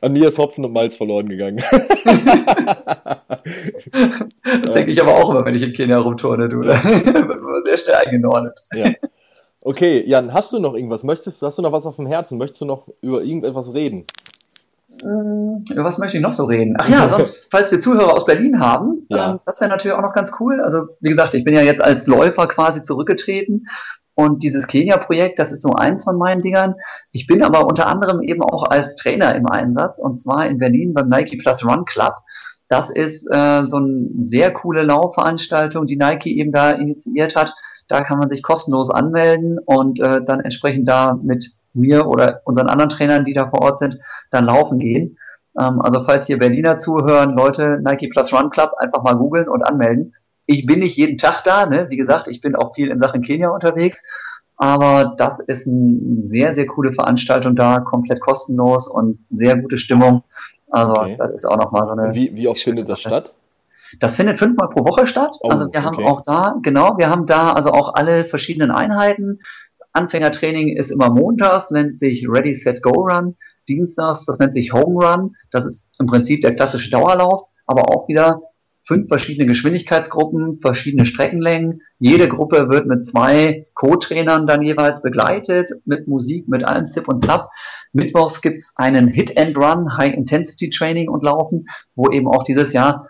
an 0.00 0.12
mir 0.12 0.28
ist 0.28 0.38
Hopfen 0.38 0.64
und 0.64 0.72
Malz 0.72 0.96
verloren 0.96 1.28
gegangen. 1.28 1.58
das 4.44 4.72
denke 4.72 4.90
ich 4.90 5.00
aber 5.00 5.14
auch 5.14 5.30
immer, 5.30 5.44
wenn 5.44 5.54
ich 5.54 5.62
in 5.62 5.72
Kenia 5.72 5.98
rumturne, 5.98 6.48
du. 6.48 6.62
Da 6.62 6.82
wird 6.82 7.42
man 7.42 7.62
sehr 7.64 7.78
schnell 7.78 7.96
eingenordet. 7.96 8.60
Ja. 8.74 8.90
Okay, 9.60 10.02
Jan, 10.06 10.32
hast 10.34 10.52
du 10.52 10.58
noch 10.58 10.74
irgendwas? 10.74 11.04
Möchtest, 11.04 11.40
hast 11.42 11.58
du 11.58 11.62
noch 11.62 11.72
was 11.72 11.86
auf 11.86 11.96
dem 11.96 12.06
Herzen? 12.06 12.38
Möchtest 12.38 12.62
du 12.62 12.64
noch 12.64 12.88
über 13.00 13.22
irgendetwas 13.22 13.72
reden? 13.72 14.06
Über 15.00 15.80
äh, 15.80 15.84
was 15.84 15.98
möchte 15.98 16.16
ich 16.16 16.22
noch 16.22 16.32
so 16.32 16.44
reden? 16.44 16.74
Ach 16.78 16.88
ja, 16.88 17.08
sonst, 17.08 17.48
falls 17.50 17.70
wir 17.70 17.78
Zuhörer 17.78 18.14
aus 18.14 18.26
Berlin 18.26 18.60
haben, 18.60 19.06
ja. 19.08 19.32
ähm, 19.32 19.40
das 19.46 19.60
wäre 19.60 19.70
natürlich 19.70 19.96
auch 19.96 20.02
noch 20.02 20.14
ganz 20.14 20.32
cool. 20.40 20.60
Also, 20.60 20.86
wie 21.00 21.10
gesagt, 21.10 21.34
ich 21.34 21.44
bin 21.44 21.54
ja 21.54 21.62
jetzt 21.62 21.82
als 21.82 22.06
Läufer 22.06 22.46
quasi 22.46 22.82
zurückgetreten. 22.82 23.66
Und 24.22 24.44
dieses 24.44 24.68
Kenia-Projekt, 24.68 25.40
das 25.40 25.50
ist 25.50 25.62
so 25.62 25.72
eins 25.72 26.04
von 26.04 26.16
meinen 26.16 26.40
Dingern. 26.40 26.76
Ich 27.10 27.26
bin 27.26 27.42
aber 27.42 27.66
unter 27.66 27.88
anderem 27.88 28.20
eben 28.22 28.40
auch 28.40 28.62
als 28.62 28.94
Trainer 28.94 29.34
im 29.34 29.48
Einsatz 29.48 29.98
und 29.98 30.16
zwar 30.16 30.46
in 30.46 30.58
Berlin 30.58 30.94
beim 30.94 31.08
Nike 31.08 31.38
Plus 31.38 31.66
Run 31.66 31.84
Club. 31.86 32.14
Das 32.68 32.88
ist 32.88 33.26
äh, 33.32 33.64
so 33.64 33.78
eine 33.78 34.10
sehr 34.18 34.52
coole 34.52 34.84
Laufveranstaltung, 34.84 35.86
die 35.86 35.96
Nike 35.96 36.38
eben 36.38 36.52
da 36.52 36.70
initiiert 36.70 37.34
hat. 37.34 37.52
Da 37.88 38.02
kann 38.02 38.20
man 38.20 38.30
sich 38.30 38.44
kostenlos 38.44 38.90
anmelden 38.90 39.58
und 39.58 39.98
äh, 39.98 40.20
dann 40.24 40.38
entsprechend 40.38 40.88
da 40.88 41.18
mit 41.20 41.56
mir 41.74 42.06
oder 42.06 42.42
unseren 42.44 42.68
anderen 42.68 42.90
Trainern, 42.90 43.24
die 43.24 43.34
da 43.34 43.50
vor 43.50 43.62
Ort 43.62 43.80
sind, 43.80 43.98
dann 44.30 44.44
laufen 44.44 44.78
gehen. 44.78 45.18
Ähm, 45.60 45.80
also 45.80 46.00
falls 46.00 46.28
hier 46.28 46.38
Berliner 46.38 46.78
zuhören, 46.78 47.36
Leute, 47.36 47.80
Nike 47.84 48.08
Plus 48.08 48.32
Run 48.32 48.50
Club, 48.50 48.70
einfach 48.78 49.02
mal 49.02 49.16
googeln 49.16 49.48
und 49.48 49.62
anmelden. 49.64 50.14
Ich 50.52 50.66
bin 50.66 50.80
nicht 50.80 50.96
jeden 50.98 51.16
Tag 51.16 51.44
da, 51.44 51.64
ne? 51.64 51.86
wie 51.88 51.96
gesagt, 51.96 52.28
ich 52.28 52.42
bin 52.42 52.54
auch 52.54 52.74
viel 52.74 52.90
in 52.90 52.98
Sachen 52.98 53.22
Kenia 53.22 53.48
unterwegs, 53.48 54.02
aber 54.56 55.14
das 55.16 55.40
ist 55.40 55.66
eine 55.66 56.24
sehr, 56.24 56.52
sehr 56.52 56.66
coole 56.66 56.92
Veranstaltung 56.92 57.56
da, 57.56 57.80
komplett 57.80 58.20
kostenlos 58.20 58.86
und 58.86 59.24
sehr 59.30 59.56
gute 59.56 59.78
Stimmung. 59.78 60.24
Also 60.70 60.92
okay. 60.92 61.16
das 61.18 61.30
ist 61.32 61.44
auch 61.46 61.56
nochmal 61.56 61.86
so 61.86 61.94
eine. 61.94 62.14
Wie, 62.14 62.36
wie 62.36 62.48
oft 62.48 62.60
findet 62.60 62.88
das 62.88 63.00
statt? 63.00 63.32
Das 63.98 64.16
findet 64.16 64.38
fünfmal 64.38 64.68
pro 64.68 64.84
Woche 64.84 65.06
statt. 65.06 65.38
Oh, 65.40 65.48
also 65.48 65.72
wir 65.72 65.82
haben 65.82 66.04
auch 66.04 66.20
da, 66.22 66.56
genau, 66.62 66.98
wir 66.98 67.08
haben 67.08 67.24
da 67.24 67.52
also 67.54 67.72
auch 67.72 67.94
alle 67.94 68.24
verschiedenen 68.24 68.70
Einheiten. 68.70 69.40
Anfängertraining 69.94 70.76
ist 70.76 70.90
immer 70.90 71.10
montags, 71.10 71.70
nennt 71.70 71.98
sich 71.98 72.26
Ready, 72.28 72.54
Set, 72.54 72.82
Go 72.82 72.90
Run. 72.90 73.36
Dienstags, 73.68 74.26
das 74.26 74.38
nennt 74.38 74.54
sich 74.54 74.72
Home 74.72 75.06
Run. 75.06 75.36
Das 75.50 75.64
ist 75.64 75.88
im 75.98 76.06
Prinzip 76.06 76.42
der 76.42 76.54
klassische 76.54 76.90
Dauerlauf, 76.90 77.44
aber 77.66 77.88
auch 77.88 78.08
wieder 78.08 78.42
fünf 78.84 79.08
verschiedene 79.08 79.46
Geschwindigkeitsgruppen, 79.46 80.60
verschiedene 80.60 81.06
Streckenlängen. 81.06 81.82
Jede 81.98 82.28
Gruppe 82.28 82.68
wird 82.68 82.86
mit 82.86 83.06
zwei 83.06 83.66
Co-Trainern 83.74 84.46
dann 84.46 84.62
jeweils 84.62 85.02
begleitet, 85.02 85.70
mit 85.84 86.08
Musik, 86.08 86.48
mit 86.48 86.64
allem 86.64 86.90
Zip 86.90 87.08
und 87.08 87.24
Zap. 87.24 87.50
Mittwochs 87.92 88.40
gibt's 88.40 88.74
einen 88.76 89.08
Hit 89.08 89.38
and 89.38 89.56
Run, 89.56 89.96
High 89.96 90.14
Intensity 90.14 90.70
Training 90.70 91.08
und 91.08 91.22
Laufen, 91.22 91.66
wo 91.94 92.10
eben 92.10 92.28
auch 92.28 92.42
dieses 92.42 92.72
Jahr 92.72 93.08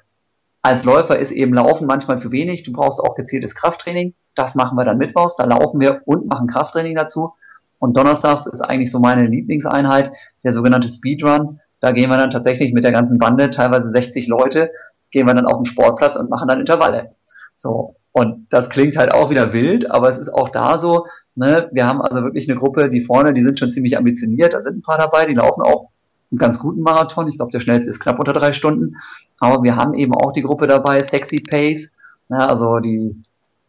als 0.63 0.85
Läufer 0.85 1.19
ist 1.19 1.33
eben 1.33 1.55
Laufen 1.55 1.87
manchmal 1.87 2.19
zu 2.19 2.31
wenig. 2.31 2.63
Du 2.63 2.73
brauchst 2.73 3.01
auch 3.01 3.17
gezieltes 3.17 3.57
Krafttraining. 3.57 4.15
Das 4.37 4.55
machen 4.55 4.79
wir 4.79 4.85
dann 4.85 4.97
mittwochs. 4.99 5.37
Da 5.37 5.45
laufen 5.45 5.81
wir 5.81 6.03
und 6.05 6.27
machen 6.29 6.47
Krafttraining 6.47 6.95
dazu. 6.95 7.33
Und 7.81 7.97
donnerstags 7.97 8.47
ist 8.47 8.61
eigentlich 8.61 8.93
so 8.93 9.01
meine 9.01 9.27
Lieblingseinheit, 9.27 10.13
der 10.45 10.53
sogenannte 10.53 10.87
Speedrun. 10.89 11.59
Da 11.81 11.91
gehen 11.91 12.11
wir 12.11 12.17
dann 12.17 12.31
tatsächlich 12.31 12.73
mit 12.73 12.85
der 12.85 12.93
ganzen 12.93 13.19
Bande, 13.19 13.51
teilweise 13.51 13.91
60 13.91 14.29
Leute, 14.29 14.71
gehen 15.13 15.27
wir 15.27 15.35
dann 15.35 15.47
auf 15.47 15.59
den 15.59 15.65
Sportplatz 15.65 16.17
und 16.17 16.31
machen 16.31 16.49
dann 16.49 16.61
Intervalle. 16.61 17.13
So. 17.55 17.95
Und 18.11 18.47
das 18.51 18.69
klingt 18.69 18.97
halt 18.97 19.15
auch 19.15 19.31
wieder 19.31 19.53
wild, 19.55 19.91
aber 19.91 20.09
es 20.09 20.19
ist 20.19 20.29
auch 20.29 20.51
da 20.51 20.79
so, 20.79 21.07
ne, 21.35 21.71
wir 21.73 21.87
haben 21.87 22.03
also 22.03 22.23
wirklich 22.23 22.49
eine 22.49 22.59
Gruppe, 22.59 22.91
die 22.91 23.01
vorne, 23.01 23.33
die 23.33 23.43
sind 23.43 23.59
schon 23.59 23.71
ziemlich 23.71 23.97
ambitioniert, 23.97 24.53
da 24.53 24.61
sind 24.61 24.79
ein 24.79 24.83
paar 24.83 24.99
dabei, 24.99 25.25
die 25.25 25.35
laufen 25.35 25.63
auch 25.63 25.89
einen 26.31 26.39
ganz 26.39 26.59
guten 26.59 26.81
Marathon. 26.81 27.29
Ich 27.29 27.37
glaube, 27.37 27.53
der 27.53 27.61
schnellste 27.61 27.91
ist 27.91 28.01
knapp 28.01 28.19
unter 28.19 28.33
drei 28.33 28.53
Stunden. 28.53 28.97
Aber 29.39 29.63
wir 29.63 29.77
haben 29.77 29.95
eben 29.95 30.15
auch 30.15 30.33
die 30.33 30.43
Gruppe 30.43 30.67
dabei, 30.67 31.03
Sexy 31.03 31.41
Pace, 31.41 31.95
ja, 32.29 32.49
also 32.49 32.81
die 32.81 33.23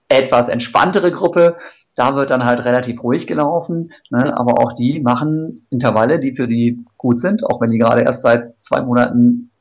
etwas 0.09 0.49
entspanntere 0.49 1.11
Gruppe. 1.11 1.57
Da 1.95 2.15
wird 2.15 2.31
dann 2.31 2.43
halt 2.43 2.65
relativ 2.65 3.03
ruhig 3.03 3.27
gelaufen, 3.27 3.91
ne? 4.09 4.35
aber 4.35 4.63
auch 4.63 4.73
die 4.73 4.99
machen 5.01 5.55
Intervalle, 5.69 6.19
die 6.19 6.33
für 6.33 6.47
sie 6.47 6.83
gut 6.97 7.19
sind, 7.19 7.45
auch 7.45 7.61
wenn 7.61 7.67
die 7.67 7.77
gerade 7.77 8.01
erst 8.01 8.23
seit 8.23 8.55
zwei 8.59 8.81
Monaten 8.81 9.51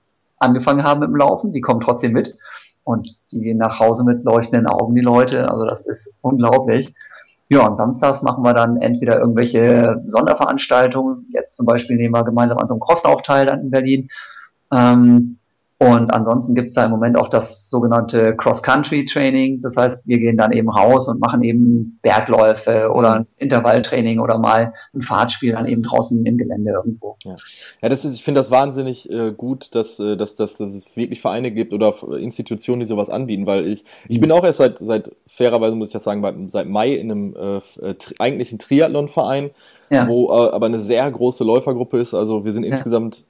angefangen 0.43 0.84
haben 0.84 1.01
mit 1.01 1.09
dem 1.09 1.16
Laufen, 1.16 1.53
die 1.53 1.61
kommen 1.61 1.80
trotzdem 1.80 2.12
mit. 2.12 2.36
und 2.84 3.09
die 3.30 3.40
gehen 3.40 3.59
nach 3.59 3.78
Hause 3.78 4.05
mit 4.05 4.24
leuchtenden 4.24 4.66
Augen, 4.66 4.95
die 4.95 5.03
Leute. 5.03 5.49
Also 5.49 5.64
das 5.66 5.82
ist 5.82 6.16
unglaublich. 6.20 6.93
Ja, 7.49 7.66
und 7.66 7.76
samstags 7.76 8.22
machen 8.22 8.45
wir 8.45 8.55
dann 8.55 8.80
entweder 8.80 9.18
irgendwelche 9.20 10.01
Sonderveranstaltungen. 10.05 11.26
Jetzt 11.32 11.57
zum 11.57 11.66
Beispiel 11.66 11.97
nehmen 11.97 12.14
wir 12.14 12.24
gemeinsam 12.24 12.59
an 12.59 12.66
so 12.66 12.74
einem 12.74 12.80
Crosslauf 12.80 13.22
teil 13.22 13.47
dann 13.47 13.61
in 13.61 13.70
Berlin. 13.70 14.09
Ähm, 14.72 15.38
und 15.82 16.14
ansonsten 16.14 16.54
gibt's 16.54 16.74
da 16.74 16.84
im 16.84 16.92
Moment 16.92 17.18
auch 17.18 17.28
das 17.28 17.68
sogenannte 17.68 18.36
Cross-Country-Training. 18.36 19.60
Das 19.60 19.76
heißt, 19.76 20.06
wir 20.06 20.18
gehen 20.18 20.36
dann 20.36 20.52
eben 20.52 20.70
raus 20.70 21.08
und 21.08 21.20
machen 21.20 21.42
eben 21.42 21.98
Bergläufe 22.02 22.92
oder 22.94 23.14
ein 23.14 23.26
Intervalltraining 23.38 24.20
oder 24.20 24.38
mal 24.38 24.74
ein 24.94 25.02
Fahrtspiel 25.02 25.52
dann 25.52 25.66
eben 25.66 25.82
draußen 25.82 26.24
im 26.24 26.36
Gelände 26.36 26.72
irgendwo. 26.72 27.16
Ja, 27.24 27.34
ja 27.82 27.88
das 27.88 28.04
ist, 28.04 28.14
ich 28.14 28.22
finde 28.22 28.40
das 28.40 28.50
wahnsinnig 28.50 29.10
äh, 29.10 29.32
gut, 29.32 29.74
dass, 29.74 29.98
äh, 29.98 30.16
dass, 30.16 30.36
dass, 30.36 30.56
dass 30.56 30.70
es 30.70 30.86
wirklich 30.94 31.20
Vereine 31.20 31.50
gibt 31.50 31.72
oder 31.72 31.92
Institutionen, 32.16 32.80
die 32.80 32.86
sowas 32.86 33.10
anbieten, 33.10 33.46
weil 33.46 33.66
ich, 33.66 33.84
ich 34.08 34.20
bin 34.20 34.30
auch 34.30 34.44
erst 34.44 34.58
seit, 34.58 34.78
seit 34.78 35.10
fairerweise 35.26 35.74
muss 35.74 35.88
ich 35.88 35.94
das 35.94 36.04
sagen, 36.04 36.48
seit 36.48 36.68
Mai 36.68 36.92
in 36.92 37.10
einem 37.10 37.34
äh, 37.36 37.88
äh 37.88 37.94
eigentlichen 38.20 38.60
Triathlon-Verein, 38.60 39.50
ja. 39.90 40.06
wo 40.06 40.28
äh, 40.28 40.50
aber 40.52 40.66
eine 40.66 40.80
sehr 40.80 41.10
große 41.10 41.42
Läufergruppe 41.42 41.98
ist. 41.98 42.14
Also 42.14 42.44
wir 42.44 42.52
sind 42.52 42.62
ja. 42.64 42.70
insgesamt, 42.70 43.24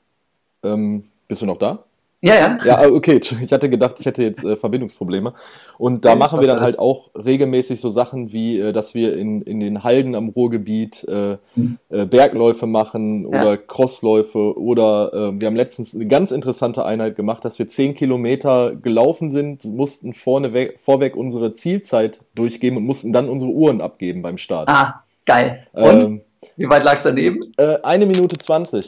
ähm, 0.62 1.05
bist 1.28 1.40
du 1.40 1.46
noch 1.46 1.59
da? 1.59 1.84
Ja, 2.25 2.37
ja. 2.37 2.59
Ja, 2.64 2.79
ah, 2.79 2.87
okay. 2.87 3.20
Ich 3.43 3.53
hatte 3.53 3.68
gedacht, 3.68 3.97
ich 3.99 4.07
hätte 4.07 4.23
jetzt 4.23 4.45
äh, 4.45 4.57
Verbindungsprobleme. 4.57 5.35
Und 5.77 6.05
da 6.05 6.11
ja, 6.11 6.14
machen 6.14 6.41
wir 6.41 6.47
dann 6.47 6.61
halt 6.61 6.79
auch 6.79 7.11
regelmäßig 7.16 7.81
so 7.81 7.91
Sachen 7.91 8.33
wie, 8.33 8.61
äh, 8.61 8.73
dass 8.73 8.95
wir 8.95 9.16
in, 9.16 9.43
in 9.43 9.59
den 9.59 9.83
Halden 9.83 10.14
am 10.14 10.29
Ruhrgebiet 10.29 11.05
äh, 11.09 11.39
mhm. 11.57 11.79
äh, 11.91 12.07
Bergläufe 12.07 12.68
machen 12.68 13.27
oder 13.27 13.55
ja. 13.55 13.57
Crossläufe 13.57 14.57
oder 14.57 15.12
äh, 15.12 15.41
wir 15.41 15.49
haben 15.49 15.57
letztens 15.57 15.97
eine 15.97 16.07
ganz 16.07 16.31
interessante 16.31 16.85
Einheit 16.85 17.16
gemacht, 17.16 17.45
dass 17.45 17.59
wir 17.59 17.66
zehn 17.66 17.97
Kilometer 17.97 18.77
gelaufen 18.77 19.33
sind, 19.33 19.64
mussten 19.64 20.14
vorne 20.14 20.53
weg, 20.53 20.77
vorweg 20.79 21.16
unsere 21.16 21.55
Zielzeit 21.55 22.20
durchgeben 22.37 22.77
und 22.77 22.85
mussten 22.85 23.12
dann 23.12 23.29
unsere 23.29 23.51
Uhren 23.51 23.81
abgeben 23.81 24.23
beim 24.23 24.39
Start. 24.39 24.68
Ah, 24.68 25.03
geil. 25.27 25.66
Und? 25.73 26.05
Ähm, 26.05 26.20
Wie 26.57 26.68
weit 26.68 26.85
lag's 26.85 27.03
daneben? 27.03 27.53
Äh, 27.57 27.79
eine 27.83 28.07
Minute 28.07 28.39
zwanzig. 28.39 28.87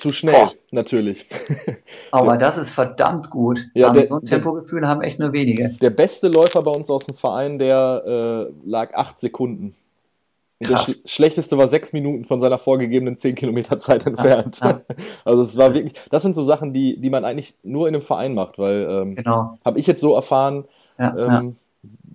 Zu 0.00 0.12
schnell, 0.12 0.32
Boah. 0.32 0.52
natürlich. 0.72 1.26
Aber 2.10 2.38
das 2.38 2.56
ist 2.56 2.72
verdammt 2.72 3.28
gut. 3.28 3.68
Ja, 3.74 3.92
der, 3.92 4.06
so 4.06 4.16
ein 4.16 4.24
Tempogefühl 4.24 4.88
haben 4.88 5.02
echt 5.02 5.18
nur 5.18 5.34
wenige. 5.34 5.76
Der 5.78 5.90
beste 5.90 6.28
Läufer 6.28 6.62
bei 6.62 6.70
uns 6.70 6.88
aus 6.88 7.04
dem 7.04 7.14
Verein, 7.14 7.58
der 7.58 8.48
äh, 8.48 8.52
lag 8.66 8.94
acht 8.94 9.20
Sekunden. 9.20 9.74
Und 10.58 10.70
das 10.70 10.86
Sch 10.86 11.00
schlechteste 11.04 11.58
war 11.58 11.68
sechs 11.68 11.92
Minuten 11.92 12.24
von 12.24 12.40
seiner 12.40 12.56
vorgegebenen 12.56 13.18
zehn 13.18 13.34
Kilometer 13.34 13.78
Zeit 13.78 14.06
entfernt. 14.06 14.58
Ja, 14.62 14.70
ja. 14.70 14.80
Also 15.26 15.42
es 15.42 15.58
war 15.58 15.74
wirklich, 15.74 15.92
das 16.08 16.22
sind 16.22 16.34
so 16.34 16.44
Sachen, 16.44 16.72
die, 16.72 16.98
die 16.98 17.10
man 17.10 17.26
eigentlich 17.26 17.54
nur 17.62 17.86
in 17.86 17.94
einem 17.94 18.02
Verein 18.02 18.32
macht, 18.32 18.58
weil 18.58 18.88
ähm, 18.90 19.16
genau. 19.16 19.58
habe 19.66 19.78
ich 19.78 19.86
jetzt 19.86 20.00
so 20.00 20.14
erfahren, 20.14 20.64
ja, 20.98 21.40
ähm, 21.40 21.56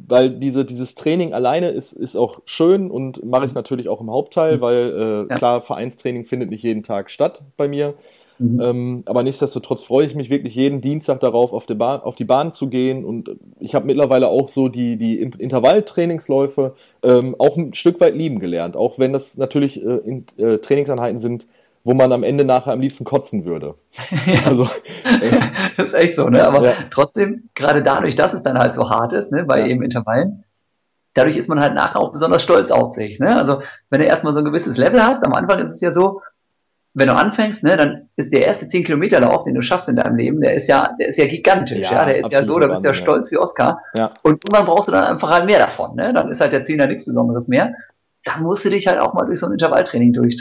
weil 0.07 0.29
diese, 0.29 0.65
dieses 0.65 0.95
Training 0.95 1.33
alleine 1.33 1.69
ist, 1.69 1.93
ist 1.93 2.15
auch 2.15 2.41
schön 2.45 2.91
und 2.91 3.23
mache 3.25 3.45
ich 3.45 3.51
mhm. 3.51 3.55
natürlich 3.55 3.89
auch 3.89 4.01
im 4.01 4.11
Hauptteil, 4.11 4.57
mhm. 4.57 4.61
weil 4.61 4.75
äh, 4.77 5.29
ja. 5.29 5.37
klar, 5.37 5.61
Vereinstraining 5.61 6.25
findet 6.25 6.49
nicht 6.49 6.63
jeden 6.63 6.83
Tag 6.83 7.09
statt 7.09 7.41
bei 7.57 7.67
mir. 7.67 7.95
Mhm. 8.37 8.61
Ähm, 8.61 9.03
aber 9.05 9.23
nichtsdestotrotz 9.23 9.81
freue 9.81 10.05
ich 10.05 10.15
mich 10.15 10.29
wirklich 10.29 10.55
jeden 10.55 10.81
Dienstag 10.81 11.21
darauf, 11.21 11.53
auf 11.53 11.65
die 11.65 11.73
Bahn, 11.73 12.01
auf 12.01 12.15
die 12.15 12.25
Bahn 12.25 12.51
zu 12.51 12.67
gehen. 12.67 13.05
Und 13.05 13.31
ich 13.59 13.75
habe 13.75 13.85
mittlerweile 13.85 14.27
auch 14.27 14.49
so 14.49 14.67
die, 14.67 14.97
die 14.97 15.21
Intervalltrainingsläufe 15.21 16.75
ähm, 17.03 17.35
auch 17.39 17.55
ein 17.57 17.73
Stück 17.73 17.99
weit 18.01 18.15
lieben 18.15 18.39
gelernt. 18.39 18.75
Auch 18.75 18.99
wenn 18.99 19.13
das 19.13 19.37
natürlich 19.37 19.81
äh, 19.83 19.97
in, 20.05 20.25
äh, 20.37 20.57
Trainingseinheiten 20.57 21.19
sind, 21.19 21.47
wo 21.85 21.93
man 21.93 22.11
am 22.11 22.23
Ende 22.23 22.43
nachher 22.43 22.73
am 22.73 22.81
liebsten 22.81 23.05
kotzen 23.05 23.45
würde. 23.45 23.75
ja. 24.25 24.41
Also, 24.45 24.67
das 25.77 25.85
ist 25.85 25.93
echt 25.93 26.15
so, 26.15 26.27
ne? 26.27 26.45
Aber 26.45 26.65
ja. 26.65 26.73
trotzdem, 26.89 27.49
gerade 27.53 27.83
dadurch, 27.83 28.15
dass 28.15 28.33
es 28.33 28.43
dann 28.43 28.57
halt 28.57 28.73
so 28.73 28.89
hart 28.89 29.13
ist, 29.13 29.31
ne, 29.31 29.43
bei 29.45 29.59
ja. 29.59 29.67
eben 29.67 29.83
Intervallen, 29.83 30.43
dadurch 31.13 31.37
ist 31.37 31.47
man 31.47 31.61
halt 31.61 31.75
nachher 31.75 31.99
auch 31.99 32.11
besonders 32.11 32.41
stolz 32.41 32.71
auf 32.71 32.93
sich. 32.93 33.19
Ne? 33.19 33.37
Also 33.37 33.61
wenn 33.89 34.01
du 34.01 34.07
erstmal 34.07 34.33
so 34.33 34.39
ein 34.39 34.45
gewisses 34.45 34.77
Level 34.77 35.01
hast, 35.01 35.23
am 35.23 35.33
Anfang 35.33 35.59
ist 35.59 35.71
es 35.71 35.79
ja 35.79 35.93
so, 35.93 36.21
wenn 36.93 37.07
du 37.07 37.15
anfängst, 37.15 37.63
ne, 37.63 37.77
dann 37.77 38.09
ist 38.15 38.33
der 38.33 38.45
erste 38.45 38.67
10 38.67 38.85
Kilometer 38.85 39.19
Lauf, 39.19 39.43
den 39.43 39.53
du 39.53 39.61
schaffst 39.61 39.87
in 39.87 39.95
deinem 39.95 40.15
Leben, 40.15 40.41
der 40.41 40.55
ist 40.55 40.67
ja, 40.67 40.89
der 40.99 41.09
ist 41.09 41.17
ja 41.17 41.25
gigantisch, 41.25 41.89
ja, 41.89 41.99
ja 41.99 42.05
der 42.05 42.17
ist 42.17 42.31
ja 42.31 42.43
so, 42.43 42.57
da 42.57 42.67
bist 42.67 42.83
du 42.83 42.87
ja 42.87 42.93
stolz 42.93 43.31
wie 43.31 43.37
Oscar. 43.37 43.81
Ja. 43.93 44.11
Und 44.23 44.43
irgendwann 44.43 44.65
brauchst 44.65 44.87
du 44.87 44.93
dann 44.93 45.03
einfach 45.03 45.29
halt 45.29 45.45
mehr 45.45 45.59
davon, 45.59 45.95
ne? 45.95 46.13
Dann 46.13 46.31
ist 46.31 46.41
halt 46.41 46.53
der 46.53 46.63
10 46.63 46.79
da 46.79 46.87
nichts 46.87 47.05
Besonderes 47.05 47.47
mehr 47.47 47.73
dann 48.25 48.43
musst 48.43 48.65
du 48.65 48.69
dich 48.69 48.87
halt 48.87 48.99
auch 48.99 49.13
mal 49.13 49.25
durch 49.25 49.39
so 49.39 49.45
ein 49.45 49.53
Intervalltraining 49.53 50.11
durch, 50.11 50.35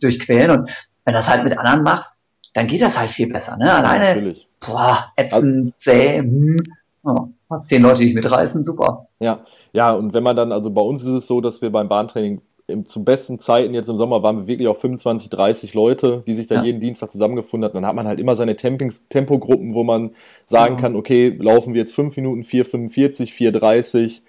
durchquälen. 0.00 0.50
Und 0.50 0.70
wenn 1.04 1.14
das 1.14 1.30
halt 1.30 1.44
mit 1.44 1.56
anderen 1.56 1.82
machst, 1.84 2.16
dann 2.54 2.66
geht 2.66 2.80
das 2.80 2.98
halt 2.98 3.10
viel 3.10 3.28
besser. 3.28 3.56
Ne? 3.56 3.72
Alleine, 3.72 4.28
ja, 4.28 4.34
boah, 4.66 5.12
ätzend, 5.16 5.76
zäh, 5.76 6.18
hm, 6.18 6.62
oh, 7.04 7.28
hast 7.48 7.68
zehn 7.68 7.82
Leute, 7.82 8.00
die 8.00 8.06
dich 8.06 8.14
mitreißen, 8.14 8.64
super. 8.64 9.06
Ja, 9.20 9.44
ja, 9.72 9.92
und 9.92 10.14
wenn 10.14 10.24
man 10.24 10.34
dann, 10.34 10.50
also 10.50 10.70
bei 10.70 10.80
uns 10.80 11.02
ist 11.02 11.08
es 11.10 11.26
so, 11.26 11.40
dass 11.40 11.62
wir 11.62 11.70
beim 11.70 11.88
Bahntraining 11.88 12.40
im, 12.66 12.86
zu 12.86 13.04
besten 13.04 13.38
Zeiten, 13.38 13.74
jetzt 13.74 13.88
im 13.88 13.96
Sommer, 13.96 14.22
waren 14.22 14.38
wir 14.38 14.46
wirklich 14.46 14.68
auf 14.68 14.80
25, 14.80 15.28
30 15.28 15.74
Leute, 15.74 16.22
die 16.26 16.34
sich 16.34 16.46
da 16.46 16.56
ja. 16.56 16.62
jeden 16.62 16.80
Dienstag 16.80 17.10
zusammengefunden 17.10 17.68
haben. 17.68 17.74
Dann 17.74 17.86
hat 17.86 17.94
man 17.94 18.06
halt 18.06 18.18
immer 18.18 18.36
seine 18.36 18.56
Tempings, 18.56 19.04
Tempogruppen, 19.08 19.74
wo 19.74 19.84
man 19.84 20.12
sagen 20.46 20.76
ja. 20.76 20.80
kann, 20.80 20.96
okay, 20.96 21.36
laufen 21.38 21.74
wir 21.74 21.80
jetzt 21.80 21.94
5 21.94 22.16
Minuten, 22.16 22.42
4,45, 22.42 23.32
4,30 23.32 24.22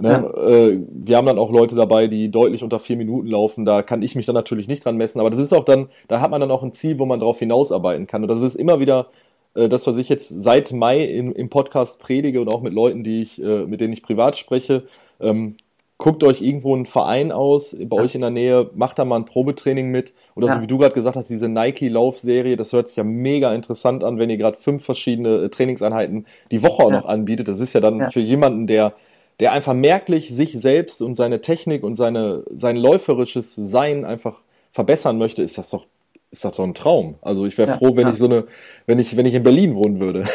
Ne? 0.00 0.08
Ja. 0.08 0.48
Äh, 0.48 0.80
wir 0.90 1.16
haben 1.16 1.26
dann 1.26 1.38
auch 1.38 1.50
Leute 1.50 1.74
dabei, 1.74 2.06
die 2.06 2.30
deutlich 2.30 2.62
unter 2.62 2.78
vier 2.78 2.96
Minuten 2.96 3.28
laufen. 3.28 3.64
Da 3.64 3.82
kann 3.82 4.02
ich 4.02 4.14
mich 4.14 4.26
dann 4.26 4.34
natürlich 4.34 4.68
nicht 4.68 4.84
dran 4.84 4.96
messen. 4.96 5.20
Aber 5.20 5.30
das 5.30 5.38
ist 5.38 5.54
auch 5.54 5.64
dann, 5.64 5.88
da 6.08 6.20
hat 6.20 6.30
man 6.30 6.40
dann 6.40 6.50
auch 6.50 6.62
ein 6.62 6.72
Ziel, 6.72 6.98
wo 6.98 7.06
man 7.06 7.20
darauf 7.20 7.38
hinausarbeiten 7.38 8.06
kann. 8.06 8.22
Und 8.22 8.28
das 8.28 8.42
ist 8.42 8.56
immer 8.56 8.80
wieder 8.80 9.08
äh, 9.54 9.68
das, 9.68 9.86
was 9.86 9.96
ich 9.96 10.08
jetzt 10.08 10.28
seit 10.28 10.72
Mai 10.72 11.02
in, 11.02 11.32
im 11.32 11.48
Podcast 11.48 11.98
predige 11.98 12.40
und 12.40 12.48
auch 12.48 12.62
mit 12.62 12.72
Leuten, 12.72 13.02
die 13.04 13.22
ich, 13.22 13.42
äh, 13.42 13.64
mit 13.64 13.80
denen 13.80 13.92
ich 13.92 14.02
privat 14.02 14.36
spreche. 14.36 14.84
Ähm, 15.20 15.56
guckt 15.98 16.22
euch 16.24 16.42
irgendwo 16.42 16.74
einen 16.74 16.84
Verein 16.84 17.32
aus, 17.32 17.74
bei 17.74 17.96
ja. 17.96 18.02
euch 18.02 18.14
in 18.14 18.20
der 18.20 18.30
Nähe, 18.30 18.70
macht 18.74 18.98
da 18.98 19.06
mal 19.06 19.16
ein 19.16 19.24
Probetraining 19.24 19.90
mit. 19.90 20.12
Oder 20.34 20.48
ja. 20.48 20.54
so 20.54 20.60
wie 20.60 20.66
du 20.66 20.76
gerade 20.76 20.94
gesagt 20.94 21.16
hast, 21.16 21.30
diese 21.30 21.48
Nike-Laufserie, 21.48 22.56
das 22.56 22.72
hört 22.72 22.88
sich 22.88 22.98
ja 22.98 23.04
mega 23.04 23.54
interessant 23.54 24.04
an, 24.04 24.18
wenn 24.18 24.28
ihr 24.28 24.36
gerade 24.36 24.58
fünf 24.58 24.84
verschiedene 24.84 25.44
äh, 25.44 25.48
Trainingseinheiten 25.48 26.26
die 26.50 26.62
Woche 26.62 26.82
auch 26.82 26.90
noch 26.90 27.06
anbietet. 27.06 27.48
Das 27.48 27.60
ist 27.60 27.72
ja 27.72 27.80
dann 27.80 28.10
für 28.10 28.20
jemanden, 28.20 28.66
der 28.66 28.92
der 29.40 29.52
einfach 29.52 29.74
merklich 29.74 30.30
sich 30.34 30.52
selbst 30.52 31.02
und 31.02 31.14
seine 31.14 31.40
Technik 31.40 31.82
und 31.82 31.96
seine, 31.96 32.44
sein 32.50 32.76
läuferisches 32.76 33.54
Sein 33.54 34.04
einfach 34.04 34.42
verbessern 34.72 35.18
möchte, 35.18 35.42
ist 35.42 35.58
das 35.58 35.70
doch 35.70 35.86
ist 36.32 36.44
das 36.44 36.56
doch 36.56 36.64
ein 36.64 36.74
Traum. 36.74 37.14
Also 37.22 37.46
ich 37.46 37.56
wäre 37.56 37.70
ja, 37.70 37.76
froh, 37.76 37.96
wenn 37.96 38.08
ja. 38.08 38.12
ich 38.12 38.18
so 38.18 38.26
eine, 38.26 38.44
wenn 38.84 38.98
ich, 38.98 39.16
wenn 39.16 39.26
ich 39.26 39.34
in 39.34 39.42
Berlin 39.42 39.74
wohnen 39.74 40.00
würde. 40.00 40.24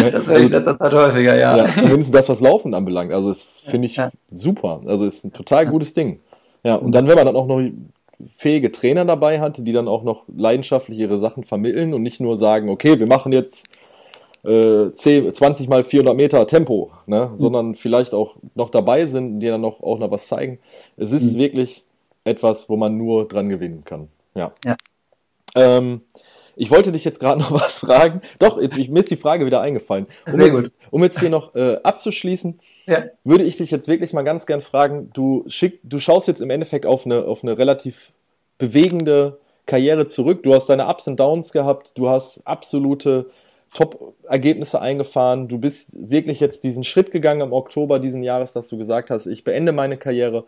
Ja, 0.00 0.10
das 0.10 0.28
wäre 0.28 0.40
ich 0.40 0.46
in 0.46 0.52
letzter 0.52 0.78
Zeit 0.78 0.94
häufiger, 0.94 1.36
ja. 1.36 1.56
ja. 1.56 1.74
Zumindest 1.74 2.14
das, 2.14 2.28
was 2.28 2.40
Laufen 2.40 2.74
anbelangt. 2.74 3.12
Also 3.12 3.28
das 3.28 3.60
finde 3.64 3.86
ich 3.86 4.00
super. 4.30 4.80
Also 4.86 5.04
ist 5.04 5.24
ein 5.24 5.32
total 5.32 5.66
gutes 5.66 5.92
Ding. 5.92 6.20
Ja, 6.64 6.76
und 6.76 6.92
dann, 6.94 7.06
wenn 7.06 7.16
man 7.16 7.26
dann 7.26 7.36
auch 7.36 7.46
noch 7.46 7.60
fähige 8.34 8.72
Trainer 8.72 9.04
dabei 9.04 9.40
hat, 9.40 9.58
die 9.58 9.72
dann 9.72 9.88
auch 9.88 10.02
noch 10.02 10.24
leidenschaftlich 10.34 10.98
ihre 10.98 11.18
Sachen 11.18 11.44
vermitteln 11.44 11.92
und 11.92 12.02
nicht 12.02 12.20
nur 12.20 12.38
sagen, 12.38 12.68
okay, 12.68 12.98
wir 12.98 13.06
machen 13.06 13.32
jetzt 13.32 13.66
äh, 14.44 14.90
10, 14.94 15.32
20 15.34 15.68
mal 15.68 15.84
400 15.84 16.16
Meter 16.16 16.46
Tempo, 16.46 16.90
ne? 17.06 17.30
Mhm. 17.32 17.38
sondern 17.38 17.74
vielleicht 17.74 18.14
auch 18.14 18.36
noch 18.54 18.70
dabei 18.70 19.06
sind, 19.06 19.40
die 19.40 19.46
dann 19.46 19.60
noch, 19.60 19.82
auch 19.82 19.98
noch 19.98 20.10
was 20.10 20.26
zeigen. 20.26 20.58
Es 20.96 21.12
ist 21.12 21.34
mhm. 21.34 21.38
wirklich 21.38 21.84
etwas, 22.24 22.68
wo 22.68 22.76
man 22.76 22.96
nur 22.96 23.28
dran 23.28 23.48
gewinnen 23.48 23.84
kann. 23.84 24.08
Ja. 24.34 24.52
ja. 24.64 24.76
Ähm, 25.54 26.02
ich 26.56 26.70
wollte 26.70 26.92
dich 26.92 27.04
jetzt 27.04 27.20
gerade 27.20 27.40
noch 27.40 27.52
was 27.52 27.80
fragen. 27.80 28.20
Doch, 28.38 28.60
jetzt, 28.60 28.76
mir 28.76 29.00
ist 29.00 29.10
die 29.10 29.16
Frage 29.16 29.46
wieder 29.46 29.60
eingefallen. 29.60 30.06
Um, 30.26 30.32
Sehr 30.32 30.46
jetzt, 30.46 30.62
gut. 30.62 30.72
um 30.90 31.02
jetzt 31.02 31.20
hier 31.20 31.30
noch 31.30 31.54
äh, 31.54 31.78
abzuschließen, 31.82 32.58
ja. 32.86 33.04
würde 33.24 33.44
ich 33.44 33.56
dich 33.56 33.70
jetzt 33.70 33.88
wirklich 33.88 34.12
mal 34.12 34.22
ganz 34.22 34.46
gern 34.46 34.60
fragen, 34.60 35.10
du, 35.12 35.44
schick, 35.46 35.80
du 35.82 35.98
schaust 35.98 36.28
jetzt 36.28 36.40
im 36.40 36.50
Endeffekt 36.50 36.86
auf 36.86 37.06
eine, 37.06 37.24
auf 37.24 37.42
eine 37.42 37.58
relativ 37.58 38.12
bewegende 38.58 39.38
Karriere 39.66 40.06
zurück. 40.06 40.42
Du 40.42 40.54
hast 40.54 40.66
deine 40.66 40.88
Ups 40.88 41.06
und 41.06 41.18
Downs 41.18 41.52
gehabt, 41.52 41.96
du 41.96 42.08
hast 42.08 42.44
absolute 42.44 43.26
Top-Ergebnisse 43.74 44.80
eingefahren. 44.80 45.48
Du 45.48 45.58
bist 45.58 45.90
wirklich 45.94 46.40
jetzt 46.40 46.64
diesen 46.64 46.84
Schritt 46.84 47.10
gegangen 47.10 47.40
im 47.40 47.52
Oktober 47.52 47.98
diesen 47.98 48.22
Jahres, 48.22 48.52
dass 48.52 48.68
du 48.68 48.76
gesagt 48.76 49.10
hast, 49.10 49.26
ich 49.26 49.44
beende 49.44 49.72
meine 49.72 49.96
Karriere. 49.96 50.44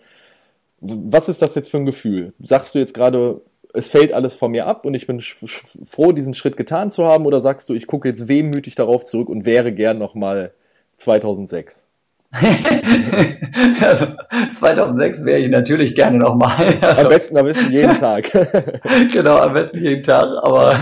Was 0.80 1.28
ist 1.28 1.40
das 1.40 1.54
jetzt 1.54 1.70
für 1.70 1.78
ein 1.78 1.86
Gefühl? 1.86 2.34
Sagst 2.40 2.74
du 2.74 2.78
jetzt 2.78 2.92
gerade, 2.92 3.40
es 3.72 3.88
fällt 3.88 4.12
alles 4.12 4.34
von 4.34 4.50
mir 4.50 4.66
ab 4.66 4.84
und 4.84 4.94
ich 4.94 5.06
bin 5.06 5.20
froh, 5.20 6.12
diesen 6.12 6.34
Schritt 6.34 6.56
getan 6.56 6.90
zu 6.90 7.06
haben? 7.06 7.24
Oder 7.24 7.40
sagst 7.40 7.68
du, 7.68 7.74
ich 7.74 7.86
gucke 7.86 8.08
jetzt 8.08 8.28
wehmütig 8.28 8.74
darauf 8.74 9.04
zurück 9.04 9.28
und 9.28 9.46
wäre 9.46 9.72
gern 9.72 9.98
nochmal 9.98 10.52
2006? 10.98 11.86
also 13.80 14.06
2006 14.52 15.24
wäre 15.24 15.40
ich 15.40 15.48
natürlich 15.48 15.94
gerne 15.94 16.18
nochmal. 16.18 16.74
Also, 16.82 17.02
am 17.02 17.08
besten, 17.08 17.36
am 17.36 17.46
besten 17.46 17.72
jeden 17.72 17.96
Tag. 17.96 18.30
genau, 19.12 19.38
am 19.38 19.54
besten 19.54 19.78
jeden 19.78 20.02
Tag, 20.02 20.28
aber 20.42 20.76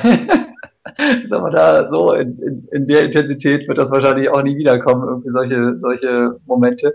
sagen 1.27 1.45
wir 1.45 1.51
da, 1.51 1.89
so 1.89 2.13
in, 2.13 2.39
in, 2.39 2.69
in 2.73 2.87
der 2.87 3.05
Intensität 3.05 3.69
wird 3.69 3.79
das 3.79 3.91
wahrscheinlich 3.91 4.29
auch 4.31 4.43
nie 4.43 4.57
wiederkommen, 4.57 5.07
irgendwie 5.09 5.31
solche, 5.31 5.79
solche 5.79 6.37
Momente. 6.47 6.95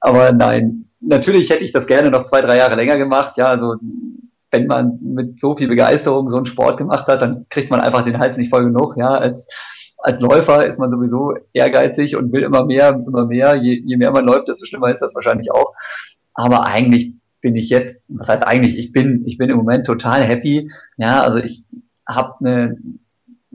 Aber 0.00 0.32
nein, 0.32 0.86
natürlich 1.00 1.50
hätte 1.50 1.64
ich 1.64 1.72
das 1.72 1.86
gerne 1.86 2.10
noch 2.10 2.24
zwei, 2.24 2.40
drei 2.40 2.56
Jahre 2.56 2.76
länger 2.76 2.98
gemacht. 2.98 3.36
Ja, 3.36 3.46
also 3.46 3.76
wenn 4.50 4.66
man 4.66 4.98
mit 5.02 5.40
so 5.40 5.56
viel 5.56 5.68
Begeisterung 5.68 6.28
so 6.28 6.36
einen 6.36 6.46
Sport 6.46 6.78
gemacht 6.78 7.06
hat, 7.08 7.22
dann 7.22 7.46
kriegt 7.50 7.70
man 7.70 7.80
einfach 7.80 8.02
den 8.02 8.18
Hals 8.18 8.36
nicht 8.38 8.50
voll 8.50 8.64
genug, 8.64 8.96
ja, 8.96 9.10
als 9.10 9.46
als 9.98 10.20
Läufer 10.20 10.66
ist 10.66 10.78
man 10.78 10.90
sowieso 10.90 11.34
ehrgeizig 11.52 12.16
und 12.16 12.32
will 12.32 12.42
immer 12.42 12.64
mehr, 12.64 12.90
immer 12.90 13.26
mehr. 13.26 13.56
Je, 13.56 13.82
je 13.84 13.96
mehr 13.96 14.12
man 14.12 14.24
läuft, 14.24 14.46
desto 14.46 14.64
schlimmer 14.64 14.90
ist 14.90 15.02
das 15.02 15.16
wahrscheinlich 15.16 15.50
auch. 15.50 15.74
Aber 16.34 16.66
eigentlich 16.66 17.14
bin 17.40 17.56
ich 17.56 17.70
jetzt, 17.70 18.02
was 18.08 18.28
heißt 18.28 18.46
eigentlich, 18.46 18.78
ich 18.78 18.92
bin, 18.92 19.24
ich 19.26 19.38
bin 19.38 19.50
im 19.50 19.56
Moment 19.56 19.86
total 19.86 20.22
happy. 20.22 20.70
Ja, 20.96 21.22
also 21.22 21.38
ich 21.38 21.64
habe 22.06 22.34
eine 22.40 22.78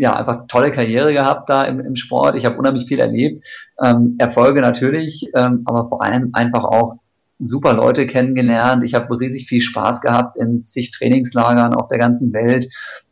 ja, 0.01 0.15
einfach 0.15 0.47
tolle 0.47 0.71
Karriere 0.71 1.13
gehabt 1.13 1.47
da 1.47 1.61
im, 1.61 1.79
im 1.79 1.95
Sport. 1.95 2.35
Ich 2.35 2.45
habe 2.45 2.57
unheimlich 2.57 2.87
viel 2.87 2.99
erlebt. 2.99 3.45
Ähm, 3.79 4.15
Erfolge 4.17 4.59
natürlich, 4.59 5.27
ähm, 5.35 5.61
aber 5.65 5.89
vor 5.89 6.03
allem 6.03 6.31
einfach 6.33 6.63
auch 6.63 6.95
super 7.37 7.73
Leute 7.73 8.07
kennengelernt. 8.07 8.83
Ich 8.83 8.95
habe 8.95 9.19
riesig 9.19 9.47
viel 9.47 9.61
Spaß 9.61 10.01
gehabt 10.01 10.37
in 10.37 10.65
zig 10.65 10.89
Trainingslagern 10.89 11.75
auf 11.75 11.87
der 11.87 11.99
ganzen 11.99 12.33
Welt. 12.33 12.67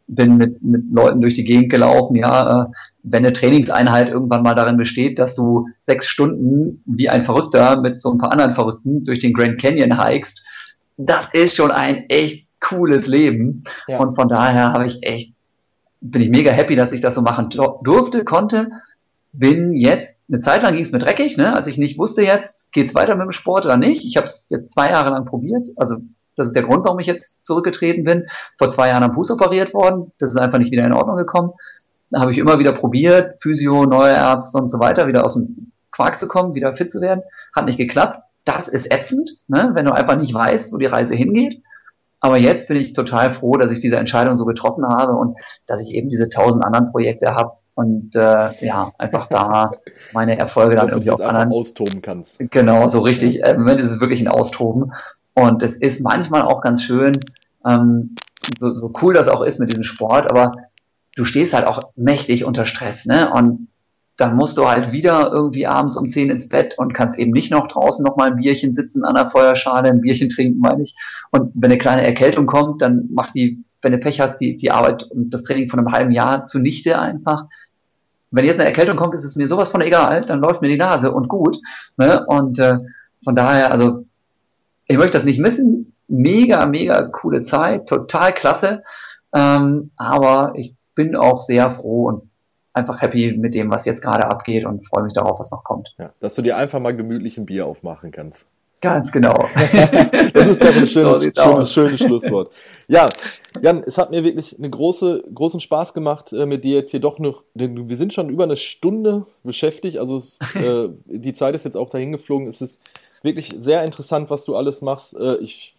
Bin 0.07 0.37
mit, 0.37 0.63
mit 0.63 0.85
Leuten 0.91 1.21
durch 1.21 1.35
die 1.35 1.43
Gegend 1.43 1.71
gelaufen. 1.71 2.15
Ja, 2.15 2.63
äh, 2.63 2.65
wenn 3.03 3.23
eine 3.23 3.33
Trainingseinheit 3.33 4.09
irgendwann 4.09 4.41
mal 4.41 4.55
darin 4.55 4.77
besteht, 4.77 5.19
dass 5.19 5.35
du 5.35 5.67
sechs 5.81 6.07
Stunden 6.07 6.81
wie 6.87 7.07
ein 7.07 7.21
Verrückter 7.21 7.79
mit 7.81 8.01
so 8.01 8.11
ein 8.11 8.17
paar 8.17 8.31
anderen 8.31 8.53
Verrückten 8.53 9.03
durch 9.03 9.19
den 9.19 9.33
Grand 9.33 9.61
Canyon 9.61 10.03
hikest, 10.03 10.43
das 10.97 11.31
ist 11.35 11.55
schon 11.55 11.69
ein 11.69 12.05
echt 12.09 12.47
cooles 12.59 13.05
Leben. 13.05 13.63
Ja. 13.87 13.99
Und 13.99 14.15
von 14.15 14.27
daher 14.27 14.73
habe 14.73 14.87
ich 14.87 15.03
echt, 15.03 15.35
bin 16.01 16.21
ich 16.21 16.29
mega 16.29 16.51
happy, 16.51 16.75
dass 16.75 16.91
ich 16.91 17.01
das 17.01 17.15
so 17.15 17.21
machen 17.21 17.49
durfte, 17.49 18.23
konnte. 18.23 18.69
Bin 19.31 19.73
jetzt, 19.73 20.15
eine 20.27 20.39
Zeit 20.39 20.63
lang 20.63 20.73
ging 20.73 20.81
es 20.81 20.91
mir 20.91 20.99
dreckig, 20.99 21.37
ne? 21.37 21.55
als 21.55 21.67
ich 21.67 21.77
nicht 21.77 21.99
wusste 21.99 22.23
jetzt, 22.23 22.71
geht's 22.71 22.95
weiter 22.95 23.15
mit 23.15 23.25
dem 23.25 23.31
Sport 23.31 23.65
oder 23.65 23.77
nicht. 23.77 24.03
Ich 24.05 24.17
habe 24.17 24.25
es 24.25 24.47
jetzt 24.49 24.71
zwei 24.71 24.89
Jahre 24.89 25.11
lang 25.11 25.25
probiert. 25.25 25.69
Also 25.75 25.97
das 26.35 26.47
ist 26.47 26.55
der 26.55 26.63
Grund, 26.63 26.85
warum 26.85 26.99
ich 26.99 27.07
jetzt 27.07 27.43
zurückgetreten 27.43 28.03
bin. 28.05 28.27
Vor 28.57 28.71
zwei 28.71 28.87
Jahren 28.87 29.03
am 29.03 29.13
Fuß 29.13 29.31
operiert 29.31 29.73
worden. 29.73 30.11
Das 30.19 30.31
ist 30.31 30.37
einfach 30.37 30.57
nicht 30.57 30.71
wieder 30.71 30.85
in 30.85 30.93
Ordnung 30.93 31.17
gekommen. 31.17 31.51
Da 32.09 32.21
habe 32.21 32.31
ich 32.31 32.39
immer 32.39 32.57
wieder 32.57 32.71
probiert, 32.71 33.39
Physio, 33.41 33.85
neue 33.85 34.13
Ärzte 34.13 34.57
und 34.57 34.69
so 34.69 34.79
weiter, 34.79 35.07
wieder 35.07 35.23
aus 35.23 35.35
dem 35.35 35.71
Quark 35.91 36.17
zu 36.17 36.27
kommen, 36.27 36.55
wieder 36.55 36.75
fit 36.75 36.89
zu 36.89 37.01
werden. 37.01 37.21
Hat 37.55 37.65
nicht 37.65 37.77
geklappt. 37.77 38.23
Das 38.45 38.67
ist 38.67 38.91
ätzend, 38.91 39.29
ne? 39.47 39.71
wenn 39.73 39.85
du 39.85 39.91
einfach 39.91 40.15
nicht 40.15 40.33
weißt, 40.33 40.73
wo 40.73 40.77
die 40.77 40.87
Reise 40.87 41.13
hingeht. 41.13 41.61
Aber 42.19 42.37
jetzt 42.37 42.67
bin 42.67 42.77
ich 42.77 42.93
total 42.93 43.33
froh, 43.33 43.53
dass 43.57 43.71
ich 43.71 43.79
diese 43.79 43.97
Entscheidung 43.97 44.35
so 44.35 44.45
getroffen 44.45 44.85
habe 44.85 45.13
und 45.13 45.37
dass 45.67 45.81
ich 45.81 45.95
eben 45.95 46.09
diese 46.09 46.29
tausend 46.29 46.63
anderen 46.65 46.91
Projekte 46.91 47.33
habe 47.33 47.53
und 47.75 48.13
äh, 48.15 48.65
ja, 48.65 48.91
einfach 48.97 49.27
da 49.27 49.71
meine 50.13 50.37
Erfolge 50.37 50.75
dann 50.75 50.87
dass 50.87 50.95
irgendwie 50.95 51.11
auch 51.11 51.19
anderen 51.21 51.51
austoben 51.51 52.01
kannst. 52.01 52.37
Genau, 52.39 52.87
so 52.89 52.99
richtig. 52.99 53.43
Äh, 53.43 53.51
Im 53.51 53.59
Moment 53.59 53.79
ist 53.79 53.91
es 53.91 54.01
wirklich 54.01 54.19
ein 54.19 54.27
Austoben 54.27 54.91
und 55.33 55.63
es 55.63 55.77
ist 55.77 56.01
manchmal 56.01 56.41
auch 56.41 56.61
ganz 56.61 56.83
schön, 56.83 57.17
ähm, 57.65 58.15
so, 58.57 58.73
so 58.73 58.91
cool 59.01 59.13
das 59.13 59.29
auch 59.29 59.41
ist 59.41 59.59
mit 59.59 59.69
diesem 59.69 59.83
Sport, 59.83 60.29
aber 60.29 60.55
du 61.15 61.23
stehst 61.23 61.53
halt 61.53 61.67
auch 61.67 61.83
mächtig 61.95 62.43
unter 62.43 62.65
Stress, 62.65 63.05
ne? 63.05 63.31
Und 63.31 63.69
dann 64.19 64.35
musst 64.35 64.57
du 64.57 64.67
halt 64.67 64.91
wieder 64.91 65.31
irgendwie 65.31 65.65
abends 65.65 65.95
um 65.95 66.09
10 66.09 66.29
ins 66.29 66.49
Bett 66.49 66.75
und 66.77 66.93
kannst 66.93 67.17
eben 67.17 67.31
nicht 67.31 67.51
noch 67.51 67.67
draußen 67.67 68.03
noch 68.03 68.17
mal 68.17 68.29
ein 68.29 68.37
Bierchen 68.37 68.73
sitzen 68.73 69.05
an 69.05 69.15
der 69.15 69.29
Feuerschale, 69.29 69.89
ein 69.89 70.01
Bierchen 70.01 70.29
trinken, 70.29 70.59
meine 70.59 70.83
ich. 70.83 70.95
Und 71.31 71.51
wenn 71.55 71.71
eine 71.71 71.77
kleine 71.77 72.05
Erkältung 72.05 72.45
kommt, 72.45 72.81
dann 72.81 73.07
macht 73.11 73.35
die, 73.35 73.63
wenn 73.81 73.93
du 73.93 73.97
Pech 73.99 74.19
hast, 74.19 74.39
die, 74.39 74.57
die 74.57 74.71
Arbeit 74.71 75.03
und 75.03 75.33
das 75.33 75.43
Training 75.43 75.69
von 75.69 75.79
einem 75.79 75.91
halben 75.91 76.11
Jahr 76.11 76.45
zunichte 76.45 76.99
einfach. 76.99 77.45
Wenn 78.31 78.45
jetzt 78.45 78.59
eine 78.59 78.67
Erkältung 78.67 78.97
kommt, 78.97 79.15
ist 79.15 79.23
es 79.23 79.35
mir 79.35 79.47
sowas 79.47 79.69
von 79.69 79.81
egal, 79.81 80.21
dann 80.21 80.39
läuft 80.39 80.61
mir 80.61 80.67
die 80.67 80.77
Nase 80.77 81.11
und 81.11 81.29
gut. 81.29 81.57
Ne? 81.97 82.25
Und 82.27 82.59
äh, 82.59 82.79
von 83.23 83.35
daher, 83.35 83.71
also 83.71 84.05
ich 84.85 84.97
möchte 84.97 85.13
das 85.13 85.25
nicht 85.25 85.39
missen. 85.39 85.95
Mega, 86.07 86.65
mega 86.65 87.03
coole 87.03 87.43
Zeit, 87.43 87.87
total 87.87 88.33
klasse. 88.33 88.83
Ähm, 89.33 89.91
aber 89.95 90.53
ich 90.55 90.75
bin 90.95 91.15
auch 91.15 91.39
sehr 91.39 91.69
froh 91.69 92.07
und 92.07 92.28
einfach 92.73 93.01
happy 93.01 93.35
mit 93.37 93.55
dem, 93.55 93.71
was 93.71 93.85
jetzt 93.85 94.01
gerade 94.01 94.25
abgeht 94.25 94.65
und 94.65 94.85
freue 94.87 95.03
mich 95.03 95.13
darauf, 95.13 95.39
was 95.39 95.51
noch 95.51 95.63
kommt. 95.63 95.93
Ja, 95.97 96.11
dass 96.19 96.35
du 96.35 96.41
dir 96.41 96.57
einfach 96.57 96.79
mal 96.79 96.95
gemütlich 96.95 97.37
ein 97.37 97.45
Bier 97.45 97.65
aufmachen 97.65 98.11
kannst. 98.11 98.45
Ganz 98.81 99.11
genau. 99.11 99.33
das 100.33 100.47
ist 100.47 100.63
doch 100.63 100.75
ein 100.75 100.87
schönes, 100.87 101.19
so 101.19 101.31
schönes, 101.31 101.73
schönes, 101.73 101.99
Schlusswort. 101.99 102.51
Ja, 102.87 103.09
Jan, 103.61 103.83
es 103.85 103.97
hat 103.97 104.09
mir 104.09 104.23
wirklich 104.23 104.57
einen 104.57 104.71
große, 104.71 105.25
großen 105.33 105.59
Spaß 105.59 105.93
gemacht, 105.93 106.31
äh, 106.31 106.45
mit 106.45 106.63
dir 106.63 106.77
jetzt 106.77 106.91
hier 106.91 107.01
doch 107.01 107.19
noch, 107.19 107.43
denn 107.53 107.89
wir 107.89 107.97
sind 107.97 108.13
schon 108.13 108.29
über 108.29 108.45
eine 108.45 108.55
Stunde 108.55 109.25
beschäftigt, 109.43 109.97
also 109.97 110.15
es, 110.15 110.39
äh, 110.55 110.89
die 111.05 111.33
Zeit 111.33 111.55
ist 111.55 111.65
jetzt 111.65 111.75
auch 111.75 111.89
dahin 111.89 112.13
geflogen. 112.13 112.47
Es 112.47 112.61
ist 112.61 112.79
wirklich 113.21 113.53
sehr 113.57 113.83
interessant, 113.83 114.29
was 114.29 114.45
du 114.45 114.55
alles 114.55 114.81
machst. 114.81 115.13
Äh, 115.13 115.37
ich 115.37 115.75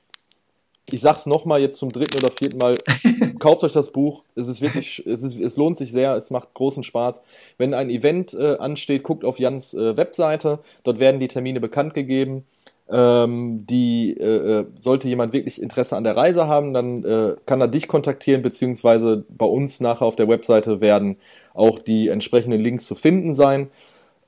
ich 0.87 1.01
sag's 1.01 1.27
nochmal 1.27 1.61
jetzt 1.61 1.79
zum 1.79 1.93
dritten 1.93 2.19
oder 2.19 2.31
vierten 2.31 2.59
Mal, 2.59 2.77
kauft 3.39 3.63
euch 3.65 3.73
das 3.73 3.91
Buch. 3.91 4.25
Es 4.35 4.49
ist 4.49 4.61
wirklich, 4.61 5.05
es, 5.07 5.23
ist, 5.23 5.39
es 5.39 5.57
lohnt 5.57 5.79
sich 5.79 5.93
sehr, 5.93 6.17
es 6.17 6.31
macht 6.31 6.55
großen 6.55 6.83
Spaß. 6.83 7.23
Wenn 7.59 7.75
ein 7.75 7.91
Event 7.91 8.35
äh, 8.35 8.57
ansteht, 8.57 9.03
guckt 9.03 9.25
auf 9.25 9.39
Jans 9.39 9.75
äh, 9.75 9.97
Webseite, 9.97 10.61
dort 10.83 10.99
werden 10.99 11.21
die 11.21 11.29
Termine 11.29 11.61
bekannt 11.61 11.95
gegeben. 11.95 12.45
Ähm, 12.93 13.67
die 13.69 14.17
äh, 14.19 14.61
äh 14.61 14.67
sollte 14.81 15.07
jemand 15.07 15.33
wirklich 15.33 15.63
Interesse 15.63 15.97
an 15.97 16.03
der 16.03 16.17
Reise 16.17 16.49
haben, 16.49 16.75
dann 16.75 17.05
äh, 17.05 17.37
kann 17.47 17.61
er 17.61 17.69
dich 17.69 17.87
kontaktieren, 17.87 18.43
beziehungsweise 18.43 19.25
bei 19.29 19.47
uns 19.47 19.79
nachher 19.79 20.07
auf 20.07 20.17
der 20.17 20.29
Webseite 20.29 20.81
werden 20.81 21.17
auch 21.55 21.79
die 21.79 22.09
entsprechenden 22.09 22.61
Links 22.61 22.87
zu 22.87 22.97
finden 22.97 23.33
sein. 23.33 23.71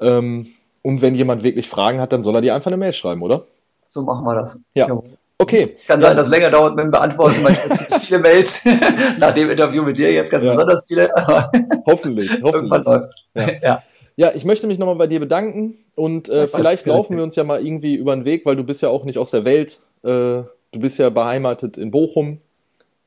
Ähm, 0.01 0.47
und 0.83 1.03
wenn 1.03 1.17
jemand 1.17 1.43
wirklich 1.43 1.69
Fragen 1.69 2.01
hat, 2.01 2.13
dann 2.13 2.23
soll 2.23 2.37
er 2.37 2.41
dir 2.41 2.55
einfach 2.55 2.71
eine 2.71 2.77
Mail 2.77 2.93
schreiben, 2.93 3.23
oder? 3.23 3.47
So 3.89 4.03
machen 4.03 4.25
wir 4.25 4.35
das. 4.35 4.61
Ja. 4.75 4.89
ja. 4.89 5.01
Okay. 5.43 5.75
Kann 5.89 6.01
sein, 6.01 6.17
dass 6.17 6.27
es 6.27 6.33
länger 6.33 6.51
dauert 6.51 6.77
mit 6.77 6.85
dem 6.85 6.91
Beantworten. 6.93 7.43
Manchmal 7.43 8.01
viele 8.01 8.21
Mails. 8.21 8.65
Nach 9.19 9.33
dem 9.33 9.51
Interview 9.51 9.83
mit 9.83 9.99
dir 9.99 10.13
jetzt 10.13 10.31
ganz 10.31 10.45
ja. 10.45 10.53
besonders 10.53 10.87
viele. 10.87 11.11
hoffentlich, 11.17 11.85
hoffentlich. 11.87 12.45
Irgendwann 12.45 12.85
läuft's. 12.85 13.25
Ja. 13.35 13.47
ja. 13.63 13.83
Ja, 14.15 14.31
ich 14.35 14.45
möchte 14.45 14.67
mich 14.67 14.79
nochmal 14.79 14.97
bei 14.97 15.07
dir 15.07 15.21
bedanken 15.21 15.79
und 15.95 16.29
äh, 16.29 16.47
vielleicht 16.47 16.85
laufen 16.85 17.17
wir 17.17 17.25
uns 17.25 17.35
ja 17.35 17.45
mal 17.45 17.65
irgendwie 17.65 17.95
über 17.95 18.15
den 18.15 18.27
Weg, 18.27 18.45
weil 18.45 18.57
du 18.57 18.63
bist 18.63 18.83
ja 18.83 18.91
auch 18.91 19.05
nicht 19.05 19.17
aus 19.19 19.31
der 19.31 19.47
Welt. 19.47 19.81
Äh, 20.03 20.09
du 20.09 20.47
bist 20.75 20.99
ja 20.99 21.09
beheimatet 21.09 21.79
in 21.79 21.91
Bochum. 21.91 22.39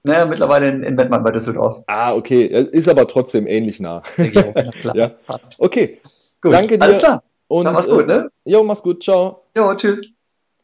Naja, 0.02 0.26
mittlerweile 0.26 0.68
in, 0.68 0.82
in 0.82 0.96
Bettmann 0.96 1.24
bei 1.24 1.30
Düsseldorf. 1.30 1.84
Ah, 1.86 2.16
okay. 2.16 2.46
Ist 2.46 2.90
aber 2.90 3.08
trotzdem 3.08 3.46
ähnlich 3.46 3.80
nah. 3.80 4.02
Ja, 4.18 4.42
klar. 4.72 4.96
ja. 4.96 5.12
Passt. 5.28 5.58
Okay. 5.60 6.00
Gut. 6.42 6.54
Danke 6.54 6.78
dir. 6.78 6.84
Alles 6.84 6.98
klar. 6.98 7.24
Und, 7.48 7.66
Dann 7.66 7.74
mach's 7.76 7.88
gut, 7.88 8.08
ne? 8.08 8.30
Äh, 8.44 8.52
jo, 8.52 8.64
mach's 8.64 8.82
gut. 8.82 9.04
Ciao. 9.04 9.44
Jo, 9.56 9.74
tschüss. 9.76 10.02